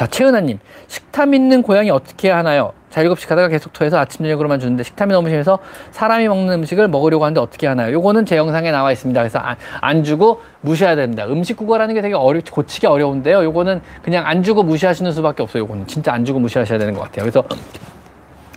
자, 0.00 0.06
최은아님. 0.06 0.58
식탐 0.86 1.34
있는 1.34 1.60
고양이 1.60 1.90
어떻게 1.90 2.30
하나요? 2.30 2.72
자, 2.88 3.02
7시 3.02 3.28
가다가 3.28 3.48
계속 3.48 3.74
토해서 3.74 3.98
아침, 3.98 4.24
저녁으로만 4.24 4.58
주는데 4.58 4.82
식탐이 4.82 5.12
너무 5.12 5.28
심해서 5.28 5.58
사람이 5.90 6.26
먹는 6.26 6.54
음식을 6.54 6.88
먹으려고 6.88 7.26
하는데 7.26 7.38
어떻게 7.38 7.66
하나요? 7.66 7.92
요거는 7.92 8.24
제 8.24 8.38
영상에 8.38 8.70
나와 8.70 8.92
있습니다. 8.92 9.20
그래서 9.20 9.38
안, 9.40 9.56
안 9.82 10.02
주고 10.02 10.40
무시해야 10.62 10.96
됩니다. 10.96 11.26
음식 11.26 11.58
구걸하는 11.58 11.94
게 11.94 12.00
되게 12.00 12.14
어려, 12.14 12.40
고치기 12.50 12.86
어려운데요. 12.86 13.44
요거는 13.44 13.82
그냥 14.02 14.26
안 14.26 14.42
주고 14.42 14.62
무시하시는 14.62 15.12
수밖에 15.12 15.42
없어요. 15.42 15.64
요거는 15.64 15.86
진짜 15.86 16.14
안 16.14 16.24
주고 16.24 16.38
무시하셔야 16.38 16.78
되는 16.78 16.94
것 16.94 17.02
같아요. 17.02 17.24
그래서 17.30 17.44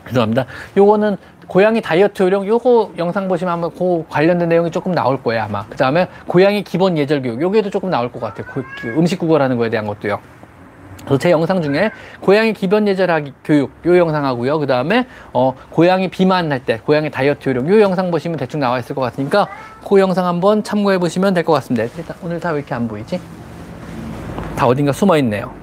죄송합니다. 0.07 0.45
요거는 0.77 1.17
고양이 1.47 1.81
다이어트 1.81 2.23
요령 2.23 2.47
요거 2.47 2.93
영상 2.97 3.27
보시면 3.27 3.51
한번 3.51 3.71
그 3.77 4.05
관련된 4.07 4.47
내용이 4.47 4.71
조금 4.71 4.93
나올 4.93 5.21
거예요 5.21 5.41
아마 5.41 5.65
그 5.67 5.75
다음에 5.75 6.07
고양이 6.25 6.63
기본 6.63 6.97
예절 6.97 7.21
교육 7.21 7.41
요게도 7.41 7.69
조금 7.69 7.89
나올 7.89 8.09
것 8.09 8.21
같아요 8.21 8.47
고, 8.47 8.63
음식 8.97 9.19
구걸하는 9.19 9.57
거에 9.57 9.69
대한 9.69 9.85
것도요 9.85 10.21
그래서 11.05 11.17
제 11.17 11.31
영상 11.31 11.61
중에 11.61 11.91
고양이 12.21 12.53
기변 12.53 12.87
예절하기 12.87 13.33
교육 13.43 13.71
요 13.85 13.97
영상 13.97 14.25
하고요. 14.25 14.57
그 14.59 14.67
다음에 14.67 15.05
어 15.33 15.53
고양이 15.69 16.09
비만할 16.09 16.63
때 16.65 16.79
고양이 16.79 17.11
다이어트 17.11 17.49
요령 17.49 17.67
요 17.69 17.81
영상 17.81 18.09
보시면 18.09 18.37
대충 18.37 18.59
나와 18.61 18.79
있을 18.79 18.95
것 18.95 19.01
같으니까 19.01 19.47
그 19.87 19.99
영상 19.99 20.25
한번 20.25 20.63
참고해 20.63 20.97
보시면 20.99 21.33
될 21.33 21.43
것 21.43 21.51
같습니다. 21.53 21.83
일단 21.97 22.15
오늘 22.23 22.39
다 22.39 22.51
왜 22.51 22.59
이렇게 22.59 22.73
안 22.73 22.87
보이지? 22.87 23.19
다 24.55 24.65
어딘가 24.67 24.91
숨어 24.93 25.17
있네요. 25.17 25.53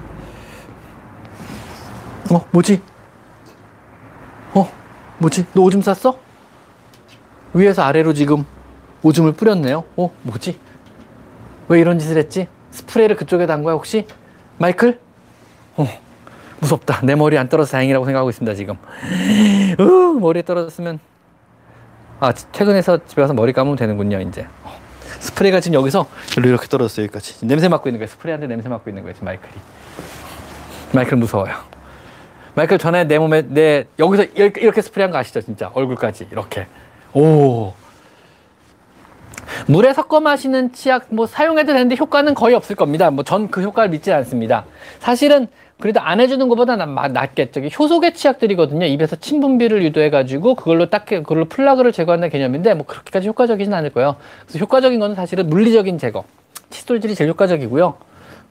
어 2.31 2.45
뭐지? 2.51 2.81
어 4.53 4.69
뭐지? 5.17 5.45
너 5.53 5.61
오줌 5.63 5.81
쌌어? 5.81 6.17
위에서 7.53 7.81
아래로 7.83 8.13
지금 8.13 8.45
오줌을 9.01 9.33
뿌렸네요. 9.33 9.83
어 9.97 10.11
뭐지? 10.21 10.59
왜 11.67 11.79
이런 11.79 11.97
짓을 11.99 12.17
했지? 12.17 12.47
스프레이를 12.71 13.15
그쪽에 13.15 13.47
단 13.47 13.63
거야 13.63 13.73
혹시? 13.73 14.05
마이클? 14.59 14.99
어, 15.77 15.87
무섭다. 16.59 17.01
내 17.03 17.15
머리 17.15 17.37
안 17.37 17.47
떨어서 17.49 17.71
다행이라고 17.73 18.05
생각하고 18.05 18.29
있습니다, 18.29 18.55
지금. 18.55 18.75
어, 19.79 20.19
머리에 20.19 20.43
떨어졌으면. 20.43 20.99
아, 22.19 22.31
퇴근해서 22.33 22.99
집에 23.05 23.21
가서 23.21 23.33
머리 23.33 23.51
감으면 23.53 23.77
되는군요, 23.77 24.19
이제. 24.21 24.45
스프레이가 25.19 25.59
지금 25.59 25.75
여기서 25.75 26.07
이렇게 26.37 26.67
떨어졌어요, 26.67 27.05
여기까지. 27.05 27.45
냄새 27.47 27.67
맡고 27.67 27.89
있는 27.89 27.99
거예요. 27.99 28.07
스프레이한테 28.07 28.47
냄새 28.47 28.69
맡고 28.69 28.89
있는 28.89 29.03
거예요, 29.03 29.15
마이클이. 29.21 29.51
마이클 30.93 31.17
무서워요. 31.17 31.55
마이클 32.53 32.77
전에 32.77 33.05
내 33.05 33.17
몸에, 33.17 33.43
내, 33.47 33.85
여기서 33.97 34.23
이렇게 34.35 34.81
스프레이한 34.81 35.11
거 35.11 35.17
아시죠, 35.17 35.41
진짜? 35.41 35.71
얼굴까지. 35.73 36.27
이렇게. 36.31 36.67
오. 37.13 37.73
물에 39.67 39.93
섞어 39.93 40.19
마시는 40.19 40.71
치약 40.73 41.07
뭐 41.09 41.27
사용해도 41.27 41.73
되는데 41.73 41.95
효과는 41.95 42.33
거의 42.35 42.55
없을 42.55 42.75
겁니다. 42.75 43.09
뭐 43.11 43.23
전 43.23 43.49
그 43.51 43.61
효과를 43.61 43.89
믿지 43.89 44.11
않습니다. 44.11 44.65
사실은 44.99 45.47
그래도 45.81 45.99
안 45.99 46.21
해주는 46.21 46.47
것보다 46.47 46.77
낫겠죠. 46.77 47.59
효소계 47.61 48.13
치약들이거든요. 48.13 48.85
입에서 48.85 49.15
침 49.15 49.41
분비를 49.41 49.83
유도해가지고 49.83 50.55
그걸로 50.55 50.89
딱 50.89 51.05
그걸로 51.05 51.45
플라그를 51.45 51.91
제거한다는 51.91 52.29
개념인데 52.29 52.75
뭐 52.75 52.85
그렇게까지 52.85 53.27
효과적이진 53.27 53.73
않을 53.73 53.89
거예요. 53.89 54.15
그래서 54.45 54.59
효과적인 54.59 54.99
거는 54.99 55.15
사실은 55.15 55.49
물리적인 55.49 55.97
제거, 55.97 56.23
칫솔질이 56.69 57.15
제일 57.15 57.31
효과적이고요. 57.31 57.95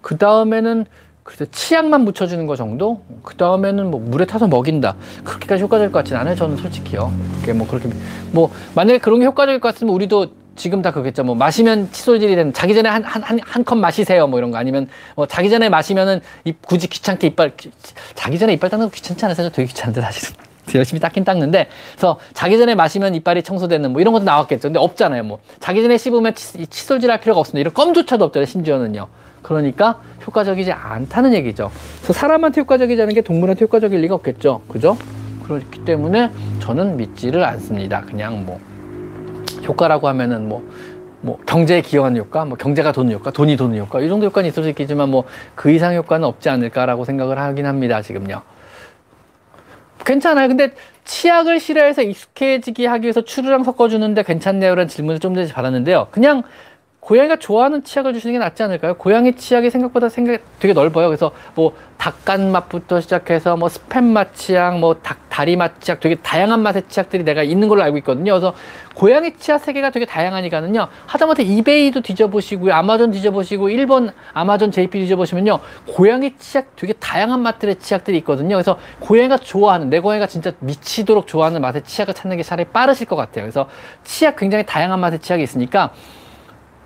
그 0.02 0.18
다음에는 0.18 0.86
그래서 1.22 1.44
치약만 1.52 2.00
묻혀주는 2.00 2.44
거 2.46 2.56
정도? 2.56 3.02
그 3.22 3.36
다음에는 3.36 3.90
뭐 3.90 4.00
물에 4.00 4.24
타서 4.24 4.48
먹인다. 4.48 4.96
그렇게까지 5.22 5.62
효과적일 5.62 5.92
것 5.92 6.00
같진 6.00 6.16
않아요. 6.16 6.34
저는 6.34 6.56
솔직히요. 6.56 7.12
그게 7.40 7.52
뭐 7.52 7.68
그렇게 7.68 7.88
뭐 8.32 8.50
만약에 8.74 8.98
그런 8.98 9.20
게 9.20 9.26
효과적일 9.26 9.60
것 9.60 9.72
같으면 9.72 9.94
우리도 9.94 10.26
지금 10.56 10.82
다 10.82 10.90
그겠죠. 10.92 11.24
뭐 11.24 11.34
마시면 11.34 11.90
칫솔질이 11.92 12.34
되는 12.36 12.52
자기 12.52 12.74
전에 12.74 12.88
한 12.88 13.04
한 13.04 13.22
한 13.40 13.64
컵 13.64 13.76
마시세요. 13.78 14.26
뭐 14.26 14.38
이런 14.38 14.50
거 14.50 14.58
아니면 14.58 14.88
뭐 15.16 15.26
자기 15.26 15.48
전에 15.50 15.68
마시면은 15.68 16.20
입 16.44 16.64
굳이 16.66 16.88
귀찮게 16.88 17.28
이빨 17.28 17.52
자기 18.14 18.38
전에 18.38 18.52
이빨 18.54 18.68
닦는 18.70 18.86
거 18.86 18.90
귀찮지 18.92 19.24
않으세요? 19.24 19.48
되게 19.50 19.66
귀찮은데 19.66 20.00
사실은. 20.00 20.34
열심히 20.74 21.00
닦긴 21.00 21.24
닦는데 21.24 21.68
그래서 21.92 22.18
자기 22.32 22.56
전에 22.56 22.74
마시면 22.74 23.14
이빨이 23.16 23.42
청소되는 23.42 23.90
뭐 23.92 24.00
이런 24.00 24.12
것도 24.12 24.24
나왔겠죠. 24.24 24.68
근데 24.68 24.78
없잖아요. 24.78 25.24
뭐 25.24 25.38
자기 25.58 25.82
전에 25.82 25.98
씹으면 25.98 26.34
치, 26.34 26.66
칫솔질 26.66 27.10
할 27.10 27.20
필요가 27.20 27.40
없습니다. 27.40 27.60
이런 27.60 27.74
껌조차도 27.74 28.24
없잖아요. 28.26 28.46
심지어는요. 28.46 29.08
그러니까 29.42 30.00
효과적이지 30.26 30.70
않다는 30.70 31.32
얘기죠. 31.34 31.70
그래서 31.98 32.12
사람한테 32.12 32.60
효과적이지 32.60 33.00
않은 33.02 33.14
게 33.14 33.20
동물한테 33.22 33.64
효과적일 33.64 34.00
리가 34.02 34.14
없겠죠. 34.16 34.62
그죠? 34.68 34.96
그렇기 35.44 35.84
때문에 35.84 36.30
저는 36.60 36.96
믿지를 36.96 37.42
않습니다. 37.42 38.02
그냥 38.02 38.44
뭐 38.44 38.60
효과라고 39.66 40.08
하면은 40.08 40.48
뭐, 40.48 40.62
뭐 41.20 41.38
경제에 41.46 41.82
기여하는 41.82 42.20
효과, 42.20 42.44
뭐 42.44 42.56
경제가 42.56 42.92
도는 42.92 43.12
효과, 43.12 43.30
돈이 43.30 43.56
도는 43.56 43.78
효과 43.78 44.00
이 44.00 44.08
정도 44.08 44.26
효과는 44.26 44.48
있을 44.48 44.62
수 44.62 44.68
있겠지만 44.70 45.10
뭐 45.10 45.24
그 45.54 45.70
이상 45.70 45.94
효과는 45.94 46.26
없지 46.26 46.48
않을까라고 46.48 47.04
생각을 47.04 47.38
하긴 47.38 47.66
합니다 47.66 48.00
지금요. 48.00 48.42
괜찮아요. 50.04 50.48
근데 50.48 50.72
치약을 51.04 51.60
싫어해서 51.60 52.02
익숙해지게 52.02 52.86
하기 52.86 53.04
위해서 53.04 53.20
추루랑 53.20 53.64
섞어주는데 53.64 54.22
괜찮네요. 54.22 54.74
라는 54.74 54.88
질문을 54.88 55.20
좀 55.20 55.34
전에 55.34 55.46
받았는데요. 55.48 56.08
그냥 56.10 56.42
고양이가 57.00 57.36
좋아하는 57.36 57.82
치약을 57.82 58.12
주시는 58.12 58.34
게 58.34 58.38
낫지 58.38 58.62
않을까요? 58.62 58.94
고양이 58.94 59.34
치약이 59.34 59.70
생각보다 59.70 60.10
생각 60.10 60.42
되게 60.58 60.74
넓어요. 60.74 61.08
그래서 61.08 61.32
뭐 61.54 61.74
닭간 61.96 62.52
맛부터 62.52 63.00
시작해서 63.00 63.56
뭐 63.56 63.68
스팸 63.68 64.04
맛 64.04 64.34
치약, 64.34 64.78
뭐 64.78 64.94
닭 65.02 65.18
다리 65.30 65.56
맛 65.56 65.80
치약, 65.80 66.00
되게 66.00 66.14
다양한 66.16 66.62
맛의 66.62 66.82
치약들이 66.88 67.24
내가 67.24 67.42
있는 67.42 67.68
걸로 67.68 67.82
알고 67.82 67.96
있거든요. 67.98 68.32
그래서 68.32 68.54
고양이 68.94 69.34
치약 69.38 69.64
세계가 69.64 69.90
되게 69.90 70.04
다양하니까는요. 70.04 70.88
하다못해 71.06 71.42
이베이도 71.42 72.02
뒤져보시고요, 72.02 72.74
아마존 72.74 73.10
뒤져보시고, 73.12 73.70
일본 73.70 74.10
아마존 74.34 74.70
JP 74.70 75.00
뒤져보시면요, 75.00 75.58
고양이 75.86 76.36
치약 76.36 76.76
되게 76.76 76.92
다양한 76.92 77.40
맛들의 77.40 77.78
치약들이 77.78 78.18
있거든요. 78.18 78.56
그래서 78.56 78.78
고양이가 79.00 79.38
좋아하는 79.38 79.88
내 79.88 80.00
고양이가 80.00 80.26
진짜 80.26 80.52
미치도록 80.60 81.26
좋아하는 81.26 81.62
맛의 81.62 81.82
치약을 81.84 82.12
찾는 82.12 82.36
게 82.36 82.42
차라리 82.42 82.68
빠르실 82.68 83.06
것 83.06 83.16
같아요. 83.16 83.44
그래서 83.44 83.68
치약 84.04 84.36
굉장히 84.36 84.66
다양한 84.66 85.00
맛의 85.00 85.20
치약이 85.20 85.42
있으니까. 85.42 85.92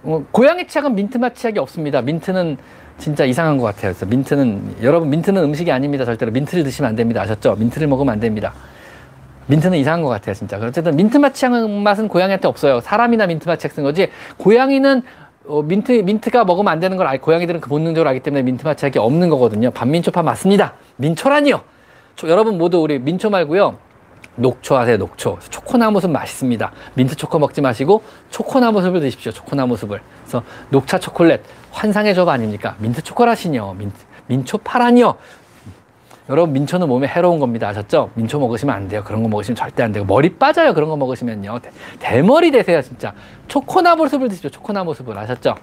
어, 0.05 0.23
고양이 0.31 0.67
치약은 0.67 0.95
민트 0.95 1.19
맛 1.19 1.35
치약이 1.35 1.59
없습니다. 1.59 2.03
민트는 2.03 2.59
진짜 2.99 3.25
이상한 3.25 3.57
것 3.57 3.65
같아요. 3.65 3.93
그래서 3.93 4.07
민트는 4.07 4.77
여러분 4.83 5.11
민트는 5.11 5.43
음식이 5.43 5.73
아닙니다. 5.73 6.05
절대로 6.05 6.31
민트를 6.31 6.63
드시면 6.63 6.91
안 6.91 6.97
됩니다. 6.97 7.23
아셨죠? 7.23 7.57
민트를 7.57 7.89
먹으면 7.89 8.13
안 8.13 8.21
됩니다. 8.21 8.53
민트는 9.47 9.79
이상한 9.79 10.03
것 10.03 10.09
같아요, 10.09 10.35
진짜. 10.35 10.59
어쨌든 10.59 10.97
민트 10.97 11.19
맛 11.19 11.35
치약 11.35 11.83
맛은 11.83 12.09
고양이한테 12.09 12.47
없어요. 12.49 12.81
사람이나 12.81 13.27
민트 13.27 13.49
맛 13.49 13.59
치약 13.59 13.75
쓴 13.75 13.83
거지. 13.83 14.09
고양이는 14.37 15.03
어, 15.47 15.63
민트 15.63 15.93
민트가 15.93 16.45
먹으면 16.45 16.73
안 16.73 16.81
되는 16.81 16.97
걸 16.97 17.07
알, 17.07 17.21
고양이들은 17.21 17.61
그 17.61 17.69
본능적으로 17.69 18.09
알기 18.09 18.21
때문에 18.21 18.43
민트 18.43 18.65
맛 18.65 18.77
치약이 18.77 18.99
없는 18.99 19.29
거거든요. 19.31 19.71
반민초파 19.71 20.23
맞습니다. 20.23 20.75
민초라니요. 20.97 21.63
초, 22.17 22.29
여러분 22.29 22.59
모두 22.59 22.81
우리 22.81 22.99
민초 22.99 23.31
말고요. 23.31 23.77
녹초 24.37 24.77
하세요, 24.77 24.97
녹초. 24.97 25.39
초코나무숲 25.51 26.11
맛있습니다. 26.11 26.73
민트 26.95 27.17
초코 27.17 27.39
먹지 27.39 27.61
마시고 27.61 28.03
초코나무숲을 28.31 29.01
드십시오. 29.01 29.33
초코나무숲을. 29.33 30.01
그래서 30.23 30.43
녹차 30.71 30.99
초콜릿 30.99 31.41
환상의 31.71 32.15
조합 32.15 32.29
아닙니까? 32.29 32.77
민트 32.79 33.03
초코라니요. 33.03 33.75
민트 33.75 33.97
민초파라니요. 34.27 35.17
여러분 36.31 36.55
민초는 36.55 36.89
몸에 36.89 37.07
해로운 37.07 37.39
겁니다. 37.39 37.69
아셨죠? 37.69 38.11
민초 38.15 38.39
먹으시면 38.39 38.75
안 38.75 38.89
돼요. 38.89 39.03
그런 39.05 39.23
거 39.23 39.29
먹으시면 39.29 39.57
절대 39.57 39.83
안 39.83 39.93
되고 39.93 40.07
머리 40.07 40.31
빠져요. 40.31 40.73
그런 40.73 40.89
거 40.89 40.97
먹으시면요. 40.97 41.61
대, 41.99 42.23
머리 42.23 42.51
되세요, 42.51 42.81
진짜. 42.81 43.13
초코나무숲을 43.47 44.29
드십시오. 44.29 44.49
초코나무숲을 44.49 45.19
아셨죠? 45.19 45.55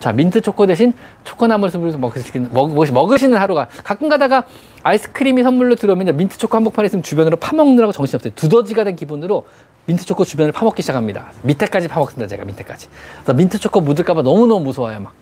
자, 0.00 0.12
민트 0.12 0.40
초코 0.40 0.66
대신 0.66 0.94
초코나무숲을 1.22 1.96
먹으시는, 1.96 2.50
먹, 2.52 2.74
먹으시는 2.74 3.38
하루가 3.38 3.68
가끔 3.84 4.08
가다가 4.08 4.42
아이스크림이 4.82 5.44
선물로 5.44 5.76
들어오면 5.76 6.16
민트 6.16 6.38
초코 6.38 6.56
한복판에 6.56 6.86
있으면 6.86 7.04
주변으로 7.04 7.36
파먹느라고 7.36 7.92
정신없어요. 7.92 8.32
두더지가 8.34 8.82
된 8.82 8.96
기분으로 8.96 9.46
민트 9.86 10.06
초코 10.06 10.24
주변을 10.24 10.50
파먹기 10.50 10.82
시작합니다. 10.82 11.30
밑에까지 11.42 11.86
파먹습니다. 11.86 12.26
제가 12.26 12.44
밑에까지. 12.44 12.88
민트 13.32 13.58
초코 13.60 13.80
묻을까봐 13.80 14.22
너무너무 14.22 14.64
무서워요. 14.64 14.98
막. 14.98 15.14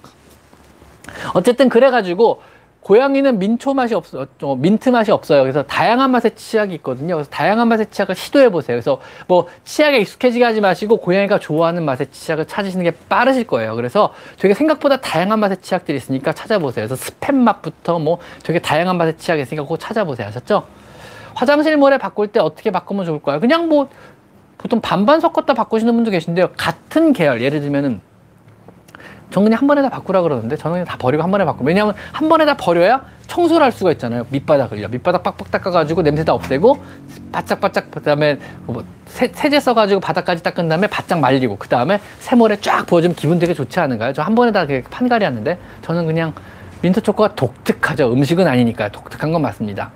어쨌든 1.34 1.68
그래가지고 1.68 2.40
고양이는 2.88 3.38
민초 3.38 3.74
맛이 3.74 3.94
없어, 3.94 4.26
어, 4.40 4.56
민트 4.56 4.88
맛이 4.88 5.12
없어요. 5.12 5.42
그래서 5.42 5.62
다양한 5.62 6.10
맛의 6.10 6.34
치약이 6.34 6.74
있거든요. 6.76 7.16
그래서 7.16 7.28
다양한 7.28 7.68
맛의 7.68 7.90
치약을 7.90 8.14
시도해 8.14 8.48
보세요. 8.48 8.76
그래서 8.76 8.98
뭐 9.26 9.46
치약에 9.64 9.98
익숙해지게 9.98 10.42
하지 10.42 10.62
마시고 10.62 10.96
고양이가 10.96 11.38
좋아하는 11.38 11.84
맛의 11.84 12.06
치약을 12.10 12.46
찾으시는 12.46 12.84
게 12.84 12.92
빠르실 13.10 13.46
거예요. 13.46 13.76
그래서 13.76 14.14
되게 14.38 14.54
생각보다 14.54 15.02
다양한 15.02 15.38
맛의 15.38 15.58
치약들이 15.60 15.98
있으니까 15.98 16.32
찾아보세요. 16.32 16.88
그래서 16.88 16.94
스팸 16.94 17.34
맛부터 17.34 17.98
뭐 17.98 18.20
되게 18.42 18.58
다양한 18.58 18.96
맛의 18.96 19.18
치약이 19.18 19.42
있으니까 19.42 19.64
그거 19.64 19.76
찾아보세요. 19.76 20.28
아셨죠? 20.28 20.64
화장실 21.34 21.76
모래 21.76 21.98
바꿀 21.98 22.28
때 22.28 22.40
어떻게 22.40 22.70
바꾸면 22.70 23.04
좋을까요? 23.04 23.38
그냥 23.38 23.68
뭐 23.68 23.90
보통 24.56 24.80
반반 24.80 25.20
섞었다 25.20 25.52
바꾸시는 25.52 25.94
분도 25.94 26.10
계신데요. 26.10 26.52
같은 26.56 27.12
계열, 27.12 27.42
예를 27.42 27.60
들면은 27.60 28.00
전 29.30 29.44
그냥 29.44 29.60
한 29.60 29.66
번에 29.66 29.82
다 29.82 29.88
바꾸라 29.90 30.22
그러는데 30.22 30.56
저는 30.56 30.74
그냥 30.74 30.86
다 30.86 30.96
버리고 30.98 31.22
한 31.22 31.30
번에 31.30 31.44
바꾸. 31.44 31.64
왜냐하면 31.64 31.94
한 32.12 32.28
번에 32.28 32.46
다 32.46 32.56
버려야 32.56 33.02
청소를 33.26 33.62
할 33.62 33.72
수가 33.72 33.92
있잖아요. 33.92 34.24
밑바닥을요. 34.30 34.88
밑바닥 34.88 35.22
빡빡 35.22 35.50
닦아가지고 35.50 36.02
냄새 36.02 36.24
다 36.24 36.32
없애고 36.32 36.78
바짝바짝 37.30 37.90
그다음에 37.90 38.38
뭐 38.64 38.82
세, 39.06 39.30
세제 39.34 39.60
써가지고 39.60 40.00
바닥까지 40.00 40.42
닦은 40.42 40.68
다음에 40.68 40.86
바짝 40.86 41.20
말리고 41.20 41.56
그 41.58 41.68
다음에 41.68 42.00
새모래 42.20 42.56
쫙 42.60 42.86
부어주면 42.86 43.16
기분 43.16 43.38
되게 43.38 43.52
좋지 43.52 43.78
않은가요? 43.80 44.14
저 44.14 44.22
한 44.22 44.34
번에 44.34 44.50
다 44.52 44.66
판가리 44.90 45.24
하는데 45.24 45.58
저는 45.82 46.06
그냥 46.06 46.32
민트 46.80 47.02
초코가 47.02 47.34
독특하죠. 47.34 48.10
음식은 48.12 48.46
아니니까 48.46 48.88
독특한 48.88 49.32
건 49.32 49.42
맞습니다. 49.42 49.90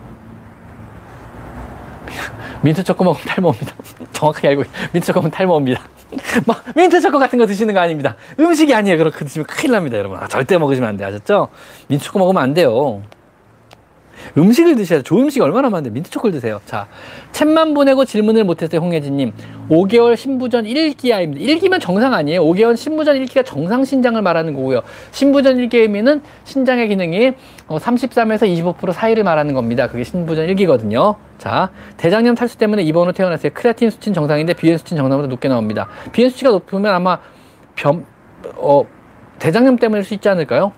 민트 2.62 2.84
초코 2.84 3.04
먹으면 3.04 3.24
탈모입니다. 3.26 3.72
정확하게 4.12 4.48
알고 4.48 4.64
민트 4.92 5.06
초코 5.06 5.20
먹으면 5.20 5.30
탈모입니다. 5.30 5.80
막 6.46 6.64
민트 6.76 7.00
초코 7.00 7.18
같은 7.18 7.38
거 7.38 7.46
드시는 7.46 7.74
거 7.74 7.80
아닙니다. 7.80 8.16
음식이 8.38 8.74
아니에요. 8.74 8.98
그렇게 8.98 9.24
드시면 9.24 9.46
큰일 9.46 9.72
납니다, 9.72 9.98
여러분. 9.98 10.18
아, 10.18 10.26
절대 10.28 10.58
먹으시면 10.58 10.88
안 10.88 10.96
돼. 10.96 11.04
아셨죠? 11.04 11.48
민트 11.88 12.04
초코 12.04 12.18
먹으면 12.18 12.42
안 12.42 12.54
돼요. 12.54 13.02
음식을 14.36 14.76
드셔야 14.76 15.00
돼. 15.00 15.02
좋은 15.02 15.24
음식이 15.24 15.40
얼마나 15.42 15.68
많은데 15.70 15.90
민트 15.90 16.10
초코를 16.10 16.32
드세요. 16.32 16.60
자, 16.66 16.86
챗만 17.32 17.74
보내고 17.74 18.04
질문을 18.04 18.44
못했어요. 18.44 18.80
홍예진님. 18.80 19.32
5개월 19.68 20.16
신부전 20.16 20.64
1기야입니다. 20.64 21.40
1기면 21.40 21.80
정상 21.80 22.14
아니에요. 22.14 22.44
5개월 22.44 22.76
신부전 22.76 23.16
1기가 23.16 23.44
정상 23.44 23.84
신장을 23.84 24.20
말하는 24.20 24.54
거고요. 24.54 24.82
신부전 25.12 25.56
1기이면은 25.56 26.20
신장의 26.44 26.88
기능이 26.88 27.32
33에서 27.68 28.42
어, 28.42 28.74
25% 28.74 28.92
사이를 28.92 29.24
말하는 29.24 29.54
겁니다. 29.54 29.86
그게 29.88 30.04
신부전 30.04 30.46
1기거든요. 30.48 31.16
자, 31.38 31.70
대장염 31.96 32.34
탈수 32.34 32.58
때문에 32.58 32.82
입원 32.82 33.08
후 33.08 33.12
태어났어요. 33.12 33.52
크레아틴 33.52 33.90
수치는 33.90 34.14
정상인데 34.14 34.54
비엔 34.54 34.78
수치는 34.78 35.00
정상보다 35.00 35.28
높게 35.28 35.48
나옵니다. 35.48 35.88
비엔 36.12 36.30
수치가 36.30 36.50
높으면 36.50 36.94
아마 36.94 37.18
변, 37.74 38.04
어, 38.56 38.84
대장염 39.38 39.76
때문일 39.76 40.04
수 40.04 40.14
있지 40.14 40.28
않을까요? 40.28 40.72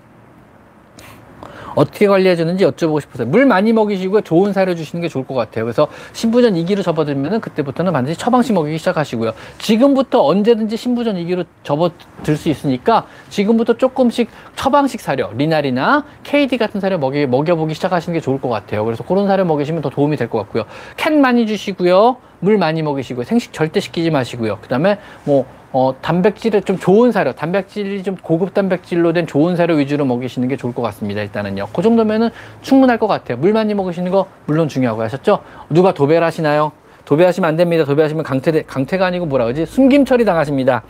어떻게 1.74 2.06
관리해주는지 2.06 2.64
여쭤보고 2.64 3.00
싶어서 3.00 3.24
물 3.24 3.46
많이 3.46 3.72
먹이시고 3.72 4.20
좋은 4.22 4.52
사료 4.52 4.74
주시는 4.74 5.02
게 5.02 5.08
좋을 5.08 5.26
것 5.26 5.34
같아요. 5.34 5.64
그래서 5.64 5.88
신부전 6.12 6.54
2기로 6.54 6.82
접어들면 6.82 7.40
그때부터는 7.40 7.92
반드시 7.92 8.18
처방식 8.18 8.54
먹이기 8.54 8.78
시작하시고요. 8.78 9.32
지금부터 9.58 10.24
언제든지 10.24 10.76
신부전 10.76 11.16
2기로 11.16 11.46
접어들 11.62 12.36
수 12.36 12.48
있으니까 12.48 13.06
지금부터 13.28 13.74
조금씩 13.74 14.28
처방식 14.56 15.00
사료, 15.00 15.30
리나리나 15.36 16.04
KD 16.22 16.58
같은 16.58 16.80
사료 16.80 16.98
먹이, 16.98 17.26
먹여보기 17.26 17.74
시작하시는 17.74 18.14
게 18.14 18.20
좋을 18.20 18.40
것 18.40 18.48
같아요. 18.48 18.84
그래서 18.84 19.04
그런 19.04 19.26
사료 19.26 19.44
먹이시면 19.44 19.82
더 19.82 19.90
도움이 19.90 20.16
될 20.16 20.24
것 20.28 20.38
같고요. 20.38 20.64
캔 20.96 21.20
많이 21.20 21.46
주시고요. 21.46 22.16
물 22.40 22.56
많이 22.58 22.82
먹이시고요. 22.82 23.24
생식 23.24 23.52
절대 23.52 23.80
시키지 23.80 24.10
마시고요. 24.10 24.58
그 24.60 24.68
다음에 24.68 24.98
뭐 25.24 25.46
어, 25.76 25.92
단백질에 26.00 26.60
좀 26.60 26.78
좋은 26.78 27.10
사료, 27.10 27.32
단백질이 27.32 28.04
좀 28.04 28.14
고급 28.14 28.54
단백질로 28.54 29.12
된 29.12 29.26
좋은 29.26 29.56
사료 29.56 29.74
위주로 29.74 30.04
먹이시는 30.04 30.46
게 30.46 30.56
좋을 30.56 30.72
것 30.72 30.82
같습니다. 30.82 31.20
일단은요. 31.20 31.66
그 31.74 31.82
정도면은 31.82 32.30
충분할 32.62 32.96
것 33.00 33.08
같아요. 33.08 33.38
물 33.38 33.52
많이 33.52 33.74
먹으시는 33.74 34.12
거 34.12 34.28
물론 34.46 34.68
중요하고 34.68 35.02
하셨죠? 35.02 35.40
누가 35.70 35.92
도배를 35.92 36.24
하시나요? 36.24 36.70
도배하시면 37.06 37.48
안 37.48 37.56
됩니다. 37.56 37.84
도배하시면 37.84 38.22
강퇴, 38.22 38.62
강퇴가 38.62 39.06
아니고 39.06 39.26
뭐라 39.26 39.46
그러지? 39.46 39.66
숨김 39.66 40.04
처리 40.04 40.24
당하십니다. 40.24 40.84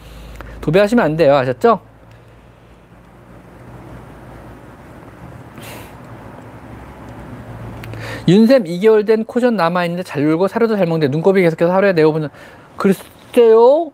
도배하시면 0.60 1.02
안 1.02 1.16
돼요. 1.16 1.34
아셨죠? 1.34 1.80
윤샘 8.28 8.64
2개월 8.64 9.06
된 9.06 9.24
코숏 9.24 9.56
남아있는데 9.56 10.02
잘 10.02 10.24
놀고 10.24 10.48
사료도 10.48 10.76
잘 10.76 10.84
먹는데 10.84 11.08
눈곱이 11.08 11.40
계속해서 11.40 11.72
하루에 11.72 11.94
내어보는 11.94 12.28
글쎄요? 12.76 13.92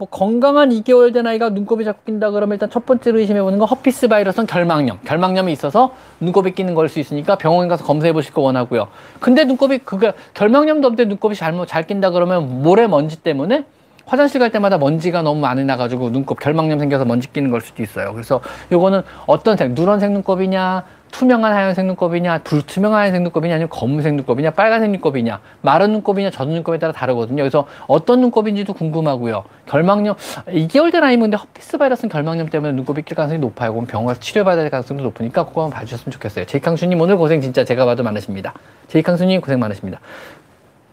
뭐 0.00 0.08
건강한 0.08 0.70
2개월 0.70 1.12
된 1.12 1.26
아이가 1.26 1.50
눈곱이 1.50 1.84
자꾸 1.84 2.02
낀다 2.06 2.30
그러면 2.30 2.54
일단 2.54 2.70
첫 2.70 2.86
번째로 2.86 3.18
의심해 3.18 3.42
보는 3.42 3.58
건 3.58 3.68
herpes 3.68 4.08
바이러스는 4.08 4.46
결막염. 4.46 5.00
결막염이 5.04 5.52
있어서 5.52 5.92
눈곱이 6.20 6.52
끼는 6.52 6.74
걸 6.74 6.88
수 6.88 6.98
있으니까 7.00 7.36
병원 7.36 7.68
가서 7.68 7.84
검사해 7.84 8.14
보실 8.14 8.32
거 8.32 8.40
원하고요. 8.40 8.88
근데 9.20 9.44
눈곱이 9.44 9.80
그게 9.80 10.14
결막염도 10.32 10.88
없는데 10.88 11.04
눈곱이 11.04 11.34
잘못 11.34 11.66
잘 11.66 11.86
낀다 11.86 12.10
그러면 12.12 12.62
모래 12.62 12.86
먼지 12.86 13.16
때문에 13.22 13.66
화장실 14.06 14.40
갈 14.40 14.50
때마다 14.50 14.78
먼지가 14.78 15.20
너무 15.20 15.38
많이 15.38 15.64
나가지고 15.64 16.10
눈곱 16.10 16.40
결막염 16.40 16.78
생겨서 16.78 17.04
먼지 17.04 17.30
끼는 17.30 17.50
걸 17.50 17.60
수도 17.60 17.82
있어요. 17.82 18.14
그래서 18.14 18.40
요거는 18.72 19.02
어떤 19.26 19.58
색, 19.58 19.72
누런 19.72 20.00
색 20.00 20.12
눈곱이냐, 20.12 20.82
투명한 21.10 21.52
하얀색 21.52 21.86
눈곱이냐, 21.86 22.38
불투명한 22.44 23.00
하얀색 23.00 23.22
눈곱이냐, 23.22 23.54
아니면 23.54 23.68
검은색 23.68 24.14
눈곱이냐, 24.14 24.52
빨간색 24.52 24.90
눈곱이냐, 24.90 25.40
마른 25.62 25.92
눈곱이냐, 25.92 26.30
젖은 26.30 26.52
눈곱에 26.52 26.78
따라 26.78 26.92
다르거든요. 26.92 27.42
그래서 27.42 27.66
어떤 27.86 28.20
눈곱인지도 28.20 28.72
궁금하고요. 28.72 29.44
결막염, 29.66 30.16
2개월 30.48 30.92
된 30.92 31.04
아이면 31.04 31.30
근데 31.30 31.36
herpes 31.36 31.78
바이러스는 31.78 32.10
결막염 32.10 32.48
때문에 32.48 32.72
눈곱이 32.72 33.02
낄 33.02 33.16
가능성이 33.16 33.40
높아요. 33.40 33.72
그럼 33.72 33.86
병원 33.86 34.06
가서 34.06 34.20
치료받아야 34.20 34.62
될 34.62 34.70
가능성도 34.70 35.02
높으니까 35.04 35.44
그거 35.46 35.62
한번 35.62 35.78
봐주셨으면 35.78 36.12
좋겠어요. 36.12 36.44
제이캉수님 36.46 37.00
오늘 37.00 37.16
고생 37.16 37.40
진짜 37.40 37.64
제가 37.64 37.84
봐도 37.84 38.02
많으십니다. 38.02 38.54
제이캉수님 38.88 39.40
고생 39.40 39.58
많으십니다. 39.58 40.00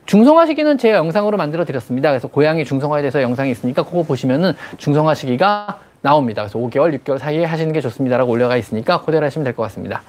중성화 0.07 0.45
시기는 0.45 0.77
제 0.77 0.91
영상으로 0.91 1.35
만들어 1.37 1.65
드렸습니다. 1.65 2.09
그래서 2.09 2.29
고양이 2.29 2.63
중성화에 2.63 3.01
대해서 3.01 3.21
영상이 3.21 3.51
있으니까 3.51 3.83
그거 3.83 4.03
보시면은 4.03 4.53
중성화 4.77 5.15
시기가 5.15 5.79
나옵니다. 6.07 6.43
그래서 6.43 6.57
5개월, 6.57 6.97
6개월 7.03 7.17
사이에 7.19 7.43
하시는 7.43 7.73
게 7.73 7.81
좋습니다라고 7.81 8.31
올려가 8.31 8.55
있으니까 8.55 9.01
그대로 9.01 9.25
하시면 9.25 9.43
될 9.43 9.53
것 9.53 9.63
같습니다. 9.63 10.01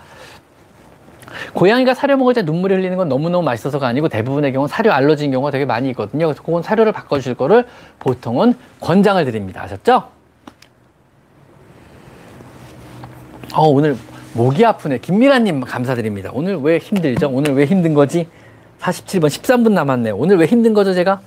고양이가 1.54 1.94
사료 1.94 2.16
먹을 2.16 2.34
때 2.34 2.42
눈물이 2.42 2.74
흘리는 2.74 2.96
건 2.96 3.08
너무너무 3.08 3.44
맛있어서가 3.44 3.86
아니고 3.88 4.08
대부분의 4.08 4.52
경우 4.52 4.68
사료 4.68 4.92
알러지인 4.92 5.30
경우가 5.32 5.50
되게 5.50 5.64
많이 5.64 5.88
있거든요. 5.90 6.26
그래서 6.26 6.42
그건 6.42 6.62
사료를 6.62 6.92
바꿔주실 6.92 7.34
거를 7.34 7.64
보통은 7.98 8.54
권장을 8.80 9.22
드립니다. 9.24 9.62
아셨죠? 9.64 10.04
어, 13.54 13.66
오늘 13.68 13.96
목이 14.34 14.64
아프네. 14.64 14.98
김미라님 14.98 15.62
감사드립니다. 15.62 16.30
오늘 16.32 16.56
왜 16.58 16.78
힘들죠? 16.78 17.28
오늘 17.30 17.54
왜 17.54 17.64
힘든 17.64 17.92
거지? 17.94 18.28
47번, 18.80 19.26
13분 19.26 19.72
남았네요. 19.72 20.16
오늘 20.16 20.36
왜 20.38 20.46
힘든 20.46 20.74
거죠, 20.74 20.94
제가? 20.94 21.20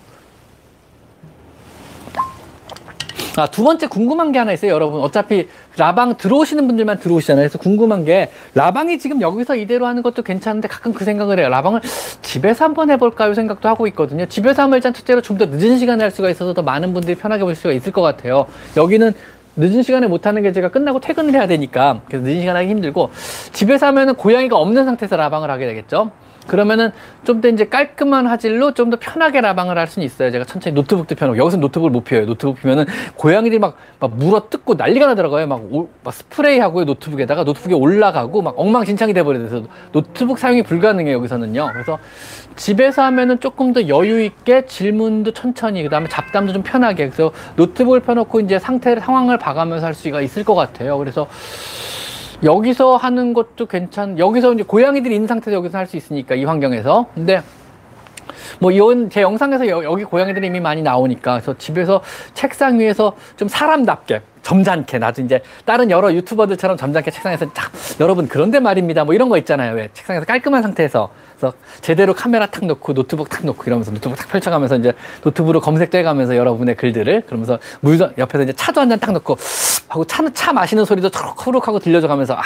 아, 3.38 3.48
두 3.48 3.64
번째 3.64 3.88
궁금한 3.88 4.32
게 4.34 4.40
하나 4.40 4.52
있어요, 4.52 4.72
여러분. 4.72 5.02
어차피 5.02 5.48
라방 5.78 6.18
들어오시는 6.18 6.68
분들만 6.68 7.00
들어오시잖아요. 7.00 7.44
그래서 7.44 7.58
궁금한 7.58 8.04
게 8.04 8.30
라방이 8.56 9.00
지금 9.00 9.22
여기서 9.22 9.56
이대로 9.56 9.86
하는 9.86 10.04
것도 10.04 10.22
괜찮은데 10.22 10.68
가끔 10.68 10.94
그 10.94 11.06
생각을 11.06 11.40
해요. 11.40 11.48
라방을 11.48 11.80
집에서 12.22 12.66
한번 12.66 12.90
해볼까요? 12.92 13.34
생각도 13.34 13.70
하고 13.70 13.88
있거든요. 13.88 14.26
집에서 14.26 14.64
하면 14.64 14.78
일단 14.78 14.94
첫째로 14.94 15.22
좀 15.22 15.38
더 15.42 15.46
늦은 15.46 15.80
시간에 15.80 16.04
할 16.04 16.12
수가 16.12 16.30
있어서 16.30 16.54
더 16.54 16.62
많은 16.62 16.94
분들이 16.94 17.16
편하게 17.16 17.44
볼 17.46 17.56
수가 17.56 17.72
있을 17.74 17.92
것 17.94 18.02
같아요. 18.02 18.46
여기는 18.78 19.14
늦은 19.56 19.82
시간에 19.82 20.06
못하는 20.08 20.42
게 20.44 20.52
제가 20.52 20.68
끝나고 20.70 21.00
퇴근을 21.00 21.34
해야 21.34 21.48
되니까 21.48 22.02
그래서 22.08 22.24
늦은 22.26 22.42
시간에 22.42 22.60
하기 22.60 22.70
힘들고 22.70 23.10
집에서 23.54 23.88
하면은 23.88 24.14
고양이가 24.16 24.58
없는 24.58 24.86
상태에서 24.86 25.16
라방을 25.16 25.50
하게 25.50 25.66
되겠죠. 25.68 26.12
그러면은 26.48 26.92
좀 27.24 27.42
더 27.42 27.48
이제 27.48 27.66
깔끔한 27.68 28.28
화질로 28.28 28.74
좀 28.74 28.90
더 28.90 28.98
편하게 29.00 29.42
라방을 29.42 29.78
할 29.78 29.88
수는 29.88 30.06
있어요. 30.06 30.32
제가 30.32 30.44
천천히 30.46 30.74
노트북도 30.74 31.16
펴놓고 31.16 31.38
여기서 31.38 31.58
노트북을 31.58 31.92
못 31.92 32.04
펴요. 32.04 32.26
노트북 32.26 32.62
피면은 32.62 32.86
고양이들이 33.16 33.60
막, 33.60 33.78
막 34.00 34.16
물어 34.16 34.50
뜯고 34.50 34.74
난리가 34.74 35.06
나더라고요. 35.08 35.48
막, 35.48 35.62
오, 35.72 35.90
막 36.04 36.14
스프레이하고요 36.14 36.86
노트북에다가 36.86 37.44
노트북이 37.44 37.74
올라가고 37.76 38.42
막 38.42 38.56
엉망진창이 38.58 39.14
돼버려서 39.14 39.64
노트북 39.92 40.40
사용이 40.40 40.64
불가능해요. 40.64 41.16
여기서는요. 41.18 41.70
그래서 41.74 42.00
집에서 42.56 43.04
하면은 43.04 43.40
조금 43.40 43.72
더 43.74 43.88
여유 43.88 44.22
있게 44.24 44.66
질문도 44.66 45.32
천천히 45.34 45.84
그다음에 45.84 46.08
잡담도 46.10 46.54
좀 46.54 46.64
편하게 46.64 47.06
그래서 47.06 47.32
노트북을 47.56 48.02
펴놓고 48.02 48.42
이제 48.42 48.60
상태를 48.60 49.02
상황을 49.02 49.38
봐가면서 49.38 49.86
할 49.86 49.94
수가 49.94 50.22
있을 50.22 50.44
것 50.44 50.56
같아요. 50.56 50.98
그래서 50.98 51.28
여기서 52.44 52.98
하는 52.98 53.34
것도 53.34 53.66
괜찮. 53.68 54.18
여기서 54.18 54.54
이제 54.54 54.64
고양이들이 54.64 55.14
있는 55.14 55.28
상태에서 55.28 55.56
여기서 55.58 55.78
할 55.78 55.88
수 55.88 55.98
있으니까 55.98 56.36
이 56.36 56.44
환경에서. 56.46 57.08
근데 57.14 57.42
뭐 58.60 58.72
이건 58.72 59.10
제 59.10 59.22
영상에서 59.22 59.68
여, 59.68 59.96
기 59.96 60.04
고양이들이 60.04 60.48
이미 60.48 60.60
많이 60.60 60.82
나오니까 60.82 61.34
그래서 61.34 61.58
집에서 61.58 62.02
책상 62.34 62.80
위에서 62.80 63.14
좀 63.36 63.48
사람답게 63.48 64.22
점잖게 64.42 65.00
나도 65.00 65.22
이제 65.22 65.42
다른 65.66 65.92
여러 65.92 66.14
유튜버들처럼 66.14 66.78
점잖게 66.78 67.12
책상에서 67.12 67.52
쫙 67.54 67.72
여러분 68.00 68.28
그런데 68.28 68.60
말입니다 68.60 69.04
뭐 69.04 69.14
이런 69.14 69.30
거 69.30 69.38
있잖아요 69.38 69.76
왜 69.76 69.90
책상에서 69.94 70.26
깔끔한 70.26 70.62
상태에서 70.62 71.10
그래서 71.42 71.56
제대로 71.82 72.14
카메라 72.14 72.46
탁 72.46 72.64
놓고 72.66 72.94
노트북 72.94 73.30
탁 73.30 73.44
놓고 73.44 73.64
이러면서 73.66 73.90
노트북 73.92 74.16
탁 74.16 74.30
펼쳐가면서 74.30 74.78
이제 74.78 74.94
노트북으로 75.24 75.60
검색도 75.60 75.98
해가면서 75.98 76.36
여러분의 76.36 76.76
글들을 76.76 77.24
그러면서 77.26 77.58
물 77.80 78.00
옆에서 78.16 78.44
이제 78.44 78.54
차도 78.54 78.80
한 78.80 78.90
잔 78.90 79.01
탁 79.01 79.12
놓고 79.14 79.38
하고 79.88 80.06
차, 80.06 80.24
차 80.34 80.54
마시는 80.54 80.86
소리도 80.86 81.10
초록초록 81.10 81.68
하고 81.68 81.80
들려줘 81.80 82.08
가면서 82.08 82.36
아 82.36 82.44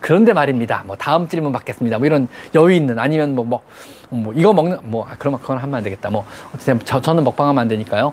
그런데 0.00 0.34
말입니다. 0.34 0.82
뭐 0.86 0.94
다음 0.96 1.26
질문 1.26 1.52
받겠습니다. 1.52 1.96
뭐 1.98 2.06
이런 2.06 2.28
여유 2.54 2.74
있는 2.74 2.98
아니면 2.98 3.34
뭐 3.34 3.44
뭐 3.44 3.62
뭐, 4.10 4.20
뭐 4.20 4.34
이거 4.34 4.52
먹는 4.52 4.78
뭐 4.82 5.06
아, 5.08 5.16
그러면 5.18 5.40
그건 5.40 5.58
하면 5.58 5.74
안 5.74 5.82
되겠다. 5.82 6.10
뭐 6.10 6.26
어쨌든 6.54 6.80
저, 6.84 7.00
저는 7.00 7.24
먹방하면 7.24 7.62
안 7.62 7.68
되니까요. 7.68 8.12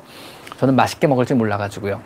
저는 0.58 0.76
맛있게 0.76 1.08
먹을 1.08 1.26
줄 1.26 1.38
몰라가지고요 1.38 2.00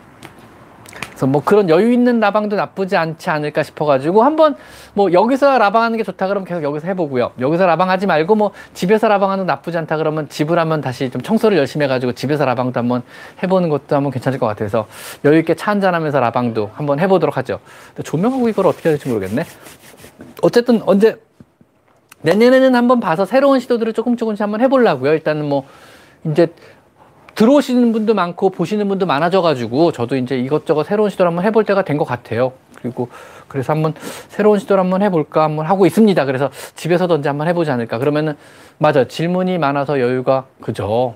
그래서 1.16 1.26
뭐 1.26 1.42
그런 1.42 1.70
여유 1.70 1.92
있는 1.92 2.20
라방도 2.20 2.56
나쁘지 2.56 2.94
않지 2.94 3.30
않을까 3.30 3.62
싶어가지고 3.62 4.22
한번 4.22 4.54
뭐 4.92 5.10
여기서 5.14 5.56
라방하는 5.56 5.96
게 5.96 6.04
좋다 6.04 6.28
그러면 6.28 6.46
계속 6.46 6.62
여기서 6.62 6.86
해보고요. 6.88 7.32
여기서 7.40 7.64
라방하지 7.64 8.06
말고 8.06 8.34
뭐 8.34 8.50
집에서 8.74 9.08
라방하는 9.08 9.46
거 9.46 9.52
나쁘지 9.52 9.78
않다 9.78 9.96
그러면 9.96 10.28
집을 10.28 10.58
한번 10.58 10.82
다시 10.82 11.08
좀 11.08 11.22
청소를 11.22 11.56
열심히 11.56 11.84
해가지고 11.84 12.12
집에서 12.12 12.44
라방도 12.44 12.78
한번 12.78 13.02
해보는 13.42 13.70
것도 13.70 13.96
한번 13.96 14.12
괜찮을 14.12 14.38
것 14.38 14.44
같아서 14.44 14.86
여유 15.24 15.38
있게 15.38 15.54
차 15.54 15.70
한잔하면서 15.70 16.20
라방도 16.20 16.70
한번 16.74 17.00
해보도록 17.00 17.38
하죠. 17.38 17.60
조명하고 18.04 18.50
이걸 18.50 18.66
어떻게 18.66 18.90
해야 18.90 18.98
될지 18.98 19.08
모르겠네. 19.08 19.44
어쨌든 20.42 20.82
언제 20.84 21.16
내년에는 22.20 22.74
한번 22.74 23.00
봐서 23.00 23.24
새로운 23.24 23.58
시도들을 23.58 23.94
조금 23.94 24.18
조금씩 24.18 24.42
한번 24.42 24.60
해보려고요. 24.60 25.14
일단은 25.14 25.48
뭐 25.48 25.64
이제 26.26 26.48
들어오시는 27.36 27.92
분도 27.92 28.14
많고 28.14 28.50
보시는 28.50 28.88
분도 28.88 29.06
많아져가지고 29.06 29.92
저도 29.92 30.16
이제 30.16 30.36
이것저것 30.38 30.84
새로운 30.84 31.10
시도를 31.10 31.30
한번 31.30 31.44
해볼 31.44 31.64
때가 31.64 31.84
된 31.84 31.96
것 31.96 32.04
같아요. 32.04 32.52
그리고 32.80 33.08
그래서 33.48 33.72
한번 33.72 33.94
새로운 34.28 34.58
시도를 34.58 34.82
한번 34.82 35.02
해볼까 35.02 35.44
한번 35.44 35.66
하고 35.66 35.86
있습니다. 35.86 36.24
그래서 36.24 36.50
집에서도 36.74 37.14
언제 37.14 37.28
한번 37.28 37.46
해보지 37.48 37.70
않을까. 37.70 37.98
그러면은 37.98 38.36
맞아 38.78 39.06
질문이 39.06 39.58
많아서 39.58 40.00
여유가 40.00 40.46
그죠. 40.60 41.14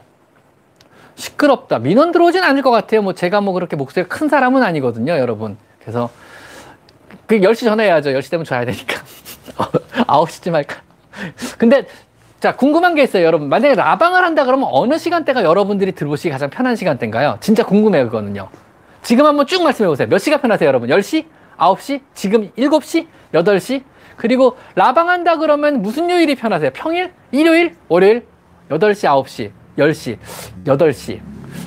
시끄럽다. 1.17 1.79
민원 1.79 2.13
들어오진 2.13 2.43
않을 2.43 2.63
것 2.63 2.71
같아요. 2.71 3.03
뭐 3.03 3.13
제가 3.15 3.41
뭐 3.43 3.53
그렇게 3.53 3.77
목소리가 3.77 4.15
큰 4.15 4.29
사람은 4.29 4.63
아니거든요, 4.63 5.19
여러분. 5.19 5.59
그래서 5.81 6.09
그 7.27 7.39
10시 7.41 7.65
전에 7.65 7.85
해야죠. 7.85 8.11
10시 8.11 8.31
되면 8.31 8.45
줘야 8.45 8.65
되니까. 8.65 9.03
9시쯤 10.07 10.53
할까? 10.53 10.77
근데 11.59 11.87
자, 12.41 12.57
궁금한 12.57 12.95
게 12.95 13.03
있어요, 13.03 13.25
여러분. 13.25 13.51
만약에 13.51 13.75
라방을 13.75 14.25
한다 14.25 14.47
그러면 14.47 14.69
어느 14.73 14.97
시간대가 14.97 15.45
여러분들이 15.45 15.93
들어오시기 15.93 16.31
가장 16.31 16.49
편한 16.49 16.75
시간대인가요? 16.75 17.37
진짜 17.41 17.65
궁금해요, 17.65 18.07
그거는요. 18.07 18.49
지금 19.03 19.27
한번 19.27 19.47
쭉 19.47 19.63
말씀해 19.63 19.87
보세요. 19.87 20.09
몇 20.09 20.17
시가 20.17 20.39
편하세요, 20.39 20.67
여러분? 20.67 20.89
10시? 20.89 21.27
9시? 21.59 22.01
지금 22.15 22.51
7시? 22.57 23.07
8시? 23.35 23.83
그리고 24.17 24.57
라방 24.75 25.11
한다 25.11 25.37
그러면 25.37 25.83
무슨 25.83 26.09
요일이 26.09 26.35
편하세요? 26.35 26.71
평일? 26.73 27.13
일요일? 27.31 27.77
월요일? 27.89 28.27
8시, 28.71 29.05
9시, 29.05 29.51
10시, 29.77 30.19
8시. 30.65 31.21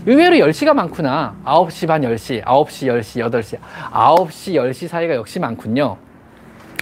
의외로 0.07 0.37
10시가 0.37 0.73
많구나. 0.73 1.35
9시 1.45 1.87
반 1.87 2.01
10시, 2.01 2.43
9시, 2.43 2.87
10시, 2.87 3.29
8시. 3.29 3.59
9시, 3.91 4.53
10시 4.53 4.87
사이가 4.87 5.15
역시 5.15 5.39
많군요. 5.39 5.97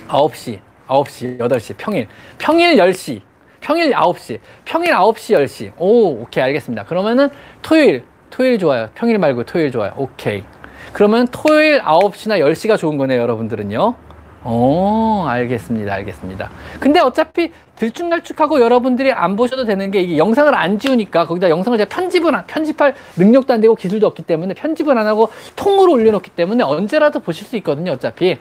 9시, 0.07 0.59
9시, 0.87 1.39
8시, 1.39 1.75
평일. 1.77 2.07
평일 2.37 2.77
10시. 2.77 3.30
평일 3.61 3.91
9시. 3.91 4.39
평일 4.65 4.93
9시, 4.93 5.37
10시. 5.37 5.71
오, 5.77 6.21
오케이, 6.21 6.43
알겠습니다. 6.43 6.83
그러면은 6.83 7.29
토요일, 7.61 8.03
토요일 8.29 8.59
좋아요. 8.59 8.89
평일 8.95 9.17
말고 9.19 9.43
토요일 9.45 9.71
좋아요. 9.71 9.93
오케이. 9.95 10.43
그러면 10.91 11.27
토요일 11.31 11.81
9시나 11.81 12.39
10시가 12.39 12.77
좋은 12.77 12.97
거네요, 12.97 13.21
여러분들은요. 13.21 13.95
오, 14.43 15.23
알겠습니다. 15.27 15.93
알겠습니다. 15.93 16.49
근데 16.79 16.99
어차피 16.99 17.51
들쭉날쭉하고 17.75 18.59
여러분들이 18.59 19.11
안 19.11 19.35
보셔도 19.35 19.65
되는 19.65 19.91
게 19.91 20.01
이게 20.01 20.17
영상을 20.17 20.53
안 20.53 20.79
지우니까 20.79 21.27
거기다 21.27 21.49
영상을 21.49 21.77
제가 21.77 21.89
편집을 21.89 22.35
안, 22.35 22.45
편집할 22.47 22.95
능력도 23.17 23.53
안 23.53 23.61
되고 23.61 23.75
기술도 23.75 24.07
없기 24.07 24.23
때문에 24.23 24.55
편집을 24.55 24.97
안 24.97 25.05
하고 25.05 25.29
통으로 25.55 25.93
올려놓기 25.93 26.31
때문에 26.31 26.63
언제라도 26.63 27.19
보실 27.19 27.45
수 27.45 27.55
있거든요. 27.57 27.91
어차피. 27.91 28.37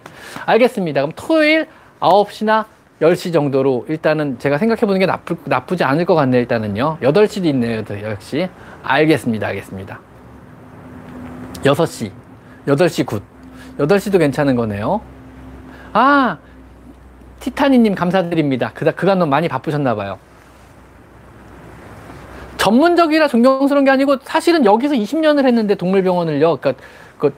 알겠습니다. 0.46 1.02
그럼 1.02 1.12
토요일 1.16 1.66
9시나 2.00 2.64
10시 3.00 3.32
정도로 3.32 3.86
일단은 3.88 4.38
제가 4.38 4.58
생각해 4.58 4.80
보는 4.82 4.98
게 4.98 5.06
나쁘, 5.06 5.36
나쁘지 5.44 5.84
않을 5.84 6.04
것 6.04 6.14
같네요. 6.14 6.40
일단은요. 6.40 6.98
8시도 7.00 7.46
있네요. 7.46 7.82
역시. 8.02 8.48
알겠습니다. 8.82 9.46
알겠습니다. 9.46 10.00
6시. 11.64 12.10
8시 12.66 13.06
good. 13.06 13.22
8시도 13.78 14.18
괜찮은 14.18 14.54
거네요. 14.54 15.00
아, 15.92 16.38
티타니님 17.40 17.94
감사드립니다. 17.94 18.72
그다, 18.74 18.92
그간 18.92 19.18
너무 19.18 19.30
많이 19.30 19.48
바쁘셨나봐요. 19.48 20.18
전문적이라 22.58 23.28
존경스러운 23.28 23.86
게 23.86 23.90
아니고 23.90 24.18
사실은 24.22 24.66
여기서 24.66 24.94
20년을 24.94 25.46
했는데 25.46 25.74
동물병원을요. 25.74 26.58
그러니까 26.58 26.84
그 27.18 27.34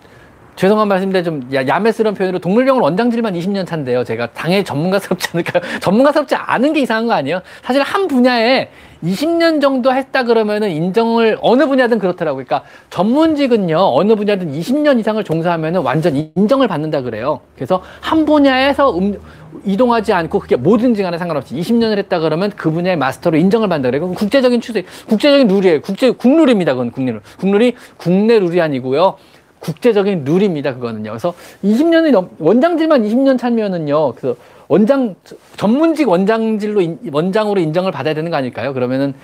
죄송한 0.56 0.86
말씀인데 0.88 1.22
좀 1.22 1.48
야매스러운 1.52 2.14
표현으로 2.14 2.38
동물병원 2.38 2.82
원장질만 2.82 3.34
20년 3.34 3.66
차인데요. 3.66 4.04
제가 4.04 4.28
당연히 4.32 4.64
전문가스럽지 4.64 5.28
않을까요? 5.32 5.62
전문가스럽지 5.80 6.34
않은 6.34 6.72
게 6.72 6.80
이상한 6.80 7.06
거 7.06 7.14
아니에요? 7.14 7.40
사실 7.62 7.82
한 7.82 8.06
분야에 8.06 8.68
20년 9.02 9.60
정도 9.60 9.92
했다 9.92 10.22
그러면은 10.22 10.70
인정을 10.70 11.38
어느 11.40 11.66
분야든 11.66 11.98
그렇더라고요. 11.98 12.44
그러니까 12.44 12.68
전문직은요, 12.90 13.76
어느 13.76 14.14
분야든 14.14 14.52
20년 14.52 15.00
이상을 15.00 15.22
종사하면은 15.24 15.80
완전 15.80 16.30
인정을 16.36 16.68
받는다 16.68 17.02
그래요. 17.02 17.40
그래서 17.56 17.82
한 18.00 18.24
분야에서 18.24 18.96
음, 18.96 19.18
이동하지 19.64 20.12
않고 20.12 20.38
그게 20.38 20.56
뭐든지 20.56 21.02
간에 21.02 21.18
상관없이 21.18 21.54
20년을 21.56 21.98
했다 21.98 22.20
그러면 22.20 22.52
그 22.54 22.70
분야의 22.70 22.96
마스터로 22.96 23.36
인정을 23.38 23.68
받는다 23.68 23.90
그래요. 23.90 24.12
국제적인 24.14 24.60
추세, 24.60 24.84
국제적인 25.08 25.48
룰이에요. 25.48 25.80
국제, 25.80 26.10
국룰입니다. 26.10 26.74
그건 26.74 26.92
국룰. 26.92 27.20
국룰이 27.38 27.74
국내 27.96 28.38
룰이 28.38 28.60
아니고요. 28.60 29.16
국제적인 29.62 30.24
룰입니다. 30.24 30.74
그거는요. 30.74 31.10
그래서 31.10 31.34
20년이 31.64 32.10
넘, 32.10 32.30
원장질만 32.38 33.02
20년 33.04 33.38
차면은요. 33.38 34.14
그 34.14 34.36
원장 34.68 35.14
전문직 35.56 36.08
원장질로 36.08 36.80
인, 36.80 36.98
원장으로 37.12 37.60
인정을 37.60 37.92
받아야 37.92 38.14
되는 38.14 38.30
거 38.30 38.36
아닐까요? 38.36 38.74
그러면은 38.74 39.14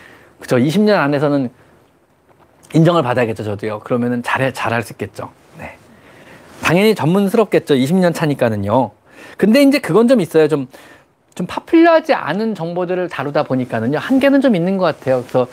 그죠 0.40 0.56
20년 0.56 0.96
안에서는 0.96 1.50
인정을 2.74 3.02
받아야겠죠. 3.02 3.44
저도요. 3.44 3.80
그러면은 3.80 4.22
잘해 4.22 4.52
잘할 4.52 4.82
수 4.82 4.92
있겠죠. 4.92 5.30
네. 5.58 5.76
당연히 6.62 6.94
전문스럽겠죠. 6.94 7.74
20년 7.74 8.14
차니까는요. 8.14 8.90
근데 9.36 9.62
이제 9.62 9.78
그건 9.78 10.08
좀 10.08 10.20
있어요. 10.20 10.48
좀 10.48 10.68
좀 11.38 11.46
파퓰러하지 11.46 12.14
않은 12.14 12.56
정보들을 12.56 13.08
다루다 13.08 13.44
보니까는요. 13.44 13.98
한계는 13.98 14.40
좀 14.40 14.56
있는 14.56 14.76
것 14.76 14.86
같아요. 14.86 15.20
그래서 15.20 15.46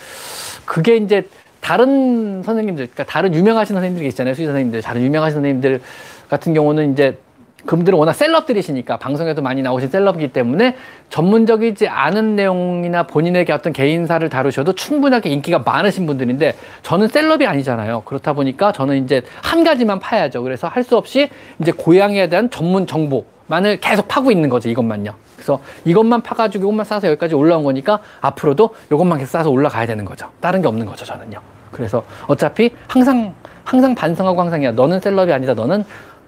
그게 0.66 0.98
이제 0.98 1.30
다른 1.66 2.44
선생님들, 2.44 2.90
그러니까 2.94 3.12
다른 3.12 3.34
유명하신 3.34 3.74
선생님들이 3.74 4.06
계시잖아요. 4.06 4.36
수의 4.36 4.46
선생님들, 4.46 4.84
다른 4.84 5.02
유명하신 5.02 5.38
선생님들 5.38 5.82
같은 6.30 6.54
경우는 6.54 6.94
이제 6.94 7.18
그분들은 7.66 7.98
워낙 7.98 8.14
셀럽들이시니까 8.14 8.98
방송에도 8.98 9.42
많이 9.42 9.64
나오신 9.64 9.90
셀럽이기 9.90 10.28
때문에 10.28 10.76
전문적이지 11.10 11.88
않은 11.88 12.36
내용이나 12.36 13.08
본인에게 13.08 13.52
어떤 13.52 13.74
개인사를 13.74 14.30
다루셔도 14.30 14.74
충분하게 14.74 15.32
인기가 15.32 15.58
많으신 15.58 16.06
분들인데 16.06 16.54
저는 16.84 17.08
셀럽이 17.08 17.48
아니잖아요. 17.48 18.04
그렇다 18.06 18.34
보니까 18.34 18.72
저는 18.72 19.04
이제 19.04 19.24
한 19.42 19.64
가지만 19.64 19.98
파야죠. 19.98 20.44
그래서 20.44 20.68
할 20.68 20.84
수 20.84 20.96
없이 20.98 21.30
이제 21.60 21.72
고양이에 21.72 22.30
대한 22.30 22.52
전문 22.52 22.86
정보만을 22.86 23.80
계속 23.82 24.08
파고 24.08 24.30
있는 24.30 24.50
거죠. 24.50 24.70
이것만요. 24.70 25.16
그래서 25.36 25.60
이것만 25.84 26.22
파가지고 26.22 26.66
이것만 26.66 26.86
싸서 26.86 27.08
여기까지 27.08 27.34
올라온 27.34 27.64
거니까 27.64 28.02
앞으로도 28.22 28.76
이것만 28.92 29.18
계속 29.18 29.32
싸서 29.32 29.50
올라가야 29.50 29.88
되는 29.88 30.06
거죠. 30.06 30.30
다른 30.40 30.62
게 30.62 30.68
없는 30.68 30.86
거죠. 30.86 31.06
저는요. 31.06 31.55
그래서 31.76 32.03
어차피 32.27 32.72
항상 32.88 33.35
항상 33.65 33.93
반성하고 33.95 34.39
항상이야. 34.39 34.72
너는 34.72 35.02
셀럽이 35.02 35.34
아니다. 35.34 35.53
너는 35.53 35.84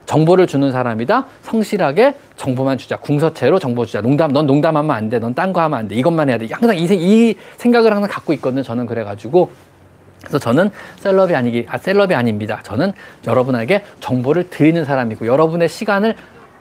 정보를 0.06 0.48
주는 0.48 0.72
사람이다. 0.72 1.26
성실하게 1.44 2.15
정보만 2.36 2.78
주자. 2.78 2.98
궁서체로 2.98 3.60
정보 3.60 3.86
주자. 3.86 4.02
농담, 4.02 4.32
넌 4.32 4.45
농담하면 4.45 4.95
안 4.95 5.10
돼. 5.10 5.19
넌 5.19 5.34
딴 5.34 5.53
거 5.53 5.61
하면 5.61 5.80
안 5.80 5.88
돼. 5.88 5.95
이것만 5.95 6.30
해야 6.30 6.38
돼. 6.38 6.48
항상 6.52 6.78
이, 6.78 6.84
이 6.84 7.36
생각을 7.57 7.94
항상 7.94 8.10
갖고 8.10 8.34
있거든요. 8.34 8.64
저는 8.64 8.86
그래가지고. 8.86 9.52
그래서 10.22 10.40
저는 10.40 10.72
셀럽이 10.99 11.36
아니기, 11.36 11.65
아, 11.69 11.78
셀럽이 11.78 12.15
아닙니다. 12.15 12.60
저는 12.64 12.91
여러분에게 13.28 13.84
정보를 13.99 14.49
드리는 14.49 14.84
사람이고, 14.84 15.28
여러분의 15.28 15.69
시간을 15.69 16.15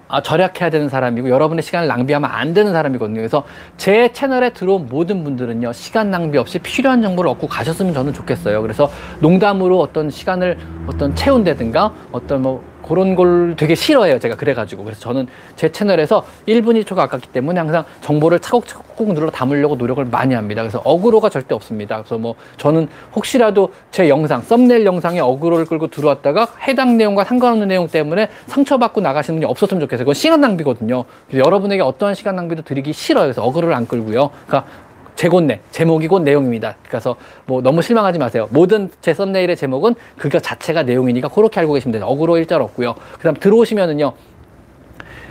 아, 0.09 0.23
절약해야 0.23 0.71
되는 0.71 0.89
사람이고 0.89 1.29
여러분의 1.29 1.63
시간을 1.63 1.89
낭비하면 1.89 2.31
안 2.31 2.55
되는 2.55 2.73
사람이거든요. 2.73 3.17
그래서 3.17 3.45
제 3.77 4.13
채널에 4.13 4.51
들어온 4.51 4.87
모든 4.89 5.25
분들은요 5.25 5.73
시간 5.73 6.11
낭비 6.11 6.39
없이 6.39 6.59
필요한 6.59 7.03
정보를 7.03 7.31
얻고 7.33 7.49
가셨으면 7.49 7.93
저는 7.93 8.13
좋겠어요. 8.13 8.63
그래서 8.63 8.91
농담으로 9.21 9.81
어떤 9.81 10.11
시간을 10.11 10.59
어떤 10.87 11.15
채운다든가 11.15 11.93
어떤 12.13 12.43
뭐 12.43 12.63
그런 12.89 13.15
걸 13.15 13.55
되게 13.57 13.75
싫어해요. 13.75 14.19
제가 14.19 14.37
그래가지고. 14.37 14.85
그래서 14.85 15.01
저는 15.01 15.27
제 15.57 15.71
채널에서 15.71 16.25
1분 16.47 16.83
1초가 16.83 16.99
아깝기 17.01 17.29
때문에 17.29 17.59
항상 17.59 17.85
정보를 18.01 18.41
차곡차곡 18.41 19.15
눌러 19.15 19.31
담으려고 19.31 19.77
노력을 19.77 20.05
많이 20.05 20.35
합니다. 20.35 20.63
그래서 20.63 20.81
어그로가 20.85 21.29
절대 21.29 21.55
없습니다. 21.55 21.99
그래서 21.99 22.19
뭐 22.19 22.35
저는 22.57 22.89
혹시라도 23.15 23.73
제 23.91 24.09
영상, 24.09 24.43
썸네일 24.43 24.85
영상에 24.87 25.21
어그로를 25.21 25.67
끌고 25.67 25.89
들어왔다가 25.89 26.49
해당 26.67 26.97
내용과 26.97 27.25
상관없는 27.25 27.69
내용 27.69 27.89
때문에 27.89 28.29
상처받고 28.47 29.01
나가시는 29.01 29.41
분이 29.41 29.51
없었으면 29.51 29.81
좋겠어요. 29.81 30.05
그건 30.05 30.15
시간 30.15 30.41
낭비거든요. 30.41 31.05
여러분에게 31.33 31.83
어떠한 31.83 32.15
시간 32.15 32.37
낭비도 32.37 32.63
드리기 32.63 32.93
싫어요. 32.93 33.25
그래서 33.25 33.43
어그로를 33.43 33.75
안 33.75 33.87
끌고요. 33.87 34.31
그러니까 34.47 34.71
제곤네 35.17 35.61
제목이 35.71 36.09
곧 36.09 36.21
내용입니다. 36.21 36.77
그래서 36.89 37.17
뭐 37.47 37.61
너무 37.63 37.83
실망하지 37.83 38.19
마세요. 38.19 38.49
모든 38.51 38.91
제 39.01 39.15
썸네일의 39.15 39.57
제목은 39.57 39.95
그거 40.17 40.39
자체가 40.39 40.83
내용이니까 40.85 41.29
그렇게 41.29 41.59
알고 41.61 41.73
계시면 41.73 41.93
돼요. 41.93 42.05
어그로 42.07 42.37
일절 42.39 42.61
없고요. 42.63 42.95
그 43.15 43.23
다음 43.25 43.35
들어오시면은요. 43.35 44.13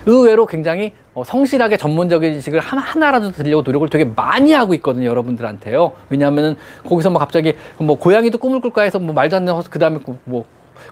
의외로 0.08 0.46
굉장히 0.46 0.94
어, 1.14 1.24
성실하게 1.24 1.78
전문적인 1.78 2.34
지식을 2.34 2.60
하나라도 2.60 3.32
드리려고 3.32 3.64
노력을 3.64 3.88
되게 3.90 4.06
많이 4.06 4.52
하고 4.52 4.74
있거든요, 4.76 5.08
여러분들한테요. 5.08 5.94
왜냐하면은 6.10 6.58
거기서 6.88 7.10
뭐 7.10 7.20
갑자기 7.20 7.54
뭐 7.78 7.98
고양이도 7.98 8.38
꿈을 8.38 8.60
꿀까 8.60 8.84
해서 8.84 9.00
뭐 9.00 9.14
말도 9.14 9.38
안 9.38 9.46
되는 9.46 9.62
그 9.70 9.80
다음에 9.80 10.00
뭐 10.26 10.46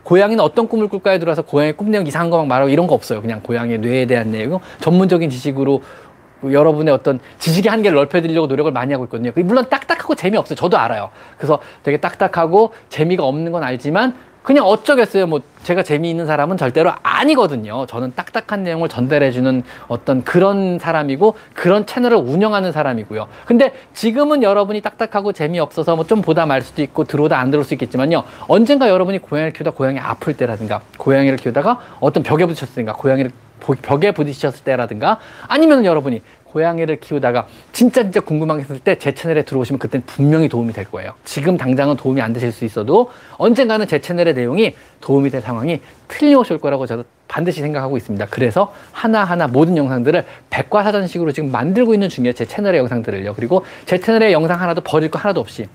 고양이는 0.03 0.43
어떤 0.43 0.67
꿈을 0.67 0.87
꿀까에 0.87 1.19
들어서 1.19 1.41
고양이 1.43 1.73
꿈 1.73 1.91
내용 1.91 2.07
이상한 2.07 2.29
거 2.31 2.37
막 2.37 2.47
말하고 2.47 2.69
이런 2.69 2.87
거 2.87 2.95
없어요. 2.95 3.21
그냥 3.21 3.41
고양이의 3.43 3.79
뇌에 3.79 4.05
대한 4.05 4.31
내용, 4.31 4.59
전문적인 4.79 5.29
지식으로 5.29 5.83
여러분의 6.51 6.93
어떤 6.93 7.19
지식의 7.39 7.69
한계를 7.69 7.95
넓혀드리려고 7.95 8.47
노력을 8.47 8.71
많이 8.71 8.91
하고 8.91 9.05
있거든요. 9.05 9.31
물론 9.35 9.67
딱딱하고 9.69 10.15
재미없어요. 10.15 10.55
저도 10.55 10.77
알아요. 10.77 11.09
그래서 11.37 11.59
되게 11.83 11.97
딱딱하고 11.97 12.73
재미가 12.89 13.23
없는 13.23 13.51
건 13.51 13.63
알지만 13.63 14.15
그냥 14.43 14.65
어쩌겠어요. 14.65 15.25
뭐 15.25 15.39
제가 15.63 15.83
재미있는 15.83 16.25
사람은 16.25 16.57
절대로 16.57 16.91
아니거든요. 17.01 17.85
저는 17.85 18.11
딱딱한 18.13 18.63
내용을 18.63 18.89
전달해주는 18.89 19.63
어떤 19.87 20.25
그런 20.25 20.79
사람이고 20.79 21.35
그런 21.53 21.85
채널을 21.85 22.17
운영하는 22.17 22.73
사람이고요. 22.73 23.27
근데 23.45 23.71
지금은 23.93 24.43
여러분이 24.43 24.81
딱딱하고 24.81 25.31
재미없어서 25.31 25.95
뭐 25.95 26.03
좀 26.03 26.21
보다 26.21 26.45
말 26.45 26.61
수도 26.61 26.81
있고 26.81 27.05
들어오다 27.05 27.39
안 27.39 27.51
들어올 27.51 27.63
수 27.63 27.73
있겠지만요. 27.73 28.23
언젠가 28.49 28.89
여러분이 28.89 29.19
고양이를 29.19 29.53
키우다 29.53 29.71
고양이 29.71 29.97
아플 29.97 30.35
때라든가 30.35 30.81
고양이를 30.97 31.37
키우다가 31.37 31.79
어떤 32.01 32.21
벽에 32.23 32.45
부딪혔으니까 32.45 32.91
고양이를 32.93 33.31
벽에 33.59 34.11
부딪혔을 34.11 34.63
때라든가 34.63 35.19
아니면 35.47 35.85
여러분이 35.85 36.21
고양이를 36.45 36.99
키우다가 36.99 37.47
진짜 37.71 38.03
진짜 38.03 38.19
궁금한 38.19 38.57
게 38.57 38.63
있을 38.63 38.77
때 38.79 38.95
제 38.95 39.13
채널에 39.15 39.41
들어오시면 39.41 39.79
그땐 39.79 40.03
분명히 40.05 40.47
도움이 40.47 40.71
될 40.71 40.85
거예요. 40.85 41.13
지금 41.25 41.57
당장은 41.57 41.95
도움이 41.97 42.21
안 42.21 42.31
되실 42.31 42.51
수 42.51 42.63
있어도 42.65 43.11
언젠가는 43.37 43.87
제 43.87 43.99
채널의 43.99 44.35
내용이 44.35 44.75
도움이 45.01 45.31
될 45.31 45.41
상황이 45.41 45.81
틀림없이 46.07 46.53
올 46.53 46.59
거라고 46.59 46.85
저도 46.85 47.05
반드시 47.27 47.61
생각하고 47.61 47.97
있습니다. 47.97 48.27
그래서 48.29 48.71
하나하나 48.91 49.47
모든 49.47 49.75
영상들을 49.77 50.23
백과사전식으로 50.51 51.31
지금 51.31 51.51
만들고 51.51 51.95
있는 51.95 52.07
중이에요. 52.09 52.33
제 52.33 52.45
채널의 52.45 52.79
영상들을요. 52.81 53.33
그리고 53.33 53.65
제 53.87 53.97
채널의 53.99 54.31
영상 54.31 54.61
하나도 54.61 54.81
버릴 54.81 55.09
거 55.09 55.17
하나도 55.17 55.39
없이 55.39 55.65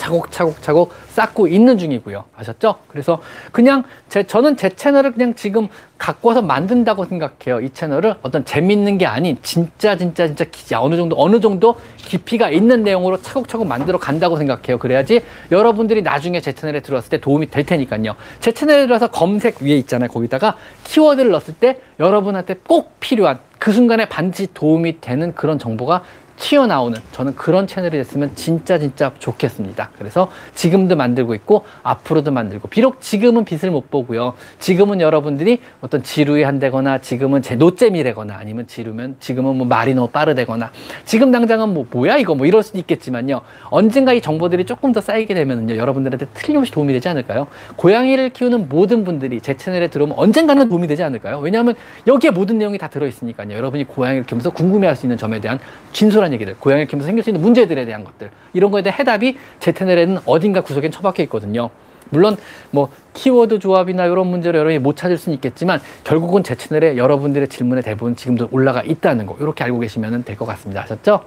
차곡차곡차곡 0.00 0.92
쌓고 1.10 1.46
있는 1.46 1.76
중이고요. 1.76 2.24
아셨죠? 2.36 2.76
그래서 2.88 3.20
그냥 3.52 3.84
제, 4.08 4.22
저는 4.22 4.56
제 4.56 4.70
채널을 4.70 5.12
그냥 5.12 5.34
지금 5.34 5.68
갖고 5.98 6.28
와서 6.30 6.40
만든다고 6.40 7.04
생각해요. 7.04 7.60
이 7.60 7.70
채널을 7.70 8.14
어떤 8.22 8.44
재밌는 8.44 8.96
게 8.96 9.04
아닌 9.04 9.36
진짜 9.42 9.96
진짜 9.96 10.26
진짜 10.26 10.44
기, 10.50 10.74
어느 10.74 10.96
정도 10.96 11.16
어느 11.18 11.40
정도 11.40 11.76
깊이가 11.98 12.50
있는 12.50 12.82
내용으로 12.82 13.20
차곡차곡 13.20 13.66
만들어 13.66 13.98
간다고 13.98 14.38
생각해요. 14.38 14.78
그래야지 14.78 15.20
여러분들이 15.50 16.00
나중에 16.00 16.40
제 16.40 16.52
채널에 16.52 16.80
들어왔을 16.80 17.10
때 17.10 17.20
도움이 17.20 17.50
될 17.50 17.66
테니까요. 17.66 18.16
제 18.40 18.52
채널에 18.52 18.82
들어와서 18.82 19.08
검색 19.08 19.60
위에 19.60 19.76
있잖아요. 19.76 20.08
거기다가 20.08 20.56
키워드를 20.84 21.30
넣었을 21.32 21.54
때 21.54 21.80
여러분한테 21.98 22.54
꼭 22.66 22.98
필요한 23.00 23.38
그 23.58 23.72
순간에 23.72 24.06
반드시 24.06 24.48
도움이 24.54 25.02
되는 25.02 25.34
그런 25.34 25.58
정보가 25.58 26.02
튀어나오는 26.40 26.98
저는 27.12 27.36
그런 27.36 27.66
채널이 27.66 27.92
됐으면 27.92 28.34
진짜 28.34 28.78
진짜 28.78 29.12
좋겠습니다. 29.18 29.90
그래서 29.98 30.30
지금도 30.54 30.96
만들고 30.96 31.34
있고 31.34 31.64
앞으로도 31.82 32.32
만들고 32.32 32.68
비록 32.68 33.00
지금은 33.02 33.44
빛을 33.44 33.70
못 33.70 33.90
보고요. 33.90 34.32
지금은 34.58 35.02
여러분들이 35.02 35.60
어떤 35.82 36.02
지루해 36.02 36.44
한다거나 36.44 36.98
지금은 36.98 37.42
제 37.42 37.56
노잼이래거나 37.56 38.34
아니면 38.34 38.66
지루면 38.66 39.16
지금은 39.20 39.56
뭐 39.56 39.66
말이 39.66 39.94
너무 39.94 40.08
빠르대거나 40.08 40.72
지금 41.04 41.30
당장은 41.30 41.74
뭐 41.74 41.86
뭐야 41.90 42.16
이거 42.16 42.34
뭐 42.34 42.46
이럴 42.46 42.62
수도 42.62 42.78
있겠지만요. 42.78 43.42
언젠가 43.68 44.14
이 44.14 44.22
정보들이 44.22 44.64
조금 44.64 44.92
더 44.92 45.02
쌓이게 45.02 45.34
되면요. 45.34 45.76
여러분들한테 45.76 46.26
틀림없이 46.32 46.72
도움이 46.72 46.94
되지 46.94 47.08
않을까요? 47.10 47.48
고양이를 47.76 48.30
키우는 48.30 48.70
모든 48.70 49.04
분들이 49.04 49.42
제 49.42 49.56
채널에 49.58 49.88
들어오면 49.88 50.16
언젠가는 50.18 50.68
도움이 50.70 50.86
되지 50.86 51.02
않을까요? 51.02 51.38
왜냐하면 51.38 51.74
여기에 52.06 52.30
모든 52.30 52.56
내용이 52.56 52.78
다 52.78 52.88
들어있으니까요. 52.88 53.54
여러분이 53.54 53.84
고양이를 53.84 54.24
키우면서 54.24 54.50
궁금해할 54.50 54.96
수 54.96 55.04
있는 55.04 55.18
점에 55.18 55.38
대한 55.38 55.58
진솔한 55.92 56.29
다양한 56.30 56.32
얘기들, 56.34 56.56
고양이를 56.58 56.86
키우면서 56.86 57.06
생길 57.06 57.24
수 57.24 57.30
있는 57.30 57.42
문제들에 57.42 57.84
대한 57.84 58.04
것들, 58.04 58.30
이런 58.52 58.70
거에 58.70 58.82
대한 58.82 58.98
해답이 58.98 59.36
제 59.58 59.72
채널에는 59.72 60.18
어딘가 60.24 60.60
구석엔 60.62 60.90
처박혀 60.90 61.22
있거든요. 61.24 61.70
물론 62.10 62.36
뭐 62.70 62.88
키워드 63.14 63.58
조합이나 63.58 64.06
이런 64.06 64.26
문제를 64.28 64.58
여러분이 64.58 64.78
못 64.80 64.96
찾을 64.96 65.16
수는 65.16 65.34
있겠지만 65.36 65.80
결국은 66.02 66.42
제 66.42 66.54
채널에 66.56 66.96
여러분들의 66.96 67.46
질문에 67.48 67.82
대부분 67.82 68.16
지금도 68.16 68.48
올라가 68.50 68.82
있다는 68.82 69.26
거 69.26 69.36
이렇게 69.38 69.62
알고 69.64 69.78
계시면 69.80 70.24
될 70.24 70.36
것 70.36 70.46
같습니다. 70.46 70.82
아셨죠? 70.82 71.20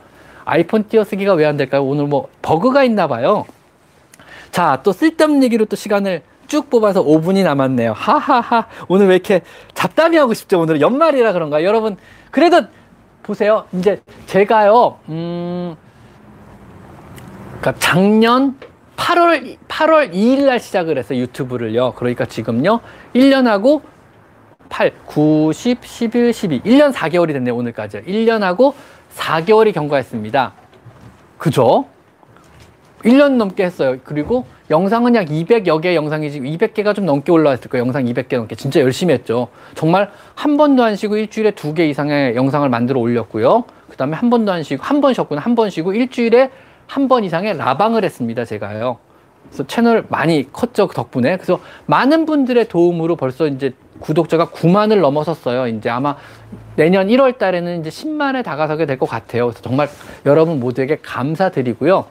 아이폰 0.45 0.87
띄어쓰기가 0.89 1.33
왜 1.35 1.45
안 1.45 1.55
될까요? 1.55 1.83
오늘 1.85 2.07
뭐 2.07 2.27
버그가 2.41 2.83
있나 2.83 3.07
봐요. 3.07 3.45
자, 4.51 4.79
또 4.83 4.91
쓸데없는 4.91 5.43
얘기로 5.43 5.65
또 5.65 5.75
시간을 5.75 6.21
쭉 6.47 6.69
뽑아서 6.69 7.03
5분이 7.03 7.43
남았네요. 7.43 7.93
하하하. 7.93 8.67
오늘 8.89 9.07
왜 9.07 9.15
이렇게 9.15 9.41
잡담이 9.73 10.17
하고 10.17 10.33
싶죠? 10.33 10.59
오늘 10.59 10.81
연말이라 10.81 11.31
그런가? 11.31 11.63
여러분, 11.63 11.95
그래도 12.29 12.63
보세요. 13.23 13.65
이제 13.73 14.01
제가요, 14.25 14.99
음, 15.09 15.75
그러니까 17.59 17.73
작년 17.79 18.57
8월, 18.95 19.57
8월 19.67 20.13
2일 20.13 20.45
날 20.45 20.59
시작을 20.59 20.97
해서 20.97 21.15
유튜브를요. 21.15 21.93
그러니까 21.93 22.25
지금요, 22.25 22.81
1년하고 23.15 23.81
8, 24.69 24.91
9, 25.05 25.51
10, 25.53 25.83
11, 25.83 26.33
12. 26.33 26.61
1년 26.61 26.93
4개월이 26.93 27.33
됐네요, 27.33 27.55
오늘까지. 27.55 28.01
1년하고 28.01 28.73
4개월이 29.15 29.73
경과했습니다. 29.73 30.53
그죠? 31.37 31.85
1년 33.03 33.35
넘게 33.35 33.65
했어요. 33.65 33.97
그리고 34.03 34.45
영상은 34.69 35.15
약 35.15 35.27
200여 35.27 35.81
개 35.81 35.95
영상이 35.95 36.31
지금 36.31 36.47
200개가 36.47 36.95
좀 36.95 37.05
넘게 37.05 37.31
올라왔을 37.31 37.69
거예요. 37.69 37.85
영상 37.85 38.05
200개 38.05 38.37
넘게. 38.37 38.55
진짜 38.55 38.79
열심히 38.79 39.13
했죠. 39.13 39.49
정말 39.75 40.09
한 40.35 40.55
번도 40.57 40.83
안 40.83 40.95
쉬고 40.95 41.17
일주일에 41.17 41.51
두 41.51 41.73
개 41.73 41.87
이상의 41.87 42.35
영상을 42.35 42.67
만들어 42.69 42.99
올렸고요. 42.99 43.65
그 43.89 43.97
다음에 43.97 44.15
한 44.15 44.29
번도 44.29 44.51
안 44.51 44.63
쉬고, 44.63 44.83
한 44.83 45.01
번 45.01 45.13
쉬었구나. 45.13 45.41
한 45.41 45.55
번 45.55 45.69
쉬고 45.69 45.93
일주일에 45.93 46.49
한 46.87 47.07
번 47.07 47.23
이상의 47.23 47.57
라방을 47.57 48.03
했습니다. 48.03 48.45
제가요. 48.45 48.97
그래서 49.47 49.67
채널 49.67 50.05
많이 50.09 50.51
컸죠. 50.51 50.87
그 50.87 50.95
덕분에. 50.95 51.35
그래서 51.37 51.59
많은 51.85 52.25
분들의 52.25 52.67
도움으로 52.69 53.15
벌써 53.15 53.47
이제 53.47 53.73
구독자가 53.99 54.47
9만을 54.47 54.99
넘어섰어요. 55.01 55.67
이제 55.67 55.89
아마 55.89 56.15
내년 56.75 57.07
1월 57.07 57.37
달에는 57.37 57.81
이제 57.81 57.89
10만에 57.89 58.43
다가서게 58.43 58.85
될 58.85 58.97
것 58.97 59.07
같아요. 59.07 59.47
그래서 59.47 59.61
정말 59.61 59.89
여러분 60.25 60.59
모두에게 60.59 60.97
감사드리고요. 61.01 62.05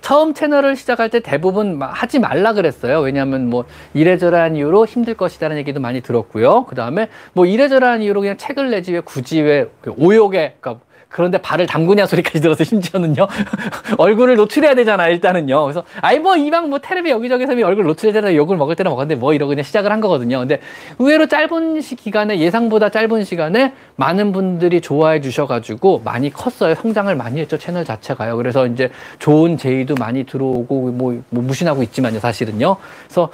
처음 0.00 0.34
채널을 0.34 0.76
시작할 0.76 1.10
때 1.10 1.20
대부분 1.20 1.80
하지 1.80 2.18
말라 2.18 2.52
그랬어요. 2.52 3.00
왜냐하면 3.00 3.48
뭐 3.48 3.64
이래저래한 3.94 4.56
이유로 4.56 4.86
힘들 4.86 5.14
것이다라는 5.14 5.58
얘기도 5.60 5.80
많이 5.80 6.00
들었고요. 6.00 6.64
그 6.66 6.74
다음에 6.74 7.08
뭐 7.32 7.46
이래저래한 7.46 8.02
이유로 8.02 8.20
그냥 8.20 8.36
책을 8.36 8.70
내지 8.70 8.92
왜 8.92 9.00
굳이 9.00 9.40
왜그 9.40 9.94
오욕에 9.96 10.56
그러니까 10.60 10.84
그런데 11.12 11.38
발을 11.38 11.66
담그냐 11.66 12.06
소리까지 12.06 12.40
들어서 12.40 12.64
심지어는요 12.64 13.28
얼굴을 13.98 14.36
노출해야 14.36 14.74
되잖아 14.74 15.08
일단은요. 15.08 15.62
그래서 15.64 15.84
아이 16.00 16.18
뭐 16.18 16.36
이방 16.36 16.70
뭐 16.70 16.78
테레비 16.78 17.10
여기저기서 17.10 17.52
얼굴 17.52 17.84
노출해야 17.84 18.14
되나 18.14 18.34
욕을 18.34 18.56
먹을 18.56 18.74
때는 18.74 18.90
먹었는데 18.90 19.20
뭐 19.20 19.34
이러고 19.34 19.50
그냥 19.50 19.62
시작을 19.62 19.92
한 19.92 20.00
거거든요. 20.00 20.38
근데 20.38 20.60
의외로 20.98 21.26
짧은 21.26 21.80
시 21.82 21.94
기간에 21.94 22.40
예상보다 22.40 22.88
짧은 22.88 23.24
시간에 23.24 23.74
많은 23.96 24.32
분들이 24.32 24.80
좋아해 24.80 25.20
주셔가지고 25.20 26.00
많이 26.04 26.30
컸어요. 26.30 26.74
성장을 26.74 27.14
많이 27.14 27.40
했죠 27.40 27.58
채널 27.58 27.84
자체가요. 27.84 28.36
그래서 28.36 28.66
이제 28.66 28.90
좋은 29.18 29.58
제의도 29.58 29.94
많이 29.98 30.24
들어오고 30.24 30.92
뭐, 30.92 31.22
뭐 31.28 31.42
무신하고 31.42 31.82
있지만요 31.82 32.20
사실은요. 32.20 32.76
그래서 33.06 33.30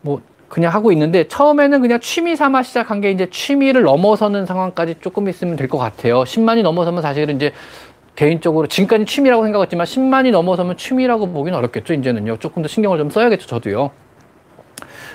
뭐 0.00 0.20
그냥 0.48 0.72
하고 0.72 0.92
있는데 0.92 1.26
처음에는 1.28 1.80
그냥 1.80 2.00
취미 2.00 2.36
삼아 2.36 2.62
시작한 2.62 3.00
게 3.00 3.10
이제 3.10 3.28
취미를 3.30 3.82
넘어서는 3.82 4.46
상황까지 4.46 4.96
조금 5.00 5.28
있으면 5.28 5.56
될 5.56 5.68
것 5.68 5.78
같아요. 5.78 6.22
10만이 6.22 6.62
넘어서면 6.62 7.02
사실은 7.02 7.36
이제 7.36 7.52
개인적으로 8.14 8.66
지금까지 8.66 9.04
취미라고 9.04 9.42
생각했지만 9.44 9.84
10만이 9.84 10.30
넘어서면 10.30 10.76
취미라고 10.76 11.28
보기는 11.32 11.58
어렵겠죠. 11.58 11.92
이제는요. 11.94 12.38
조금 12.38 12.62
더 12.62 12.68
신경을 12.68 12.98
좀 12.98 13.10
써야겠죠. 13.10 13.46
저도요. 13.46 13.90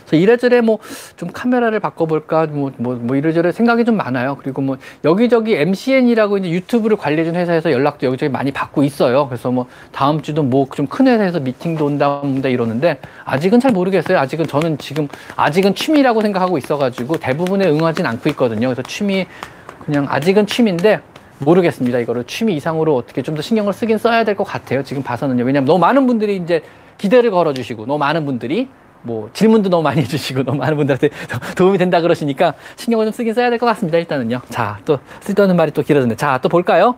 그래서 0.05 0.15
이래저래 0.21 0.61
뭐 0.61 0.79
좀 1.17 1.29
카메라를 1.31 1.79
바꿔볼까 1.79 2.47
뭐, 2.47 2.71
뭐, 2.77 2.95
뭐 2.95 3.15
이래저래 3.15 3.51
생각이 3.51 3.85
좀 3.85 3.95
많아요. 3.97 4.37
그리고 4.41 4.61
뭐 4.61 4.77
여기저기 5.03 5.55
MCN이라고 5.55 6.37
이제 6.39 6.49
유튜브를 6.49 6.97
관리해준 6.97 7.35
회사에서 7.35 7.71
연락도 7.71 8.07
여기저기 8.07 8.31
많이 8.31 8.51
받고 8.51 8.83
있어요. 8.83 9.27
그래서 9.27 9.51
뭐 9.51 9.67
다음 9.91 10.21
주도 10.21 10.41
뭐 10.43 10.67
좀 10.71 10.87
큰 10.87 11.07
회사에서 11.07 11.39
미팅도 11.39 11.85
온다 11.85 12.21
온다 12.23 12.49
이러는데 12.49 12.97
아직은 13.25 13.59
잘 13.59 13.71
모르겠어요. 13.71 14.17
아직은 14.17 14.47
저는 14.47 14.77
지금 14.77 15.07
아직은 15.35 15.75
취미라고 15.75 16.21
생각하고 16.21 16.57
있어가지고 16.57 17.17
대부분에 17.17 17.67
응하진 17.69 18.05
않고 18.05 18.29
있거든요. 18.31 18.67
그래서 18.67 18.81
취미 18.83 19.25
그냥 19.85 20.07
아직은 20.09 20.47
취미인데 20.47 20.99
모르겠습니다. 21.39 21.99
이거를 21.99 22.23
취미 22.25 22.55
이상으로 22.55 22.95
어떻게 22.95 23.21
좀 23.21 23.35
더 23.35 23.41
신경을 23.41 23.73
쓰긴 23.73 23.97
써야 23.97 24.23
될 24.23 24.35
것 24.35 24.43
같아요. 24.43 24.83
지금 24.83 25.01
봐서는요. 25.03 25.43
왜냐면 25.43 25.65
너무 25.65 25.79
많은 25.79 26.05
분들이 26.07 26.35
이제 26.37 26.61
기대를 26.97 27.31
걸어주시고 27.31 27.85
너무 27.85 27.97
많은 27.99 28.25
분들이 28.25 28.67
뭐 29.03 29.29
질문도 29.33 29.69
너무 29.69 29.83
많이 29.83 30.01
해주시고 30.01 30.43
너무 30.43 30.59
많은 30.59 30.77
분들한테 30.77 31.09
도움이 31.57 31.77
된다 31.77 32.01
그러시니까 32.01 32.53
신경을 32.75 33.05
좀 33.07 33.11
쓰긴 33.13 33.33
써야 33.33 33.49
될 33.49 33.57
것 33.59 33.65
같습니다. 33.67 33.97
일단은요. 33.97 34.41
자, 34.49 34.79
또 34.85 34.99
쓸데없는 35.21 35.55
말이 35.55 35.71
또 35.71 35.81
길어졌네. 35.81 36.15
자, 36.15 36.39
또 36.41 36.49
볼까요? 36.49 36.95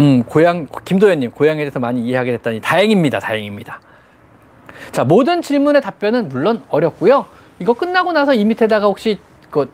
음, 0.00 0.24
고향 0.24 0.66
김도현님 0.84 1.30
고향에 1.32 1.58
대해서 1.58 1.78
많이 1.78 2.00
이해하게 2.02 2.32
됐다니 2.32 2.60
다행입니다. 2.60 3.20
다행입니다. 3.20 3.80
자, 4.90 5.04
모든 5.04 5.42
질문의 5.42 5.80
답변은 5.82 6.28
물론 6.28 6.62
어렵고요. 6.68 7.26
이거 7.58 7.74
끝나고 7.74 8.12
나서 8.12 8.34
이 8.34 8.44
밑에다가 8.44 8.86
혹시 8.86 9.18
그 9.50 9.70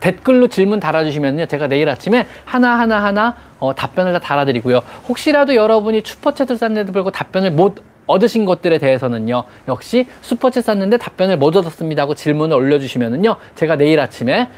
댓글로 0.00 0.48
질문 0.48 0.78
달아주시면요. 0.78 1.46
제가 1.46 1.66
내일 1.68 1.88
아침에 1.88 2.26
하나하나 2.44 3.02
하나 3.02 3.36
어, 3.62 3.72
답변을 3.72 4.12
다 4.12 4.18
달아드리고요. 4.18 4.80
혹시라도 5.08 5.54
여러분이 5.54 6.02
슈퍼챗을 6.02 6.56
쌌는데도 6.56 6.86
불구하고 6.86 7.12
답변을 7.12 7.52
못 7.52 7.80
얻으신 8.08 8.44
것들에 8.44 8.78
대해서는요. 8.78 9.44
역시 9.68 10.08
슈퍼챗 10.22 10.62
쌌는데 10.62 10.96
답변을 10.96 11.36
못 11.38 11.56
얻었습니다 11.56 12.02
하고 12.02 12.16
질문을 12.16 12.56
올려주시면은요. 12.56 13.36
제가 13.54 13.76
내일 13.76 14.00
아침에 14.00 14.48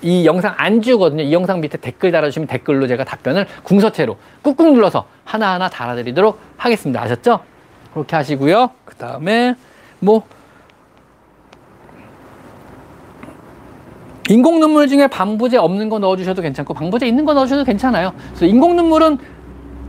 이 0.00 0.24
영상 0.24 0.54
안 0.56 0.80
주거든요. 0.80 1.24
이 1.24 1.32
영상 1.32 1.60
밑에 1.60 1.76
댓글 1.76 2.12
달아주시면 2.12 2.46
댓글로 2.46 2.86
제가 2.86 3.02
답변을 3.02 3.48
궁서체로 3.64 4.16
꾹꾹 4.42 4.74
눌러서 4.74 5.06
하나하나 5.24 5.68
달아드리도록 5.68 6.38
하겠습니다. 6.56 7.02
아셨죠? 7.02 7.40
그렇게 7.92 8.14
하시고요. 8.14 8.70
그 8.84 8.94
다음에 8.94 9.56
뭐 9.98 10.22
인공 14.32 14.60
눈물 14.60 14.88
중에 14.88 15.08
방부제 15.08 15.58
없는 15.58 15.90
거 15.90 15.98
넣어주셔도 15.98 16.40
괜찮고 16.40 16.72
방부제 16.72 17.06
있는 17.06 17.26
거 17.26 17.34
넣어주셔도 17.34 17.64
괜찮아요. 17.64 18.14
그래서 18.28 18.46
인공 18.46 18.76
눈물은 18.76 19.18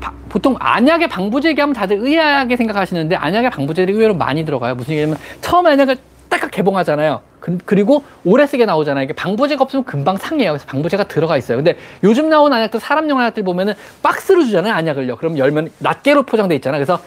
바, 0.02 0.12
보통 0.28 0.58
안약에 0.60 1.08
방부제 1.08 1.50
얘기하면 1.50 1.74
다들 1.74 2.00
의아하게 2.02 2.58
생각하시는데 2.58 3.16
안약에 3.16 3.50
방부제들이 3.50 3.94
의외로 3.94 4.14
많이 4.14 4.44
들어가요. 4.44 4.76
무슨 4.76 4.96
얘기냐면 4.96 5.18
처음 5.40 5.66
안약을 5.66 5.96
딱 6.28 6.52
개봉하잖아요. 6.52 7.22
그, 7.40 7.74
리고 7.74 8.04
오래 8.26 8.46
쓰게 8.46 8.66
나오잖아요. 8.66 9.06
이게 9.06 9.14
방부제가 9.14 9.64
없으면 9.64 9.86
금방 9.86 10.18
상해요. 10.18 10.52
그래서 10.52 10.66
방부제가 10.66 11.06
들어가 11.06 11.38
있어요. 11.38 11.58
근데 11.58 11.78
요즘 12.04 12.28
나온 12.28 12.52
안약들 12.52 12.82
사람용 12.82 13.20
안약들 13.20 13.44
보면은 13.44 13.76
박스로 14.02 14.44
주잖아요. 14.44 14.74
안약을요. 14.74 15.16
그럼 15.18 15.38
열면 15.38 15.72
낱개로 15.80 16.24
포장돼 16.24 16.56
있잖아요. 16.56 16.84
그래서 16.84 17.02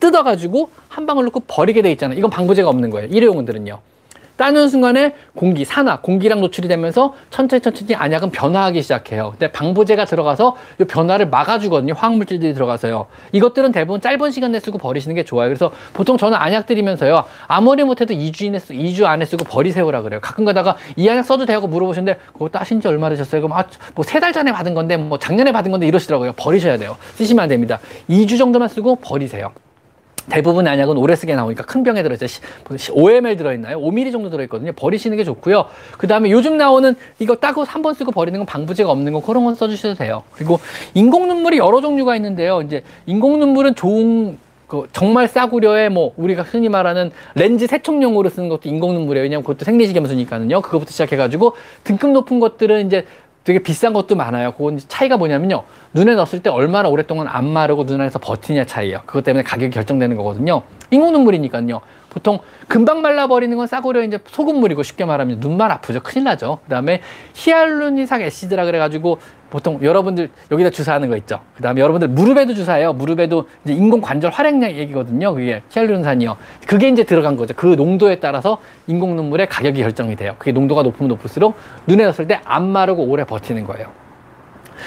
뜯어가지고 0.00 0.70
한 0.88 1.06
방울 1.06 1.24
넣고 1.24 1.40
버리게 1.46 1.80
돼 1.80 1.90
있잖아요. 1.92 2.18
이건 2.18 2.28
방부제가 2.28 2.68
없는 2.68 2.90
거예요. 2.90 3.08
일회용들은요. 3.08 3.78
따는 4.38 4.68
순간에 4.68 5.14
공기, 5.36 5.64
산화, 5.64 6.00
공기랑 6.00 6.40
노출이 6.40 6.68
되면서 6.68 7.14
천천히 7.28 7.60
천천히 7.60 7.94
안약은 7.96 8.30
변화하기 8.30 8.80
시작해요. 8.82 9.32
근데 9.32 9.50
방부제가 9.52 10.04
들어가서 10.04 10.56
이 10.80 10.84
변화를 10.84 11.28
막아주거든요. 11.28 11.94
화학물질들이 11.94 12.54
들어가서요. 12.54 13.06
이것들은 13.32 13.72
대부분 13.72 14.00
짧은 14.00 14.30
시간 14.30 14.52
내 14.52 14.60
쓰고 14.60 14.78
버리시는 14.78 15.16
게 15.16 15.24
좋아요. 15.24 15.48
그래서 15.48 15.72
보통 15.92 16.16
저는 16.16 16.38
안약 16.38 16.66
드리면서요. 16.66 17.24
아무리 17.48 17.82
못해도 17.82 18.14
2주 18.14 18.42
이내 18.42 18.60
쓰, 18.60 18.72
2주 18.72 19.04
안에 19.04 19.24
쓰고 19.24 19.44
버리세요라 19.44 20.02
그래요. 20.02 20.20
가끔 20.22 20.44
가다가 20.44 20.76
이 20.96 21.08
안약 21.08 21.24
써도 21.26 21.44
되고 21.44 21.66
물어보시는데 21.66 22.18
그거 22.32 22.48
따신 22.48 22.80
지 22.80 22.86
얼마 22.88 23.08
되셨어요? 23.10 23.42
그럼 23.42 23.58
아, 23.58 23.64
뭐 23.94 24.04
세 24.04 24.20
달 24.20 24.32
전에 24.32 24.52
받은 24.52 24.72
건데 24.74 24.96
뭐 24.96 25.18
작년에 25.18 25.50
받은 25.52 25.70
건데 25.72 25.86
이러시더라고요. 25.88 26.32
버리셔야 26.36 26.78
돼요. 26.78 26.96
쓰시면 27.16 27.42
안 27.42 27.48
됩니다. 27.48 27.80
2주 28.08 28.38
정도만 28.38 28.68
쓰고 28.68 28.96
버리세요. 28.96 29.50
대부분 30.28 30.66
안약은 30.66 30.96
오래 30.96 31.16
쓰게 31.16 31.34
나오니까 31.34 31.64
큰 31.64 31.82
병에 31.82 32.02
들어있어요. 32.02 32.28
5ml 32.68 33.38
들어있나요? 33.38 33.80
5ml 33.80 34.12
정도 34.12 34.30
들어있거든요. 34.30 34.72
버리시는 34.72 35.16
게 35.16 35.24
좋고요. 35.24 35.66
그 35.96 36.06
다음에 36.06 36.30
요즘 36.30 36.56
나오는 36.56 36.94
이거 37.18 37.34
따고 37.36 37.64
한 37.64 37.78
번 37.82 37.94
쓰고 37.94 38.10
버리는 38.10 38.36
건 38.38 38.44
방부제가 38.44 38.90
없는 38.90 39.12
거 39.12 39.20
그런 39.20 39.44
건 39.44 39.54
써주셔도 39.54 39.94
돼요. 39.94 40.24
그리고 40.32 40.58
인공 40.94 41.28
눈물이 41.28 41.58
여러 41.58 41.80
종류가 41.80 42.16
있는데요. 42.16 42.60
이제 42.62 42.82
인공 43.06 43.38
눈물은 43.38 43.74
좋은 43.76 44.36
그 44.66 44.86
정말 44.92 45.28
싸구려에 45.28 45.88
뭐 45.88 46.12
우리가 46.16 46.42
흔히 46.42 46.68
말하는 46.68 47.10
렌즈 47.34 47.66
세척용으로 47.66 48.28
쓰는 48.28 48.48
것도 48.48 48.68
인공 48.68 48.94
눈물이에요. 48.94 49.22
왜냐면 49.22 49.42
그것도 49.44 49.64
생리식염수니까는요. 49.64 50.60
그거부터 50.60 50.90
시작해가지고 50.90 51.54
등급 51.84 52.10
높은 52.10 52.38
것들은 52.40 52.86
이제 52.86 53.06
되게 53.48 53.60
비싼 53.60 53.94
것도 53.94 54.14
많아요. 54.14 54.52
그건 54.52 54.78
차이가 54.88 55.16
뭐냐면요. 55.16 55.62
눈에 55.94 56.14
넣었을 56.16 56.42
때 56.42 56.50
얼마나 56.50 56.90
오랫동안 56.90 57.28
안 57.28 57.48
마르고 57.48 57.86
눈 57.86 57.98
안에서 57.98 58.18
버티냐 58.18 58.66
차이예요. 58.66 59.00
그것 59.06 59.24
때문에 59.24 59.42
가격이 59.42 59.70
결정되는 59.70 60.18
거거든요. 60.18 60.60
인공 60.90 61.14
눈물이니까요. 61.14 61.80
보통 62.18 62.40
금방 62.66 63.00
말라버리는 63.00 63.56
건 63.56 63.66
싸구려 63.68 64.02
이제 64.02 64.18
소금물이고 64.26 64.82
쉽게 64.82 65.04
말하면 65.04 65.38
눈만 65.38 65.70
아프죠. 65.70 66.00
큰일 66.02 66.24
나죠. 66.24 66.58
그 66.64 66.70
다음에 66.70 67.00
히알루니삭 67.34 68.22
애시드라 68.22 68.64
그래가지고 68.64 69.18
보통 69.50 69.78
여러분들 69.82 70.28
여기다 70.50 70.70
주사하는 70.70 71.08
거 71.08 71.16
있죠. 71.18 71.40
그 71.56 71.62
다음에 71.62 71.80
여러분들 71.80 72.08
무릎에도 72.08 72.54
주사해요. 72.54 72.92
무릎에도 72.92 73.46
이제 73.64 73.72
인공 73.72 74.00
관절 74.00 74.32
활액량 74.32 74.72
얘기거든요. 74.72 75.32
그게 75.32 75.62
히알루론산이요. 75.70 76.36
그게 76.66 76.88
이제 76.88 77.04
들어간 77.04 77.36
거죠. 77.36 77.54
그 77.56 77.66
농도에 77.66 78.16
따라서 78.16 78.58
인공 78.88 79.14
눈물의 79.16 79.48
가격이 79.48 79.80
결정이 79.80 80.16
돼요. 80.16 80.34
그게 80.38 80.50
농도가 80.52 80.82
높으면 80.82 81.08
높을수록 81.08 81.54
눈에 81.86 82.02
넣었을 82.04 82.26
때 82.26 82.40
안 82.44 82.68
마르고 82.68 83.04
오래 83.04 83.24
버티는 83.24 83.64
거예요. 83.64 83.86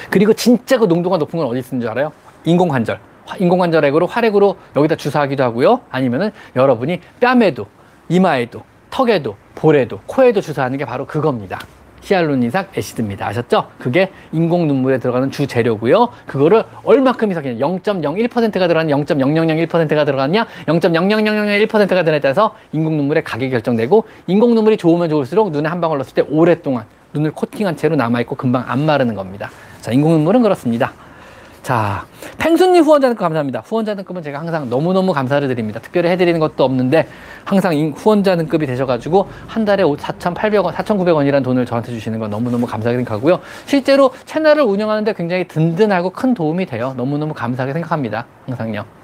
그리고 0.10 0.34
진짜 0.34 0.78
그 0.78 0.86
농도가 0.86 1.18
높은 1.18 1.40
건 1.40 1.48
어디 1.48 1.62
쓰는 1.62 1.80
줄 1.82 1.90
알아요? 1.90 2.12
인공 2.44 2.68
관절. 2.68 2.99
인공관절액으로 3.39 4.07
활액으로 4.07 4.57
여기다 4.76 4.95
주사하기도 4.95 5.43
하고요. 5.43 5.81
아니면은 5.89 6.31
여러분이 6.56 6.99
뺨에도, 7.19 7.68
이마에도, 8.10 8.64
턱에도, 8.89 9.35
볼에도, 9.56 9.99
코에도 10.06 10.41
주사하는 10.41 10.77
게 10.77 10.85
바로 10.85 11.06
그겁니다. 11.06 11.60
히알루니삭 12.02 12.77
애시드입니다. 12.77 13.27
아셨죠? 13.27 13.68
그게 13.77 14.11
인공 14.31 14.68
눈물에 14.68 14.98
들어가는 14.98 15.31
주 15.31 15.48
재료고요. 15.48 16.10
그거를 16.26 16.64
얼마큼 16.84 17.31
이상이냐? 17.31 17.65
0.01%가 17.65 18.68
들어가냐? 18.68 18.95
0.0001%가 18.95 20.06
들어가냐? 20.06 20.48
0.00001%가 20.68 21.85
들어가냐에 21.88 22.19
따라서 22.19 22.56
인공 22.72 22.98
눈물의 22.98 23.23
가격이 23.23 23.52
결정되고 23.52 24.03
인공 24.27 24.56
눈물이 24.56 24.77
좋으면 24.77 25.10
좋을수록 25.10 25.52
눈에 25.52 25.69
한 25.69 25.80
방울 25.80 25.99
넣었을 25.99 26.14
때 26.14 26.23
오랫동안 26.30 26.85
눈을 27.14 27.31
코팅한 27.31 27.76
채로 27.76 27.95
남아 27.95 28.22
있고 28.22 28.35
금방 28.35 28.64
안 28.68 28.85
마르는 28.85 29.15
겁니다. 29.15 29.52
자, 29.81 29.91
인공 29.91 30.11
눈물은 30.14 30.41
그렇습니다. 30.41 30.93
자, 31.63 32.05
펭수님 32.39 32.83
후원자 32.83 33.07
등급 33.07 33.21
감사합니다. 33.21 33.61
후원자 33.63 33.93
등급은 33.93 34.23
제가 34.23 34.39
항상 34.39 34.69
너무너무 34.69 35.13
감사를 35.13 35.47
드립니다. 35.47 35.79
특별히 35.79 36.09
해드리는 36.09 36.39
것도 36.39 36.63
없는데 36.63 37.07
항상 37.45 37.73
후원자 37.95 38.35
등급이 38.35 38.65
되셔가지고 38.65 39.27
한 39.47 39.63
달에 39.63 39.83
4,800원, 39.83 40.73
4,900원이라는 40.73 41.43
돈을 41.43 41.65
저한테 41.65 41.91
주시는 41.91 42.19
건 42.19 42.31
너무너무 42.31 42.65
감사하게 42.65 42.97
생각하고요. 42.97 43.39
실제로 43.65 44.11
채널을 44.25 44.63
운영하는데 44.63 45.13
굉장히 45.13 45.47
든든하고 45.47 46.09
큰 46.09 46.33
도움이 46.33 46.65
돼요. 46.65 46.93
너무너무 46.97 47.33
감사하게 47.33 47.73
생각합니다. 47.73 48.25
항상요. 48.47 49.01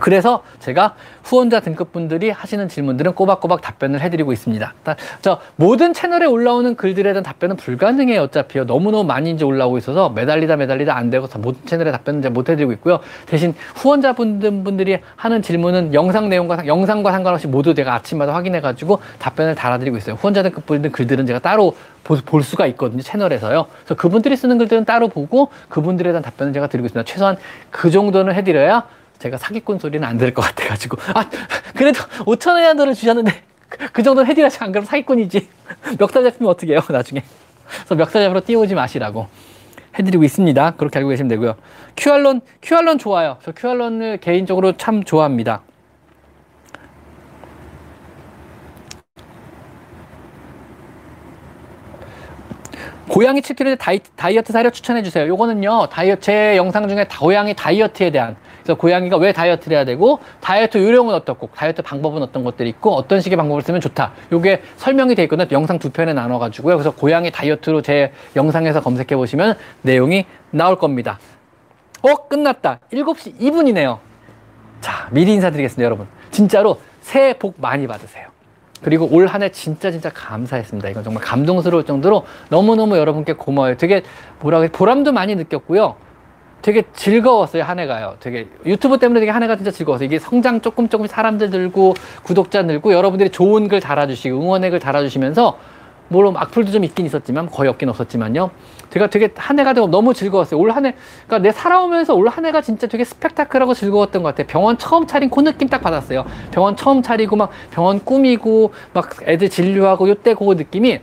그래서 0.00 0.42
제가 0.58 0.94
후원자 1.22 1.60
등급 1.60 1.92
분들이 1.92 2.30
하시는 2.30 2.68
질문들은 2.68 3.14
꼬박꼬박 3.14 3.62
답변을 3.62 4.00
해드리고 4.00 4.32
있습니다. 4.32 4.74
저 5.22 5.40
모든 5.56 5.94
채널에 5.94 6.26
올라오는 6.26 6.74
글들에 6.74 7.12
대한 7.12 7.22
답변은 7.22 7.56
불가능해요. 7.56 8.22
어차피요. 8.22 8.64
너무너무 8.64 9.04
많이 9.04 9.30
이제 9.30 9.44
올라오고 9.44 9.78
있어서 9.78 10.10
매달리다 10.10 10.56
매달리다 10.56 10.96
안 10.96 11.10
되고 11.10 11.26
모든 11.38 11.64
채널에 11.64 11.92
답변은 11.92 12.20
이제 12.20 12.28
못 12.28 12.48
해드리고 12.48 12.72
있고요. 12.72 13.00
대신 13.26 13.54
후원자 13.74 14.12
분들이 14.12 14.98
하는 15.16 15.42
질문은 15.42 15.94
영상 15.94 16.28
내용과 16.28 16.66
영상과 16.66 17.12
상관없이 17.12 17.46
모두 17.46 17.74
제가 17.74 17.94
아침마다 17.94 18.34
확인해가지고 18.34 19.00
답변을 19.18 19.54
달아드리고 19.54 19.96
있어요. 19.96 20.16
후원자 20.16 20.42
등급 20.42 20.66
분들 20.66 20.92
글들은 20.92 21.26
제가 21.26 21.38
따로 21.38 21.76
볼 22.02 22.42
수가 22.42 22.66
있거든요. 22.66 23.00
채널에서요. 23.00 23.66
그래서 23.84 23.94
그분들이 23.94 24.36
쓰는 24.36 24.58
글들은 24.58 24.84
따로 24.84 25.08
보고 25.08 25.48
그분들에 25.70 26.10
대한 26.10 26.22
답변을 26.22 26.52
제가 26.52 26.66
드리고 26.66 26.86
있습니다. 26.86 27.10
최소한 27.10 27.36
그 27.70 27.90
정도는 27.90 28.34
해드려야 28.34 28.86
제가 29.24 29.38
사기꾼 29.38 29.78
소리는 29.78 30.06
안 30.06 30.18
들을 30.18 30.34
것 30.34 30.42
같아가지고. 30.42 30.98
아 31.14 31.24
그래도 31.74 32.00
5천 32.26 32.50
원의 32.50 32.66
한도를 32.66 32.92
주셨는데 32.92 33.32
그, 33.70 33.78
그 33.90 34.02
정도는 34.02 34.28
해드려야지 34.30 34.58
안 34.60 34.70
그러면 34.70 34.86
사기꾼이지. 34.86 35.48
멱살 35.98 36.24
잡히면 36.24 36.50
어떻게 36.50 36.72
해요 36.72 36.82
나중에. 36.86 37.22
그래서 37.66 37.94
멱살 37.94 38.22
잡으러 38.22 38.40
뛰어오지 38.40 38.74
마시라고 38.74 39.28
해드리고 39.98 40.24
있습니다. 40.24 40.72
그렇게 40.72 40.98
알고 40.98 41.08
계시면 41.08 41.28
되고요. 41.28 41.54
QR론 41.96 42.42
QR론 42.60 42.98
좋아요. 42.98 43.38
저 43.42 43.52
QR론을 43.52 44.18
개인적으로 44.18 44.76
참 44.76 45.02
좋아합니다. 45.02 45.62
고양이 53.08 53.40
7kg 53.40 53.78
다이, 53.78 54.00
다이어트 54.16 54.52
사료 54.52 54.70
추천해 54.70 55.02
주세요. 55.02 55.26
요거는요, 55.28 55.88
다이어트, 55.90 56.20
제 56.22 56.56
영상 56.56 56.88
중에 56.88 57.06
고양이 57.20 57.54
다이어트에 57.54 58.10
대한, 58.10 58.34
그래서 58.64 58.78
고양이가 58.78 59.18
왜 59.18 59.32
다이어트를 59.32 59.76
해야 59.76 59.84
되고, 59.84 60.18
다이어트 60.40 60.78
요령은 60.78 61.14
어떻고, 61.14 61.50
다이어트 61.54 61.82
방법은 61.82 62.22
어떤 62.22 62.42
것들이 62.44 62.68
있고, 62.70 62.94
어떤 62.94 63.20
식의 63.20 63.36
방법을 63.36 63.62
쓰면 63.62 63.80
좋다. 63.82 64.12
요게 64.32 64.62
설명이 64.78 65.14
돼 65.14 65.22
있거든요. 65.24 65.46
영상 65.52 65.78
두 65.78 65.90
편에 65.90 66.14
나눠 66.14 66.38
가지고요. 66.38 66.76
그래서 66.76 66.90
고양이 66.90 67.30
다이어트로 67.30 67.82
제 67.82 68.12
영상에서 68.34 68.80
검색해 68.80 69.16
보시면 69.16 69.56
내용이 69.82 70.24
나올 70.50 70.78
겁니다. 70.78 71.18
어, 72.02 72.14
끝났다. 72.26 72.80
7시 72.92 73.38
2분이네요. 73.38 73.98
자, 74.80 75.08
미리 75.10 75.32
인사드리겠습니다, 75.34 75.84
여러분. 75.84 76.06
진짜로 76.30 76.80
새해 77.02 77.34
복 77.34 77.54
많이 77.58 77.86
받으세요. 77.86 78.28
그리고 78.82 79.06
올 79.10 79.26
한 79.26 79.42
해 79.42 79.50
진짜 79.50 79.90
진짜 79.90 80.10
감사했습니다. 80.10 80.88
이건 80.90 81.04
정말 81.04 81.22
감동스러울 81.22 81.84
정도로 81.84 82.24
너무너무 82.50 82.96
여러분께 82.98 83.34
고마워요. 83.34 83.76
되게 83.78 84.02
뭐라 84.40 84.58
그래 84.58 84.68
보람도 84.70 85.12
많이 85.12 85.34
느꼈고요. 85.36 85.96
되게 86.64 86.82
즐거웠어요 86.94 87.62
한 87.62 87.78
해가요. 87.78 88.16
되게 88.20 88.48
유튜브 88.64 88.96
때문에 88.96 89.20
되게 89.20 89.30
한 89.30 89.42
해가 89.42 89.56
진짜 89.56 89.70
즐거웠어요. 89.70 90.06
이게 90.06 90.18
성장 90.18 90.62
조금 90.62 90.88
조금 90.88 91.06
사람들 91.06 91.50
늘고 91.50 91.92
구독자 92.22 92.62
늘고 92.62 92.94
여러분들이 92.94 93.28
좋은 93.28 93.68
글 93.68 93.80
달아주시고 93.80 94.40
응원의 94.40 94.70
글 94.70 94.78
달아주시면서 94.78 95.58
물론 96.08 96.34
악플도 96.38 96.72
좀 96.72 96.82
있긴 96.84 97.04
있었지만 97.04 97.50
거의 97.50 97.68
없긴 97.68 97.90
없었지만요. 97.90 98.50
제가 98.88 99.08
되게 99.08 99.28
한 99.36 99.58
해가 99.58 99.74
되고 99.74 99.88
너무 99.88 100.14
즐거웠어요. 100.14 100.58
올 100.58 100.70
한 100.70 100.86
해, 100.86 100.94
그러니까 101.26 101.46
내 101.46 101.52
살아오면서 101.52 102.14
올 102.14 102.28
한 102.28 102.46
해가 102.46 102.62
진짜 102.62 102.86
되게 102.86 103.04
스펙타클하고 103.04 103.74
즐거웠던 103.74 104.22
것 104.22 104.30
같아요. 104.30 104.46
병원 104.46 104.78
처음 104.78 105.06
차린 105.06 105.28
코 105.28 105.42
느낌 105.42 105.68
딱 105.68 105.82
받았어요. 105.82 106.24
병원 106.50 106.76
처음 106.76 107.02
차리고 107.02 107.36
막 107.36 107.50
병원 107.72 108.02
꾸미고 108.02 108.72
막 108.94 109.10
애들 109.26 109.50
진료하고 109.50 110.08
요때 110.08 110.32
그 110.32 110.44
느낌이 110.44 111.00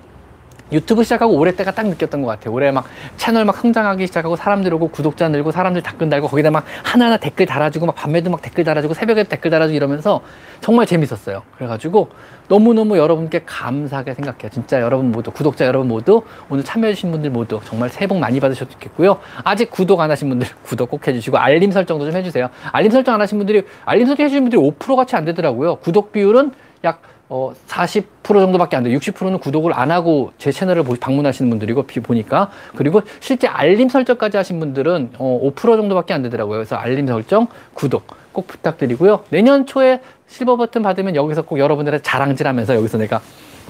유튜브 0.71 1.03
시작하고 1.03 1.33
올해 1.33 1.55
때가 1.55 1.71
딱 1.71 1.87
느꼈던 1.87 2.21
것 2.21 2.27
같아요. 2.27 2.53
올해 2.53 2.71
막 2.71 2.85
채널 3.17 3.45
막 3.45 3.57
성장하기 3.57 4.07
시작하고 4.07 4.35
사람들 4.35 4.73
오고 4.73 4.89
구독자 4.89 5.27
늘고 5.29 5.51
사람들 5.51 5.81
댓글 5.81 6.09
달고 6.09 6.27
거기다 6.27 6.51
막 6.51 6.65
하나하나 6.83 7.17
댓글 7.17 7.45
달아주고 7.45 7.85
막 7.85 7.95
밤에도 7.95 8.29
막 8.29 8.41
댓글 8.41 8.63
달아주고 8.63 8.93
새벽에 8.93 9.23
댓글 9.23 9.51
달아주고 9.51 9.75
이러면서 9.75 10.21
정말 10.61 10.85
재밌었어요. 10.85 11.43
그래가지고 11.57 12.09
너무너무 12.47 12.97
여러분께 12.97 13.43
감사하게 13.45 14.13
생각해요. 14.13 14.49
진짜 14.51 14.81
여러분 14.81 15.11
모두 15.11 15.31
구독자 15.31 15.65
여러분 15.65 15.87
모두 15.87 16.23
오늘 16.49 16.63
참여해주신 16.63 17.11
분들 17.11 17.29
모두 17.29 17.59
정말 17.65 17.89
새해 17.89 18.07
복 18.07 18.19
많이 18.19 18.39
받으셨으면 18.39 18.71
좋겠고요. 18.71 19.19
아직 19.43 19.71
구독 19.71 20.01
안 20.01 20.11
하신 20.11 20.29
분들 20.29 20.47
구독 20.63 20.89
꼭 20.89 21.07
해주시고 21.07 21.37
알림 21.37 21.71
설정도 21.71 22.05
좀 22.05 22.15
해주세요. 22.15 22.49
알림 22.71 22.91
설정 22.91 23.15
안 23.15 23.21
하신 23.21 23.37
분들이 23.37 23.63
알림 23.85 24.05
설정 24.05 24.25
해주신 24.25 24.43
분들이 24.43 24.61
5% 24.61 24.95
같이 24.95 25.15
안 25.15 25.25
되더라고요. 25.25 25.77
구독 25.77 26.11
비율은 26.11 26.51
약 26.83 27.01
어, 27.33 27.53
40% 27.65 28.03
정도밖에 28.25 28.75
안 28.75 28.83
돼요. 28.83 28.97
60%는 28.99 29.39
구독을 29.39 29.71
안 29.73 29.89
하고 29.89 30.33
제 30.37 30.51
채널을 30.51 30.83
방문하시는 30.99 31.49
분들이고, 31.49 31.83
보니까. 32.03 32.51
그리고 32.75 33.01
실제 33.21 33.47
알림 33.47 33.87
설정까지 33.87 34.35
하신 34.35 34.59
분들은 34.59 35.11
어, 35.17 35.39
5% 35.41 35.55
정도밖에 35.77 36.13
안 36.13 36.23
되더라고요. 36.23 36.57
그래서 36.57 36.75
알림 36.75 37.07
설정, 37.07 37.47
구독 37.73 38.05
꼭 38.33 38.47
부탁드리고요. 38.47 39.23
내년 39.29 39.65
초에 39.65 40.01
silver 40.27 40.57
button 40.57 40.83
받으면 40.83 41.15
여기서 41.15 41.43
꼭 41.43 41.59
여러분들의 41.59 42.01
자랑질 42.03 42.45
하면서 42.47 42.75
여기서 42.75 42.97
내가 42.97 43.21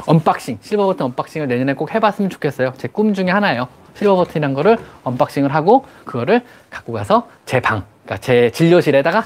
unboxing, 0.07 0.57
silver 0.61 0.87
button 0.87 1.05
unboxing을 1.07 1.47
내년에 1.47 1.75
꼭 1.75 1.93
해봤으면 1.93 2.31
좋겠어요. 2.31 2.73
제 2.77 2.87
꿈 2.87 3.13
중에 3.13 3.29
하나예요. 3.29 3.67
silver 3.93 4.15
button이란 4.15 4.55
거를 4.55 4.79
unboxing을 5.03 5.53
하고, 5.53 5.85
그거를 6.05 6.41
갖고 6.71 6.93
가서 6.93 7.27
제 7.45 7.59
방, 7.59 7.83
그러니까 8.05 8.17
제 8.25 8.49
진료실에다가 8.49 9.25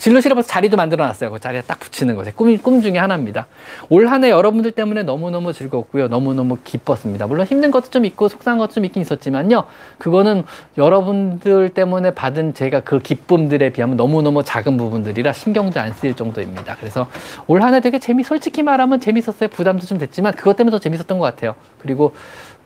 진로실에 0.00 0.34
벌써 0.34 0.48
자리도 0.48 0.78
만들어 0.78 1.04
놨어요. 1.04 1.30
그 1.30 1.38
자리에 1.38 1.60
딱 1.60 1.78
붙이는 1.78 2.16
거죠. 2.16 2.32
꿈, 2.34 2.56
꿈 2.58 2.80
중에 2.80 2.96
하나입니다. 2.98 3.46
올 3.90 4.06
한 4.08 4.24
해 4.24 4.30
여러분들 4.30 4.72
때문에 4.72 5.02
너무너무 5.02 5.52
즐겁고요. 5.52 6.08
너무너무 6.08 6.56
기뻤습니다. 6.64 7.26
물론 7.26 7.44
힘든 7.46 7.70
것도 7.70 7.90
좀 7.90 8.06
있고 8.06 8.28
속상한 8.28 8.58
것도 8.58 8.72
좀 8.72 8.84
있긴 8.86 9.02
있었지만요. 9.02 9.64
그거는 9.98 10.44
여러분들 10.78 11.68
때문에 11.74 12.12
받은 12.14 12.54
제가 12.54 12.80
그 12.80 12.98
기쁨들에 13.00 13.70
비하면 13.70 13.98
너무너무 13.98 14.42
작은 14.42 14.78
부분들이라 14.78 15.34
신경도 15.34 15.78
안 15.80 15.92
쓰일 15.92 16.14
정도입니다. 16.14 16.76
그래서 16.80 17.06
올 17.46 17.60
한 17.60 17.74
해 17.74 17.80
되게 17.80 17.98
재미, 17.98 18.24
솔직히 18.24 18.62
말하면 18.62 19.00
재밌었어요. 19.00 19.50
부담도 19.50 19.84
좀 19.84 19.98
됐지만 19.98 20.32
그것 20.32 20.56
때문에 20.56 20.70
더 20.70 20.78
재밌었던 20.78 21.18
것 21.18 21.24
같아요. 21.26 21.54
그리고 21.78 22.14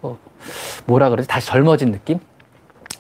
어, 0.03 0.17
뭐라 0.87 1.11
그러지? 1.11 1.27
다시 1.27 1.49
젊어진 1.49 1.91
느낌? 1.91 2.21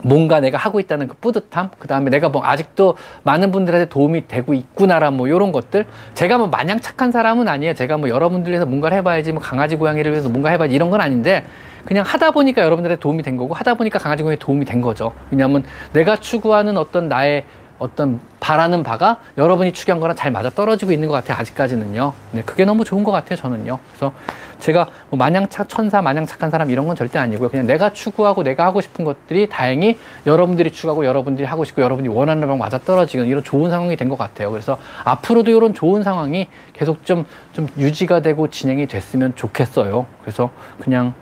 뭔가 0.05 0.39
내가 0.40 0.59
하고 0.59 0.81
있다는 0.81 1.09
그 1.09 1.14
뿌듯함, 1.16 1.70
그 1.78 1.89
다음에 1.89 2.10
내가 2.10 2.28
뭐 2.28 2.44
아직도 2.44 2.97
많은 3.22 3.51
분들한테 3.51 3.89
도움이 3.89 4.28
되고 4.28 4.52
있구나라 4.52 5.10
뭐 5.10 5.26
이런 5.26 5.51
것들. 5.51 5.86
제가 6.12 6.39
뭐 6.39 6.47
마냥 6.47 6.78
착한 6.81 7.10
사람은 7.10 7.48
아니에요. 7.48 7.74
제가 7.74 7.97
뭐 7.97 8.10
여러분들 8.10 8.52
위해서 8.52 8.66
뭔가를 8.66 8.98
해봐야지, 8.98 9.32
뭐 9.32 9.40
강아지 9.40 9.76
고양이를 9.76 10.12
위해서 10.12 10.28
뭔가 10.28 10.51
해봐야지 10.51 10.74
이런 10.74 10.90
건 10.90 11.01
아닌데 11.01 11.44
그냥 11.86 12.05
하다 12.06 12.32
보니까 12.32 12.62
여러분들한테 12.62 13.01
도움이 13.01 13.22
된 13.22 13.36
거고 13.36 13.55
하다 13.55 13.74
보니까 13.74 13.98
강아지 13.98 14.22
고양이 14.22 14.39
도움이 14.39 14.64
된 14.66 14.81
거죠. 14.81 15.12
왜냐하면 15.31 15.64
내가 15.93 16.16
추구하는 16.16 16.76
어떤 16.76 17.09
나의 17.09 17.44
어떤 17.78 18.20
바라는 18.40 18.82
바가 18.82 19.18
여러분이 19.36 19.72
추구한 19.72 20.01
거랑 20.01 20.16
잘 20.16 20.30
맞아 20.30 20.48
떨어지고 20.51 20.92
있는 20.92 21.09
것 21.09 21.14
같아요. 21.14 21.38
아직까지는요. 21.38 22.12
네, 22.32 22.42
그게 22.44 22.64
너무 22.64 22.84
좋은 22.84 23.02
것 23.05 23.10
같아요. 23.10 23.36
저는요. 23.36 23.78
그래서 23.88 24.12
제가 24.60 24.88
뭐 25.10 25.18
마냥 25.18 25.48
착, 25.48 25.68
천사, 25.68 26.01
마냥 26.01 26.24
착한 26.24 26.51
사람 26.51 26.70
이런 26.70 26.86
건 26.86 26.94
절대 26.96 27.18
아니고요. 27.18 27.48
그냥 27.51 27.66
내가 27.66 27.92
추구하고 27.92 28.42
내가 28.44 28.64
하고 28.64 28.80
싶은 28.80 29.05
것들이 29.05 29.48
다행히 29.48 29.98
여러분들이 30.24 30.70
추구하고 30.70 31.05
여러분들이 31.05 31.46
하고 31.46 31.64
싶고 31.64 31.82
여러분이 31.82 32.09
원하는 32.09 32.42
거랑 32.42 32.59
맞아 32.59 32.78
떨어지는 32.78 33.26
이런 33.26 33.42
좋은 33.42 33.70
상황이 33.70 33.96
된 33.96 34.09
것 34.09 34.16
같아요. 34.16 34.51
그래서 34.51 34.78
앞으로도 35.05 35.51
이런 35.51 35.74
좋은 35.74 36.02
상황이 36.02 36.46
계속 36.72 37.05
좀, 37.05 37.24
좀 37.52 37.66
유지가 37.76 38.20
되고 38.20 38.48
진행이 38.48 38.86
됐으면 38.86 39.34
좋겠어요. 39.34 40.06
그래서 40.22 40.51
그냥 40.80 41.14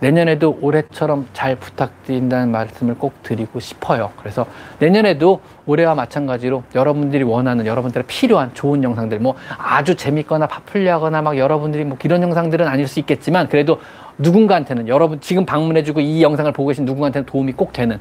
내년에도 0.00 0.58
올해처럼 0.60 1.26
잘 1.32 1.56
부탁드린다는 1.56 2.50
말씀을 2.50 2.94
꼭 2.96 3.22
드리고 3.22 3.60
싶어요. 3.60 4.10
그래서 4.18 4.46
내년에도 4.78 5.40
올해와 5.66 5.94
마찬가지로 5.94 6.64
여러분들이 6.74 7.22
원하는 7.22 7.66
여러분들의 7.66 8.04
필요한 8.06 8.52
좋은 8.54 8.82
영상들 8.82 9.18
뭐 9.20 9.34
아주 9.56 9.94
재밌거나 9.94 10.46
바풀려하거나 10.46 11.22
막 11.22 11.38
여러분들이 11.38 11.84
뭐 11.84 11.96
이런 12.04 12.22
영상들은 12.22 12.66
아닐 12.66 12.86
수 12.86 13.00
있겠지만 13.00 13.48
그래도 13.48 13.80
누군가한테는 14.18 14.88
여러분 14.88 15.20
지금 15.20 15.46
방문해주고 15.46 16.00
이 16.00 16.22
영상을 16.22 16.50
보고 16.52 16.68
계신 16.68 16.84
누군가한테는 16.84 17.26
도움이 17.26 17.52
꼭 17.52 17.72
되는 17.72 17.98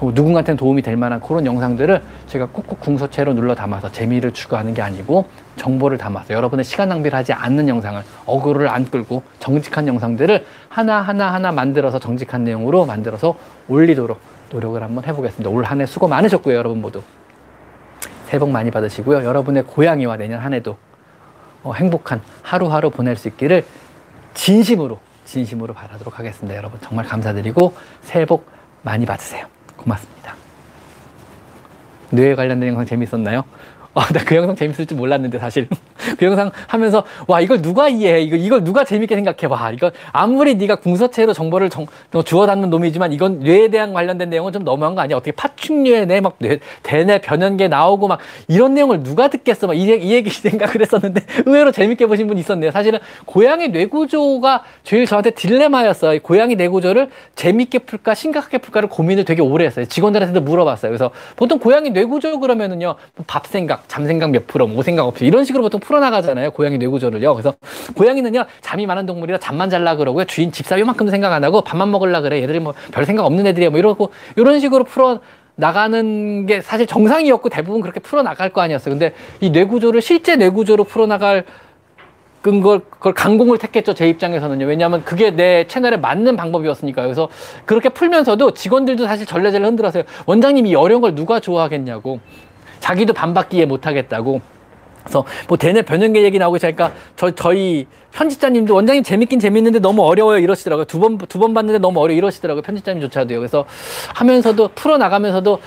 누군가한테는 0.00 0.56
도움이 0.58 0.82
될 0.82 0.96
만한 0.96 1.20
그런 1.20 1.46
영상들을 1.46 2.02
제가 2.26 2.46
꾹꾹 2.46 2.76
궁서체로 2.76 3.32
눌러 3.32 3.54
담아서 3.54 3.90
재미를 3.92 4.32
추구하는 4.32 4.74
게 4.74 4.82
아니고 4.82 5.26
정보를 5.56 5.98
담아서 5.98 6.34
여러분의 6.34 6.64
시간 6.64 6.88
낭비를 6.88 7.16
하지 7.18 7.32
않는 7.32 7.68
영상을 7.68 8.02
어그로를 8.26 8.68
안 8.68 8.84
끌고 8.90 9.22
정직한 9.38 9.88
영상들을 9.88 10.46
하나하나 10.68 11.32
하나 11.32 11.52
만들어서 11.52 11.98
정직한 11.98 12.44
내용으로 12.44 12.84
만들어서 12.86 13.36
올리도록 13.68 14.20
노력을 14.50 14.80
한번 14.82 15.04
해보겠습니다. 15.04 15.50
올 15.50 15.64
한 15.64 15.80
해 15.80 15.86
수고 15.86 16.06
많으셨고요, 16.08 16.54
여러분 16.54 16.80
모두. 16.80 17.02
새해 18.26 18.38
복 18.38 18.50
많이 18.50 18.70
받으시고요. 18.70 19.24
여러분의 19.24 19.64
고양이와 19.64 20.16
내년 20.16 20.40
한 20.40 20.52
해도 20.52 20.76
어, 21.62 21.72
행복한 21.72 22.20
하루하루 22.42 22.90
보낼 22.90 23.16
수 23.16 23.28
있기를 23.28 23.64
진심으로 24.34 24.98
진심으로 25.24 25.74
바라도록 25.74 26.18
하겠습니다. 26.18 26.56
여러분 26.56 26.78
정말 26.82 27.06
감사드리고 27.06 27.74
새해 28.02 28.24
복 28.24 28.46
많이 28.82 29.06
받으세요. 29.06 29.46
고맙습니다. 29.76 30.34
뇌에 32.10 32.34
관련된 32.36 32.68
영상 32.68 32.86
재밌었나요? 32.86 33.42
어, 33.96 34.02
나그 34.12 34.36
영상 34.36 34.54
재밌을 34.54 34.84
줄 34.84 34.98
몰랐는데 34.98 35.38
사실. 35.38 35.68
그 36.18 36.26
영상 36.26 36.50
하면서 36.66 37.02
와 37.26 37.40
이걸 37.40 37.62
누가 37.62 37.88
이해해? 37.88 38.20
이거 38.20 38.36
이걸 38.36 38.62
누가 38.62 38.84
재밌게 38.84 39.14
생각해 39.14 39.48
봐? 39.48 39.70
이거 39.72 39.90
아무리 40.12 40.54
네가 40.54 40.76
궁서체로 40.76 41.32
정보를 41.32 41.70
정, 41.70 41.86
주워 42.26 42.46
담는 42.46 42.68
놈이지만 42.68 43.14
이건 43.14 43.40
뇌에 43.40 43.68
대한 43.68 43.94
관련된 43.94 44.28
내용은 44.28 44.52
좀 44.52 44.64
너무한 44.64 44.94
거 44.94 45.00
아니야? 45.00 45.16
어떻게 45.16 45.32
파충류의 45.32 46.06
뇌막 46.06 46.38
대뇌 46.82 47.20
변연계 47.22 47.68
나오고 47.68 48.06
막 48.08 48.18
이런 48.48 48.74
내용을 48.74 49.02
누가 49.02 49.28
듣겠어? 49.28 49.66
막 49.66 49.74
이 49.74 49.86
이 49.86 50.12
얘기 50.12 50.28
생각을 50.30 50.82
했었는데 50.82 51.22
의외로 51.46 51.72
재밌게 51.72 52.06
보신 52.06 52.26
분 52.26 52.36
있었네요. 52.36 52.70
사실은 52.72 52.98
고양이 53.24 53.68
뇌구조가 53.68 54.64
제일 54.84 55.06
저한테 55.06 55.30
딜레마였어요. 55.30 56.20
고양이 56.20 56.54
뇌구조를 56.54 57.08
재밌게 57.34 57.80
풀까 57.80 58.14
심각하게 58.14 58.58
풀까를 58.58 58.88
고민을 58.90 59.24
되게 59.24 59.40
오래 59.40 59.64
했어요. 59.64 59.86
직원들한테도 59.86 60.42
물어봤어요. 60.42 60.90
그래서 60.90 61.10
보통 61.34 61.58
고양이 61.58 61.88
뇌구조 61.90 62.40
그러면은요 62.40 62.96
밥 63.26 63.46
생각 63.46 63.85
잠 63.88 64.06
생각 64.06 64.30
몇 64.30 64.46
프로 64.46 64.66
뭐 64.66 64.82
생각 64.82 65.06
없이 65.06 65.24
이런 65.24 65.44
식으로 65.44 65.62
보통 65.62 65.80
풀어나가잖아요. 65.80 66.50
고양이 66.50 66.78
뇌구조를요. 66.78 67.34
그래서 67.34 67.54
고양이는요, 67.94 68.44
잠이 68.60 68.86
많은 68.86 69.06
동물이라 69.06 69.38
잠만 69.38 69.70
잘라 69.70 69.96
그러고요. 69.96 70.24
주인 70.24 70.52
집사 70.52 70.78
요만큼 70.78 71.08
생각 71.08 71.32
안 71.32 71.44
하고 71.44 71.60
밥만 71.62 71.90
먹을라 71.90 72.20
그래. 72.20 72.42
얘들이 72.42 72.60
뭐 72.60 72.74
별 72.92 73.04
생각 73.04 73.24
없는 73.26 73.46
애들이야. 73.46 73.70
뭐 73.70 73.78
이러고, 73.78 74.10
이런 74.36 74.60
식으로 74.60 74.84
풀어 74.84 75.20
나가는 75.54 76.46
게 76.46 76.60
사실 76.60 76.86
정상이었고 76.86 77.48
대부분 77.48 77.80
그렇게 77.80 78.00
풀어 78.00 78.22
나갈 78.22 78.50
거 78.50 78.60
아니었어요. 78.60 78.94
근데 78.94 79.14
이 79.40 79.50
뇌구조를 79.50 80.02
실제 80.02 80.36
뇌구조로 80.36 80.84
풀어 80.84 81.06
나갈 81.06 81.44
걸, 82.42 82.80
그걸 82.90 83.12
강공을 83.12 83.58
택했죠. 83.58 83.94
제 83.94 84.08
입장에서는요. 84.08 84.66
왜냐하면 84.66 85.02
그게 85.04 85.30
내 85.30 85.66
채널에 85.66 85.96
맞는 85.96 86.36
방법이었으니까요. 86.36 87.06
그래서 87.06 87.28
그렇게 87.64 87.88
풀면서도 87.88 88.54
직원들도 88.54 89.06
사실 89.06 89.26
전례제를 89.26 89.66
흔들었어요. 89.66 90.04
원장님이 90.26 90.74
어려운 90.76 91.00
걸 91.00 91.14
누가 91.16 91.40
좋아하겠냐고. 91.40 92.20
자기도 92.80 93.12
반받기 93.12 93.60
에 93.60 93.66
못하겠다고. 93.66 94.40
그래서 95.02 95.24
뭐 95.46 95.56
대뇌 95.56 95.82
변형계 95.82 96.22
얘기 96.22 96.38
나오고 96.38 96.56
있으니까 96.56 96.92
저, 97.14 97.30
저희 97.30 97.86
편집자님도 98.12 98.74
원장님 98.74 99.04
재밌긴 99.04 99.38
재밌는데 99.38 99.78
너무 99.78 100.02
어려워요 100.02 100.38
이러시더라고요. 100.38 100.84
두 100.86 100.98
번, 100.98 101.18
두 101.18 101.38
번 101.38 101.54
봤는데 101.54 101.78
너무 101.78 102.00
어려워 102.00 102.16
이러시더라고요. 102.16 102.62
편집자님조차도요. 102.62 103.38
그래서 103.38 103.66
하면서도 104.14 104.70
풀어나가면서도 104.74 105.60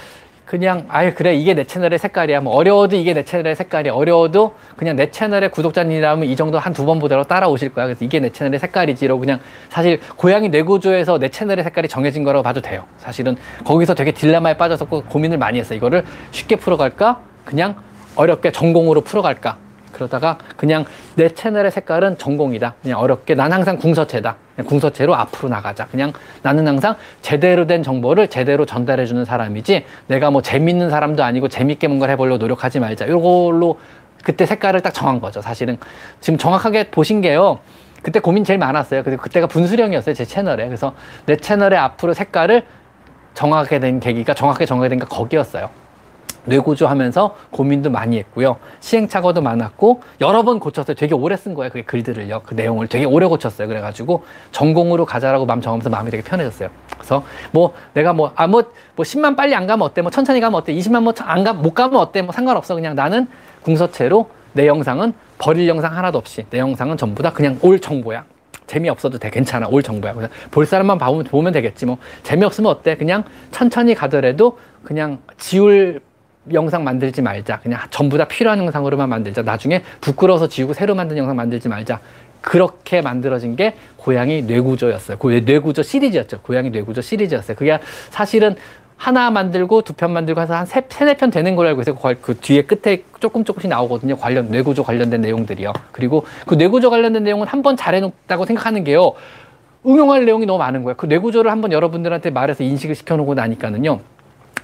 그냥 0.50 0.86
아유 0.88 1.14
그래 1.14 1.36
이게 1.36 1.54
내 1.54 1.64
채널의 1.64 2.00
색깔이야. 2.00 2.42
뭐 2.42 2.56
어려워도 2.56 2.96
이게 2.96 3.14
내 3.14 3.24
채널의 3.24 3.56
색깔이야. 3.56 3.94
어려워도 3.94 4.56
그냥 4.78 4.96
내 4.96 5.12
채널의 5.12 5.52
구독자님이라면 5.52 6.28
이 6.28 6.36
정도 6.36 6.58
한 6.58 6.74
두 6.74 6.86
번 6.88 6.98
보더라도 6.98 7.28
따라오실 7.28 7.72
거야. 7.72 7.86
그래서 7.86 8.04
이게 8.04 8.20
내 8.20 8.32
채널의 8.32 8.60
색깔이지로 8.60 9.20
그냥 9.20 9.40
사실 9.70 10.00
고양이 10.16 10.50
뇌구조에서 10.50 11.20
내 11.20 11.30
채널의 11.30 11.64
색깔이 11.66 11.88
정해진 11.88 12.24
거라고 12.24 12.42
봐도 12.42 12.62
돼요. 12.62 12.86
사실은 12.98 13.38
거기서 13.64 13.94
되게 13.94 14.12
딜레마에 14.12 14.58
빠져서 14.58 14.86
고민을 14.86 15.38
많이 15.38 15.60
했어요. 15.60 15.78
이거를 15.78 16.04
쉽게 16.32 16.56
풀어갈까? 16.56 17.20
그냥 17.46 17.76
어렵게 18.16 18.52
전공으로 18.52 19.02
풀어갈까? 19.02 19.58
그러다가 19.92 20.40
그냥 20.58 20.84
내 21.14 21.30
채널의 21.30 21.70
색깔은 21.70 22.18
전공이다. 22.18 22.74
그냥 22.82 23.00
어렵게. 23.00 23.36
난 23.36 23.54
항상 23.54 23.78
궁서체다. 23.78 24.36
궁서체로 24.65 25.15
앞으로 25.15 25.49
나가자. 25.49 25.88
그냥 25.88 26.14
나는 26.41 26.68
항상 26.68 26.95
제대로 27.22 27.68
된 27.68 27.84
정보를 27.84 28.27
제대로 28.27 28.65
전달해 28.65 29.06
주는 29.06 29.23
사람이지 29.26 29.86
내가 30.07 30.31
뭐 30.31 30.41
재밌는 30.41 30.90
사람도 30.90 31.23
아니고 31.23 31.48
재밌게 31.48 31.88
뭔가를 31.88 32.14
해보려고 32.14 32.38
노력하지 32.38 32.80
말자. 32.80 33.06
이걸로 33.06 33.80
그때 34.23 34.45
색깔을 34.45 34.81
딱 34.81 34.94
정한 34.94 35.19
거죠. 35.22 35.41
사실은 35.41 35.77
지금 36.19 36.38
정확하게 36.38 36.91
보신 36.91 37.22
게요. 37.22 37.60
그때 38.02 38.19
고민 38.19 38.44
제일 38.44 38.60
많았어요. 38.60 39.03
그리고 39.03 39.22
그때가 39.22 39.48
분수령이었어요. 39.48 40.15
제 40.15 40.26
채널에. 40.26 40.65
그래서 40.65 40.94
내 41.26 41.36
채널의 41.36 41.77
앞으로 41.80 42.14
색깔을 42.14 42.64
정하게 43.34 43.80
된 43.80 43.99
계기가 43.99 44.34
정확하게 44.34 44.65
정하게 44.65 44.90
된 44.90 44.99
게 44.99 45.06
거기였어요. 45.06 45.69
뇌구조 46.46 46.88
하면서 46.88 47.36
고민도 47.52 47.90
많이 47.90 48.18
했고요. 48.18 48.58
시행착오도 48.80 49.42
많았고 49.42 50.02
여러 50.22 50.44
번 50.44 50.60
고쳤어요. 50.60 50.96
되게 50.96 51.14
오래 51.14 51.36
쓴 51.36 51.54
거예요. 51.54 51.72
그 51.72 51.84
글들을요. 51.84 52.42
그 52.46 52.54
내용을 52.54 52.88
되게 52.88 53.06
오래 53.06 53.28
고쳤어요. 53.28 53.68
그래가지고 53.68 54.24
전공으로 54.52 55.06
가자라고 55.06 55.46
마음 55.46 55.62
정하면서 55.62 55.90
마음이 55.90 56.12
되게 56.12 56.24
편해졌어요. 56.24 56.70
그래서 56.96 57.24
뭐 57.52 57.74
내가 57.94 58.14
뭐아 58.14 58.48
뭐뭐 58.48 58.72
뭐 58.96 59.04
10만 59.04 59.36
빨리 59.36 59.56
안 59.56 59.68
가면 59.68 59.86
어때? 59.86 60.02
뭐 60.02 60.12
천천히 60.12 60.40
가면 60.40 60.60
어때? 60.60 60.74
20만 60.74 61.04
뭐안가못 61.04 61.74
가면 61.74 62.00
어때? 62.00 62.22
뭐 62.22 62.32
상관없어. 62.34 62.76
그냥 62.76 62.96
나는 62.96 63.28
궁서체로 63.62 64.30
내 64.54 64.68
영상은 64.68 65.14
버릴 65.38 65.68
영상 65.68 65.96
하나도 65.96 66.18
없이 66.18 66.46
내 66.50 66.60
영상은 66.60 66.98
전부 66.98 67.24
다 67.24 67.32
그냥 67.32 67.58
올 67.62 67.80
정보야. 67.80 68.24
재미없어도 68.68 69.18
돼. 69.18 69.32
괜찮아. 69.32 69.68
올 69.68 69.82
정보야. 69.82 70.14
그냥 70.14 70.30
볼 70.52 70.66
사람만 70.66 71.00
보면, 71.00 71.24
보면 71.26 71.54
되겠지. 71.54 71.88
뭐. 71.88 71.98
재미없으면 72.22 72.72
어때? 72.72 72.96
그냥 72.96 73.24
천천히 73.52 73.96
가더라도 73.96 74.60
그냥 74.84 75.20
지울 75.38 76.02
영상 76.53 76.84
만들지 76.84 77.22
말자. 77.22 77.60
그냥 77.60 77.80
전부 77.90 78.18
다 78.18 78.26
필요한 78.26 78.60
영상으로만 78.60 79.10
만들자. 79.10 79.41
나중에 79.41 79.84
부끄러워서 80.02 80.48
지우고 80.48 80.74
새로 80.74 80.95
만든 80.95 81.18
영상 81.18 81.36
만들지 81.36 81.68
말자. 81.70 81.99
그렇게 82.41 83.02
만들어진 83.02 83.56
게 83.56 83.76
고양이 83.98 84.41
뇌구조였어요. 84.41 85.18
뇌구조 85.22 85.84
시리즈였죠. 85.84 86.40
고양이 86.41 86.70
뇌구조 86.70 87.02
시리즈였어요. 87.02 87.57
그게 87.57 87.78
사실은 88.10 88.56
하나 88.95 89.30
만들고 89.32 89.82
두 89.84 89.94
편 89.94 90.11
만들고 90.11 90.41
해서 90.41 90.56
한 90.56 90.66
세, 90.66 90.82
세네 90.90 91.16
편 91.16 91.30
되는 91.30 91.56
걸로 91.56 91.70
알고 91.70 91.82
있어요. 91.82 91.95
그, 91.95 92.16
그 92.22 92.36
뒤에 92.38 92.64
끝에 92.64 93.03
조금 93.20 93.44
조금씩 93.44 93.70
나오거든요. 93.70 94.18
관련, 94.18 94.49
뇌구조 94.49 94.84
관련된 94.84 95.22
내용들이요. 95.22 95.72
그리고 95.91 96.26
그 96.45 96.56
뇌구조 96.56 96.90
관련된 96.90 97.24
내용은 97.24 97.48
한 97.48 97.61
번 97.61 97.76
잘해놓다고 97.78 98.45
생각하는 98.45 98.84
게요. 98.86 99.14
응용할 99.86 100.26
내용이 100.26 100.45
너무 100.45 100.60
많은 100.60 100.84
거예요. 100.84 100.95
그 100.98 101.06
뇌구조를 101.06 101.49
한번 101.52 101.72
여러분들한테 101.72 102.30
말해서 102.32 102.64
인식을 102.64 102.95
시켜놓고 102.95 103.34
나니까는요. 103.36 103.99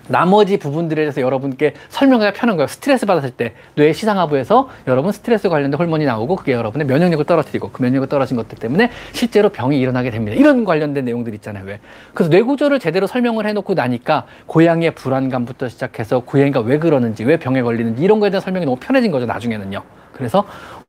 나머지 0.08 0.58
부분들에 0.58 1.02
대해서 1.02 1.20
여러분께 1.22 1.74
설명하기가 1.90 2.40
편한 2.40 2.58
거예요. 2.58 2.68
스트레스 2.68 3.06
받았을 3.06 3.32
때 3.32 3.54
뇌 3.76 3.92
시상하부에서 3.92 4.70
여러분 4.88 5.12
스트레스 5.12 5.50
관련된 5.50 5.80
호르몬이 5.80 6.06
나오고 6.06 6.36
그게 6.36 6.54
여러분의 6.54 6.86
면역력을 6.88 7.26
떨어뜨리고 7.26 7.72
그 7.72 7.82
면역력을 7.82 8.08
떨어진 8.10 8.38
것들 8.38 8.58
때문에 8.58 8.92
실제로 9.14 9.50
병이 9.50 9.80
일어나게 9.80 10.12
됩니다. 10.12 10.38
이런 10.38 10.64
관련된 10.64 11.06
내용들 11.06 11.34
있잖아요. 11.36 11.66
왜? 11.66 11.80
그래서 12.14 12.30
뇌 12.30 12.42
구조를 12.44 12.80
제대로 12.80 13.08
설명을 13.08 13.48
해놓고 13.48 13.74
나니까 13.74 14.26
고양이의 14.46 14.92
불안감부터 14.92 15.70
시작해서 15.70 16.20
고양이가 16.20 16.60
왜 16.62 16.78
그러는지 16.78 17.24
왜 17.24 17.38
병에 17.38 17.62
걸리는지 17.62 18.04
이런 18.04 18.20
거에 18.20 18.30
대한 18.30 18.42
설명이 18.42 18.66
너무 18.66 18.78
편해진 18.80 19.12
거죠. 19.12 19.26
나중에는요. 19.26 19.82
그래서 20.14 20.46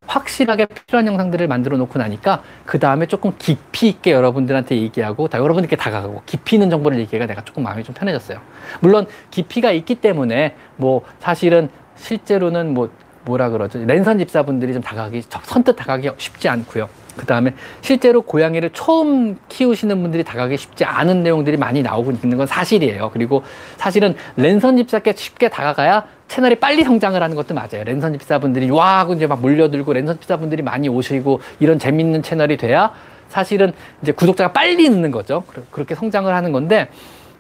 확실하게 0.07 0.67
필요한 0.67 1.07
영상들을 1.07 1.47
만들어 1.49 1.77
놓고 1.77 1.99
나니까 1.99 2.43
그 2.65 2.79
다음에 2.79 3.07
조금 3.07 3.33
깊이 3.39 3.89
있게 3.89 4.13
여러분들한테 4.13 4.77
얘기하고 4.77 5.29
다 5.29 5.39
여러분들께 5.39 5.77
다가가고 5.77 6.23
깊이 6.27 6.57
있는 6.57 6.71
정보를 6.71 6.99
얘기하기가 7.01 7.27
내가 7.27 7.45
조금 7.45 7.63
마음이 7.63 7.85
좀 7.85 7.95
편해졌어요. 7.95 8.39
물론 8.81 9.07
깊이가 9.31 9.73
있기 9.73 9.97
때문에 9.97 10.55
뭐 10.77 11.03
사실은 11.21 11.69
실제로는 11.97 12.75
뭐 12.75 12.91
뭐라 13.25 13.51
그러죠 13.51 13.85
랜선 13.85 14.19
집사분들이 14.19 14.73
좀 14.73 14.83
다가가기 14.83 15.23
선뜻 15.43 15.77
다가가기 15.77 16.11
쉽지 16.17 16.49
않고요. 16.49 16.89
그 17.17 17.25
다음에 17.25 17.55
실제로 17.81 18.23
고양이를 18.23 18.71
처음 18.73 19.39
키우시는 19.49 20.01
분들이 20.03 20.23
다가가기 20.23 20.57
쉽지 20.59 20.85
않은 20.85 21.23
내용들이 21.23 21.57
많이 21.57 21.83
나오고 21.83 22.13
있는 22.13 22.37
건 22.37 22.47
사실이에요. 22.47 23.11
그리고 23.13 23.43
사실은 23.79 24.15
랜선 24.37 24.77
집사께 24.77 25.15
쉽게 25.17 25.49
다가가야 25.49 26.07
채널이 26.29 26.57
빨리 26.57 26.83
성장을 26.85 27.21
하는 27.23 27.37
것도 27.37 27.55
맞아요. 27.55 27.85
랜선 27.85 28.19
집사분들이 28.19 28.71
와 28.71 28.99
하고 28.99 29.15
이제 29.15 29.27
막 29.27 29.41
몰려들고 29.41 29.93
랜선 29.93 30.21
집사분들이 30.21 30.63
많이 30.63 30.89
오시고 30.89 31.41
이런 31.61 31.79
재밌는 31.79 32.23
채널이 32.23 32.57
돼야 32.57 32.93
사실은 33.29 33.73
이제 34.03 34.13
구독자가 34.13 34.53
빨리 34.53 34.89
늦는 34.89 35.11
거죠. 35.11 35.45
그렇게 35.71 35.95
성장을 35.95 36.33
하는 36.33 36.53
건데 36.53 36.89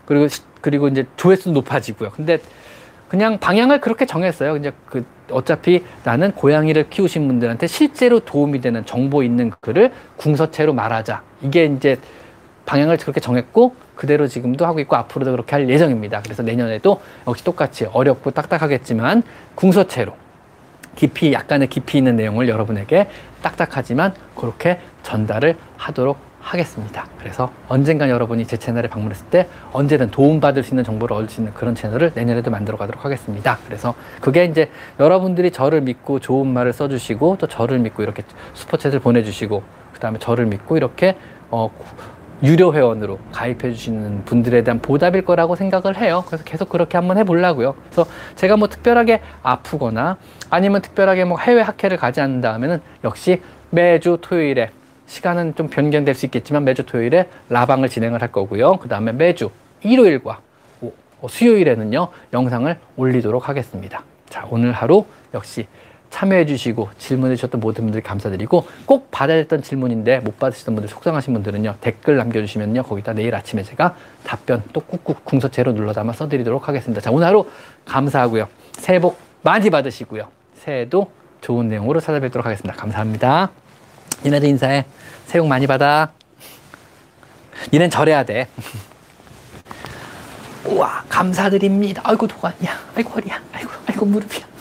그리고 0.05 0.29
그리고 0.61 0.89
이제 0.89 1.05
조회수도 1.17 1.53
높아지고요. 1.53 2.11
근데 2.11 2.39
그냥 3.09 3.39
방향을 3.39 3.81
그렇게 3.81 4.05
정했어요. 4.05 4.57
이제 4.57 4.73
그 4.87 5.05
어차피 5.31 5.85
나는 6.05 6.33
고양이를 6.33 6.89
키우신 6.89 7.27
분들한테 7.27 7.67
실제로 7.67 8.21
도움이 8.21 8.61
되는 8.61 8.85
정보 8.85 9.23
있는 9.23 9.53
글을 9.61 9.93
궁서체로 10.17 10.73
말하자. 10.73 11.23
이게 11.43 11.67
이제 11.67 11.99
방향을 12.66 12.98
그렇게 12.98 13.20
정했고 13.20 13.74
그대로 13.94 14.26
지금도 14.26 14.66
하고 14.66 14.80
있고 14.80 14.97
앞으로도 14.97 15.30
그렇게 15.30 15.56
할 15.56 15.68
예정입니다. 15.68 16.20
그래서 16.22 16.43
내년에도 16.43 17.01
역시 17.26 17.43
똑같이 17.44 17.86
어렵고 17.86 18.32
딱딱하겠지만 18.32 19.22
궁서체로 19.55 20.12
깊이 20.97 21.32
약간의 21.32 21.68
깊이 21.68 21.98
있는 21.98 22.16
내용을 22.16 22.48
여러분에게 22.48 23.09
딱딱하지만 23.43 24.14
그렇게 24.34 24.80
전달을 25.02 25.56
하도록 25.76 26.18
하겠습니다. 26.40 27.06
그래서 27.18 27.51
언젠간 27.68 28.09
여러분이 28.09 28.47
제 28.47 28.56
채널에 28.56 28.88
방문했을 28.88 29.26
때 29.26 29.48
언제든 29.72 30.12
도움받을 30.12 30.62
수 30.62 30.70
있는 30.70 30.84
정보를 30.84 31.16
얻을 31.16 31.28
수 31.28 31.40
있는 31.40 31.52
그런 31.55 31.74
채널을 31.74 32.12
내년에도 32.14 32.52
만들어 32.52 32.76
가도록 32.76 33.05
하겠습니다. 33.05 33.59
그래서 33.66 33.94
그게 34.20 34.44
이제 34.44 34.70
여러분들이 35.01 35.51
저를 35.51 35.80
믿고 35.80 36.20
좋은 36.20 36.47
말을 36.47 36.72
써주시고 36.72 37.38
또 37.40 37.47
저를 37.48 37.80
믿고 37.80 38.02
이렇게 38.05 38.22
슈퍼챗을 38.55 39.02
보내주시고 39.02 39.62
그 39.93 39.98
다음에 39.98 40.18
저를 40.20 40.47
믿고 40.47 40.76
이렇게 40.76 41.16
어, 41.51 41.70
유료 42.43 42.75
회원으로 42.75 43.19
가입해 43.33 43.73
주시는 43.73 44.25
분들에 44.25 44.63
대한 44.63 44.81
보답일 44.81 45.25
거라고 45.25 45.57
생각을 45.57 45.97
해요. 45.97 46.25
그래서 46.27 46.45
계속 46.45 46.69
그렇게 46.69 46.99
한번 46.99 47.17
해보려고요. 47.19 47.75
그래서 47.91 48.07
제가 48.35 48.57
뭐 48.57 48.69
특별하게 48.69 49.23
아프거나 49.43 50.19
아니면 50.51 50.83
특별하게 50.83 51.25
뭐 51.25 51.39
해외 51.39 51.63
학회를 51.63 51.97
가지 51.97 52.21
않는다 52.21 52.53
하면은 52.55 52.81
역시 53.05 53.41
매주 53.71 54.19
토요일에 54.21 54.71
시간은 55.07 55.55
좀 55.55 55.69
변경될 55.69 56.15
수 56.15 56.27
있겠지만 56.27 56.65
매주 56.65 56.85
토요일에 56.85 57.29
라방을 57.49 57.89
진행을 57.89 58.21
할 58.21 58.31
거고요. 58.33 58.77
그 58.77 58.89
다음에 58.89 59.13
매주 59.13 59.51
일요일과 59.83 60.41
수요일에는요 61.27 62.09
영상을 62.33 62.77
올리도록 62.97 63.49
하겠습니다. 63.49 64.03
자 64.29 64.47
오늘 64.51 64.73
하루 64.73 65.05
역시 65.33 65.67
참여해 66.16 66.47
주시고 66.47 66.88
질문해 66.97 67.36
주셨던 67.36 67.60
모든 67.60 67.84
분들 67.84 68.01
감사드리고 68.01 68.66
꼭 68.86 69.10
받아야 69.10 69.36
했던 69.36 69.60
질문인데 69.60 70.20
못 70.20 70.38
받으셨던 70.38 70.74
분들 70.74 70.88
속상하신 70.88 71.34
분들은요 71.34 71.74
댓글 71.82 72.16
남겨주시면요 72.16 72.84
거기다 72.84 73.12
내일 73.12 73.34
아침에 73.34 73.62
제가 73.62 73.94
답변 74.24 74.62
또 74.72 74.80
꾹꾹 74.80 75.16
궁서체로 75.24 75.74
눌러 75.74 75.93
담아 75.93 76.14
써드리도록 76.14 76.68
하겠습니다. 76.68 77.02
자 77.02 77.10
오늘 77.10 77.26
하루 77.26 77.47
감사하고요. 77.84 78.48
새해 78.72 78.98
복 78.98 79.18
많이 79.43 79.68
받으시고요. 79.68 80.28
새해도 80.55 81.10
좋은 81.43 81.68
내용으로 81.68 82.01
찾아뵙도록 82.01 82.47
하겠습니다. 82.47 82.74
감사합니다. 82.74 83.51
니네도 84.24 84.47
인사해. 84.47 84.86
새해 85.26 85.43
복 85.43 85.48
많이 85.48 85.66
받아. 85.66 86.12
니넨 87.74 87.90
절해야 87.90 88.24
돼. 88.24 88.48
우와 90.64 91.05
감사드립니다. 91.10 92.01
아이고 92.06 92.26
도관이야. 92.26 92.70
아이고 92.94 93.10
허리야. 93.10 93.38
아이고 93.52 93.70
아이고 93.86 94.06
무릎이야 94.06 94.56